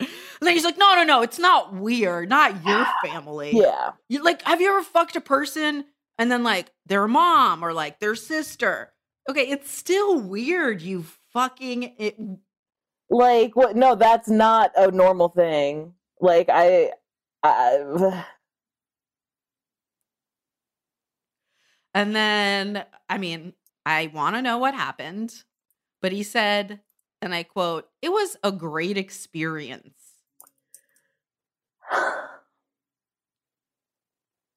And 0.00 0.46
then 0.46 0.52
he's 0.52 0.64
like, 0.64 0.76
no, 0.76 0.94
no, 0.96 1.04
no, 1.04 1.22
it's 1.22 1.38
not 1.38 1.72
weird. 1.72 2.28
Not 2.28 2.62
your 2.66 2.86
family. 3.04 3.52
yeah. 3.54 3.92
You 4.08 4.22
like, 4.22 4.42
have 4.42 4.60
you 4.60 4.68
ever 4.68 4.82
fucked 4.82 5.16
a 5.16 5.20
person 5.20 5.84
and 6.18 6.30
then 6.30 6.42
like 6.42 6.70
their 6.86 7.08
mom 7.08 7.64
or 7.64 7.72
like 7.72 8.00
their 8.00 8.14
sister? 8.14 8.92
Okay, 9.28 9.48
it's 9.48 9.70
still 9.70 10.20
weird, 10.20 10.80
you 10.82 11.04
fucking 11.32 11.94
it, 11.98 12.16
Like 13.10 13.56
what 13.56 13.76
no, 13.76 13.94
that's 13.96 14.28
not 14.28 14.72
a 14.76 14.90
normal 14.90 15.28
thing. 15.30 15.94
Like 16.20 16.48
I 16.50 16.92
I 17.44 18.24
and 21.94 22.14
then 22.14 22.84
I 23.08 23.18
mean, 23.18 23.52
I 23.84 24.08
want 24.08 24.36
to 24.36 24.42
know 24.42 24.58
what 24.58 24.74
happened, 24.74 25.44
but 26.02 26.12
he 26.12 26.22
said, 26.22 26.80
and 27.22 27.34
I 27.34 27.44
quote, 27.44 27.88
it 28.02 28.10
was 28.10 28.36
a 28.44 28.52
great 28.52 28.98
experience. 28.98 29.94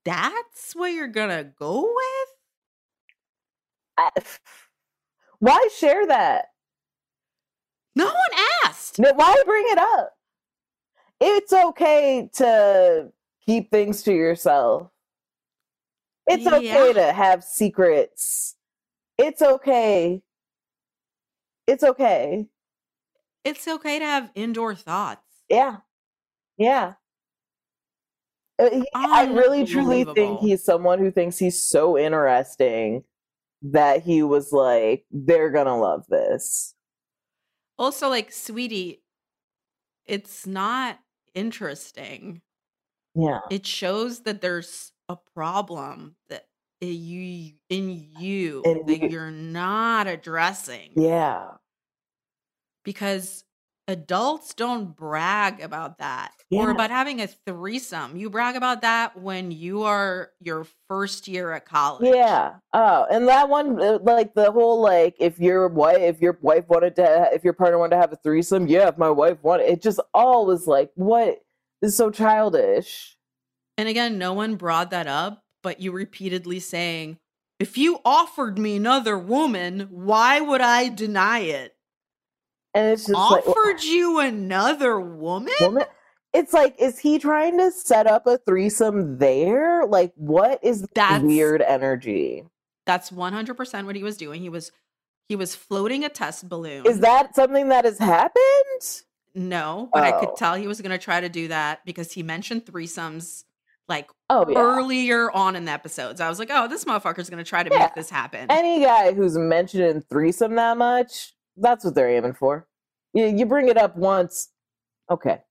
That's 0.03 0.75
what 0.75 0.87
you're 0.91 1.07
gonna 1.07 1.43
go 1.45 1.81
with? 1.83 2.28
I 3.99 4.09
why 5.39 5.67
share 5.77 6.07
that? 6.07 6.45
No 7.95 8.05
one 8.05 8.15
asked. 8.65 8.97
Why 8.97 9.41
bring 9.45 9.65
it 9.67 9.77
up? 9.77 10.13
It's 11.21 11.51
okay 11.51 12.29
to 12.33 13.11
keep 13.45 13.71
things 13.71 14.03
to 14.03 14.13
yourself. 14.13 14.89
It's 16.27 16.45
okay 16.45 16.87
Yeah. 16.87 16.93
to 16.93 17.11
have 17.11 17.43
secrets. 17.43 18.55
It's 19.17 19.41
okay. 19.41 20.21
It's 21.67 21.83
okay. 21.83 22.47
It's 23.43 23.67
okay 23.67 23.99
to 23.99 24.05
have 24.05 24.31
indoor 24.35 24.75
thoughts. 24.75 25.21
Yeah. 25.49 25.77
Yeah. 26.57 26.93
Uh, 28.61 28.81
I 28.93 29.25
really 29.31 29.65
truly 29.65 30.03
think 30.03 30.39
he's 30.41 30.63
someone 30.63 30.99
who 30.99 31.11
thinks 31.11 31.37
he's 31.37 31.61
so 31.61 31.97
interesting 31.97 33.03
that 33.61 34.03
he 34.03 34.23
was 34.23 34.51
like, 34.51 35.05
they're 35.11 35.51
gonna 35.51 35.77
love 35.77 36.05
this. 36.09 36.75
Also, 37.77 38.09
like, 38.09 38.31
sweetie, 38.31 39.03
it's 40.05 40.45
not 40.45 40.99
interesting. 41.33 42.41
Yeah. 43.15 43.39
It 43.49 43.65
shows 43.65 44.21
that 44.21 44.41
there's 44.41 44.91
a 45.09 45.17
problem 45.35 46.15
that 46.29 46.47
you 46.81 47.53
in 47.69 47.89
you 48.19 48.63
In 48.63 48.85
that 48.85 49.01
you. 49.01 49.09
you're 49.09 49.31
not 49.31 50.07
addressing. 50.07 50.93
Yeah. 50.95 51.51
because 52.83 53.43
adults 53.89 54.53
don't 54.53 54.95
brag 54.95 55.59
about 55.61 55.97
that 55.97 56.31
or 56.51 56.69
about 56.69 56.91
having 56.91 57.19
a 57.21 57.27
threesome. 57.27 58.15
You 58.15 58.29
brag 58.29 58.55
about 58.55 58.81
that 58.83 59.19
when 59.19 59.49
you 59.49 59.83
are 59.83 60.29
your 60.39 60.67
first 60.87 61.27
year 61.27 61.51
at 61.51 61.65
college. 61.65 62.13
Yeah. 62.13 62.53
Oh, 62.71 63.07
and 63.11 63.27
that 63.27 63.49
one, 63.49 63.81
uh, 63.81 63.97
like 64.03 64.35
the 64.35 64.51
whole 64.51 64.79
like, 64.79 65.15
if 65.19 65.39
your 65.39 65.67
wife, 65.67 65.97
if 65.97 66.21
your 66.21 66.37
wife 66.41 66.65
wanted 66.69 66.95
to, 66.97 67.29
if 67.33 67.43
your 67.43 67.53
partner 67.53 67.79
wanted 67.79 67.95
to 67.95 68.01
have 68.01 68.13
a 68.13 68.17
threesome, 68.17 68.67
yeah. 68.67 68.89
If 68.89 68.97
my 68.99 69.09
wife 69.09 69.39
wanted, 69.41 69.67
it 69.69 69.81
just 69.81 69.99
all 70.13 70.45
was 70.45 70.67
like, 70.67 70.91
what? 70.93 71.39
This 71.81 71.91
is 71.91 71.97
so 71.97 72.11
childish. 72.11 73.17
And 73.77 73.89
again, 73.89 74.17
no 74.17 74.33
one 74.33 74.55
brought 74.55 74.91
that 74.91 75.07
up, 75.07 75.41
but 75.63 75.79
you 75.79 75.91
repeatedly 75.91 76.59
saying, 76.59 77.17
if 77.59 77.77
you 77.77 77.99
offered 78.05 78.59
me 78.59 78.75
another 78.75 79.17
woman, 79.17 79.87
why 79.89 80.39
would 80.39 80.61
I 80.61 80.89
deny 80.89 81.39
it? 81.39 81.75
And 82.73 82.87
it's 82.91 83.05
just 83.07 83.13
like, 83.31 83.47
Offered 83.47 83.83
you 83.83 84.19
another 84.19 84.99
woman? 84.99 85.53
woman. 85.59 85.85
It's 86.33 86.53
like, 86.53 86.75
is 86.79 86.99
he 86.99 87.17
trying 87.17 87.57
to 87.57 87.71
set 87.71 88.05
up 88.05 88.27
a 88.27 88.37
threesome 88.37 89.17
there? 89.17 89.85
Like, 89.87 90.13
what 90.15 90.63
is 90.63 90.85
that 90.93 91.23
weird 91.23 91.61
energy? 91.63 92.43
That's 92.85 93.09
100% 93.09 93.85
what 93.85 93.95
he 93.95 94.03
was 94.03 94.17
doing. 94.17 94.41
He 94.41 94.49
was 94.49 94.71
he 95.27 95.35
was 95.35 95.53
floating 95.55 96.03
a 96.03 96.09
test 96.09 96.49
balloon. 96.49 96.85
Is 96.87 96.99
that 97.01 97.35
something 97.35 97.69
that 97.69 97.85
has 97.85 97.99
happened? 97.99 99.03
No, 99.35 99.89
but 99.93 100.03
I 100.03 100.11
Oh. 100.13 100.19
could 100.19 100.35
tell 100.37 100.55
he 100.55 100.65
was 100.67 100.81
going 100.81 100.91
to 100.91 100.97
try 100.97 101.19
to 101.21 101.29
do 101.29 101.47
that 101.49 101.85
because 101.85 102.11
he 102.11 102.23
mentioned 102.23 102.65
threesomes 102.65 103.43
like 103.87 104.09
Oh 104.29 104.45
yeah. 104.49 104.57
earlier 104.59 105.31
on 105.31 105.55
in 105.55 105.65
the 105.65 105.71
episodes. 105.71 106.19
I 106.19 106.29
was 106.29 106.39
like, 106.39 106.49
oh, 106.51 106.67
this 106.67 106.85
motherfucker's 106.85 107.29
going 107.29 107.43
to 107.43 107.47
try 107.47 107.61
to 107.63 107.69
Yeah. 107.71 107.79
make 107.79 107.93
this 107.95 108.09
happen. 108.09 108.47
Any 108.49 108.83
guy 108.83 109.13
who's 109.13 109.37
mentioning 109.37 110.01
threesome 110.01 110.55
that 110.55 110.77
much, 110.77 111.33
that's 111.61 111.85
what 111.85 111.95
they're 111.95 112.09
aiming 112.09 112.33
for. 112.33 112.67
You, 113.13 113.25
you 113.25 113.45
bring 113.45 113.67
it 113.67 113.77
up 113.77 113.95
once, 113.97 114.49
okay, 115.09 115.41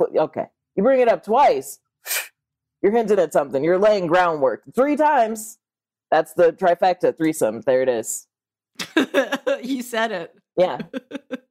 okay. 0.00 0.46
You 0.76 0.82
bring 0.82 1.00
it 1.00 1.08
up 1.08 1.24
twice, 1.24 1.78
you're 2.82 2.92
hinting 2.92 3.18
at 3.18 3.32
something. 3.32 3.62
You're 3.64 3.78
laying 3.78 4.06
groundwork. 4.06 4.62
Three 4.74 4.96
times, 4.96 5.58
that's 6.10 6.34
the 6.34 6.52
trifecta 6.52 7.16
threesome. 7.16 7.62
There 7.62 7.82
it 7.82 7.88
is. 7.88 8.26
you 9.62 9.82
said 9.82 10.12
it. 10.12 10.34
Yeah, 10.56 10.78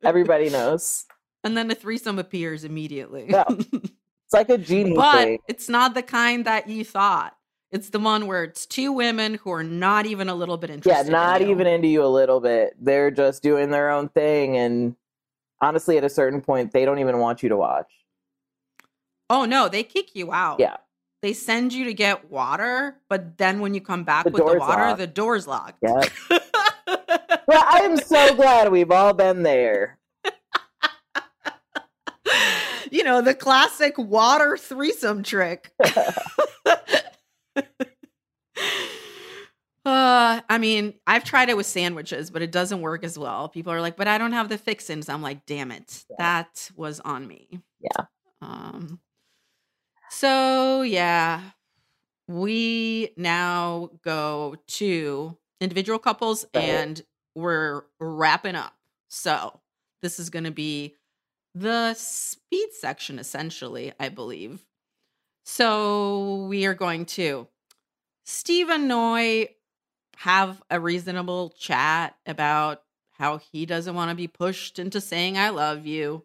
everybody 0.03 0.49
knows. 0.49 1.06
and 1.44 1.57
then 1.57 1.68
the 1.68 1.76
threesome 1.76 2.19
appears 2.19 2.64
immediately. 2.64 3.27
Yeah. 3.30 3.45
It's 4.26 4.34
like 4.34 4.49
a 4.49 4.57
genie 4.57 4.95
but 4.95 5.23
thing. 5.23 5.40
it's 5.48 5.69
not 5.69 5.94
the 5.94 6.02
kind 6.02 6.45
that 6.45 6.68
you 6.68 6.84
thought. 6.84 7.35
It's 7.73 7.89
the 7.89 7.99
one 7.99 8.27
where 8.27 8.43
it's 8.43 8.67
two 8.67 8.91
women 8.93 9.33
who 9.33 9.51
are 9.51 9.63
not 9.63 10.05
even 10.05 10.29
a 10.29 10.35
little 10.35 10.57
bit 10.57 10.69
interested. 10.69 11.05
Yeah, 11.07 11.11
not 11.11 11.41
in 11.41 11.49
even 11.49 11.65
into 11.65 11.87
you 11.87 12.05
a 12.05 12.07
little 12.07 12.39
bit. 12.39 12.75
They're 12.79 13.09
just 13.09 13.41
doing 13.41 13.71
their 13.71 13.89
own 13.89 14.09
thing, 14.09 14.55
and 14.57 14.95
honestly, 15.59 15.97
at 15.97 16.03
a 16.03 16.09
certain 16.09 16.39
point, 16.39 16.71
they 16.71 16.85
don't 16.85 16.99
even 16.99 17.17
want 17.17 17.41
you 17.41 17.49
to 17.49 17.57
watch. 17.57 17.91
Oh 19.27 19.45
no, 19.45 19.69
they 19.69 19.81
kick 19.83 20.15
you 20.15 20.31
out. 20.31 20.59
Yeah. 20.59 20.77
They 21.23 21.33
send 21.33 21.73
you 21.73 21.85
to 21.85 21.93
get 21.95 22.29
water, 22.29 22.97
but 23.09 23.37
then 23.39 23.59
when 23.59 23.73
you 23.73 23.81
come 23.81 24.03
back 24.03 24.25
The 24.25 24.29
with 24.31 24.45
the 24.45 24.59
water, 24.59 24.83
locked. 24.83 24.99
the 24.99 25.07
door's 25.07 25.47
locked. 25.47 25.79
Yeah. 25.81 26.01
Well, 27.45 27.63
I'm 27.67 27.97
so 27.97 28.35
glad 28.35 28.71
we've 28.71 28.89
all 28.89 29.11
been 29.11 29.43
there. 29.43 29.97
you 32.89 33.03
know, 33.03 33.21
the 33.21 33.35
classic 33.35 33.97
water 33.97 34.55
threesome 34.55 35.23
trick. 35.23 35.73
Uh, 39.85 40.39
I 40.49 40.57
mean, 40.59 40.93
I've 41.05 41.25
tried 41.25 41.49
it 41.49 41.57
with 41.57 41.65
sandwiches, 41.65 42.31
but 42.31 42.41
it 42.41 42.51
doesn't 42.53 42.80
work 42.80 43.03
as 43.03 43.19
well. 43.19 43.49
People 43.49 43.73
are 43.73 43.81
like, 43.81 43.97
"But 43.97 44.07
I 44.07 44.17
don't 44.17 44.31
have 44.31 44.47
the 44.47 44.57
fixins." 44.57 45.09
I'm 45.09 45.21
like, 45.21 45.45
"Damn 45.45 45.71
it, 45.71 46.05
that 46.17 46.71
was 46.77 47.01
on 47.01 47.27
me." 47.27 47.59
Yeah. 47.81 48.05
Um. 48.41 49.01
So 50.09 50.81
yeah, 50.81 51.51
we 52.27 53.13
now 53.17 53.91
go 54.03 54.57
to 54.67 55.38
individual 55.61 55.99
couples, 55.99 56.45
Right. 56.53 56.63
and 56.63 57.01
we're 57.35 57.84
wrapping 57.99 58.55
up. 58.55 58.75
So 59.09 59.61
this 60.01 60.19
is 60.19 60.30
going 60.30 60.45
to 60.45 60.51
be 60.51 60.95
the 61.55 61.93
speed 61.95 62.69
section, 62.73 63.19
essentially, 63.19 63.93
I 63.99 64.09
believe. 64.09 64.65
So 65.44 66.45
we 66.48 66.65
are 66.65 66.74
going 66.74 67.06
to 67.06 67.48
Steve 68.26 68.70
and 68.70 68.88
Noy 68.88 69.49
have 70.18 70.61
a 70.70 70.80
reasonable 70.80 71.53
chat 71.57 72.15
about 72.26 72.84
how 73.11 73.38
he 73.38 73.65
doesn't 73.65 73.95
want 73.95 74.10
to 74.10 74.15
be 74.15 74.28
pushed 74.28 74.80
into 74.80 75.02
saying 75.02 75.38
I 75.38 75.49
love 75.49 75.86
you. 75.86 76.24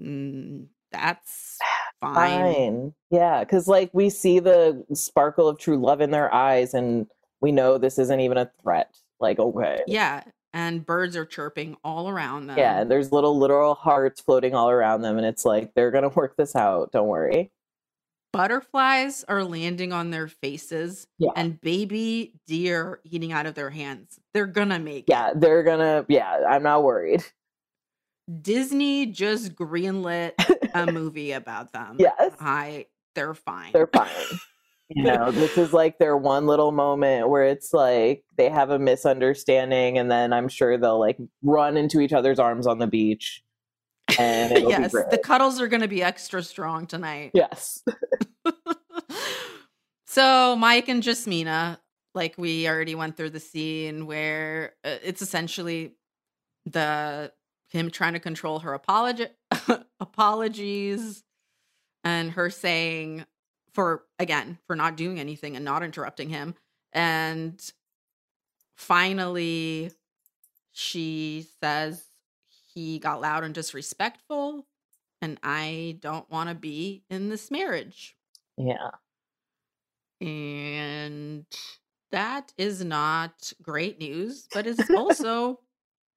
Mm, 0.00 0.66
that's 0.92 1.58
fine. 2.00 2.14
Fine. 2.14 2.94
Yeah, 3.10 3.40
because 3.40 3.68
like 3.68 3.90
we 3.92 4.10
see 4.10 4.38
the 4.38 4.84
sparkle 4.94 5.48
of 5.48 5.58
true 5.58 5.78
love 5.78 6.00
in 6.00 6.10
their 6.10 6.32
eyes, 6.32 6.74
and 6.74 7.06
we 7.40 7.52
know 7.52 7.78
this 7.78 7.98
isn't 7.98 8.20
even 8.20 8.38
a 8.38 8.50
threat. 8.62 8.94
Like, 9.20 9.38
okay. 9.38 9.80
Yeah. 9.86 10.22
And 10.52 10.86
birds 10.86 11.16
are 11.16 11.26
chirping 11.26 11.76
all 11.84 12.08
around 12.08 12.46
them. 12.46 12.56
Yeah, 12.56 12.80
and 12.80 12.90
there's 12.90 13.12
little 13.12 13.38
literal 13.38 13.74
hearts 13.74 14.20
floating 14.20 14.54
all 14.54 14.70
around 14.70 15.02
them, 15.02 15.18
and 15.18 15.26
it's 15.26 15.44
like 15.44 15.74
they're 15.74 15.90
gonna 15.90 16.08
work 16.16 16.36
this 16.36 16.56
out. 16.56 16.92
Don't 16.92 17.08
worry. 17.08 17.50
Butterflies 18.36 19.24
are 19.28 19.42
landing 19.44 19.92
on 19.92 20.10
their 20.10 20.28
faces 20.28 21.06
Yeah. 21.18 21.30
and 21.36 21.60
baby 21.60 22.34
deer 22.46 23.00
eating 23.04 23.32
out 23.32 23.46
of 23.46 23.54
their 23.54 23.70
hands. 23.70 24.18
They're 24.34 24.46
gonna 24.46 24.78
make 24.78 25.04
it. 25.08 25.12
Yeah, 25.12 25.32
they're 25.34 25.62
gonna. 25.62 26.04
Yeah, 26.08 26.40
I'm 26.48 26.62
not 26.62 26.82
worried. 26.84 27.24
Disney 28.42 29.06
just 29.06 29.54
greenlit 29.54 30.32
a 30.74 30.86
movie 30.92 31.32
about 31.32 31.72
them. 31.72 31.96
Yes, 31.98 32.32
I 32.40 32.86
they're 33.14 33.34
fine. 33.34 33.72
they're 33.72 33.86
fine. 33.86 34.10
You 34.88 35.02
know, 35.04 35.30
this 35.32 35.58
is 35.58 35.72
like 35.72 35.98
their 35.98 36.16
one 36.16 36.46
little 36.46 36.70
moment 36.70 37.28
where 37.28 37.42
it's 37.44 37.72
like 37.72 38.24
they 38.36 38.48
have 38.48 38.70
a 38.70 38.78
misunderstanding, 38.78 39.98
and 39.98 40.10
then 40.10 40.32
I'm 40.32 40.48
sure 40.48 40.76
they'll 40.78 40.98
like 41.00 41.18
run 41.42 41.76
into 41.76 42.00
each 42.00 42.12
other's 42.12 42.38
arms 42.38 42.66
on 42.68 42.78
the 42.78 42.86
beach, 42.86 43.42
and 44.18 44.52
yes, 44.68 44.92
the 44.92 45.20
cuddles 45.22 45.60
are 45.60 45.66
gonna 45.68 45.88
be 45.88 46.02
extra 46.04 46.42
strong 46.42 46.86
tonight. 46.86 47.30
yes, 47.34 47.82
so 50.16 50.56
Mike 50.56 50.88
and 50.88 51.02
Jasmina, 51.02 51.76
like 52.14 52.36
we 52.38 52.66
already 52.66 52.94
went 52.94 53.18
through 53.18 53.28
the 53.28 53.38
scene 53.38 54.06
where 54.06 54.72
uh, 54.82 54.96
it's 55.04 55.20
essentially 55.20 55.92
the 56.64 57.30
him 57.68 57.90
trying 57.90 58.14
to 58.14 58.18
control 58.18 58.60
her 58.60 58.72
apology 58.72 59.26
apologies 60.00 61.22
and 62.02 62.30
her 62.30 62.48
saying 62.48 63.26
for 63.74 64.04
again 64.18 64.56
for 64.66 64.74
not 64.74 64.96
doing 64.96 65.20
anything 65.20 65.54
and 65.54 65.66
not 65.66 65.82
interrupting 65.82 66.30
him. 66.30 66.54
And 66.94 67.60
finally 68.74 69.90
she 70.72 71.46
says 71.60 72.06
he 72.72 72.98
got 72.98 73.20
loud 73.20 73.44
and 73.44 73.54
disrespectful 73.54 74.66
and 75.20 75.38
I 75.42 75.98
don't 76.00 76.30
want 76.30 76.48
to 76.48 76.54
be 76.54 77.02
in 77.10 77.28
this 77.28 77.50
marriage. 77.50 78.16
Yeah, 78.56 78.92
and 80.20 81.46
that 82.12 82.52
is 82.56 82.84
not 82.84 83.52
great 83.62 83.98
news, 83.98 84.48
but 84.52 84.66
it's 84.66 84.90
also 84.96 85.60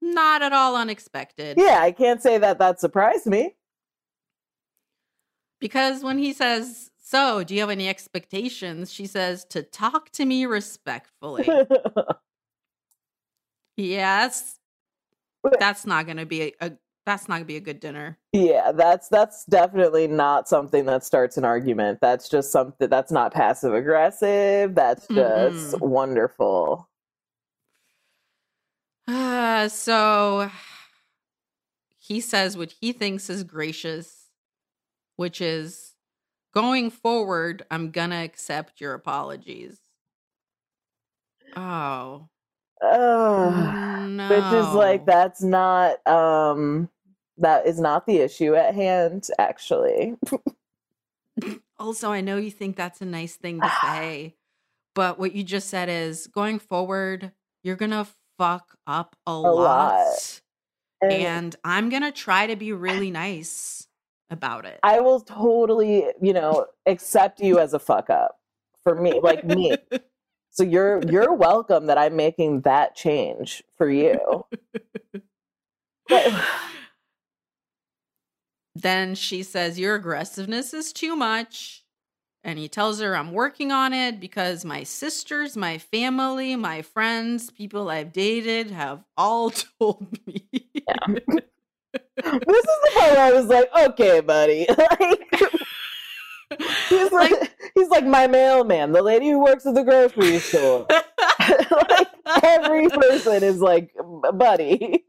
not 0.02 0.42
at 0.42 0.54
all 0.54 0.76
unexpected. 0.76 1.58
yeah. 1.60 1.80
I 1.82 1.92
can't 1.92 2.22
say 2.22 2.38
that 2.38 2.60
that 2.60 2.80
surprised 2.80 3.26
me. 3.26 3.56
Because 5.60 6.04
when 6.04 6.18
he 6.18 6.32
says, 6.32 6.90
So, 7.04 7.44
do 7.44 7.54
you 7.54 7.60
have 7.60 7.70
any 7.70 7.90
expectations? 7.90 8.94
She 8.94 9.06
says, 9.06 9.44
To 9.50 9.62
talk 9.62 10.10
to 10.12 10.26
me 10.26 10.46
respectfully. 10.46 11.50
yes. 13.78 14.58
That's 15.60 15.86
not 15.86 16.06
going 16.06 16.18
to 16.18 16.26
be 16.26 16.54
a, 16.62 16.72
That's 17.10 17.28
not 17.28 17.38
gonna 17.38 17.46
be 17.46 17.56
a 17.56 17.60
good 17.60 17.80
dinner. 17.80 18.20
Yeah, 18.34 18.72
that's 18.72 19.10
that's 19.10 19.46
definitely 19.46 20.08
not 20.08 20.48
something 20.48 20.86
that 20.86 21.04
starts 21.04 21.38
an 21.38 21.44
argument. 21.44 21.98
That's 22.02 22.30
just 22.30 22.52
something 22.52 22.88
that's 22.88 23.12
not 23.12 23.34
passive 23.34 23.74
aggressive. 23.74 24.76
That's 24.76 25.08
just 25.08 25.74
Mm-mm. 25.74 25.82
wonderful. 25.82 26.88
Uh, 29.08 29.68
so 29.70 30.52
he 31.98 32.22
says 32.22 32.56
what 32.56 32.74
he 32.80 32.92
thinks 32.92 33.30
is 33.30 33.44
gracious, 33.44 34.30
which 35.16 35.42
is 35.42 35.96
going 36.54 36.92
forward, 36.92 37.66
I'm 37.72 37.92
gonna 37.92 38.24
accept 38.24 38.80
your 38.82 38.94
apologies. 38.94 39.80
Oh, 41.56 42.30
Oh, 42.82 43.76
no. 44.08 44.28
Which 44.28 44.52
is 44.52 44.74
like 44.74 45.06
that's 45.06 45.42
not 45.42 46.06
um 46.08 46.90
that 47.40 47.66
is 47.68 47.80
not 47.80 48.06
the 48.06 48.18
issue 48.18 48.56
at 48.56 48.76
hand 48.76 49.28
actually. 49.38 50.16
Also, 51.78 52.12
I 52.12 52.22
know 52.22 52.36
you 52.38 52.52
think 52.52 52.76
that's 52.76 53.02
a 53.02 53.06
nice 53.06 53.36
thing 53.36 53.62
to 53.62 53.72
say, 53.82 54.36
but 54.94 55.18
what 55.18 55.34
you 55.34 55.44
just 55.44 55.70
said 55.70 55.90
is 55.90 56.28
going 56.28 56.60
forward, 56.60 57.32
you're 57.64 57.78
gonna 57.78 58.08
fuck 58.38 58.76
up 58.86 59.16
a, 59.26 59.34
lot. 59.34 59.56
lot. 59.56 60.42
And 61.02 61.14
And 61.14 61.56
I'm 61.64 61.90
gonna 61.90 62.12
try 62.12 62.48
to 62.48 62.56
be 62.56 62.74
really 62.74 63.12
nice 63.12 63.88
about 64.30 64.66
it. 64.66 64.80
I 64.84 65.00
will 65.00 65.22
totally, 65.22 66.06
you 66.22 66.34
know, 66.34 66.66
accept 66.86 67.40
you 67.40 67.60
as 67.60 67.74
a 67.74 67.80
fuck 67.80 68.10
up 68.10 68.40
for 68.84 68.96
me, 68.96 69.20
like 69.22 69.44
me. 69.46 69.76
So 70.52 70.64
you're 70.64 71.02
you're 71.10 71.34
welcome 71.34 71.86
that 71.86 71.98
I'm 71.98 72.16
making 72.16 72.62
that 72.62 72.96
change 72.96 73.64
for 73.78 73.90
you. 73.90 74.46
But- 76.10 76.34
then 78.82 79.16
she 79.16 79.44
says, 79.44 79.80
Your 79.80 79.96
aggressiveness 79.96 80.74
is 80.74 80.94
too 80.94 81.16
much. 81.16 81.84
And 82.44 82.58
he 82.58 82.70
tells 82.70 83.02
her, 83.02 83.16
I'm 83.18 83.34
working 83.34 83.72
on 83.72 83.94
it 83.94 84.20
because 84.20 84.64
my 84.64 84.84
sisters, 84.84 85.58
my 85.58 85.78
family, 85.78 86.56
my 86.56 86.82
friends, 86.82 87.52
people 87.52 87.90
I've 87.90 88.14
dated 88.14 88.72
have 88.72 89.04
all 89.18 89.50
told 89.80 90.08
me. 90.26 90.48
this 90.54 91.28
is 91.28 91.44
the 92.24 92.92
part 92.96 93.12
where 93.12 93.20
I 93.20 93.32
was 93.34 93.48
like, 93.48 93.70
okay, 93.90 94.22
buddy. 94.22 94.66
he's 96.90 97.12
like, 97.12 97.32
Like- 97.32 97.56
he's 97.76 97.90
like 97.90 98.06
my 98.06 98.28
mailman, 98.28 98.92
the 98.94 99.02
lady 99.02 99.30
who 99.30 99.44
works 99.44 99.66
at 99.66 99.76
the 99.76 99.84
grocery 99.84 100.40
store. 100.40 100.86
like 100.90 102.08
every 102.44 102.88
person 102.90 103.44
is 103.44 103.60
like, 103.60 103.92
buddy. 104.34 105.04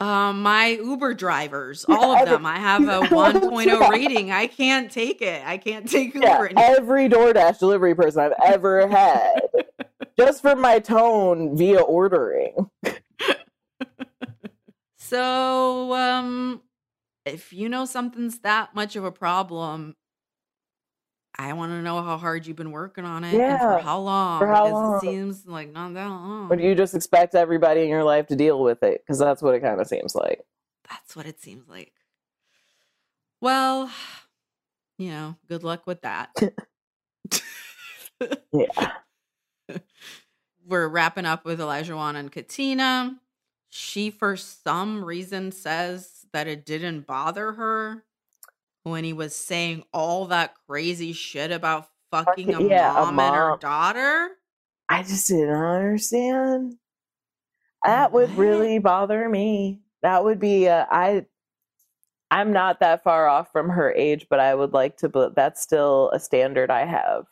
Um, 0.00 0.42
my 0.42 0.68
Uber 0.68 1.14
drivers, 1.14 1.84
all 1.88 2.12
of 2.12 2.18
every- 2.22 2.32
them, 2.34 2.44
I 2.46 2.58
have 2.58 2.82
a 2.82 2.86
That's 2.86 3.12
1.0 3.12 3.80
right. 3.80 3.90
rating. 3.90 4.30
I 4.32 4.46
can't 4.48 4.90
take 4.90 5.22
it. 5.22 5.42
I 5.46 5.56
can't 5.58 5.88
take 5.88 6.14
Uber 6.14 6.26
Yeah, 6.26 6.40
anymore. 6.42 6.64
every 6.64 7.08
DoorDash 7.08 7.58
delivery 7.58 7.94
person 7.94 8.20
I've 8.22 8.32
ever 8.44 8.88
had. 8.88 9.40
just 10.18 10.42
for 10.42 10.54
my 10.56 10.78
tone 10.78 11.56
via 11.56 11.80
ordering. 11.80 12.70
So, 14.96 15.92
um, 15.94 16.62
if 17.26 17.52
you 17.52 17.68
know 17.68 17.84
something's 17.84 18.38
that 18.40 18.74
much 18.74 18.96
of 18.96 19.04
a 19.04 19.12
problem, 19.12 19.94
I 21.36 21.52
want 21.52 21.72
to 21.72 21.82
know 21.82 22.00
how 22.02 22.16
hard 22.16 22.46
you've 22.46 22.56
been 22.56 22.70
working 22.70 23.04
on 23.04 23.24
it 23.24 23.34
and 23.34 23.58
for 23.58 23.78
how 23.78 23.98
long. 23.98 24.38
for 24.38 24.46
how 24.46 24.68
long? 24.68 24.96
It 24.96 25.00
seems 25.00 25.46
like 25.46 25.72
not 25.72 25.94
that 25.94 26.06
long. 26.06 26.48
But 26.48 26.60
you 26.60 26.74
just 26.74 26.94
expect 26.94 27.34
everybody 27.34 27.82
in 27.82 27.88
your 27.88 28.04
life 28.04 28.28
to 28.28 28.36
deal 28.36 28.62
with 28.62 28.82
it? 28.82 29.02
Because 29.02 29.18
that's 29.18 29.42
what 29.42 29.54
it 29.54 29.60
kind 29.60 29.80
of 29.80 29.86
seems 29.88 30.14
like. 30.14 30.44
That's 30.88 31.16
what 31.16 31.26
it 31.26 31.40
seems 31.40 31.68
like. 31.68 31.92
Well, 33.40 33.90
you 34.96 35.10
know, 35.10 35.36
good 35.48 35.64
luck 35.64 35.86
with 35.86 36.02
that. 36.02 36.30
Yeah. 38.52 38.92
We're 40.66 40.88
wrapping 40.88 41.26
up 41.26 41.44
with 41.44 41.60
Olajuwon 41.60 42.16
and 42.16 42.32
Katina. 42.32 43.16
She, 43.68 44.10
for 44.10 44.36
some 44.36 45.04
reason, 45.04 45.52
says 45.52 46.26
that 46.32 46.46
it 46.46 46.64
didn't 46.64 47.06
bother 47.06 47.52
her 47.52 48.04
when 48.84 49.02
he 49.02 49.12
was 49.12 49.34
saying 49.34 49.82
all 49.92 50.26
that 50.26 50.54
crazy 50.68 51.12
shit 51.12 51.50
about 51.50 51.88
fucking 52.10 52.54
a 52.54 52.62
yeah, 52.62 52.92
a 52.92 53.10
mom 53.10 53.18
and 53.18 53.34
her 53.34 53.56
daughter. 53.58 54.30
I 54.88 55.02
just 55.02 55.26
didn't 55.28 55.50
understand. 55.50 56.76
That 57.84 58.12
would 58.12 58.30
really 58.36 58.78
bother 58.78 59.28
me. 59.28 59.80
That 60.02 60.24
would 60.24 60.38
be 60.38 60.68
uh, 60.68 60.86
I 60.90 61.26
I'm 62.30 62.52
not 62.52 62.80
that 62.80 63.02
far 63.02 63.26
off 63.26 63.50
from 63.52 63.68
her 63.70 63.92
age, 63.92 64.26
but 64.28 64.40
I 64.40 64.54
would 64.54 64.72
like 64.72 64.98
to 64.98 65.08
but 65.08 65.34
that's 65.34 65.60
still 65.60 66.10
a 66.12 66.20
standard 66.20 66.70
I 66.70 66.84
have. 66.84 67.24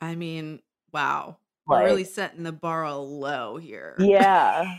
I 0.00 0.14
mean, 0.14 0.60
wow. 0.92 1.38
Like 1.66 1.84
really 1.84 2.04
setting 2.04 2.44
the 2.44 2.52
bar 2.52 2.90
low 2.94 3.58
here. 3.58 3.94
yeah. 3.98 4.78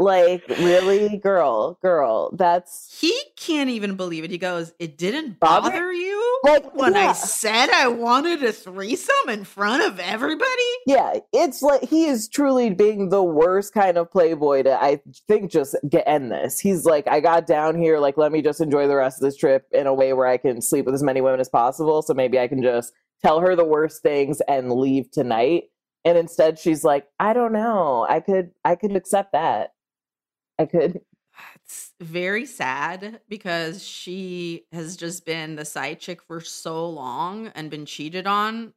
Like 0.00 0.46
really 0.48 1.16
girl, 1.18 1.78
girl, 1.82 2.30
that's 2.36 2.96
He 3.00 3.12
can't 3.36 3.68
even 3.70 3.96
believe 3.96 4.22
it. 4.22 4.30
He 4.30 4.38
goes, 4.38 4.72
It 4.78 4.96
didn't 4.96 5.40
Bother- 5.40 5.70
bother 5.70 5.92
you? 5.92 6.40
like 6.44 6.72
when 6.76 6.94
yeah. 6.94 7.08
I 7.08 7.12
said 7.14 7.68
I 7.70 7.88
wanted 7.88 8.44
a 8.44 8.52
threesome 8.52 9.28
in 9.28 9.42
front 9.44 9.82
of 9.82 9.98
everybody? 9.98 10.46
Yeah, 10.86 11.14
it's 11.32 11.62
like 11.62 11.82
he 11.88 12.04
is 12.06 12.28
truly 12.28 12.70
being 12.70 13.08
the 13.08 13.24
worst 13.24 13.74
kind 13.74 13.96
of 13.98 14.10
playboy 14.10 14.62
to 14.62 14.80
I 14.80 15.00
think 15.26 15.50
just 15.50 15.74
get 15.88 16.04
end 16.06 16.30
this. 16.30 16.60
He's 16.60 16.84
like, 16.84 17.08
I 17.08 17.18
got 17.18 17.46
down 17.48 17.76
here, 17.76 17.98
like 17.98 18.16
let 18.16 18.30
me 18.30 18.40
just 18.40 18.60
enjoy 18.60 18.86
the 18.86 18.94
rest 18.96 19.18
of 19.18 19.22
this 19.24 19.36
trip 19.36 19.66
in 19.72 19.88
a 19.88 19.94
way 19.94 20.12
where 20.12 20.28
I 20.28 20.36
can 20.36 20.62
sleep 20.62 20.84
with 20.86 20.94
as 20.94 21.02
many 21.02 21.20
women 21.20 21.40
as 21.40 21.48
possible. 21.48 22.02
So 22.02 22.14
maybe 22.14 22.38
I 22.38 22.46
can 22.46 22.62
just 22.62 22.92
tell 23.20 23.40
her 23.40 23.56
the 23.56 23.64
worst 23.64 24.00
things 24.02 24.40
and 24.46 24.70
leave 24.72 25.10
tonight. 25.10 25.64
And 26.04 26.16
instead 26.16 26.56
she's 26.58 26.84
like, 26.84 27.06
I 27.18 27.32
don't 27.32 27.52
know. 27.52 28.06
I 28.08 28.20
could 28.20 28.52
I 28.64 28.76
could 28.76 28.94
accept 28.94 29.32
that. 29.32 29.72
I 30.58 30.66
could 30.66 31.00
It's 31.64 31.92
very 32.00 32.46
sad 32.46 33.20
because 33.28 33.84
she 33.84 34.64
has 34.72 34.96
just 34.96 35.24
been 35.24 35.56
the 35.56 35.64
side 35.64 36.00
chick 36.00 36.22
for 36.22 36.40
so 36.40 36.88
long 36.88 37.48
and 37.54 37.70
been 37.70 37.86
cheated 37.86 38.26
on 38.26 38.72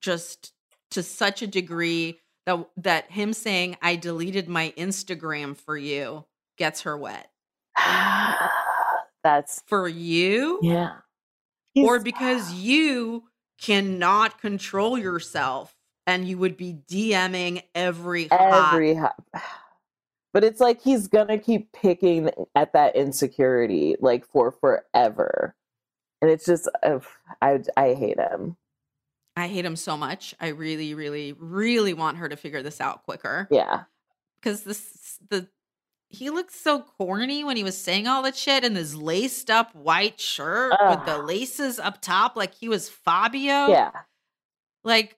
just 0.00 0.52
to 0.92 1.02
such 1.02 1.42
a 1.42 1.46
degree 1.46 2.18
that 2.46 2.66
that 2.78 3.10
him 3.10 3.32
saying 3.32 3.76
I 3.82 3.96
deleted 3.96 4.48
my 4.48 4.72
Instagram 4.76 5.56
for 5.56 5.76
you 5.76 6.24
gets 6.56 6.82
her 6.82 6.96
wet. 6.96 7.30
that's 9.22 9.62
For 9.66 9.86
you? 9.88 10.58
yeah. 10.62 10.92
or 11.76 11.94
He's- 11.96 12.02
because 12.02 12.52
you 12.54 13.24
cannot 13.60 14.40
control 14.40 14.96
yourself 14.96 15.74
and 16.06 16.26
you 16.26 16.38
would 16.38 16.56
be 16.56 16.78
DMing 16.90 17.62
every 17.74 18.28
hot 18.28 18.72
every 18.72 18.94
ho- 18.94 19.10
but 20.32 20.44
it's 20.44 20.60
like 20.60 20.80
he's 20.80 21.08
gonna 21.08 21.38
keep 21.38 21.72
picking 21.72 22.30
at 22.54 22.72
that 22.72 22.96
insecurity 22.96 23.96
like 24.00 24.26
for 24.26 24.50
forever 24.50 25.54
and 26.22 26.30
it's 26.30 26.46
just 26.46 26.68
uh, 26.82 26.98
i 27.42 27.60
i 27.76 27.94
hate 27.94 28.18
him 28.18 28.56
I 29.36 29.46
hate 29.46 29.64
him 29.64 29.76
so 29.76 29.96
much. 29.96 30.34
I 30.40 30.48
really, 30.48 30.92
really, 30.92 31.32
really 31.38 31.94
want 31.94 32.18
her 32.18 32.28
to 32.28 32.36
figure 32.36 32.62
this 32.62 32.80
out 32.80 33.04
quicker. 33.04 33.48
yeah 33.50 33.84
Because 34.40 34.64
this 34.64 35.18
the 35.30 35.48
he 36.08 36.28
looked 36.28 36.52
so 36.52 36.80
corny 36.98 37.44
when 37.44 37.56
he 37.56 37.62
was 37.62 37.78
saying 37.78 38.08
all 38.08 38.22
that 38.24 38.36
shit 38.36 38.64
in 38.64 38.74
his 38.74 38.96
laced 38.96 39.48
up 39.48 39.72
white 39.74 40.20
shirt 40.20 40.74
with 40.88 41.06
the 41.06 41.18
laces 41.18 41.78
up 41.78 42.02
top, 42.02 42.34
like 42.34 42.54
he 42.54 42.68
was 42.68 42.88
Fabio. 42.88 43.68
yeah 43.68 43.92
Like, 44.82 45.16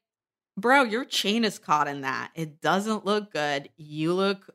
bro, 0.59 0.83
your 0.83 1.07
chain 1.07 1.45
is 1.45 1.59
caught 1.59 1.89
in 1.89 2.03
that. 2.03 2.31
It 2.35 2.61
doesn't 2.61 3.07
look 3.07 3.33
good. 3.33 3.71
You 3.77 4.13
look 4.13 4.51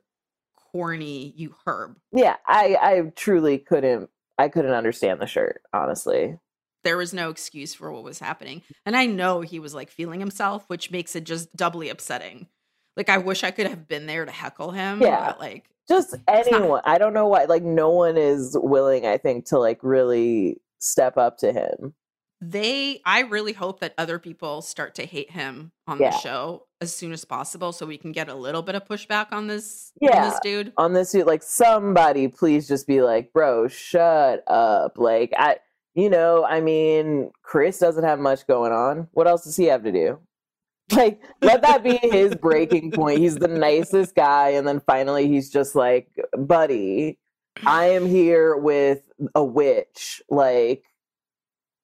corny, 0.72 1.34
you 1.35 1.56
herb. 1.65 1.95
yeah 2.11 2.35
i 2.48 2.77
i 2.81 3.02
truly 3.15 3.57
couldn't 3.57 4.10
i 4.38 4.48
couldn't 4.48 4.72
understand 4.73 5.19
the 5.22 5.27
shirt 5.27 5.61
honestly 5.73 6.38
there 6.84 6.98
was 6.98 7.14
no 7.14 7.30
excuse 7.30 7.73
for 7.73 7.91
what 7.91 8.03
was 8.03 8.19
happening. 8.19 8.61
And 8.85 8.95
I 8.95 9.07
know 9.07 9.41
he 9.41 9.60
was 9.60 9.73
like 9.73 9.89
feeling 9.89 10.22
himself, 10.22 10.64
which 10.68 10.89
makes 10.89 11.18
it 11.18 11.26
just 11.26 11.53
doubly 11.53 11.89
upsetting. 11.89 12.48
Like 12.95 13.10
I 13.10 13.18
wish 13.18 13.44
I 13.44 13.52
could 13.52 13.68
have 13.68 13.89
been 13.89 14.06
there 14.06 14.23
to 14.23 14.31
heckle 14.31 14.72
him. 14.72 15.02
Yeah. 15.02 15.26
But 15.26 15.39
like 15.39 15.69
just 15.88 16.14
not- 16.14 16.22
anyone 16.27 16.81
i 16.85 16.98
don't 16.98 17.14
know 17.14 17.27
why 17.27 17.45
like 17.45 17.64
no 17.64 17.89
one 17.89 18.18
is 18.18 18.57
willing 18.60 19.06
i 19.06 19.18
think 19.18 19.45
to 19.45 19.57
like 19.57 19.80
really 19.81 20.60
step 20.80 21.18
up 21.18 21.38
to 21.38 21.52
him 21.52 21.94
they 22.41 23.01
I 23.05 23.22
really 23.22 23.53
hope 23.53 23.80
that 23.80 23.93
other 23.97 24.19
people 24.19 24.61
start 24.61 24.95
to 24.95 25.05
hate 25.05 25.31
him 25.31 25.72
on 25.88 25.99
Yeah. 25.99 26.11
the 26.11 26.18
show 26.19 26.68
as 26.81 26.93
soon 26.95 27.11
as 27.11 27.26
possible 27.26 27.72
so 27.73 27.85
we 27.85 27.97
can 27.97 28.11
get 28.11 28.30
a 28.30 28.35
little 28.35 28.61
bit 28.61 28.76
of 28.76 28.85
pushback 28.85 29.27
on 29.31 29.47
this 29.47 29.91
on 30.01 30.09
Yeah. 30.09 30.30
this 30.30 30.39
dude. 30.43 30.73
on 30.77 30.93
this 30.93 31.11
dude 31.11 31.26
like 31.26 31.41
somebody 31.41 32.27
please 32.27 32.68
just 32.68 32.85
be 32.85 33.01
like 33.01 33.34
bro 33.34 33.68
shut 33.68 34.43
up 34.47 34.97
like 34.99 35.34
i 35.38 35.57
you 35.95 36.09
know 36.09 36.45
i 36.45 36.61
mean 36.61 37.31
chris 37.41 37.80
doesn't 37.80 38.03
have 38.03 38.19
much 38.19 38.45
going 38.45 38.72
on 38.72 39.07
what 39.14 39.27
else 39.27 39.43
does 39.43 39.55
he 39.57 39.65
have 39.65 39.84
to 39.84 39.91
do 39.91 40.19
like 40.95 41.19
let 41.41 41.64
that 41.64 41.84
be 41.84 41.97
his 41.97 42.35
breaking 42.35 42.91
point 42.91 43.18
he's 43.19 43.35
the 43.35 43.47
nicest 43.47 44.14
guy 44.15 44.49
and 44.49 44.68
then 44.68 44.80
finally 44.81 45.27
he's 45.27 45.49
just 45.49 45.73
like 45.76 46.07
buddy 46.38 47.18
I 47.65 47.85
am 47.88 48.05
here 48.05 48.55
with 48.55 49.01
a 49.34 49.43
witch. 49.43 50.22
Like, 50.30 50.84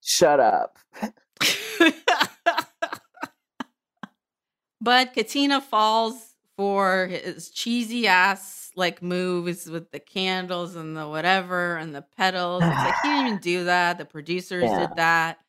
shut 0.04 0.40
up. 0.40 0.78
but 4.82 5.14
Katina 5.14 5.62
falls 5.62 6.36
for 6.58 7.08
his 7.08 7.50
cheesy 7.50 8.08
ass 8.08 8.72
like 8.76 9.02
moves 9.02 9.68
with 9.70 9.92
the 9.92 10.00
candles 10.00 10.76
and 10.76 10.96
the 10.98 11.08
whatever 11.08 11.78
and 11.78 11.94
the 11.96 12.02
petals. 12.18 12.64
It's 12.64 12.72
like 12.76 12.96
he 13.04 13.10
didn't 13.10 13.28
even 13.28 13.40
do 13.40 13.64
that. 13.66 13.98
The 13.98 14.06
producers 14.06 14.64
Yeah. 14.64 14.88
did 14.88 14.96
that. 14.98 15.40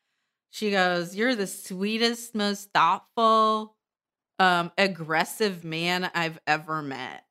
She 0.51 0.71
goes, 0.71 1.15
You're 1.15 1.35
the 1.35 1.47
sweetest, 1.47 2.33
most 2.35 2.71
thoughtful, 2.73 3.75
um, 4.39 4.71
aggressive 4.77 5.63
man 5.63 6.09
I've 6.13 6.39
ever 6.47 6.81
met. 6.81 7.23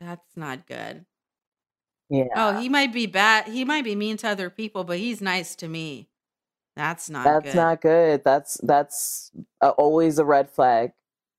That's 0.00 0.36
not 0.36 0.66
good. 0.66 1.04
Yeah. 2.10 2.24
Oh, 2.36 2.58
he 2.60 2.68
might 2.68 2.92
be 2.92 3.06
bad. 3.06 3.48
He 3.48 3.64
might 3.64 3.84
be 3.84 3.94
mean 3.94 4.16
to 4.18 4.28
other 4.28 4.50
people, 4.50 4.84
but 4.84 4.98
he's 4.98 5.20
nice 5.20 5.56
to 5.56 5.68
me. 5.68 6.08
That's 6.76 7.08
not 7.08 7.24
that's 7.24 7.46
good. 7.46 7.54
not 7.54 7.80
good. 7.80 8.24
That's 8.24 8.58
that's 8.62 9.30
uh, 9.60 9.70
always 9.70 10.18
a 10.18 10.24
red 10.24 10.50
flag. 10.50 10.92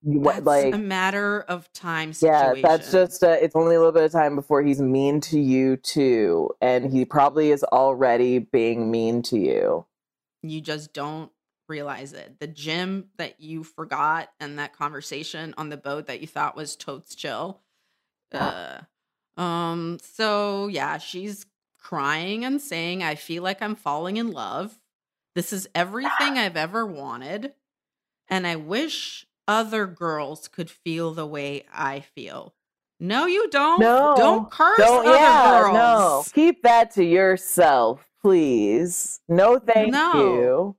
That's 0.03 0.45
like 0.45 0.74
a 0.74 0.78
matter 0.78 1.41
of 1.41 1.72
time 1.74 2.14
yeah, 2.22 2.53
that's 2.62 2.91
just 2.91 3.24
uh, 3.24 3.38
it's 3.41 3.56
only 3.56 3.76
a 3.76 3.80
little 3.80 3.91
bit 3.91 4.03
of 4.03 4.12
time 4.12 4.36
before 4.36 4.62
he's 4.62 4.80
mean 4.80 5.20
to 5.22 5.40
you 5.40 5.78
too, 5.78 6.52
and 6.62 6.91
he 6.91 7.06
probably 7.06 7.52
is 7.52 7.64
already 7.64 8.38
being 8.40 8.91
mean 8.91 9.24
to 9.24 9.40
you. 9.40 9.86
you 10.44 10.62
just 10.62 10.94
don't 10.94 11.32
realize 11.68 12.14
it. 12.14 12.40
The 12.40 12.48
gym 12.48 13.06
that 13.18 13.41
you 13.41 13.64
forgot 13.64 14.30
and 14.40 14.60
that 14.60 14.74
conversation 14.74 15.56
on 15.57 15.70
the 15.70 15.78
boat 15.78 16.06
that 16.06 16.22
you 16.22 16.28
thought 16.28 16.56
was 16.56 16.76
totes 16.76 17.16
chill. 17.16 17.62
Uh, 18.32 18.82
um, 19.38 19.98
so 20.02 20.68
yeah, 20.68 20.98
she's 20.98 21.45
crying 21.80 22.45
and 22.45 22.62
saying, 22.62 23.03
I 23.03 23.16
feel 23.16 23.44
like 23.44 23.62
I'm 23.62 23.76
falling 23.76 24.18
in 24.18 24.32
love. 24.32 24.80
This 25.36 25.52
is 25.53 25.68
everything 25.76 26.38
I've 26.38 26.57
ever 26.57 26.86
wanted. 26.86 27.53
And 28.30 28.48
I 28.48 28.56
wish 28.56 29.28
other 29.48 29.86
girls 29.86 30.48
could 30.48 30.70
feel 30.70 31.14
the 31.14 31.26
way 31.28 31.66
I 31.72 31.99
feel. 31.99 32.53
No, 32.99 33.26
you 33.26 33.49
don't. 33.49 33.80
No, 33.80 34.16
don't 34.18 34.49
curse 34.49 34.78
Don't 34.80 35.06
other 35.06 35.16
yeah, 35.18 35.62
girls. 35.62 35.74
no. 35.74 36.24
Keep 36.34 36.64
that 36.64 36.91
to 36.91 37.03
yourself, 37.03 38.10
please. 38.22 39.20
No, 39.28 39.60
thank 39.60 39.91
No. 39.91 40.14
you. 40.16 40.76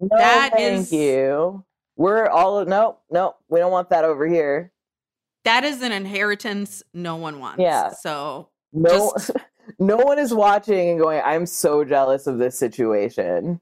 No, 0.00 0.08
That 0.18 0.50
thank 0.54 0.80
is- 0.80 0.92
you. 0.92 1.64
We're 1.96 2.26
all 2.26 2.64
no, 2.64 2.98
no. 3.10 3.36
We 3.48 3.60
don't 3.60 3.70
want 3.70 3.90
that 3.90 4.04
over 4.04 4.26
here. 4.26 4.72
That 5.44 5.62
is 5.62 5.82
an 5.82 5.92
inheritance 5.92 6.82
no 6.92 7.16
one 7.16 7.38
wants. 7.38 7.60
Yeah. 7.60 7.90
So 7.90 8.48
No, 8.72 9.12
Just- 9.16 9.30
no 9.78 9.96
one 9.98 10.18
is 10.18 10.34
watching 10.34 10.90
and 10.90 10.98
going. 10.98 11.22
I'm 11.24 11.46
so 11.46 11.84
jealous 11.84 12.26
of 12.26 12.38
this 12.38 12.58
situation. 12.58 13.60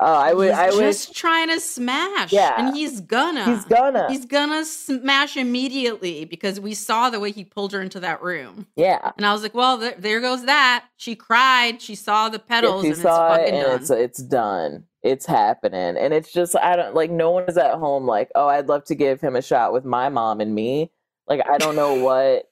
Uh, 0.00 0.04
I 0.06 0.32
would. 0.32 0.50
he's 0.50 0.58
I 0.58 0.70
would. 0.70 0.78
just 0.80 1.14
trying 1.14 1.48
to 1.48 1.58
smash. 1.58 2.32
Yeah. 2.32 2.54
And 2.56 2.76
he's 2.76 3.00
gonna. 3.00 3.44
He's 3.44 3.64
gonna. 3.64 4.06
He's 4.08 4.26
gonna 4.26 4.64
smash 4.64 5.36
immediately 5.36 6.24
because 6.24 6.60
we 6.60 6.74
saw 6.74 7.10
the 7.10 7.18
way 7.18 7.32
he 7.32 7.44
pulled 7.44 7.72
her 7.72 7.80
into 7.82 7.98
that 8.00 8.22
room. 8.22 8.66
yeah. 8.76 9.10
And 9.16 9.26
I 9.26 9.32
was 9.32 9.42
like, 9.42 9.54
well, 9.54 9.76
there, 9.76 9.94
there 9.98 10.20
goes 10.20 10.44
that. 10.44 10.84
She 10.96 11.16
cried. 11.16 11.82
She 11.82 11.96
saw 11.96 12.28
the 12.28 12.38
Yeah, 12.38 12.44
petals 12.46 12.82
she 12.82 12.88
and 12.88 12.92
it's 12.92 13.02
saw 13.02 13.34
it 13.34 13.48
and 13.52 13.62
done. 13.66 13.80
it's 13.80 13.90
it's 13.90 14.22
done. 14.22 14.84
It's 15.02 15.26
happening, 15.26 15.96
and 15.96 16.12
it's 16.14 16.32
just 16.32 16.56
I 16.56 16.76
don't 16.76 16.94
like. 16.94 17.10
No 17.10 17.30
one 17.32 17.44
is 17.48 17.56
at 17.56 17.74
home 17.74 18.06
like, 18.06 18.30
oh, 18.36 18.46
I'd 18.48 18.68
love 18.68 18.84
to 18.86 18.94
give 18.94 19.20
him 19.20 19.34
a 19.36 19.42
shot 19.42 19.72
with 19.72 19.84
my 19.84 20.08
mom 20.08 20.40
and 20.40 20.54
me. 20.54 20.90
Like 21.26 21.40
I 21.48 21.58
don't 21.58 21.76
know 21.76 21.94
what. 21.94 22.44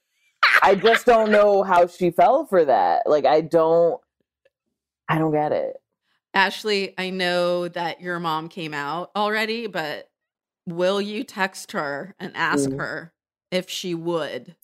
I 0.63 0.75
just 0.75 1.07
don't 1.07 1.31
know 1.31 1.63
how 1.63 1.87
she 1.87 2.11
fell 2.11 2.47
for 2.47 2.65
that. 2.65 3.03
Like 3.09 3.25
I 3.25 3.41
don't. 3.41 4.01
I 5.09 5.19
don't 5.19 5.33
get 5.33 5.53
it. 5.53 5.77
Ashley, 6.37 6.95
I 6.99 7.11
know 7.11 7.67
that 7.69 8.01
your 8.01 8.21
mom 8.21 8.49
came 8.49 8.75
out 8.75 9.11
already, 9.17 9.67
but 9.67 10.11
will 10.67 11.01
you 11.01 11.25
text 11.25 11.73
her 11.73 12.15
and 12.21 12.31
ask 12.37 12.69
Mm. 12.69 12.79
her 12.79 13.13
if 13.51 13.71
she 13.71 13.95
would 13.95 14.55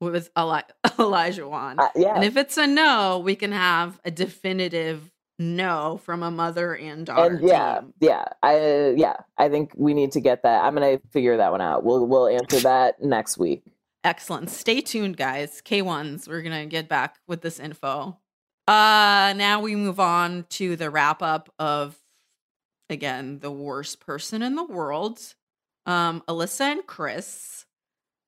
with 0.00 0.30
Eli- 0.38 0.62
Olajuwon? 0.86 1.76
I, 1.80 1.90
yeah. 1.96 2.14
And 2.14 2.24
if 2.24 2.36
it's 2.36 2.56
a 2.56 2.66
no, 2.68 3.18
we 3.18 3.34
can 3.34 3.50
have 3.52 4.00
a 4.04 4.10
definitive 4.12 5.10
no 5.40 5.98
from 6.04 6.22
a 6.22 6.30
mother 6.30 6.76
and 6.76 7.04
daughter 7.04 7.34
and 7.36 7.48
yeah, 7.48 7.80
team. 7.80 7.94
yeah, 8.00 8.24
I 8.40 8.94
yeah, 8.96 9.16
I 9.36 9.48
think 9.48 9.72
we 9.76 9.92
need 9.92 10.12
to 10.12 10.20
get 10.20 10.44
that. 10.44 10.62
I'm 10.64 10.74
gonna 10.74 11.00
figure 11.10 11.36
that 11.38 11.50
one 11.50 11.60
out. 11.60 11.82
We'll 11.82 12.06
we'll 12.06 12.28
answer 12.28 12.60
that 12.60 13.02
next 13.02 13.36
week. 13.36 13.64
Excellent. 14.04 14.48
Stay 14.50 14.80
tuned, 14.80 15.16
guys. 15.16 15.60
K1s, 15.64 16.28
we're 16.28 16.42
going 16.42 16.60
to 16.60 16.66
get 16.66 16.90
back 16.90 17.16
with 17.26 17.40
this 17.40 17.58
info. 17.58 18.18
Uh 18.66 19.34
now 19.36 19.60
we 19.60 19.76
move 19.76 20.00
on 20.00 20.46
to 20.50 20.76
the 20.76 20.90
wrap 20.90 21.22
up 21.22 21.52
of 21.58 21.96
again, 22.88 23.38
the 23.40 23.50
worst 23.50 24.00
person 24.00 24.42
in 24.42 24.54
the 24.54 24.64
world. 24.64 25.20
Um 25.86 26.22
Alyssa 26.28 26.72
and 26.72 26.86
Chris. 26.86 27.66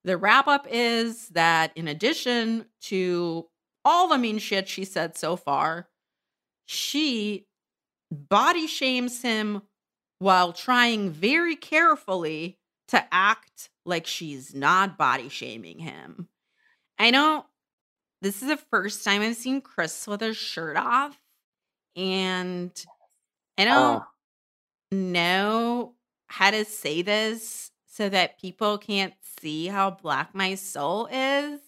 The 0.03 0.17
wrap 0.17 0.47
up 0.47 0.67
is 0.69 1.29
that 1.29 1.71
in 1.75 1.87
addition 1.87 2.65
to 2.83 3.47
all 3.83 4.07
the 4.07 4.17
mean 4.17 4.37
shit 4.37 4.67
she 4.67 4.85
said 4.85 5.17
so 5.17 5.35
far, 5.35 5.89
she 6.65 7.45
body 8.11 8.67
shames 8.67 9.21
him 9.21 9.63
while 10.19 10.53
trying 10.53 11.09
very 11.09 11.55
carefully 11.55 12.57
to 12.89 13.03
act 13.11 13.69
like 13.85 14.07
she's 14.07 14.53
not 14.55 14.97
body 14.97 15.29
shaming 15.29 15.79
him. 15.79 16.27
I 16.97 17.11
know 17.11 17.45
this 18.21 18.41
is 18.41 18.49
the 18.49 18.57
first 18.57 19.03
time 19.03 19.21
I've 19.21 19.35
seen 19.35 19.61
Chris 19.61 20.07
with 20.07 20.21
his 20.21 20.37
shirt 20.37 20.77
off, 20.77 21.19
and 21.95 22.71
I 23.57 23.65
don't 23.65 24.03
Oh, 24.03 24.07
know 24.91 25.95
how 26.27 26.51
to 26.51 26.65
say 26.65 27.01
this 27.01 27.71
so 27.87 28.09
that 28.09 28.39
people 28.39 28.77
can't 28.77 29.13
see 29.41 29.67
how 29.67 29.91
black 29.91 30.35
my 30.35 30.55
soul 30.55 31.07
is, 31.11 31.61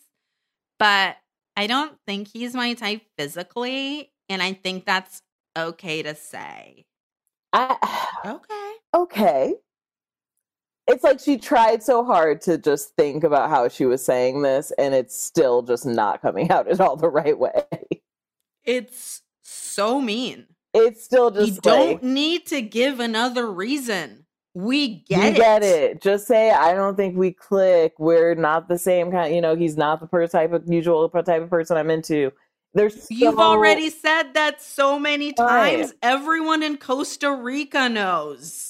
but 0.80 1.17
I 1.55 1.67
don't 1.67 1.97
think 2.07 2.30
he's 2.30 2.55
my 2.55 2.73
type 2.73 3.03
physically, 3.17 4.13
and 4.30 4.41
I 4.43 4.53
think 4.53 4.85
that's 4.85 5.21
okay 5.57 6.03
to 6.03 6.15
say. 6.15 6.85
I 7.53 7.77
Okay. 8.26 8.73
okay. 8.93 9.55
It's 10.90 11.03
like 11.03 11.20
she 11.20 11.38
tried 11.38 11.84
so 11.84 12.03
hard 12.03 12.41
to 12.41 12.57
just 12.57 12.95
think 12.95 13.24
about 13.24 13.49
how 13.52 13.68
she 13.70 13.86
was 13.86 14.03
saying 14.03 14.41
this, 14.41 14.72
and 14.78 14.94
it's 14.95 15.20
still 15.20 15.61
just 15.61 15.86
not 15.86 16.22
coming 16.22 16.49
out 16.52 16.68
at 16.68 16.82
all 16.82 16.95
the 16.95 17.10
right 17.10 17.38
way. 17.38 17.64
It's 18.64 19.22
so 19.44 20.02
mean. 20.02 20.48
It's 20.74 21.03
still 21.03 21.32
just 21.32 21.48
you 21.48 21.53
like, 21.56 21.64
don't 21.64 22.03
need 22.03 22.45
to 22.48 22.61
give 22.61 22.99
another 22.99 23.52
reason. 23.52 24.26
We 24.56 25.03
get 25.07 25.20
you 25.22 25.30
it. 25.30 25.36
get 25.36 25.64
it. 25.64 26.02
Just 26.02 26.28
say, 26.28 26.52
I 26.52 26.74
don't 26.74 26.95
think 26.95 27.16
we 27.16 27.32
click. 27.32 27.94
We're 27.99 28.36
not 28.36 28.68
the 28.68 28.78
same 28.78 29.11
kind. 29.11 29.34
You 29.34 29.41
know, 29.41 29.56
he's 29.56 29.78
not 29.78 29.99
the 29.99 30.07
per- 30.07 30.28
type 30.28 30.53
of 30.53 30.64
usual 30.68 31.07
type 31.10 31.44
of 31.44 31.49
person 31.49 31.78
I'm 31.78 31.90
into. 31.90 32.32
There's 32.74 33.07
You've 33.10 33.40
already 33.40 33.90
said 33.90 34.34
that 34.34 34.61
so 34.61 34.99
many 34.99 35.34
Right. 35.40 35.78
times. 35.78 35.94
Everyone 36.03 36.61
in 36.61 36.78
Costa 36.78 37.32
Rica 37.34 37.90
knows. 37.90 38.68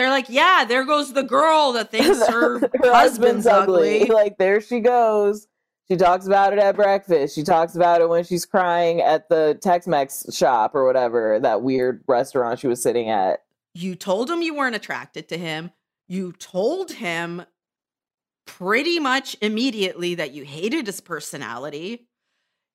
They're 0.00 0.08
like, 0.08 0.30
yeah, 0.30 0.64
there 0.66 0.86
goes 0.86 1.12
the 1.12 1.22
girl 1.22 1.72
that 1.74 1.90
thinks 1.90 2.26
her, 2.30 2.58
husband's 2.82 3.46
ugly. 3.46 4.06
Like 4.10 4.38
there 4.38 4.62
she 4.62 4.80
goes. 4.80 5.46
She 5.88 5.96
talks 5.98 6.26
about 6.26 6.54
it 6.54 6.58
at 6.58 6.74
breakfast. 6.74 7.34
She 7.34 7.42
talks 7.42 7.76
about 7.76 8.00
it 8.00 8.08
when 8.08 8.24
she's 8.24 8.46
crying 8.46 9.02
at 9.02 9.28
the 9.28 9.58
Tex-Mex 9.60 10.34
shop 10.34 10.74
or 10.74 10.86
whatever 10.86 11.38
that 11.40 11.60
weird 11.60 12.02
restaurant 12.08 12.60
she 12.60 12.66
was 12.66 12.82
sitting 12.82 13.10
at. 13.10 13.40
You 13.74 13.94
told 13.94 14.30
him 14.30 14.40
you 14.40 14.54
weren't 14.54 14.74
attracted 14.74 15.28
to 15.28 15.36
him. 15.36 15.70
You 16.08 16.32
told 16.32 16.92
him 16.92 17.42
pretty 18.46 18.98
much 19.00 19.36
immediately 19.42 20.14
that 20.14 20.32
you 20.32 20.44
hated 20.46 20.86
his 20.86 21.02
personality. 21.02 22.08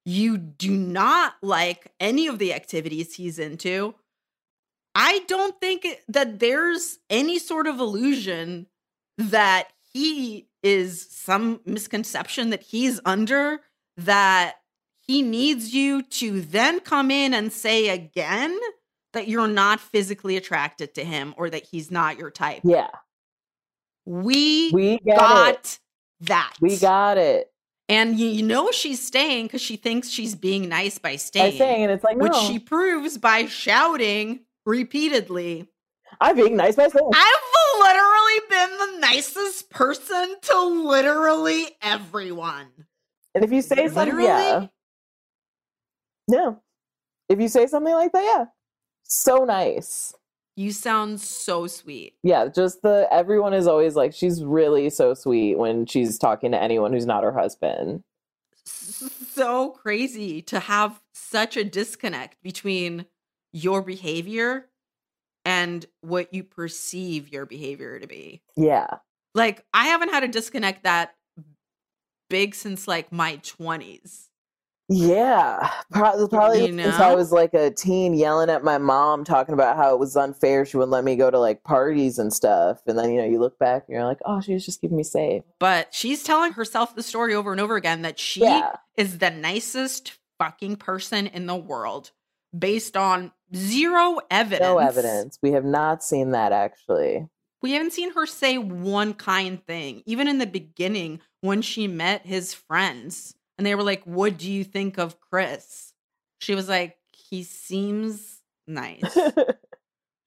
You 0.05 0.37
do 0.37 0.69
not 0.69 1.33
like 1.41 1.91
any 1.99 2.27
of 2.27 2.37
the 2.37 2.53
activities 2.53 3.15
he's 3.15 3.39
into. 3.39 3.95
I 4.95 5.19
don't 5.27 5.59
think 5.59 5.85
that 6.07 6.39
there's 6.39 6.99
any 7.09 7.37
sort 7.37 7.67
of 7.67 7.79
illusion 7.79 8.67
that 9.17 9.67
he 9.93 10.47
is 10.63 11.07
some 11.11 11.59
misconception 11.65 12.49
that 12.49 12.63
he's 12.63 12.99
under 13.05 13.59
that 13.97 14.55
he 15.01 15.21
needs 15.21 15.73
you 15.73 16.01
to 16.01 16.41
then 16.41 16.79
come 16.79 17.11
in 17.11 17.33
and 17.33 17.51
say 17.53 17.89
again 17.89 18.57
that 19.13 19.27
you're 19.27 19.47
not 19.47 19.79
physically 19.79 20.35
attracted 20.37 20.95
to 20.95 21.03
him 21.03 21.33
or 21.37 21.49
that 21.49 21.65
he's 21.71 21.91
not 21.91 22.17
your 22.17 22.31
type. 22.31 22.61
Yeah, 22.63 22.89
We, 24.05 24.71
we 24.71 24.99
got 25.05 25.77
that. 26.21 26.53
We 26.59 26.77
got 26.77 27.17
it. 27.17 27.51
and 27.87 28.19
you, 28.19 28.27
you 28.27 28.43
know 28.43 28.71
she's 28.71 29.05
staying 29.05 29.45
because 29.45 29.61
she 29.61 29.75
thinks 29.77 30.09
she's 30.09 30.35
being 30.35 30.67
nice 30.67 30.97
by 30.97 31.11
I 31.11 31.15
staying, 31.17 31.83
and 31.83 31.91
it's 31.91 32.03
like, 32.03 32.17
no, 32.17 32.23
which 32.25 32.35
she 32.35 32.59
proves 32.59 33.17
by 33.17 33.45
shouting 33.45 34.41
repeatedly. 34.65 35.67
I'm 36.19 36.35
being 36.35 36.55
nice 36.55 36.77
myself. 36.77 37.13
I've 37.15 37.81
literally 37.81 38.39
been 38.49 38.77
the 38.77 38.99
nicest 38.99 39.69
person 39.69 40.35
to 40.41 40.59
literally 40.87 41.67
everyone. 41.81 42.67
And 43.33 43.43
if 43.43 43.51
you 43.51 43.61
say 43.61 43.87
something, 43.89 44.19
yeah, 44.21 44.67
Yeah. 46.27 46.51
If 47.27 47.39
you 47.39 47.47
say 47.47 47.67
something 47.67 47.93
like 47.93 48.11
that, 48.13 48.23
yeah. 48.23 48.45
So 49.03 49.43
nice. 49.45 50.13
You 50.55 50.71
sound 50.71 51.19
so 51.19 51.67
sweet. 51.67 52.13
Yeah, 52.23 52.47
just 52.47 52.81
the 52.81 53.07
everyone 53.11 53.53
is 53.53 53.67
always 53.67 53.95
like 53.95 54.13
she's 54.13 54.43
really 54.43 54.89
so 54.89 55.13
sweet 55.13 55.57
when 55.57 55.85
she's 55.85 56.17
talking 56.17 56.51
to 56.51 56.61
anyone 56.61 56.93
who's 56.93 57.05
not 57.05 57.23
her 57.23 57.33
husband. 57.33 58.03
So 58.63 59.71
crazy 59.71 60.41
to 60.43 60.61
have 60.61 61.01
such 61.13 61.57
a 61.57 61.65
disconnect 61.65 62.41
between 62.41 63.05
your 63.55 63.81
behavior 63.81 64.67
and 65.45 65.85
what 66.01 66.33
you 66.33 66.43
perceive 66.43 67.31
your 67.31 67.45
behavior 67.45 67.97
to 67.99 68.05
be. 68.05 68.41
Yeah. 68.57 68.97
Like, 69.33 69.63
I 69.73 69.85
haven't 69.85 70.11
had 70.11 70.25
a 70.25 70.27
disconnect 70.27 70.83
that 70.83 71.15
big 72.29 72.53
since 72.53 72.85
like 72.85 73.13
my 73.13 73.37
20s. 73.37 74.27
Yeah, 74.87 75.71
probably, 75.91 76.27
probably 76.27 76.67
You 76.67 76.83
since 76.83 76.99
I 76.99 77.15
was 77.15 77.31
like 77.31 77.55
a 77.55 77.71
teen, 77.71 78.13
yelling 78.13 78.51
at 78.51 78.63
my 78.63 78.77
mom, 78.77 79.23
talking 79.23 79.53
about 79.53 79.77
how 79.77 79.93
it 79.93 79.99
was 79.99 80.15
unfair. 80.15 80.63
She 80.63 80.77
wouldn't 80.77 80.91
let 80.91 81.03
me 81.03 81.15
go 81.15 81.31
to 81.31 81.39
like 81.39 81.63
parties 81.63 82.19
and 82.19 82.31
stuff. 82.31 82.81
And 82.85 82.95
then 82.95 83.09
you 83.09 83.17
know, 83.17 83.25
you 83.25 83.39
look 83.39 83.57
back 83.57 83.85
and 83.87 83.95
you're 83.95 84.05
like, 84.05 84.19
oh, 84.25 84.41
she 84.41 84.53
was 84.53 84.63
just 84.63 84.81
keeping 84.81 84.97
me 84.97 85.03
safe. 85.03 85.43
But 85.59 85.93
she's 85.93 86.21
telling 86.21 86.53
herself 86.53 86.95
the 86.95 87.01
story 87.01 87.33
over 87.33 87.51
and 87.51 87.59
over 87.59 87.75
again 87.77 88.03
that 88.03 88.19
she 88.19 88.41
Yeah, 88.41 88.75
is 88.95 89.17
the 89.17 89.31
nicest 89.31 90.19
fucking 90.37 90.75
person 90.75 91.25
in 91.25 91.47
the 91.47 91.55
world 91.55 92.11
based 92.57 92.95
on 92.95 93.31
zero 93.55 94.19
evidence. 94.29 94.61
no 94.61 94.77
evidence. 94.77 95.39
We 95.41 95.51
have 95.51 95.65
not 95.65 96.03
seen 96.03 96.31
that 96.31 96.51
actually. 96.51 97.27
We 97.61 97.71
haven't 97.71 97.93
seen 97.93 98.13
her 98.13 98.25
say 98.27 98.57
one 98.57 99.13
kind 99.13 99.65
thing, 99.65 100.03
even 100.05 100.27
in 100.27 100.37
the 100.37 100.45
beginning 100.45 101.19
when 101.41 101.61
she 101.63 101.87
met 101.87 102.25
his 102.25 102.53
friends 102.53 103.33
and 103.57 103.65
they 103.65 103.73
were 103.75 103.83
like, 103.83 104.03
What 104.03 104.37
do 104.37 104.51
you 104.51 104.63
think 104.63 104.97
of 104.97 105.19
Chris? 105.19 105.93
She 106.39 106.53
was 106.53 106.69
like, 106.69 106.97
He 107.11 107.43
seems 107.43 108.41
nice. 108.67 109.17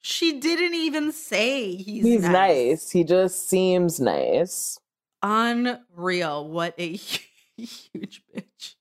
she 0.00 0.40
didn't 0.40 0.74
even 0.74 1.12
say 1.12 1.74
he's, 1.76 2.04
He's 2.04 2.22
nice. 2.22 2.32
nice. 2.32 2.90
He 2.90 3.04
just 3.04 3.48
seems 3.48 4.00
nice. 4.00 4.80
Unreal. 5.22 6.48
What 6.48 6.74
a 6.78 6.92
huge 7.56 8.22
bitch. 8.34 8.74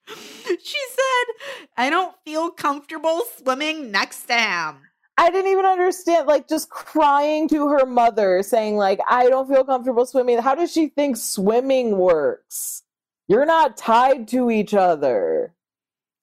She 0.47 0.77
said, 0.89 1.67
I 1.75 1.89
don't 1.89 2.15
feel 2.25 2.49
comfortable 2.49 3.23
swimming 3.37 3.91
next 3.91 4.25
to 4.25 4.33
him. 4.33 4.75
I 5.17 5.31
didn't 5.31 5.51
even 5.51 5.65
understand, 5.65 6.27
like, 6.27 6.47
just 6.47 6.69
crying 6.69 7.47
to 7.49 7.69
her 7.69 7.85
mother, 7.85 8.43
saying, 8.43 8.75
like, 8.75 8.99
I 9.09 9.29
don't 9.29 9.49
feel 9.49 9.63
comfortable 9.63 10.05
swimming. 10.05 10.37
How 10.37 10.53
does 10.53 10.71
she 10.71 10.89
think 10.89 11.17
swimming 11.17 11.97
works? 11.97 12.83
You're 13.27 13.45
not 13.45 13.77
tied 13.77 14.27
to 14.29 14.51
each 14.51 14.73
other. 14.73 15.53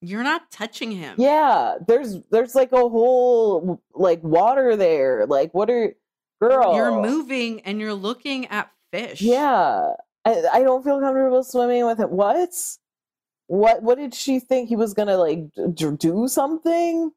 You're 0.00 0.22
not 0.22 0.50
touching 0.50 0.92
him. 0.92 1.16
Yeah, 1.18 1.78
there's 1.86 2.18
there's 2.30 2.54
like 2.54 2.72
a 2.72 2.76
whole 2.76 3.82
like 3.94 4.22
water 4.22 4.76
there. 4.76 5.26
Like, 5.26 5.54
what 5.54 5.70
are 5.70 5.94
girl? 6.42 6.74
You're 6.74 7.00
moving 7.00 7.62
and 7.62 7.80
you're 7.80 7.94
looking 7.94 8.46
at 8.48 8.70
fish. 8.92 9.22
Yeah, 9.22 9.94
I, 10.26 10.44
I 10.52 10.62
don't 10.62 10.84
feel 10.84 11.00
comfortable 11.00 11.42
swimming 11.42 11.86
with 11.86 12.00
it. 12.00 12.10
What? 12.10 12.54
What? 13.46 13.82
What 13.82 13.98
did 13.98 14.14
she 14.14 14.40
think 14.40 14.68
he 14.68 14.76
was 14.76 14.94
gonna 14.94 15.16
like 15.18 15.52
d- 15.74 15.90
do 15.98 16.28
something? 16.28 17.12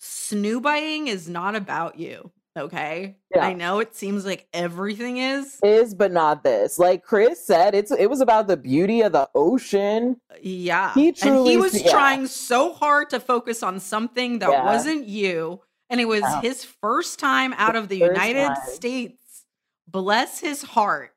Snoobiting 0.00 1.06
is 1.08 1.28
not 1.28 1.54
about 1.56 1.98
you. 1.98 2.30
Okay. 2.58 3.16
Yeah. 3.34 3.44
I 3.46 3.52
know 3.52 3.80
it 3.80 3.94
seems 3.94 4.24
like 4.24 4.46
everything 4.54 5.18
is. 5.18 5.58
Is 5.62 5.94
but 5.94 6.10
not 6.10 6.42
this. 6.42 6.78
Like 6.78 7.02
Chris 7.02 7.44
said, 7.44 7.74
it's 7.74 7.90
it 7.90 8.08
was 8.08 8.20
about 8.20 8.46
the 8.46 8.56
beauty 8.56 9.02
of 9.02 9.12
the 9.12 9.28
ocean. 9.34 10.18
Yeah. 10.40 10.94
He 10.94 11.08
and 11.08 11.16
truly- 11.16 11.50
he 11.50 11.56
was 11.58 11.82
yeah. 11.82 11.90
trying 11.90 12.26
so 12.26 12.72
hard 12.72 13.10
to 13.10 13.20
focus 13.20 13.62
on 13.62 13.78
something 13.80 14.38
that 14.38 14.50
Yeah. 14.50 14.64
wasn't 14.64 15.06
you. 15.06 15.60
And 15.90 16.00
it 16.00 16.06
was 16.06 16.24
his 16.42 16.64
first 16.64 17.18
time 17.18 17.52
out 17.58 17.76
of 17.76 17.88
the 17.88 17.96
United 17.98 18.46
time. 18.48 18.56
States. 18.68 19.44
Bless 19.86 20.40
his 20.40 20.62
heart. 20.62 21.12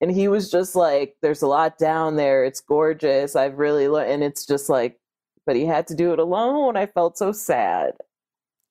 And 0.00 0.10
he 0.10 0.28
was 0.28 0.50
just 0.50 0.76
like, 0.76 1.16
"There's 1.22 1.42
a 1.42 1.46
lot 1.48 1.76
down 1.78 2.16
there. 2.16 2.44
It's 2.44 2.60
gorgeous. 2.60 3.34
I've 3.34 3.58
really 3.58 3.88
lo-, 3.88 3.98
and 3.98 4.22
it's 4.22 4.46
just 4.46 4.68
like, 4.68 4.98
but 5.46 5.56
he 5.56 5.64
had 5.66 5.86
to 5.88 5.94
do 5.94 6.12
it 6.12 6.18
alone. 6.20 6.76
I 6.76 6.86
felt 6.86 7.18
so 7.18 7.32
sad. 7.32 7.94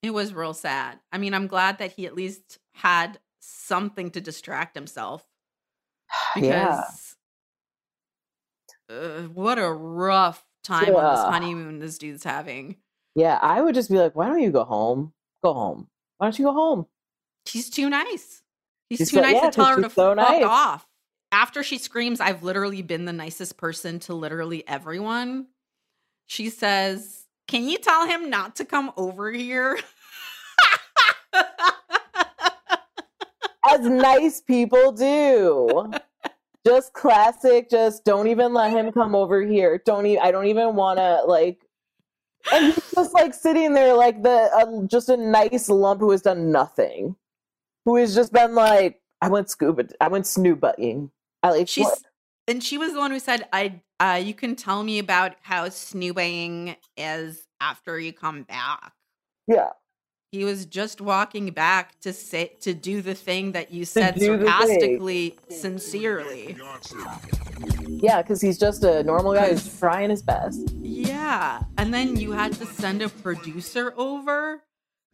It 0.03 0.11
was 0.11 0.33
real 0.33 0.53
sad. 0.53 0.99
I 1.11 1.17
mean, 1.17 1.33
I'm 1.33 1.47
glad 1.47 1.79
that 1.79 1.91
he 1.93 2.05
at 2.05 2.15
least 2.15 2.59
had 2.75 3.19
something 3.41 4.09
to 4.11 4.21
distract 4.21 4.75
himself. 4.75 5.25
yeah, 6.37 6.83
Because 8.87 9.25
uh, 9.25 9.27
what 9.33 9.59
a 9.59 9.69
rough 9.71 10.45
time 10.63 10.95
on 10.95 11.15
this 11.15 11.23
honeymoon 11.25 11.79
this 11.79 11.97
dude's 11.97 12.23
having. 12.23 12.77
yeah. 13.15 13.37
I 13.41 13.61
would 13.61 13.75
just 13.75 13.89
be 13.89 13.97
like, 13.97 14.15
why 14.15 14.27
don't 14.27 14.41
you 14.41 14.51
go 14.51 14.63
home? 14.63 15.13
Go 15.43 15.53
home. 15.53 15.87
Why 16.17 16.27
don't 16.27 16.39
you 16.39 16.45
go 16.45 16.53
home? 16.53 16.85
He's 17.45 17.69
too 17.69 17.89
nice. 17.89 18.43
He's 18.89 18.99
She's 18.99 19.09
too 19.09 19.17
so- 19.17 19.21
nice 19.23 19.33
yeah, 19.35 19.49
to 19.49 19.51
tell 19.51 19.65
her 19.65 19.75
to 19.81 19.89
so 19.89 19.89
fuck 19.89 20.17
nice. 20.17 20.43
off. 20.43 20.85
After 21.31 21.61
she 21.63 21.77
screams, 21.77 22.19
I've 22.21 22.43
literally 22.43 22.81
been 22.81 23.05
the 23.05 23.13
nicest 23.13 23.57
person 23.57 23.99
to 24.01 24.13
literally 24.13 24.67
everyone. 24.67 25.47
She 26.25 26.49
says, 26.49 27.25
Can 27.47 27.67
you 27.67 27.77
tell 27.77 28.07
him 28.07 28.29
not 28.29 28.55
to 28.57 28.65
come 28.65 28.91
over 28.97 29.31
here? 29.31 29.77
As 33.69 33.81
nice 33.81 34.41
people 34.41 34.91
do. 34.93 35.91
Just 36.65 36.93
classic. 36.93 37.69
Just 37.69 38.05
don't 38.05 38.27
even 38.27 38.53
let 38.53 38.71
him 38.71 38.91
come 38.91 39.15
over 39.15 39.41
here. 39.41 39.81
Don't 39.85 40.05
even. 40.05 40.21
I 40.23 40.31
don't 40.31 40.47
even 40.47 40.75
want 40.75 40.99
to 40.99 41.23
like. 41.25 41.59
And 42.51 42.73
he's 42.73 42.91
just 42.93 43.13
like 43.13 43.33
sitting 43.33 43.73
there, 43.73 43.93
like 43.93 44.23
the 44.23 44.49
uh, 44.53 44.85
just 44.85 45.09
a 45.09 45.17
nice 45.17 45.69
lump 45.69 45.99
who 45.99 46.11
has 46.11 46.21
done 46.21 46.51
nothing, 46.51 47.15
who 47.83 47.97
has 47.97 48.15
just 48.15 48.31
been 48.31 48.55
like, 48.55 49.01
I 49.21 49.29
went 49.29 49.49
scuba, 49.49 49.89
I 49.99 50.07
went. 50.07 50.27
I 50.37 51.07
like 51.51 51.67
She's 51.67 51.85
what? 51.85 51.99
and 52.47 52.63
she 52.63 52.77
was 52.77 52.93
the 52.93 52.99
one 52.99 53.11
who 53.11 53.19
said, 53.19 53.47
I 53.53 53.81
uh 53.99 54.21
you 54.23 54.33
can 54.33 54.55
tell 54.55 54.83
me 54.83 54.99
about 54.99 55.35
how 55.41 55.67
snoobing 55.67 56.75
is 56.95 57.47
after 57.61 57.99
you 57.99 58.13
come 58.13 58.43
back. 58.43 58.93
yeah. 59.47 59.69
He 60.33 60.43
was 60.43 60.65
just 60.65 60.99
walking 60.99 61.51
back 61.51 61.97
to 62.01 62.11
say 62.11 62.51
to 62.59 62.73
do 62.73 63.01
the 63.01 63.15
thing 63.15 63.53
that 63.53 63.71
you 63.71 63.85
said 63.85 64.15
do 64.15 64.35
the 64.37 64.43
thing. 64.43 64.47
sarcastically, 64.47 65.37
sincerely. 65.49 66.57
Yeah, 67.87 68.21
because 68.21 68.41
he's 68.41 68.57
just 68.57 68.83
a 68.83 69.03
normal 69.03 69.33
guy 69.33 69.49
who's 69.49 69.79
trying 69.79 70.09
his 70.09 70.21
best. 70.21 70.69
Yeah. 70.81 71.61
And 71.77 71.93
then 71.93 72.17
you 72.17 72.33
had 72.33 72.51
to 72.53 72.65
send 72.65 73.01
a 73.01 73.07
producer 73.09 73.93
over 73.95 74.61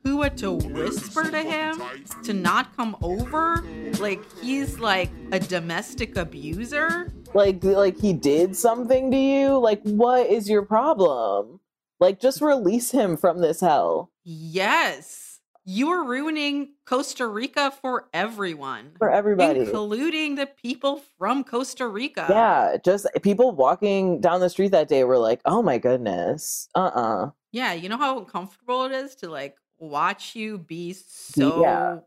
who 0.04 0.22
had 0.22 0.38
to 0.38 0.52
whisper 0.52 1.30
to 1.30 1.42
him 1.42 1.82
to 2.24 2.34
not 2.34 2.76
come 2.76 2.96
over. 3.02 3.64
Like 4.00 4.22
he's 4.40 4.80
like 4.80 5.10
a 5.32 5.40
domestic 5.40 6.18
abuser. 6.18 7.12
Like, 7.34 7.64
like 7.64 8.00
he 8.00 8.14
did 8.14 8.56
something 8.56 9.10
to 9.12 9.18
you. 9.18 9.58
Like, 9.58 9.82
what 9.84 10.28
is 10.28 10.50
your 10.50 10.64
problem? 10.64 11.60
Like, 12.00 12.20
just 12.20 12.42
release 12.42 12.92
him 12.92 13.18
from 13.18 13.40
this 13.40 13.62
hell 13.62 14.12
Yes. 14.24 15.40
You 15.66 15.90
are 15.92 16.04
ruining 16.04 16.74
Costa 16.86 17.26
Rica 17.26 17.72
for 17.72 18.10
everyone. 18.14 18.92
for 18.98 19.10
everybody. 19.10 19.62
Including 19.62 20.36
the 20.36 20.46
people 20.46 21.02
from 21.18 21.46
Costa 21.46 21.88
Rica. 21.88 22.26
Yeah, 22.30 22.78
just 22.84 23.08
people 23.22 23.52
walking 23.52 24.20
down 24.20 24.42
the 24.42 24.50
street 24.50 24.72
that 24.72 24.90
day 24.90 25.06
were 25.06 25.18
like, 25.18 25.40
"Oh 25.46 25.62
my 25.62 25.78
goodness, 25.78 26.68
uh, 26.76 26.92
uh 26.94 27.30
Yeah, 27.54 27.72
you 27.74 27.88
know 27.88 27.98
how 27.98 28.20
uncomfortable 28.20 28.84
it 28.86 28.92
is 28.92 29.16
to 29.16 29.30
like 29.30 29.56
watch 29.90 30.36
you 30.36 30.58
be 30.58 30.94
so 30.94 31.62
Yeah. 31.62 32.00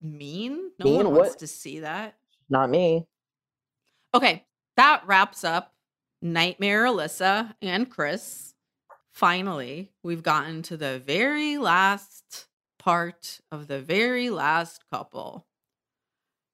mean? 0.00 0.72
No 0.78 0.84
Mean? 0.84 0.96
one 0.96 1.14
wants 1.14 1.30
What- 1.30 1.38
to 1.40 1.46
see 1.46 1.80
that. 1.80 2.18
not 2.48 2.68
me." 2.70 3.06
Okay, 4.14 4.46
that 4.76 5.06
wraps 5.06 5.44
up 5.44 5.74
Nightmare 6.22 6.84
Alyssa 6.84 7.54
and 7.60 7.90
Chris. 7.90 8.54
Finally, 9.12 9.92
we've 10.02 10.22
gotten 10.22 10.62
to 10.62 10.76
the 10.76 10.98
very 11.00 11.56
last 11.58 12.48
part 12.78 13.40
of 13.50 13.66
the 13.66 13.80
very 13.80 14.30
last 14.30 14.84
couple. 14.90 15.46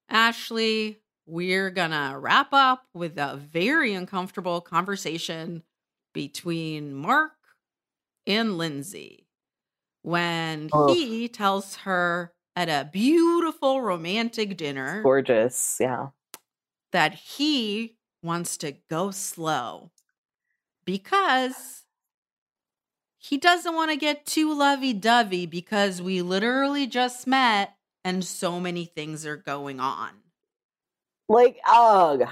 Ashley, 0.09 1.03
we're 1.27 1.71
gonna 1.71 2.19
wrap 2.19 2.53
up 2.53 2.87
with 2.95 3.17
a 3.19 3.37
very 3.37 3.95
uncomfortable 3.95 4.61
conversation 4.61 5.63
between 6.13 6.93
Mark 6.95 7.37
and 8.27 8.59
Lindsay 8.59 9.27
when 10.03 10.71
Ugh. 10.73 10.91
he 10.91 11.29
tells 11.29 11.77
her 11.77 12.33
at 12.57 12.69
a 12.69 12.89
beautiful 12.91 13.81
romantic 13.81 14.57
dinner 14.57 15.03
Gorgeous, 15.03 15.79
yeah. 15.81 16.09
that 16.93 17.15
he 17.15 17.97
wants 18.23 18.57
to 18.59 18.73
go 18.89 19.11
slow 19.11 19.91
because 20.85 21.85
he 23.19 23.37
doesn't 23.37 23.75
want 23.75 23.91
to 23.91 23.97
get 23.97 24.27
too 24.27 24.53
lovey 24.55 24.93
dovey 24.93 25.47
because 25.47 26.01
we 26.01 26.23
literally 26.23 26.87
just 26.87 27.27
met 27.27 27.77
and 28.05 28.25
so 28.25 28.59
many 28.59 28.87
things 28.87 29.27
are 29.27 29.37
going 29.37 29.79
on. 29.79 30.11
Like, 31.29 31.59
ugh. 31.69 32.27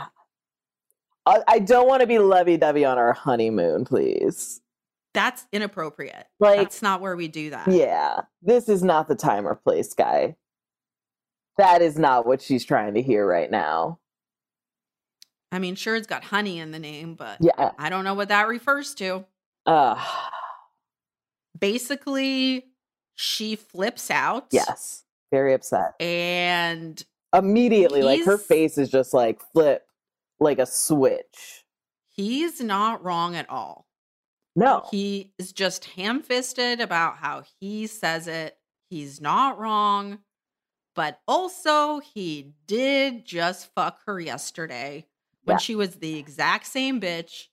I, 1.26 1.42
I 1.46 1.58
don't 1.58 1.86
want 1.86 2.00
to 2.00 2.06
be 2.06 2.18
lovey 2.18 2.56
dovey 2.56 2.84
on 2.84 2.96
our 2.96 3.12
honeymoon, 3.12 3.84
please. 3.84 4.60
That's 5.18 5.44
inappropriate. 5.52 6.28
Like- 6.38 6.58
That's 6.60 6.80
not 6.80 7.00
where 7.00 7.16
we 7.16 7.26
do 7.26 7.50
that. 7.50 7.66
Yeah, 7.66 8.20
this 8.40 8.68
is 8.68 8.84
not 8.84 9.08
the 9.08 9.16
time 9.16 9.48
or 9.48 9.56
place, 9.56 9.92
guy. 9.92 10.36
That 11.56 11.82
is 11.82 11.98
not 11.98 12.24
what 12.24 12.40
she's 12.40 12.64
trying 12.64 12.94
to 12.94 13.02
hear 13.02 13.26
right 13.26 13.50
now. 13.50 13.98
I 15.50 15.58
mean, 15.58 15.74
sure, 15.74 15.96
it's 15.96 16.06
got 16.06 16.22
honey 16.22 16.60
in 16.60 16.70
the 16.70 16.78
name, 16.78 17.16
but 17.16 17.38
Yeah. 17.40 17.72
I 17.76 17.88
don't 17.88 18.04
know 18.04 18.14
what 18.14 18.28
that 18.28 18.46
refers 18.46 18.94
to. 18.94 19.24
Uh, 19.66 20.00
Basically, 21.58 22.66
she 23.16 23.56
flips 23.56 24.12
out. 24.12 24.46
yes. 24.52 25.02
Very 25.32 25.52
upset. 25.52 26.00
And 26.00 27.04
Immediately, 27.34 28.02
like 28.02 28.24
her 28.24 28.38
face 28.38 28.78
is 28.78 28.88
just 28.88 29.12
like 29.12 29.40
flip, 29.52 29.84
like 30.38 30.60
a 30.60 30.66
switch. 30.66 31.64
he's 32.06 32.60
not 32.60 33.02
wrong 33.04 33.34
at 33.34 33.50
all. 33.50 33.87
No. 34.58 34.84
He 34.90 35.32
is 35.38 35.52
just 35.52 35.84
ham 35.84 36.20
fisted 36.20 36.80
about 36.80 37.18
how 37.18 37.44
he 37.60 37.86
says 37.86 38.26
it. 38.26 38.58
He's 38.90 39.20
not 39.20 39.58
wrong. 39.58 40.18
But 40.96 41.20
also, 41.28 42.00
he 42.00 42.54
did 42.66 43.24
just 43.24 43.72
fuck 43.76 44.00
her 44.06 44.18
yesterday 44.18 45.06
when 45.44 45.54
Yeah. 45.54 45.58
she 45.58 45.76
was 45.76 45.94
the 45.96 46.18
exact 46.18 46.66
same 46.66 47.00
bitch. 47.00 47.46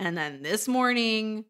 And 0.00 0.18
then 0.18 0.42
this 0.42 0.66
morning, 0.66 1.44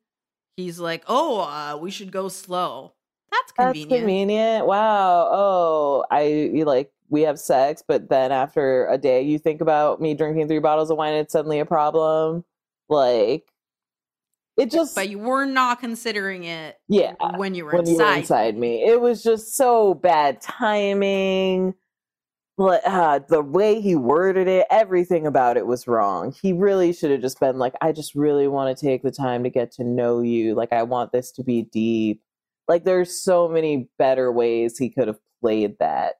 he's 0.59 0.79
like, 0.79 1.03
oh, 1.07 1.41
uh, 1.41 1.79
we 1.81 1.91
should 1.91 2.13
go 2.13 2.29
slow. 2.29 2.93
That's 3.31 3.53
convenient. 3.53 3.91
That's 3.91 4.01
convenient. 4.01 4.67
Wow. 4.67 5.29
Oh, 5.31 6.05
I 6.11 6.23
you 6.25 6.67
like 6.67 6.93
we 7.09 7.23
have 7.23 7.39
sex, 7.39 7.83
but 7.87 8.11
then 8.11 8.33
after 8.33 8.87
a 8.89 8.99
day 8.99 9.23
you 9.23 9.39
think 9.39 9.63
about 9.63 10.01
me 10.03 10.13
drinking 10.13 10.49
three 10.49 10.59
bottles 10.59 10.91
of 10.91 10.99
wine 10.99 11.15
it's 11.15 11.33
suddenly 11.33 11.59
a 11.59 11.65
problem. 11.67 12.45
Like 12.91 13.51
it 14.59 14.71
just 14.71 14.95
But 14.95 15.09
you 15.09 15.19
were 15.19 15.47
not 15.47 15.81
considering 15.81 16.45
it 16.45 16.77
yeah. 16.89 17.15
when 17.37 17.55
you 17.55 17.65
were 17.65 17.73
when 17.73 17.87
you 17.87 17.93
inside. 17.93 18.11
were 18.11 18.19
inside 18.19 18.59
me. 18.59 18.83
It 18.85 19.01
was 19.01 19.23
just 19.23 19.57
so 19.57 19.95
bad 19.95 20.41
timing. 20.41 21.75
Uh, 22.59 23.21
the 23.29 23.41
way 23.41 23.81
he 23.81 23.95
worded 23.95 24.49
it, 24.49 24.67
everything 24.69 25.29
about 25.29 25.57
it 25.57 25.65
was 25.65 25.87
wrong. 25.87 26.35
He 26.43 26.53
really 26.53 26.93
should 26.93 27.13
have 27.13 27.21
just 27.21 27.39
been 27.39 27.57
like, 27.59 27.75
I 27.81 27.93
just 27.93 28.17
really 28.17 28.49
want 28.49 28.77
to 28.77 28.85
take 28.85 29.05
the 29.05 29.13
time 29.13 29.45
to 29.45 29.51
get 29.51 29.71
to 29.73 29.85
know 29.85 30.23
you. 30.23 30.57
Like, 30.57 30.73
I 30.73 30.83
want 30.83 31.13
this 31.13 31.31
to 31.33 31.45
be 31.45 31.63
deep. 31.63 32.21
Like, 32.67 32.83
there's 32.85 33.23
so 33.23 33.49
many 33.49 33.89
better 33.97 34.33
ways 34.33 34.77
he 34.77 34.91
could 34.91 35.07
have 35.07 35.21
played 35.41 35.79
that. 35.79 36.15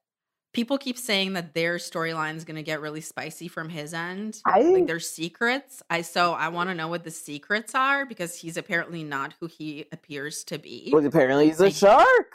People 0.53 0.77
keep 0.79 0.97
saying 0.97 1.33
that 1.33 1.53
their 1.53 1.75
storyline 1.75 2.35
is 2.35 2.43
going 2.43 2.55
to 2.55 2.63
get 2.63 2.81
really 2.81 3.01
spicy 3.01 3.47
from 3.47 3.69
his 3.69 3.93
end. 3.93 4.41
I 4.47 4.61
like 4.61 4.87
their 4.87 4.99
secrets. 4.99 5.83
I 5.89 6.01
so 6.01 6.33
I 6.33 6.47
want 6.47 6.69
to 6.69 6.75
know 6.75 6.87
what 6.87 7.03
the 7.03 7.11
secrets 7.11 7.75
are 7.75 8.05
because 8.05 8.35
he's 8.35 8.57
apparently 8.57 9.03
not 9.03 9.35
who 9.39 9.45
he 9.47 9.85
appears 9.91 10.43
to 10.45 10.57
be. 10.57 10.89
well, 10.91 11.05
apparently 11.05 11.47
he's 11.47 11.59
a 11.59 11.65
Like- 11.65 11.75
shark. 11.75 12.33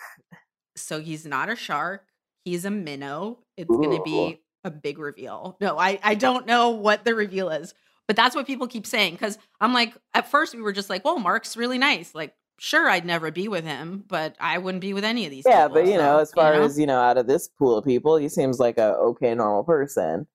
So 0.77 1.01
he's 1.01 1.25
not 1.27 1.49
a 1.49 1.57
shark. 1.57 2.05
He's 2.45 2.65
a 2.65 2.71
minnow. 2.71 3.39
It's 3.57 3.69
going 3.71 3.97
to 3.97 4.03
be 4.05 4.41
a 4.65 4.71
big 4.71 4.99
reveal. 4.99 5.57
No, 5.61 5.79
I 5.79 5.99
I 6.03 6.15
don't 6.15 6.47
know 6.47 6.71
what 6.71 7.05
the 7.05 7.15
reveal 7.15 7.51
is, 7.51 7.75
but 8.07 8.17
that's 8.17 8.35
what 8.37 8.47
people 8.47 8.67
keep 8.67 8.87
saying 8.87 9.15
because 9.15 9.39
I'm 9.61 9.73
like 9.73 9.95
at 10.15 10.31
first 10.31 10.55
we 10.55 10.63
were 10.63 10.73
just 10.73 10.89
like, 10.91 11.05
well, 11.05 11.19
Mark's 11.19 11.57
really 11.57 11.79
nice. 11.79 12.15
Like 12.15 12.35
sure, 12.59 12.89
I'd 12.89 13.05
never 13.05 13.31
be 13.31 13.49
with 13.49 13.65
him, 13.65 14.05
but 14.07 14.37
I 14.41 14.59
wouldn't 14.59 14.81
be 14.83 14.95
with 14.95 15.05
any 15.05 15.25
of 15.25 15.31
these. 15.31 15.45
Yeah, 15.47 15.69
people, 15.69 15.83
but 15.83 15.87
you 15.91 15.97
know, 15.99 16.19
as 16.19 16.33
far 16.33 16.53
you 16.55 16.61
know? 16.61 16.65
as 16.67 16.79
you 16.79 16.87
know, 16.87 16.99
out 17.01 17.19
of 17.19 17.27
this 17.27 17.49
pool 17.49 17.77
of 17.77 17.85
people, 17.85 18.17
he 18.17 18.29
seems 18.29 18.59
like 18.59 18.79
a 18.79 18.95
okay, 18.95 19.35
normal 19.35 19.65
person. 19.65 20.27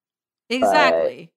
exactly. 0.49 1.31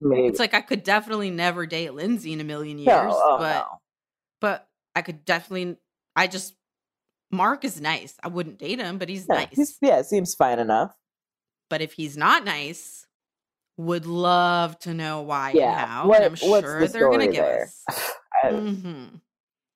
Maybe 0.00 0.28
It's 0.28 0.38
like 0.38 0.54
I 0.54 0.60
could 0.60 0.82
definitely 0.84 1.30
never 1.30 1.66
date 1.66 1.94
Lindsay 1.94 2.32
in 2.32 2.40
a 2.40 2.44
million 2.44 2.78
years, 2.78 2.88
no, 2.92 3.20
oh, 3.22 3.38
but 3.38 3.54
no. 3.56 3.80
but 4.40 4.68
I 4.94 5.02
could 5.02 5.24
definitely. 5.24 5.76
I 6.14 6.26
just 6.26 6.54
Mark 7.30 7.64
is 7.64 7.80
nice. 7.80 8.14
I 8.22 8.28
wouldn't 8.28 8.58
date 8.58 8.78
him, 8.78 8.98
but 8.98 9.08
he's 9.08 9.28
Yeah, 9.28 9.34
nice. 9.36 9.56
he's, 9.56 9.78
yeah, 9.82 10.02
seems 10.02 10.34
fine 10.34 10.58
enough. 10.58 10.94
but 11.68 11.80
if 11.82 11.92
he's 11.92 12.16
not 12.16 12.44
nice, 12.44 13.06
would 13.76 14.06
love 14.06 14.78
to 14.80 14.94
know 14.94 15.22
why 15.22 15.50
Yeah, 15.50 15.70
and 15.70 15.78
how. 15.90 16.08
what- 16.08 16.16
and 16.18 16.26
I'm 16.26 16.34
sure 16.36 16.80
the 16.80 16.88
they're 16.88 17.08
gonna 17.08 17.24
story 17.24 17.32
give 17.32 17.44
there? 17.44 17.72
us. 17.88 18.14
I, 18.44 18.48
hmm 18.50 19.04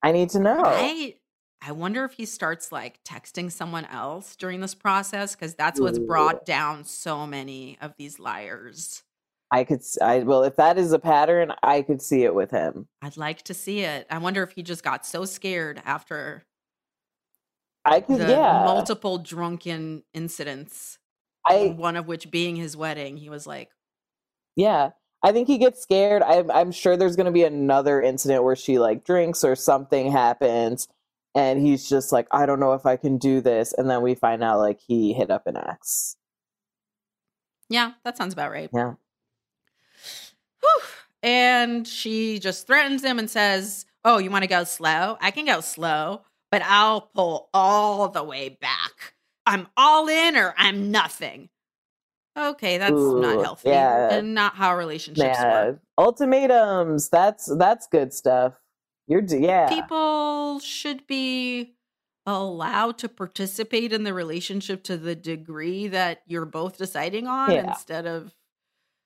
I 0.03 0.13
need 0.13 0.31
to 0.31 0.41
know. 0.41 0.63
I 0.65 1.17
I 1.65 1.73
wonder 1.73 2.05
if 2.05 2.15
he 2.15 2.27
starts 2.27 2.73
like 2.73 3.03
texting 3.05 3.51
someone 3.51 3.85
else 3.85 4.35
during 4.35 4.61
this 4.61 4.75
process 4.75 5.37
because 5.37 5.55
that's 5.55 5.81
what's 5.81 5.99
brought 5.99 6.45
down 6.45 6.85
so 6.85 7.25
many 7.25 7.79
of 7.81 7.95
these 7.97 8.19
liars. 8.19 9.05
I 9.53 9.65
could, 9.65 9.83
I 10.01 10.21
well, 10.21 10.43
if 10.43 10.57
that 10.57 10.77
is 10.77 10.93
a 10.93 10.99
pattern, 10.99 11.53
I 11.63 11.83
could 11.83 12.03
see 12.03 12.25
it 12.25 12.35
with 12.35 12.51
him. 12.51 12.89
I'd 13.01 13.17
like 13.17 13.43
to 13.43 13.55
see 13.55 13.81
it. 13.81 14.07
I 14.11 14.19
wonder 14.19 14.43
if 14.43 14.53
he 14.53 14.63
just 14.63 14.83
got 14.83 15.07
so 15.07 15.25
scared 15.25 15.81
after 15.85 16.45
I 17.85 18.01
could, 18.01 18.21
yeah. 18.21 18.65
multiple 18.65 19.19
drunken 19.19 20.05
incidents, 20.15 20.99
I, 21.47 21.75
one 21.77 21.97
of 21.97 22.09
which 22.09 22.31
being 22.31 22.57
his 22.57 22.77
wedding. 22.77 23.19
He 23.19 23.29
was 23.29 23.47
like, 23.47 23.71
yeah. 24.57 24.91
I 25.23 25.33
think 25.33 25.47
he 25.47 25.59
gets 25.59 25.81
scared. 25.81 26.23
I'm, 26.23 26.51
I'm 26.51 26.73
sure 26.73 26.97
there's 26.97 27.17
going 27.17 27.27
to 27.27 27.33
be 27.33 27.45
another 27.45 28.03
incident 28.03 28.45
where 28.45 28.57
she 28.57 28.79
like 28.79 29.05
drinks 29.05 29.45
or 29.45 29.55
something 29.55 30.11
happens, 30.11 30.89
and 31.35 31.61
he's 31.65 31.89
just 31.89 32.13
like, 32.13 32.27
I 32.33 32.47
don't 32.47 32.61
know 32.61 32.73
if 32.75 32.87
I 32.87 32.97
can 32.97 33.19
do 33.19 33.41
this, 33.41 33.73
and 33.73 33.89
then 33.89 34.03
we 34.03 34.15
find 34.15 34.43
out 34.43 34.59
like 34.59 34.81
he 34.81 35.13
hit 35.13 35.31
up 35.31 35.47
an 35.47 35.57
ex. 35.57 36.17
"Yeah, 37.69 37.93
that 38.05 38.17
sounds 38.17 38.33
about 38.33 38.51
right." 38.51 38.71
Yeah. 38.75 38.95
Whew. 40.61 40.83
And 41.23 41.87
she 41.87 42.39
just 42.39 42.67
threatens 42.67 43.05
him 43.05 43.19
and 43.19 43.31
says, 43.31 43.87
Oh, 44.05 44.19
you 44.19 44.31
want 44.31 44.43
to 44.43 44.49
go 44.49 44.65
slow? 44.65 45.17
I 45.21 45.31
can 45.31 45.45
go 45.45 45.61
slow, 45.61 46.23
but 46.51 46.63
I'll 46.65 47.03
pull 47.03 47.49
all 47.55 48.09
the 48.09 48.25
way 48.25 48.49
back. 48.49 49.15
I'm 49.47 49.69
all 49.77 50.09
in 50.09 50.37
or 50.37 50.55
I'm 50.57 50.91
nothing. 50.91 51.49
Okay, 52.37 52.79
that's 52.79 52.93
not 52.93 53.45
healthy 53.45 53.69
yeah. 53.69 54.15
and 54.15 54.35
not 54.35 54.55
how 54.55 54.77
relationships 54.77 55.27
Yeah, 55.39 55.65
work. 55.67 55.81
ultimatums. 55.99 57.09
That's 57.11 57.51
that's 57.59 57.87
good 57.87 58.13
stuff. 58.15 58.55
You're 59.07 59.23
yeah. 59.25 59.69
People 59.69 60.59
should 60.61 61.07
be 61.07 61.75
allowed 62.25 62.99
to 62.99 63.09
participate 63.09 63.93
in 63.93 64.05
the 64.05 64.15
relationship 64.15 64.83
to 64.85 64.97
the 64.97 65.15
degree 65.15 65.89
that 65.89 66.23
you're 66.27 66.47
both 66.47 66.79
deciding 66.79 67.27
on 67.27 67.51
Yeah. 67.51 67.69
instead 67.69 68.07
of 68.07 68.33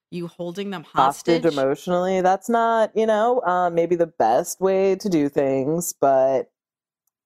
you 0.09 0.27
holding 0.27 0.69
them 0.69 0.83
hostage 0.83 1.43
hostage. 1.43 1.53
emotionally. 1.57 2.21
That's 2.21 2.47
not, 2.47 2.95
you 2.95 3.05
know, 3.05 3.41
uh, 3.41 3.69
maybe 3.69 3.95
the 3.97 4.07
best 4.07 4.61
way 4.61 4.95
to 4.95 5.09
do 5.09 5.27
things, 5.27 5.93
but 5.99 6.49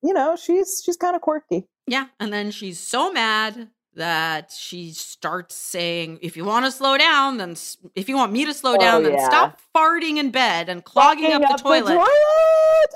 you 0.02 0.12
know, 0.12 0.34
she's 0.34 0.82
she's 0.84 0.96
kind 0.96 1.14
of 1.14 1.22
quirky. 1.22 1.68
Yeah. 1.86 2.06
And 2.18 2.32
then 2.32 2.50
she's 2.50 2.80
so 2.80 3.12
mad 3.12 3.68
that 3.94 4.50
she 4.50 4.92
starts 4.92 5.54
saying, 5.54 6.18
if 6.22 6.36
you 6.36 6.44
want 6.44 6.64
to 6.64 6.70
slow 6.72 6.96
down, 6.96 7.36
then 7.36 7.54
if 7.94 8.08
you 8.08 8.16
want 8.16 8.32
me 8.32 8.44
to 8.46 8.54
slow 8.54 8.74
Oh, 8.74 8.78
down, 8.78 9.02
then 9.02 9.12
yeah. 9.12 9.24
stop 9.26 9.58
farting 9.74 10.16
in 10.16 10.30
bed 10.30 10.68
and 10.68 10.82
clogging 10.84 11.32
up 11.32 11.42
the 11.42 11.62
toilet. 11.62 11.98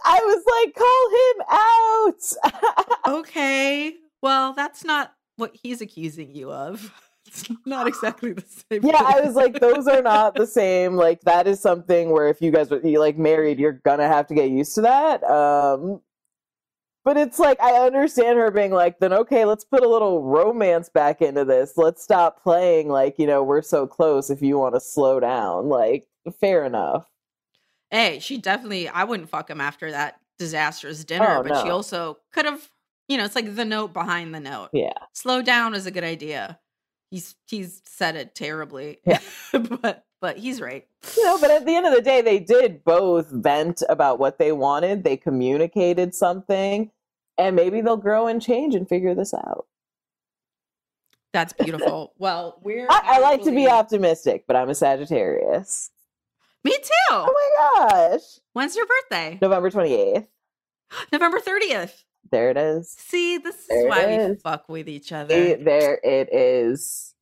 I 0.04 0.20
was 0.24 0.44
like, 0.64 0.74
call 0.74 2.46
him 2.72 2.78
out. 3.10 3.18
okay. 3.20 3.94
Well, 4.22 4.52
that's 4.54 4.84
not 4.84 5.12
what 5.36 5.54
he's 5.62 5.80
accusing 5.80 6.34
you 6.34 6.50
of. 6.52 6.92
It's 7.28 7.50
not 7.66 7.88
exactly 7.88 8.32
the 8.34 8.44
same. 8.70 8.84
yeah, 8.84 9.02
I 9.04 9.20
was 9.20 9.34
like, 9.34 9.58
those 9.58 9.88
are 9.88 10.00
not 10.00 10.36
the 10.36 10.46
same. 10.60 10.94
Like 10.94 11.20
that 11.22 11.48
is 11.48 11.58
something 11.60 12.10
where 12.10 12.28
if 12.28 12.40
you 12.40 12.52
guys 12.52 12.70
are 12.70 12.78
like 12.80 13.18
married, 13.18 13.58
you're 13.58 13.72
gonna 13.84 14.06
have 14.06 14.28
to 14.28 14.34
get 14.34 14.48
used 14.48 14.76
to 14.76 14.82
that. 14.82 15.24
Um 15.24 16.00
but 17.06 17.16
it's 17.16 17.38
like 17.38 17.58
I 17.62 17.74
understand 17.86 18.36
her 18.36 18.50
being 18.50 18.72
like, 18.72 18.98
then 18.98 19.12
okay, 19.12 19.44
let's 19.44 19.64
put 19.64 19.84
a 19.84 19.88
little 19.88 20.24
romance 20.24 20.88
back 20.88 21.22
into 21.22 21.44
this. 21.44 21.74
Let's 21.76 22.02
stop 22.02 22.42
playing 22.42 22.88
like, 22.88 23.16
you 23.16 23.28
know, 23.28 23.44
we're 23.44 23.62
so 23.62 23.86
close 23.86 24.28
if 24.28 24.42
you 24.42 24.58
want 24.58 24.74
to 24.74 24.80
slow 24.80 25.20
down. 25.20 25.68
Like, 25.68 26.08
fair 26.40 26.64
enough. 26.64 27.06
hey, 27.92 28.18
she 28.18 28.38
definitely, 28.38 28.88
I 28.88 29.04
wouldn't 29.04 29.30
fuck 29.30 29.48
him 29.48 29.60
after 29.60 29.92
that 29.92 30.18
disastrous 30.36 31.04
dinner, 31.04 31.36
Oh, 31.38 31.42
but 31.44 31.62
she 31.62 31.70
also 31.70 32.18
could 32.32 32.44
have, 32.44 32.68
you 33.08 33.16
know, 33.16 33.24
it's 33.24 33.36
like 33.36 33.54
the 33.54 33.64
note 33.64 33.92
behind 33.92 34.34
the 34.34 34.40
note. 34.40 34.70
Yeah. 34.72 34.92
slow 35.12 35.42
down 35.42 35.74
is 35.74 35.86
a 35.86 35.92
good 35.92 36.02
idea. 36.04 36.58
He's 37.12 37.36
he's 37.46 37.82
said 37.84 38.16
it 38.16 38.34
terribly, 38.34 38.98
Yeah. 39.06 39.20
but 39.52 40.04
but 40.20 40.38
he's 40.38 40.60
right. 40.60 40.84
You 41.16 41.24
know, 41.24 41.38
but 41.38 41.52
at 41.52 41.64
the 41.66 41.76
end 41.76 41.86
of 41.86 41.94
the 41.94 42.02
day, 42.02 42.20
they 42.20 42.40
did 42.40 42.82
both 42.82 43.28
vent 43.30 43.82
about 43.88 44.18
what 44.18 44.38
they 44.40 44.50
wanted. 44.50 45.04
They 45.04 45.16
communicated 45.16 46.16
something, 46.16 46.90
and 47.38 47.56
maybe 47.56 47.80
they'll 47.80 47.96
grow 47.96 48.26
and 48.26 48.40
change 48.42 48.74
and 48.74 48.88
figure 48.88 49.14
this 49.14 49.34
out. 49.34 49.66
That's 51.32 51.52
beautiful. 51.52 52.12
well, 52.18 52.58
we're 52.62 52.86
I, 52.88 53.00
I 53.04 53.18
like 53.20 53.42
to 53.44 53.50
be 53.50 53.68
optimistic, 53.68 54.44
but 54.46 54.56
I'm 54.56 54.70
a 54.70 54.74
Sagittarius. 54.74 55.90
Me 56.64 56.72
too. 56.72 56.90
Oh 57.10 57.32
my 57.78 57.88
gosh. 57.88 58.22
When's 58.52 58.74
your 58.74 58.86
birthday? 58.86 59.38
November 59.40 59.70
28th. 59.70 60.26
November 61.12 61.40
thirtieth. 61.40 62.04
There 62.32 62.50
it 62.50 62.56
is. 62.56 62.90
See, 62.90 63.38
this 63.38 63.54
is 63.54 63.66
There 63.68 63.88
why 63.88 64.06
we 64.06 64.12
is. 64.14 64.42
fuck 64.42 64.68
with 64.68 64.88
each 64.88 65.12
other. 65.12 65.34
It- 65.34 65.64
there 65.64 66.00
it 66.02 66.28
is. 66.32 67.14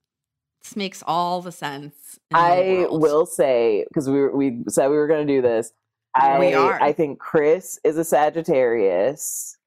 this 0.62 0.76
makes 0.76 1.02
all 1.06 1.42
the 1.42 1.52
sense. 1.52 1.94
in 2.30 2.36
the 2.36 2.38
I 2.38 2.86
will 2.88 3.26
say, 3.26 3.84
because 3.88 4.08
we, 4.08 4.28
we 4.28 4.62
said 4.68 4.88
we 4.88 4.96
were 4.96 5.06
going 5.06 5.26
to 5.26 5.32
do 5.32 5.42
this, 5.42 5.72
I, 6.14 6.38
We 6.38 6.54
are. 6.54 6.80
I 6.80 6.92
think 6.92 7.18
Chris 7.18 7.78
is 7.84 7.98
a 7.98 8.04
Sagittarius. 8.04 9.58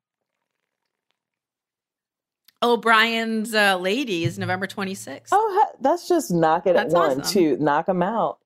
O'Brien's 2.64 3.54
uh, 3.54 3.78
lady 3.78 4.24
is 4.24 4.40
November 4.40 4.68
26th. 4.68 5.28
Oh, 5.32 5.66
that's 5.80 6.08
just 6.08 6.32
knock 6.32 6.66
it 6.66 6.74
That's 6.74 6.94
at 6.94 6.98
one, 6.98 7.22
awesome. 7.22 7.34
two, 7.34 7.58
knock 7.58 7.86
them 7.86 8.02
out. 8.02 8.40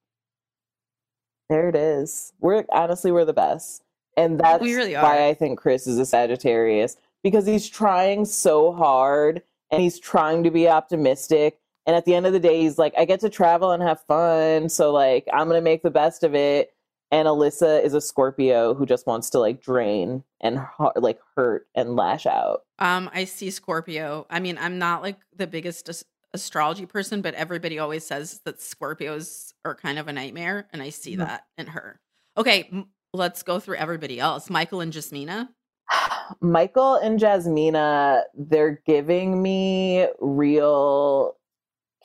There 1.49 1.69
it 1.69 1.75
is. 1.75 2.33
We're 2.39 2.65
honestly 2.71 3.11
we're 3.11 3.25
the 3.25 3.33
best, 3.33 3.83
and 4.15 4.39
that's 4.39 4.63
really 4.63 4.93
why 4.93 5.27
I 5.27 5.33
think 5.33 5.59
Chris 5.59 5.85
is 5.85 5.99
a 5.99 6.05
Sagittarius 6.05 6.97
because 7.23 7.45
he's 7.45 7.69
trying 7.69 8.25
so 8.25 8.71
hard 8.71 9.41
and 9.69 9.81
he's 9.81 9.99
trying 9.99 10.43
to 10.43 10.51
be 10.51 10.67
optimistic. 10.67 11.59
And 11.85 11.95
at 11.95 12.05
the 12.05 12.15
end 12.15 12.25
of 12.25 12.33
the 12.33 12.39
day, 12.39 12.61
he's 12.61 12.77
like, 12.77 12.93
I 12.97 13.05
get 13.05 13.19
to 13.21 13.29
travel 13.29 13.71
and 13.71 13.83
have 13.83 14.01
fun, 14.01 14.69
so 14.69 14.91
like 14.91 15.27
I'm 15.33 15.47
gonna 15.47 15.61
make 15.61 15.83
the 15.83 15.91
best 15.91 16.23
of 16.23 16.35
it. 16.35 16.73
And 17.11 17.27
Alyssa 17.27 17.83
is 17.83 17.93
a 17.93 17.99
Scorpio 18.01 18.73
who 18.73 18.85
just 18.85 19.05
wants 19.05 19.29
to 19.31 19.39
like 19.39 19.61
drain 19.61 20.23
and 20.39 20.61
like 20.95 21.19
hurt 21.35 21.67
and 21.75 21.95
lash 21.97 22.25
out. 22.25 22.61
Um, 22.79 23.09
I 23.13 23.25
see 23.25 23.51
Scorpio. 23.51 24.25
I 24.29 24.39
mean, 24.39 24.57
I'm 24.57 24.79
not 24.79 25.01
like 25.01 25.17
the 25.35 25.45
biggest 25.45 25.89
as- 25.89 26.05
astrology 26.33 26.85
person, 26.85 27.21
but 27.21 27.33
everybody 27.33 27.79
always 27.79 28.05
says 28.05 28.39
that 28.45 28.59
Scorpios 28.59 29.53
are 29.65 29.75
kind 29.75 29.99
of 29.99 30.07
a 30.07 30.13
nightmare, 30.13 30.67
and 30.71 30.81
I 30.81 30.89
see 30.89 31.15
Mhm. 31.15 31.19
that 31.19 31.45
in 31.57 31.67
her. 31.67 31.99
Okay, 32.37 32.69
m- 32.71 32.89
let's 33.13 33.43
go 33.43 33.59
through 33.59 33.75
everybody 33.75 34.17
else. 34.17 34.49
Michael 34.49 34.79
and 34.79 34.93
Jasmina. 34.93 35.49
Michael 36.39 36.95
and 36.95 37.19
Jasmina, 37.19 38.23
they're 38.33 38.81
giving 38.85 39.41
me 39.41 40.07
real 40.19 41.35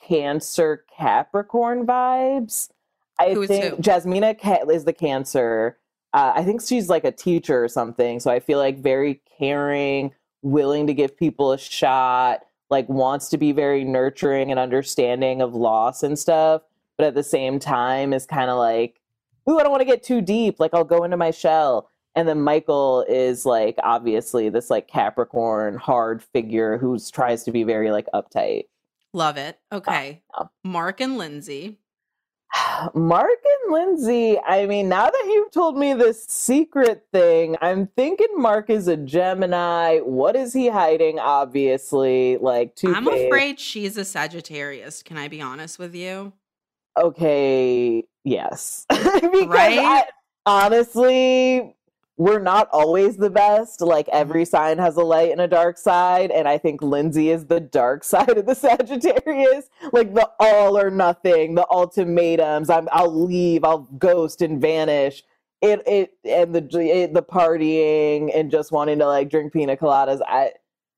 Cancer 0.03 0.83
Capricorn 0.97 1.87
vibes. 1.87 2.69
I 3.19 3.33
Who 3.33 3.47
think 3.47 3.75
who? 3.75 3.81
Jasmina 3.81 4.71
is 4.71 4.85
the 4.85 4.93
Cancer. 4.93 5.77
Uh, 6.13 6.33
I 6.35 6.43
think 6.43 6.61
she's 6.61 6.89
like 6.89 7.03
a 7.03 7.11
teacher 7.11 7.63
or 7.63 7.67
something. 7.67 8.19
So 8.19 8.31
I 8.31 8.39
feel 8.39 8.59
like 8.59 8.79
very 8.79 9.21
caring, 9.37 10.13
willing 10.41 10.87
to 10.87 10.93
give 10.93 11.17
people 11.17 11.51
a 11.51 11.57
shot, 11.57 12.41
like 12.69 12.87
wants 12.89 13.29
to 13.29 13.37
be 13.37 13.51
very 13.51 13.83
nurturing 13.83 14.51
and 14.51 14.59
understanding 14.59 15.41
of 15.41 15.53
loss 15.53 16.03
and 16.03 16.17
stuff. 16.17 16.61
But 16.97 17.07
at 17.07 17.15
the 17.15 17.23
same 17.23 17.59
time, 17.59 18.13
is 18.13 18.25
kind 18.25 18.49
of 18.49 18.57
like, 18.57 18.99
ooh, 19.49 19.59
I 19.59 19.63
don't 19.63 19.71
want 19.71 19.81
to 19.81 19.85
get 19.85 20.03
too 20.03 20.21
deep. 20.21 20.59
Like 20.59 20.73
I'll 20.73 20.83
go 20.83 21.03
into 21.03 21.17
my 21.17 21.31
shell. 21.31 21.89
And 22.15 22.27
then 22.27 22.41
Michael 22.41 23.05
is 23.07 23.45
like 23.45 23.75
obviously 23.83 24.49
this 24.49 24.71
like 24.71 24.87
Capricorn 24.87 25.77
hard 25.77 26.23
figure 26.23 26.79
who 26.79 26.97
tries 26.99 27.43
to 27.43 27.51
be 27.51 27.63
very 27.63 27.91
like 27.91 28.07
uptight. 28.13 28.65
Love 29.13 29.37
it. 29.37 29.59
Okay. 29.71 30.23
yeah. 30.37 30.47
Mark 30.63 30.99
and 30.99 31.17
Lindsay. 31.17 31.77
Mark 32.93 33.29
and 33.29 33.73
Lindsay, 33.73 34.39
I 34.39 34.65
mean, 34.65 34.89
now 34.89 35.05
that 35.09 35.23
you've 35.27 35.51
told 35.51 35.77
me 35.77 35.93
this 35.93 36.25
secret 36.25 37.05
thing, 37.11 37.57
I'm 37.61 37.87
thinking 37.87 38.27
Mark 38.35 38.69
is 38.69 38.87
a 38.87 38.97
Gemini. 38.97 39.99
What 39.99 40.35
is 40.35 40.53
he 40.53 40.67
hiding? 40.67 41.19
Obviously, 41.19 42.37
like 42.37 42.75
two. 42.75 42.93
I'm 42.93 43.07
afraid 43.07 43.59
she's 43.59 43.97
a 43.97 44.05
Sagittarius. 44.05 45.03
Can 45.03 45.17
I 45.17 45.27
be 45.27 45.41
honest 45.41 45.79
with 45.79 45.95
you? 45.95 46.33
Okay, 46.97 48.03
yes, 48.23 48.85
because 48.89 49.47
Right? 49.47 49.77
I, 49.77 50.03
honestly, 50.45 51.76
we're 52.17 52.39
not 52.39 52.67
always 52.71 53.17
the 53.17 53.29
best. 53.29 53.79
Like 53.81 54.09
every 54.09 54.41
Mm-hmm. 54.41 54.49
sign 54.49 54.77
has 54.79 54.97
a 54.97 55.03
light 55.03 55.31
and 55.31 55.39
a 55.41 55.47
dark 55.47 55.77
side, 55.77 56.31
and 56.31 56.47
I 56.47 56.57
think 56.57 56.81
Lindsay 56.81 57.29
is 57.29 57.45
the 57.45 57.59
dark 57.59 58.03
side 58.03 58.37
of 58.37 58.45
the 58.45 58.55
Sagittarius. 58.55 59.69
Like 59.91 60.13
the 60.13 60.29
all 60.39 60.77
or 60.77 60.89
nothing, 60.89 61.55
the 61.55 61.67
ultimatums. 61.69 62.69
I'm, 62.69 62.89
I'll 62.91 63.25
leave. 63.25 63.63
I'll 63.63 63.87
ghost 63.97 64.41
and 64.41 64.59
vanish. 64.59 65.23
It 65.61 65.81
it 65.87 66.13
and 66.23 66.53
the 66.53 66.79
it, 66.79 67.13
the 67.13 67.23
partying 67.23 68.31
and 68.35 68.51
just 68.51 68.71
wanting 68.71 68.99
to 68.99 69.07
like 69.07 69.29
drink 69.29 69.53
pina 69.53 69.77
coladas. 69.77 70.21
I 70.27 70.51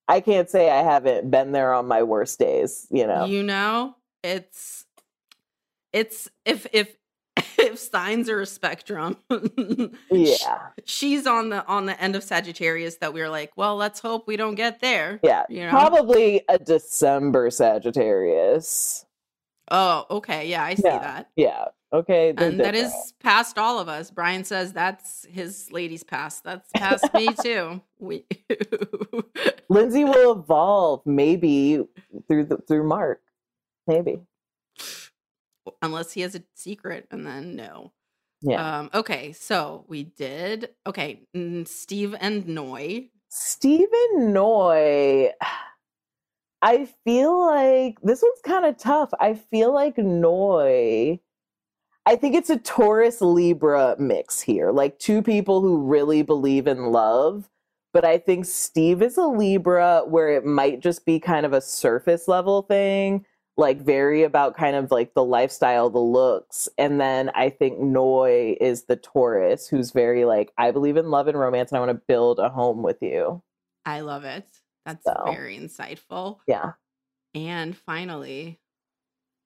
I 0.07 0.21
can't 0.21 0.49
say 0.49 0.69
I 0.69 0.81
haven't 0.83 1.29
been 1.29 1.51
there 1.51 1.73
on 1.73 1.87
my 1.87 2.03
worst 2.03 2.39
days. 2.39 2.87
You 2.89 3.07
know. 3.07 3.25
You 3.25 3.43
know, 3.43 3.95
it's 4.23 4.85
it's 5.93 6.29
if 6.45 6.67
if 6.73 6.95
if 7.59 7.77
signs 7.79 8.29
are 8.29 8.41
a 8.41 8.45
spectrum. 8.45 9.17
yeah. 10.11 10.69
She's 10.85 11.27
on 11.27 11.49
the 11.49 11.65
on 11.67 11.85
the 11.85 12.01
end 12.01 12.15
of 12.15 12.23
Sagittarius 12.23 12.95
that 12.97 13.13
we 13.13 13.21
are 13.21 13.29
like, 13.29 13.51
well, 13.55 13.75
let's 13.75 13.99
hope 13.99 14.27
we 14.27 14.37
don't 14.37 14.55
get 14.55 14.79
there. 14.81 15.19
Yeah, 15.23 15.43
You 15.49 15.65
know? 15.65 15.69
probably 15.71 16.41
a 16.49 16.57
December 16.57 17.49
Sagittarius. 17.49 19.05
Oh, 19.71 20.05
okay. 20.09 20.47
Yeah, 20.49 20.63
I 20.63 20.75
see 20.75 20.83
Yeah. 20.85 20.99
that. 20.99 21.29
Yeah. 21.35 21.65
Okay. 21.91 22.33
And 22.37 22.59
that 22.59 22.75
is 22.75 22.93
past 23.19 23.57
all 23.57 23.79
of 23.79 23.87
us. 23.89 24.11
Brian 24.11 24.43
says 24.43 24.73
that's 24.73 25.25
his 25.29 25.71
lady's 25.71 26.03
past. 26.03 26.43
That's 26.43 26.69
past 26.75 27.11
me 27.13 27.29
too. 27.43 27.81
We 27.99 28.25
Lindsay 29.69 30.03
will 30.03 30.31
evolve 30.39 31.01
maybe 31.05 31.83
through 32.27 32.45
the 32.45 32.57
through 32.67 32.87
Mark. 32.87 33.21
Maybe. 33.87 34.19
Unless 35.81 36.13
he 36.13 36.21
has 36.21 36.35
a 36.35 36.43
secret 36.55 37.07
and 37.11 37.25
then 37.25 37.55
no. 37.55 37.91
Yeah. 38.41 38.79
Um 38.79 38.89
okay, 38.93 39.33
so 39.33 39.85
we 39.87 40.03
did 40.03 40.69
okay, 40.87 41.21
Steve 41.65 42.15
and 42.19 42.47
Noy. 42.47 43.09
Steve 43.29 43.89
and 43.93 44.33
Noy. 44.33 45.29
I 46.61 46.89
feel 47.05 47.39
like 47.45 47.99
this 48.01 48.21
one's 48.21 48.41
kind 48.43 48.65
of 48.65 48.77
tough. 48.77 49.11
I 49.19 49.33
feel 49.33 49.73
like 49.73 49.97
Noy. 49.97 51.19
I 52.05 52.15
think 52.15 52.35
it's 52.35 52.49
a 52.49 52.57
Taurus 52.57 53.21
Libra 53.21 53.95
mix 53.99 54.41
here, 54.41 54.71
like 54.71 54.97
two 54.99 55.21
people 55.21 55.61
who 55.61 55.85
really 55.85 56.21
believe 56.21 56.67
in 56.67 56.91
love. 56.91 57.49
But 57.93 58.05
I 58.05 58.17
think 58.17 58.45
Steve 58.45 59.01
is 59.01 59.17
a 59.17 59.25
Libra 59.25 60.03
where 60.07 60.29
it 60.29 60.45
might 60.45 60.79
just 60.79 61.05
be 61.05 61.19
kind 61.19 61.45
of 61.45 61.53
a 61.53 61.61
surface 61.61 62.27
level 62.27 62.63
thing, 62.63 63.25
like 63.59 63.81
very 63.81 64.23
about 64.23 64.55
kind 64.55 64.75
of 64.75 64.89
like 64.89 65.13
the 65.13 65.23
lifestyle, 65.23 65.89
the 65.89 65.99
looks. 65.99 66.69
And 66.77 66.99
then 66.99 67.29
I 67.35 67.49
think 67.49 67.77
Noy 67.79 68.55
is 68.61 68.83
the 68.85 68.95
Taurus 68.95 69.67
who's 69.67 69.91
very 69.91 70.23
like, 70.25 70.51
I 70.57 70.71
believe 70.71 70.95
in 70.97 71.11
love 71.11 71.27
and 71.27 71.37
romance 71.37 71.71
and 71.71 71.77
I 71.77 71.85
want 71.85 71.91
to 71.91 72.01
build 72.07 72.39
a 72.39 72.49
home 72.49 72.81
with 72.83 72.97
you. 73.01 73.43
I 73.85 73.99
love 73.99 74.23
it. 74.23 74.47
That's 74.85 75.03
So. 75.03 75.23
very 75.25 75.57
insightful. 75.57 76.37
Yeah. 76.47 76.71
And 77.35 77.75
finally, 77.77 78.59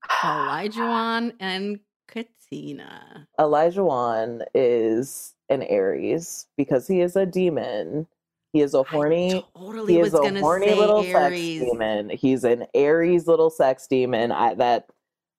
Elijah 0.24 1.34
and 1.40 1.80
Katina. 2.08 3.28
Elijah 3.40 3.84
Wan 3.84 4.44
is 4.54 5.34
an 5.50 5.64
Aries 5.64 6.46
because 6.56 6.88
he 6.88 7.02
is 7.02 7.16
a 7.16 7.26
demon. 7.26 8.08
He 8.54 8.62
is 8.62 8.76
a 8.76 8.84
horny. 8.84 9.34
I 9.38 9.44
totally 9.60 9.94
He 9.94 10.00
was 10.00 10.10
is 10.10 10.14
a 10.14 10.18
gonna 10.20 10.40
horny 10.40 10.68
say 10.70 10.76
little 10.76 11.04
sex 11.04 11.16
Aries. 11.16 11.60
demon. 11.62 12.10
He's 12.12 12.44
an 12.44 12.66
Aries 12.76 13.28
little 13.28 13.50
sex 13.50 13.88
demon. 13.88 14.32
I, 14.32 14.54
that 14.56 14.88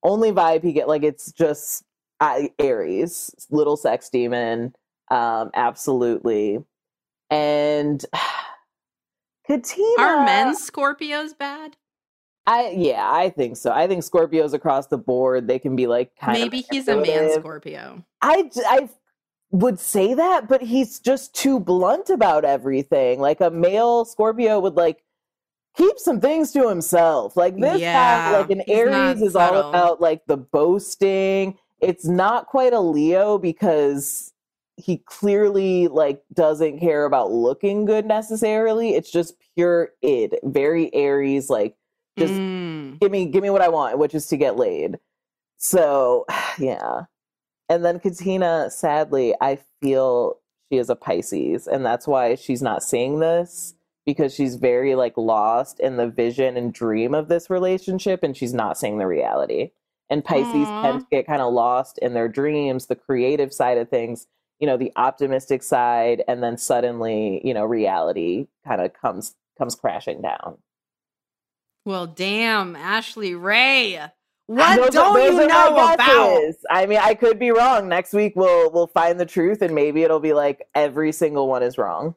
only 0.03 0.32
vibe 0.32 0.62
he 0.65 0.73
get 0.73 0.89
like 0.89 1.05
it's 1.05 1.31
just 1.32 1.85
I, 2.20 2.51
Aries 2.59 3.35
little 3.51 3.77
sex 3.77 4.11
demon. 4.11 4.74
Um, 5.11 5.51
absolutely. 5.55 6.59
And 7.31 8.05
Katina, 9.47 10.03
Are 10.03 10.24
men 10.24 10.57
Scorpios 10.57 11.36
bad? 11.39 11.77
I 12.47 12.74
yeah, 12.77 13.09
I 13.11 13.31
think 13.31 13.57
so. 13.57 13.70
I 13.70 13.86
think 13.86 14.03
Scorpios 14.03 14.53
across 14.55 14.89
the 14.89 14.99
board 14.99 15.47
they 15.47 15.59
can 15.59 15.77
be 15.77 15.86
like 15.86 16.15
kind 16.20 16.36
of 16.36 16.43
Maybe 16.43 16.66
he's 16.70 16.89
a 16.89 16.97
man 16.97 17.31
Scorpio. 17.32 18.05
I 18.20 18.51
I 18.66 18.89
would 19.55 19.78
say 19.78 20.14
that, 20.14 20.48
but 20.48 20.62
he's 20.62 20.98
just 20.98 21.32
too 21.32 21.60
blunt 21.60 22.10
about 22.10 22.44
everything. 22.44 23.20
Like 23.20 23.40
a 23.40 23.51
male 23.51 24.05
Scorpio 24.05 24.59
would 24.59 24.74
like 24.74 25.05
keep 25.76 25.97
some 25.97 26.20
things 26.20 26.51
to 26.52 26.68
himself. 26.68 27.36
Like 27.36 27.56
this 27.56 27.81
Yeah, 27.81 28.36
like 28.36 28.51
an 28.51 28.62
Aries 28.66 29.22
is 29.22 29.36
all 29.36 29.56
about 29.70 30.01
like 30.01 30.26
the 30.26 30.36
boasting. 30.36 31.56
It's 31.81 32.05
not 32.05 32.47
quite 32.47 32.72
a 32.72 32.81
Leo 32.81 33.39
because 33.39 34.32
he 34.76 34.98
clearly 35.06 35.86
like 35.86 36.20
doesn't 36.32 36.81
care 36.81 37.05
about 37.05 37.31
looking 37.31 37.85
good 37.85 38.06
necessarily. 38.06 38.97
It's 38.97 39.10
just 39.10 39.35
pure 39.55 39.90
id. 40.02 40.36
Very 40.43 40.93
Aries, 40.93 41.48
like 41.48 41.76
just 42.18 42.35
Mm. 42.35 42.98
give 43.01 43.12
me 43.12 43.26
give 43.26 43.43
me 43.44 43.51
what 43.51 43.62
I 43.62 43.68
want, 43.68 43.98
which 43.98 44.16
is 44.16 44.26
to 44.26 44.36
get 44.36 44.56
laid. 44.56 44.98
So 45.59 46.26
yeah. 46.59 47.02
And 47.69 47.85
then 47.85 48.01
Katina, 48.01 48.70
sadly, 48.70 49.35
I 49.41 49.59
feel 49.81 50.39
she 50.70 50.78
is 50.78 50.91
a 50.91 50.97
Pisces, 50.97 51.66
and 51.66 51.85
that's 51.85 52.07
why 52.07 52.35
she's 52.35 52.62
not 52.62 52.82
seeing 52.82 53.20
this 53.20 53.74
because 54.07 54.35
she's 54.35 54.57
very 54.57 54.95
like 54.95 55.16
lost 55.16 55.81
in 55.81 55.97
the 55.97 56.09
vision 56.09 56.57
and 56.57 56.74
dream 56.74 57.15
of 57.15 57.28
this 57.28 57.49
relationship, 57.49 58.23
and 58.23 58.36
she's 58.36 58.53
not 58.53 58.78
seeing 58.78 58.99
the 58.99 59.07
reality. 59.07 59.70
And 60.11 60.24
Pisces 60.24 60.69
Aw. 60.69 60.82
tend 60.82 61.01
to 61.01 61.07
get 61.11 61.27
kind 61.27 61.41
of 61.41 61.53
lost 61.53 61.99
in 61.99 62.12
their 62.12 62.28
dreams, 62.28 62.86
the 62.86 62.95
creative 62.95 63.53
side 63.53 63.78
of 63.78 63.89
things, 63.89 64.27
you 64.59 64.66
know, 64.66 64.77
the 64.77 64.93
optimistic 64.97 65.62
side, 65.62 66.23
and 66.28 66.43
then 66.43 66.59
suddenly, 66.59 67.41
you 67.45 67.55
know, 67.55 67.65
reality 67.65 68.47
kind 68.66 68.82
of 68.82 68.93
comes 68.93 69.35
comes 69.57 69.74
crashing 69.74 70.20
down. 70.20 70.59
Well, 71.86 72.07
damn, 72.07 72.77
Ashley 72.77 73.35
Ray. 73.35 74.01
What 74.46 74.76
Those 74.76 74.90
don't 74.90 75.14
those 75.14 75.40
you 75.40 75.46
know 75.46 75.74
my 75.74 75.94
about? 75.94 76.52
I 76.70 76.84
mean, 76.86 76.98
I 77.00 77.14
could 77.14 77.38
be 77.38 77.50
wrong. 77.50 77.88
Next 77.88 78.12
week 78.12 78.34
we'll 78.36 78.70
we'll 78.70 78.88
find 78.88 79.18
the 79.18 79.24
truth, 79.24 79.62
and 79.62 79.74
maybe 79.74 80.02
it'll 80.02 80.20
be 80.20 80.34
like 80.34 80.66
every 80.74 81.12
single 81.12 81.48
one 81.48 81.62
is 81.62 81.78
wrong. 81.78 82.14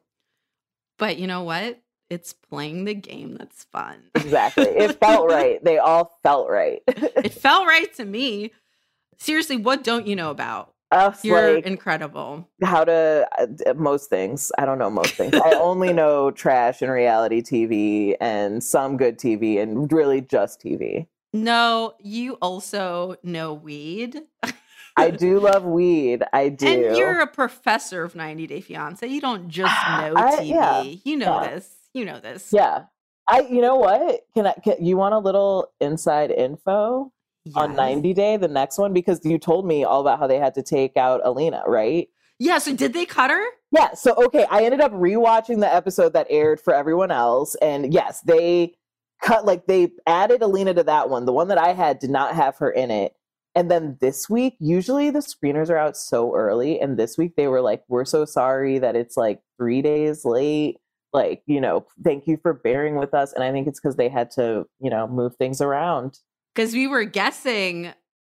But 0.98 1.18
you 1.18 1.26
know 1.26 1.42
what? 1.42 1.80
It's 2.10 2.32
playing 2.32 2.84
the 2.84 2.94
game 2.94 3.36
that's 3.38 3.64
fun. 3.64 4.10
Exactly. 4.14 4.64
It 4.64 4.98
felt 5.00 5.30
right. 5.30 5.62
They 5.64 5.78
all 5.78 6.18
felt 6.22 6.50
right. 6.50 6.82
it 6.86 7.32
felt 7.32 7.66
right 7.66 7.92
to 7.94 8.04
me. 8.04 8.52
Seriously, 9.18 9.56
what 9.56 9.82
don't 9.82 10.06
you 10.06 10.14
know 10.14 10.30
about? 10.30 10.74
Us 10.90 11.22
You're 11.22 11.56
like 11.56 11.66
incredible. 11.66 12.48
how 12.62 12.84
to 12.84 13.28
uh, 13.38 13.74
most 13.74 14.08
things. 14.08 14.50
I 14.56 14.64
don't 14.64 14.78
know 14.78 14.88
most 14.88 15.14
things. 15.14 15.34
I 15.34 15.52
only 15.60 15.92
know 15.92 16.30
trash 16.30 16.80
and 16.80 16.90
reality 16.90 17.42
TV 17.42 18.16
and 18.20 18.64
some 18.64 18.96
good 18.96 19.18
TV 19.18 19.60
and 19.60 19.90
really 19.92 20.22
just 20.22 20.62
TV. 20.62 21.06
No, 21.32 21.94
you 22.00 22.34
also 22.34 23.16
know 23.22 23.52
weed. 23.52 24.22
I 24.96 25.10
do 25.16 25.40
love 25.40 25.64
weed. 25.64 26.22
I 26.32 26.48
do. 26.48 26.66
And 26.66 26.96
you're 26.96 27.20
a 27.20 27.26
professor 27.26 28.02
of 28.02 28.14
90 28.14 28.46
Day 28.46 28.60
Fiance. 28.60 29.06
You 29.06 29.20
don't 29.20 29.48
just 29.48 29.74
know 29.88 30.14
I- 30.16 30.36
TV. 30.36 30.48
yeah, 30.48 30.82
you 30.82 31.16
know 31.16 31.40
yeah. 31.42 31.48
this. 31.50 31.74
You 31.92 32.04
know 32.04 32.20
this. 32.20 32.50
yeah. 32.52 32.84
I. 33.26 33.40
You 33.40 33.60
know 33.60 33.76
what? 33.76 34.20
Can 34.34 34.46
I? 34.46 34.54
Can, 34.64 34.84
you 34.84 34.96
want 34.96 35.14
a 35.14 35.18
little 35.18 35.72
inside 35.80 36.30
info 36.30 37.12
on 37.54 37.74
90 37.74 38.12
Day, 38.14 38.36
the 38.36 38.48
next 38.48 38.78
one, 38.78 38.92
because 38.92 39.20
you 39.24 39.38
told 39.38 39.66
me 39.66 39.84
all 39.84 40.00
about 40.00 40.18
how 40.18 40.26
they 40.26 40.38
had 40.38 40.54
to 40.54 40.62
take 40.62 40.96
out 40.96 41.20
Alina, 41.24 41.62
right? 41.66 42.08
Yeah, 42.38 42.58
so 42.58 42.74
did 42.74 42.92
they 42.92 43.04
cut 43.04 43.30
her? 43.30 43.42
Yeah. 43.72 43.94
So 43.94 44.14
okay, 44.26 44.46
I 44.50 44.62
ended 44.64 44.80
up 44.80 44.92
rewatching 44.92 45.60
the 45.60 45.72
episode 45.72 46.12
that 46.12 46.26
aired 46.30 46.60
for 46.60 46.72
everyone 46.72 47.10
else, 47.10 47.54
and 47.56 47.92
yes, 47.92 48.20
they 48.22 48.74
cut 49.22 49.44
like 49.44 49.66
they 49.66 49.92
added 50.06 50.42
Alina 50.42 50.74
to 50.74 50.82
that 50.84 51.10
one. 51.10 51.24
The 51.26 51.32
one 51.32 51.48
that 51.48 51.58
I 51.58 51.72
had 51.72 51.98
did 51.98 52.10
not 52.10 52.34
have 52.34 52.56
her 52.58 52.70
in 52.70 52.90
it. 52.90 53.14
And 53.54 53.70
then 53.70 53.96
this 54.00 54.28
week, 54.30 54.54
usually 54.60 55.10
the 55.10 55.18
screeners 55.20 55.68
are 55.70 55.76
out 55.78 55.96
so 55.96 56.34
early, 56.36 56.78
and 56.80 56.96
this 56.96 57.18
week 57.18 57.34
they 57.36 57.48
were 57.48 57.60
like, 57.60 57.82
"We're 57.88 58.04
so 58.04 58.24
sorry 58.24 58.78
that 58.78 58.94
it's 58.94 59.16
like 59.16 59.40
three 59.56 59.82
days 59.82 60.24
late. 60.24 60.76
Like, 61.12 61.42
you 61.46 61.60
know, 61.60 61.86
thank 62.04 62.26
you 62.28 62.36
for 62.40 62.52
bearing 62.52 62.96
with 62.96 63.14
us." 63.14 63.32
And 63.32 63.42
I 63.42 63.50
think 63.50 63.66
it's 63.66 63.80
because 63.80 63.96
they 63.96 64.08
had 64.08 64.30
to, 64.32 64.66
you 64.80 64.90
know, 64.90 65.08
move 65.08 65.34
things 65.36 65.60
around. 65.60 66.18
Because 66.54 66.72
we 66.74 66.86
were 66.86 67.04
guessing 67.04 67.92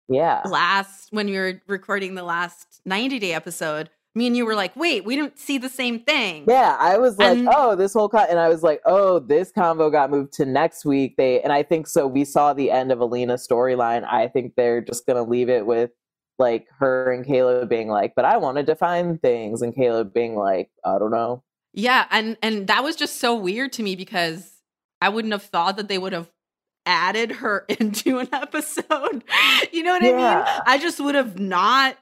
Yeah. 0.09 0.43
last 0.48 1.09
when 1.12 1.27
we 1.27 1.36
were 1.36 1.61
recording 1.66 2.15
the 2.15 2.23
last 2.23 2.81
90 2.86 3.19
day 3.19 3.32
episode. 3.35 3.90
Me 4.15 4.27
and 4.27 4.37
you 4.37 4.45
were 4.45 4.57
like, 4.57 4.74
wait, 4.74 5.05
we 5.05 5.15
didn't 5.15 5.39
see 5.39 5.57
the 5.57 5.69
same 5.69 6.01
thing. 6.01 6.45
Yeah, 6.49 6.77
I 6.81 6.99
was 6.99 7.16
like, 7.16 7.39
And- 7.39 7.49
oh, 7.55 7.77
this 7.77 7.93
whole 7.93 8.09
con-, 8.09 8.27
and 8.28 8.41
I 8.41 8.49
was 8.49 8.62
like, 8.62 8.81
oh, 8.85 9.20
this 9.20 9.53
combo 9.53 9.89
got 9.89 10.11
moved 10.11 10.32
to 10.35 10.45
next 10.45 10.85
week. 10.85 11.16
They 11.16 11.41
and 11.43 11.53
I 11.53 11.62
think 11.62 11.87
so. 11.87 12.07
We 12.09 12.24
saw 12.24 12.53
the 12.53 12.70
end 12.73 12.91
of 12.91 13.01
Alina's 13.01 13.47
storyline. 13.47 14.05
I 14.11 14.27
think 14.27 14.55
they're 14.57 14.81
just 14.81 15.07
gonna 15.07 15.23
leave 15.23 15.49
it 15.49 15.65
with 15.65 15.91
like 16.41 16.66
her 16.78 17.12
and 17.12 17.24
Caleb 17.24 17.69
being 17.69 17.89
like, 17.89 18.15
but 18.16 18.24
I 18.24 18.39
want 18.39 18.57
to 18.57 18.62
define 18.65 19.19
things, 19.19 19.62
and 19.62 19.74
Caleb 19.74 20.12
being 20.12 20.35
like, 20.35 20.70
I 20.85 20.99
don't 20.99 21.11
know. 21.12 21.45
Yeah, 21.73 22.07
and 22.11 22.37
and 22.43 22.66
that 22.66 22.82
was 22.82 22.97
just 22.97 23.20
so 23.20 23.37
weird 23.37 23.73
to 23.74 23.82
me 23.85 23.95
because 23.95 24.55
I 25.01 25.09
wouldn't 25.11 25.32
have 25.32 25.45
thought 25.45 25.77
that 25.77 25.87
they 25.87 25.99
would 25.99 26.12
have 26.12 26.28
added 26.85 27.31
her 27.31 27.65
into 27.69 28.19
an 28.19 28.28
episode. 28.32 29.23
You 29.73 29.85
know 29.85 29.93
what 29.93 30.03
I 30.03 30.07
mean? 30.07 30.62
I 30.66 30.78
just 30.81 30.99
would 30.99 31.15
have 31.15 31.39
not 31.39 31.97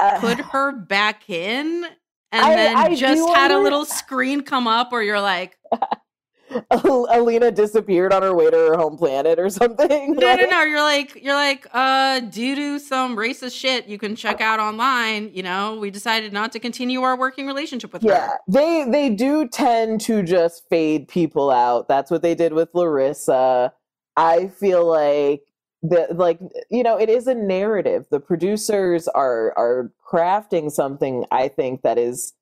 Uh, 0.00 0.18
put 0.20 0.38
her 0.52 0.72
back 0.72 1.28
in 1.30 1.84
and 2.32 2.44
I- 2.44 2.54
then 2.56 2.76
I 2.76 2.94
just 2.94 3.28
had 3.34 3.50
a 3.50 3.58
little 3.58 3.84
screen 3.84 4.42
come 4.42 4.66
up 4.66 4.90
where 4.92 5.02
you're 5.02 5.20
like, 5.20 5.56
Alina 6.70 7.50
disappeared 7.50 8.12
on 8.12 8.22
her 8.22 8.34
way 8.34 8.48
to 8.50 8.56
her 8.56 8.76
home 8.76 8.96
planet 8.96 9.38
or 9.40 9.48
something. 9.50 10.12
no, 10.14 10.20
no, 10.20 10.26
Like, 10.42 10.50
no. 10.50 10.62
You're 10.62 10.82
like, 10.82 11.22
you're 11.22 11.34
like, 11.34 11.66
uh, 11.72 12.20
due 12.20 12.54
to 12.54 12.78
some 12.78 13.16
racist 13.16 13.58
shit 13.58 13.86
you 13.86 13.98
can 13.98 14.14
check 14.14 14.40
out 14.40 14.60
online, 14.60 15.30
you 15.34 15.42
know, 15.42 15.76
we 15.80 15.90
decided 15.90 16.32
not 16.32 16.52
to 16.52 16.60
continue 16.60 17.02
our 17.02 17.16
working 17.18 17.46
relationship 17.46 17.92
with 17.92 18.04
Yeah, 18.04 18.28
her. 18.28 18.38
they 18.48 18.84
they 18.88 19.10
do 19.10 19.48
tend 19.48 20.00
to 20.02 20.22
just 20.22 20.68
fade 20.68 21.08
people 21.08 21.50
out. 21.50 21.88
That's 21.88 22.10
what 22.10 22.22
they 22.22 22.34
did 22.34 22.52
with 22.52 22.68
Larissa. 22.74 23.72
I 24.16 24.46
feel 24.48 24.86
like 24.86 25.42
the 25.84 26.08
like 26.14 26.40
you 26.70 26.82
know 26.82 26.98
it 26.98 27.10
is 27.10 27.26
a 27.26 27.34
narrative. 27.34 28.06
The 28.10 28.18
producers 28.18 29.06
are 29.08 29.52
are 29.56 29.92
crafting 30.10 30.72
something. 30.72 31.26
I 31.30 31.48
think 31.48 31.82
that 31.82 31.98
is 31.98 32.32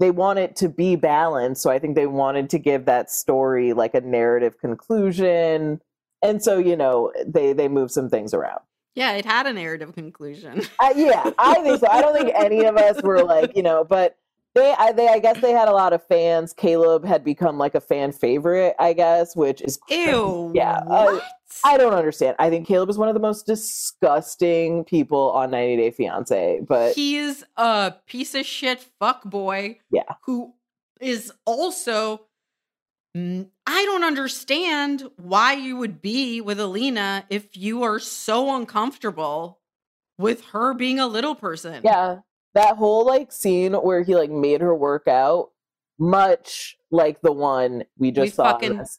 they 0.00 0.10
want 0.10 0.38
it 0.38 0.56
to 0.56 0.68
be 0.68 0.96
balanced. 0.96 1.62
So 1.62 1.70
I 1.70 1.78
think 1.78 1.94
they 1.94 2.06
wanted 2.06 2.48
to 2.50 2.58
give 2.58 2.86
that 2.86 3.10
story 3.10 3.74
like 3.74 3.94
a 3.94 4.00
narrative 4.00 4.58
conclusion. 4.58 5.82
And 6.22 6.42
so 6.42 6.58
you 6.58 6.76
know 6.76 7.12
they 7.26 7.52
they 7.52 7.68
move 7.68 7.90
some 7.90 8.08
things 8.08 8.32
around. 8.32 8.60
Yeah, 8.94 9.12
it 9.12 9.26
had 9.26 9.46
a 9.46 9.52
narrative 9.52 9.94
conclusion. 9.94 10.62
Uh, 10.80 10.92
yeah, 10.96 11.30
I 11.38 11.62
think 11.62 11.78
so. 11.78 11.86
I 11.88 12.00
don't 12.00 12.16
think 12.16 12.32
any 12.34 12.64
of 12.64 12.76
us 12.76 13.00
were 13.02 13.22
like, 13.22 13.54
you 13.54 13.62
know, 13.62 13.84
but 13.84 14.16
they, 14.54 14.74
I, 14.76 14.92
they, 14.92 15.08
I 15.08 15.20
guess 15.20 15.40
they 15.40 15.52
had 15.52 15.68
a 15.68 15.72
lot 15.72 15.92
of 15.92 16.04
fans. 16.06 16.52
Caleb 16.52 17.04
had 17.04 17.22
become 17.22 17.58
like 17.58 17.76
a 17.76 17.80
fan 17.80 18.10
favorite, 18.10 18.74
I 18.78 18.94
guess, 18.94 19.36
which 19.36 19.60
is 19.60 19.78
Ew. 19.88 20.50
Yeah, 20.54 20.80
uh? 20.88 21.20
I 21.64 21.76
don't 21.76 21.94
understand. 21.94 22.36
I 22.38 22.50
think 22.50 22.66
Caleb 22.66 22.88
is 22.90 22.98
one 22.98 23.08
of 23.08 23.14
the 23.14 23.20
most 23.20 23.46
disgusting 23.46 24.84
people 24.84 25.30
on 25.32 25.50
90 25.50 25.76
Day 25.76 25.90
Fiance, 25.90 26.60
but 26.68 26.94
he's 26.94 27.44
a 27.56 27.94
piece 28.06 28.34
of 28.34 28.44
shit 28.46 28.84
fuck 29.00 29.24
boy. 29.24 29.78
Yeah. 29.90 30.02
Who 30.24 30.54
is 31.00 31.32
also 31.44 32.22
Mm, 33.16 33.48
I 33.66 33.84
don't 33.86 34.04
understand 34.04 35.02
why 35.16 35.54
you 35.54 35.76
would 35.78 36.02
be 36.02 36.42
with 36.42 36.60
Alina 36.60 37.24
if 37.30 37.56
you 37.56 37.82
are 37.82 37.98
so 37.98 38.54
uncomfortable 38.54 39.60
with 40.18 40.44
her 40.52 40.74
being 40.74 41.00
a 41.00 41.06
little 41.06 41.34
person. 41.34 41.80
yeah, 41.82 42.18
that 42.54 42.76
whole 42.76 43.06
like 43.06 43.32
scene 43.32 43.72
where 43.72 44.02
he 44.02 44.14
like 44.14 44.30
made 44.30 44.60
her 44.60 44.74
work 44.74 45.08
out, 45.08 45.50
much 45.98 46.76
like 46.90 47.22
the 47.22 47.32
one 47.32 47.84
we 47.96 48.10
just 48.10 48.24
We 48.24 48.30
saw. 48.30 48.58
in 48.58 48.76
this. 48.76 48.98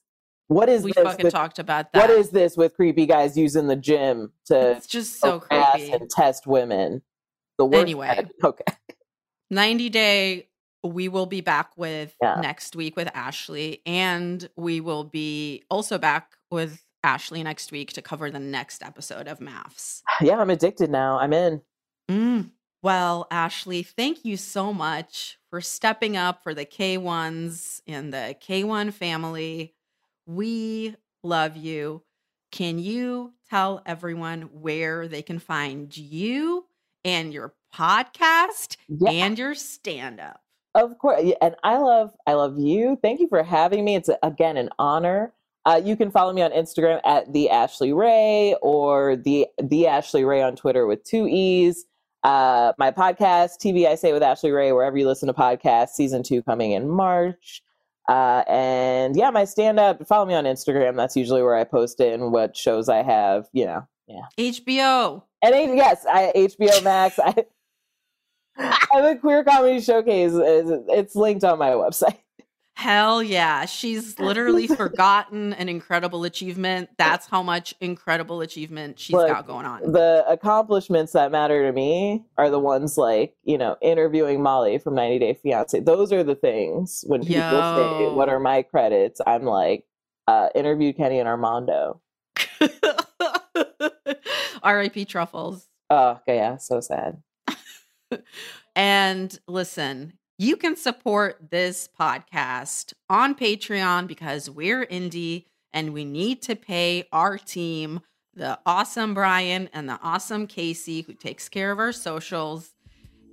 What 0.49 0.67
is 0.67 0.83
We 0.83 0.91
this? 0.91 1.03
fucking 1.03 1.23
with- 1.25 1.33
talked 1.33 1.57
about 1.59 1.93
that. 1.93 1.99
what 2.01 2.09
is 2.09 2.31
this 2.31 2.57
with 2.57 2.75
creepy 2.75 3.05
guys 3.05 3.37
using 3.37 3.67
the 3.67 3.75
gym 3.75 4.33
to 4.47 4.71
It's 4.71 4.87
just 4.87 5.19
so 5.19 5.39
creepy. 5.39 5.91
and 5.91 6.09
test 6.09 6.45
women. 6.47 7.01
The 7.57 7.65
worst 7.65 7.81
Anyway. 7.81 8.07
kind. 8.15 8.31
okay. 8.43 8.63
90 9.51 9.89
day 9.89 10.47
we 10.83 11.07
will 11.09 11.25
be 11.25 11.41
back 11.41 11.71
with 11.77 12.15
Yeah. 12.21 12.39
next 12.41 12.75
week 12.75 12.95
with 12.95 13.09
Ashley 13.13 13.81
and 13.85 14.49
we 14.55 14.79
will 14.81 15.03
be 15.03 15.63
also 15.69 15.97
back 15.97 16.35
with 16.51 16.83
Ashley 17.03 17.43
next 17.43 17.71
week 17.71 17.93
to 17.93 18.01
cover 18.01 18.31
the 18.31 18.39
next 18.39 18.81
episode 18.83 19.27
of 19.27 19.39
MAFS. 19.39 20.01
Yeah, 20.21 20.39
I'm 20.39 20.49
addicted 20.49 20.89
now. 20.89 21.19
I'm 21.19 21.33
in. 21.33 21.61
Mm. 22.09 22.51
Well, 22.81 23.27
Ashley, 23.29 23.83
thank 23.83 24.23
you 24.25 24.35
so 24.37 24.73
much 24.73 25.37
for 25.49 25.59
stepping 25.61 26.15
up 26.17 26.41
for 26.43 26.53
the 26.53 26.65
K1s 26.65 27.81
in 27.85 28.09
the 28.11 28.35
K1 28.41 28.93
family. 28.93 29.75
We 30.29 30.95
love 31.23 31.57
you. 31.57 32.03
Can 32.51 32.77
you 32.77 33.33
tell 33.49 33.81
everyone 33.85 34.43
where 34.61 35.07
they 35.07 35.23
can 35.23 35.39
find 35.39 35.95
you 35.97 36.65
and 37.03 37.33
your 37.33 37.53
podcast 37.75 38.77
Yeah, 38.87 39.09
and 39.09 39.37
your 39.39 39.55
stand 39.55 40.19
up? 40.19 40.41
of 40.75 40.97
course. 40.99 41.21
And 41.41 41.55
I 41.63 41.77
love, 41.77 42.11
I 42.27 42.33
love 42.33 42.59
you. 42.59 42.97
Thank 43.01 43.19
you 43.19 43.27
for 43.27 43.41
having 43.41 43.83
me. 43.83 43.95
It's 43.95 44.09
again 44.21 44.55
an 44.57 44.69
honor. 44.77 45.33
Uh, 45.65 45.81
you 45.83 45.95
can 45.95 46.11
follow 46.11 46.31
me 46.31 46.43
on 46.43 46.51
Instagram 46.51 47.01
at 47.03 47.33
the 47.33 47.49
Ashley 47.49 47.91
Ray 47.91 48.55
or 48.61 49.15
the 49.15 49.47
the 49.61 49.87
Ashley 49.87 50.23
Ray 50.25 50.41
on 50.43 50.55
Twitter 50.55 50.85
with 50.85 51.03
two 51.03 51.27
e's. 51.27 51.85
Uh, 52.23 52.73
my 52.77 52.91
podcast, 52.91 53.57
TV 53.63 53.87
I 53.87 53.95
Say 53.95 54.13
with 54.13 54.21
Ashley 54.21 54.51
Ray, 54.51 54.71
wherever 54.73 54.95
you 54.97 55.07
listen 55.07 55.27
to 55.27 55.33
podcasts, 55.33 55.89
season 55.89 56.21
two 56.21 56.43
coming 56.43 56.71
in 56.73 56.87
March. 56.87 57.63
Uh, 58.09 58.43
and 58.47 59.15
yeah, 59.15 59.29
my 59.29 59.45
stand 59.45 59.79
up. 59.79 60.05
Follow 60.07 60.25
me 60.25 60.33
on 60.33 60.45
Instagram. 60.45 60.95
That's 60.95 61.15
usually 61.15 61.43
where 61.43 61.53
I 61.53 61.63
post 61.63 61.99
it 61.99 62.11
and 62.19 62.31
what 62.31 62.57
shows 62.57 62.89
I 62.89 63.03
have. 63.03 63.47
You 63.53 63.65
know, 63.65 63.87
yeah. 64.07 64.23
HBO. 64.51 65.21
And 65.43 65.77
yes, 65.77 66.07
I 66.11 66.31
HBO 66.35 66.83
Max. 66.83 67.19
I, 67.19 67.45
I 68.57 68.87
have 68.93 69.05
a 69.05 69.15
queer 69.15 69.43
comedy 69.43 69.79
showcase. 69.79 70.31
It's, 70.33 70.71
it's 70.89 71.15
linked 71.15 71.43
on 71.43 71.59
my 71.59 71.69
website. 71.71 72.17
Hell 72.79 73.21
yeah. 73.21 73.65
She's 73.65 74.17
literally 74.19 74.65
forgotten 74.67 75.51
an 75.51 75.67
incredible 75.67 76.23
achievement. 76.23 76.89
That's 76.97 77.27
how 77.27 77.43
much 77.43 77.75
incredible 77.81 78.39
achievement 78.39 78.97
she's 78.97 79.17
Look, 79.17 79.27
got 79.27 79.45
going 79.45 79.65
on. 79.65 79.91
The 79.91 80.23
accomplishments 80.29 81.11
that 81.11 81.29
matter 81.29 81.67
to 81.67 81.73
me 81.73 82.23
are 82.37 82.49
the 82.49 82.57
ones 82.57 82.97
like 82.97 83.35
you 83.43 83.57
know 83.57 83.75
interviewing 83.81 84.41
Molly 84.41 84.77
from 84.77 84.95
90 84.95 85.19
Day 85.19 85.33
Fiance. 85.33 85.77
Those 85.81 86.13
are 86.13 86.23
the 86.23 86.35
things 86.35 87.03
when 87.05 87.19
people 87.19 87.41
say 87.41 88.13
what 88.15 88.29
are 88.29 88.39
my 88.39 88.61
credits. 88.61 89.19
I'm 89.27 89.43
like 89.43 89.83
uh, 90.29 90.47
interviewed 90.55 90.95
Kenny 90.95 91.19
and 91.19 91.27
Armando. 91.27 91.99
R.I.P. 94.63 95.03
Truffles. 95.03 95.67
Oh, 95.89 96.11
okay, 96.21 96.37
yeah, 96.37 96.55
so 96.55 96.79
sad. 96.79 97.21
And 98.75 99.37
listen, 99.45 100.13
you 100.39 100.55
can 100.55 100.77
support 100.77 101.51
this 101.51 101.89
podcast 101.99 102.93
on 103.09 103.35
Patreon 103.35 104.07
because 104.07 104.49
we're 104.49 104.85
indie 104.85 105.43
and 105.73 105.91
we 105.91 106.05
need 106.05 106.41
to 106.43 106.55
pay 106.55 107.03
our 107.11 107.37
team 107.37 107.99
the 108.35 108.57
awesome 108.65 109.13
Brian 109.13 109.69
and 109.73 109.89
the 109.89 109.99
awesome 110.01 110.47
Casey, 110.47 111.01
who 111.01 111.13
takes 111.13 111.49
care 111.49 111.73
of 111.73 111.79
our 111.79 111.91
socials. 111.91 112.73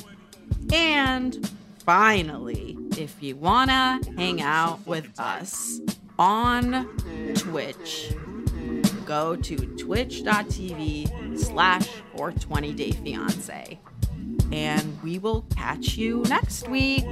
And 0.72 1.50
finally, 1.84 2.78
if 2.96 3.22
you 3.22 3.36
want 3.36 3.70
to 3.70 4.00
hang 4.16 4.40
out 4.40 4.86
with 4.86 5.20
us 5.20 5.80
on 6.18 6.88
Twitch, 7.34 8.14
go 9.04 9.36
to 9.36 9.56
twitch.tv 9.76 11.38
slash 11.38 11.88
420dayfiance. 12.16 13.78
And 14.52 15.02
we 15.02 15.18
will 15.18 15.42
catch 15.56 15.96
you 15.96 16.22
next 16.28 16.68
week. 16.68 17.04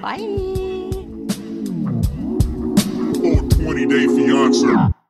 Bye. 0.00 0.81
420 3.62 3.86
Day 3.86 4.06
Fiance. 4.06 5.01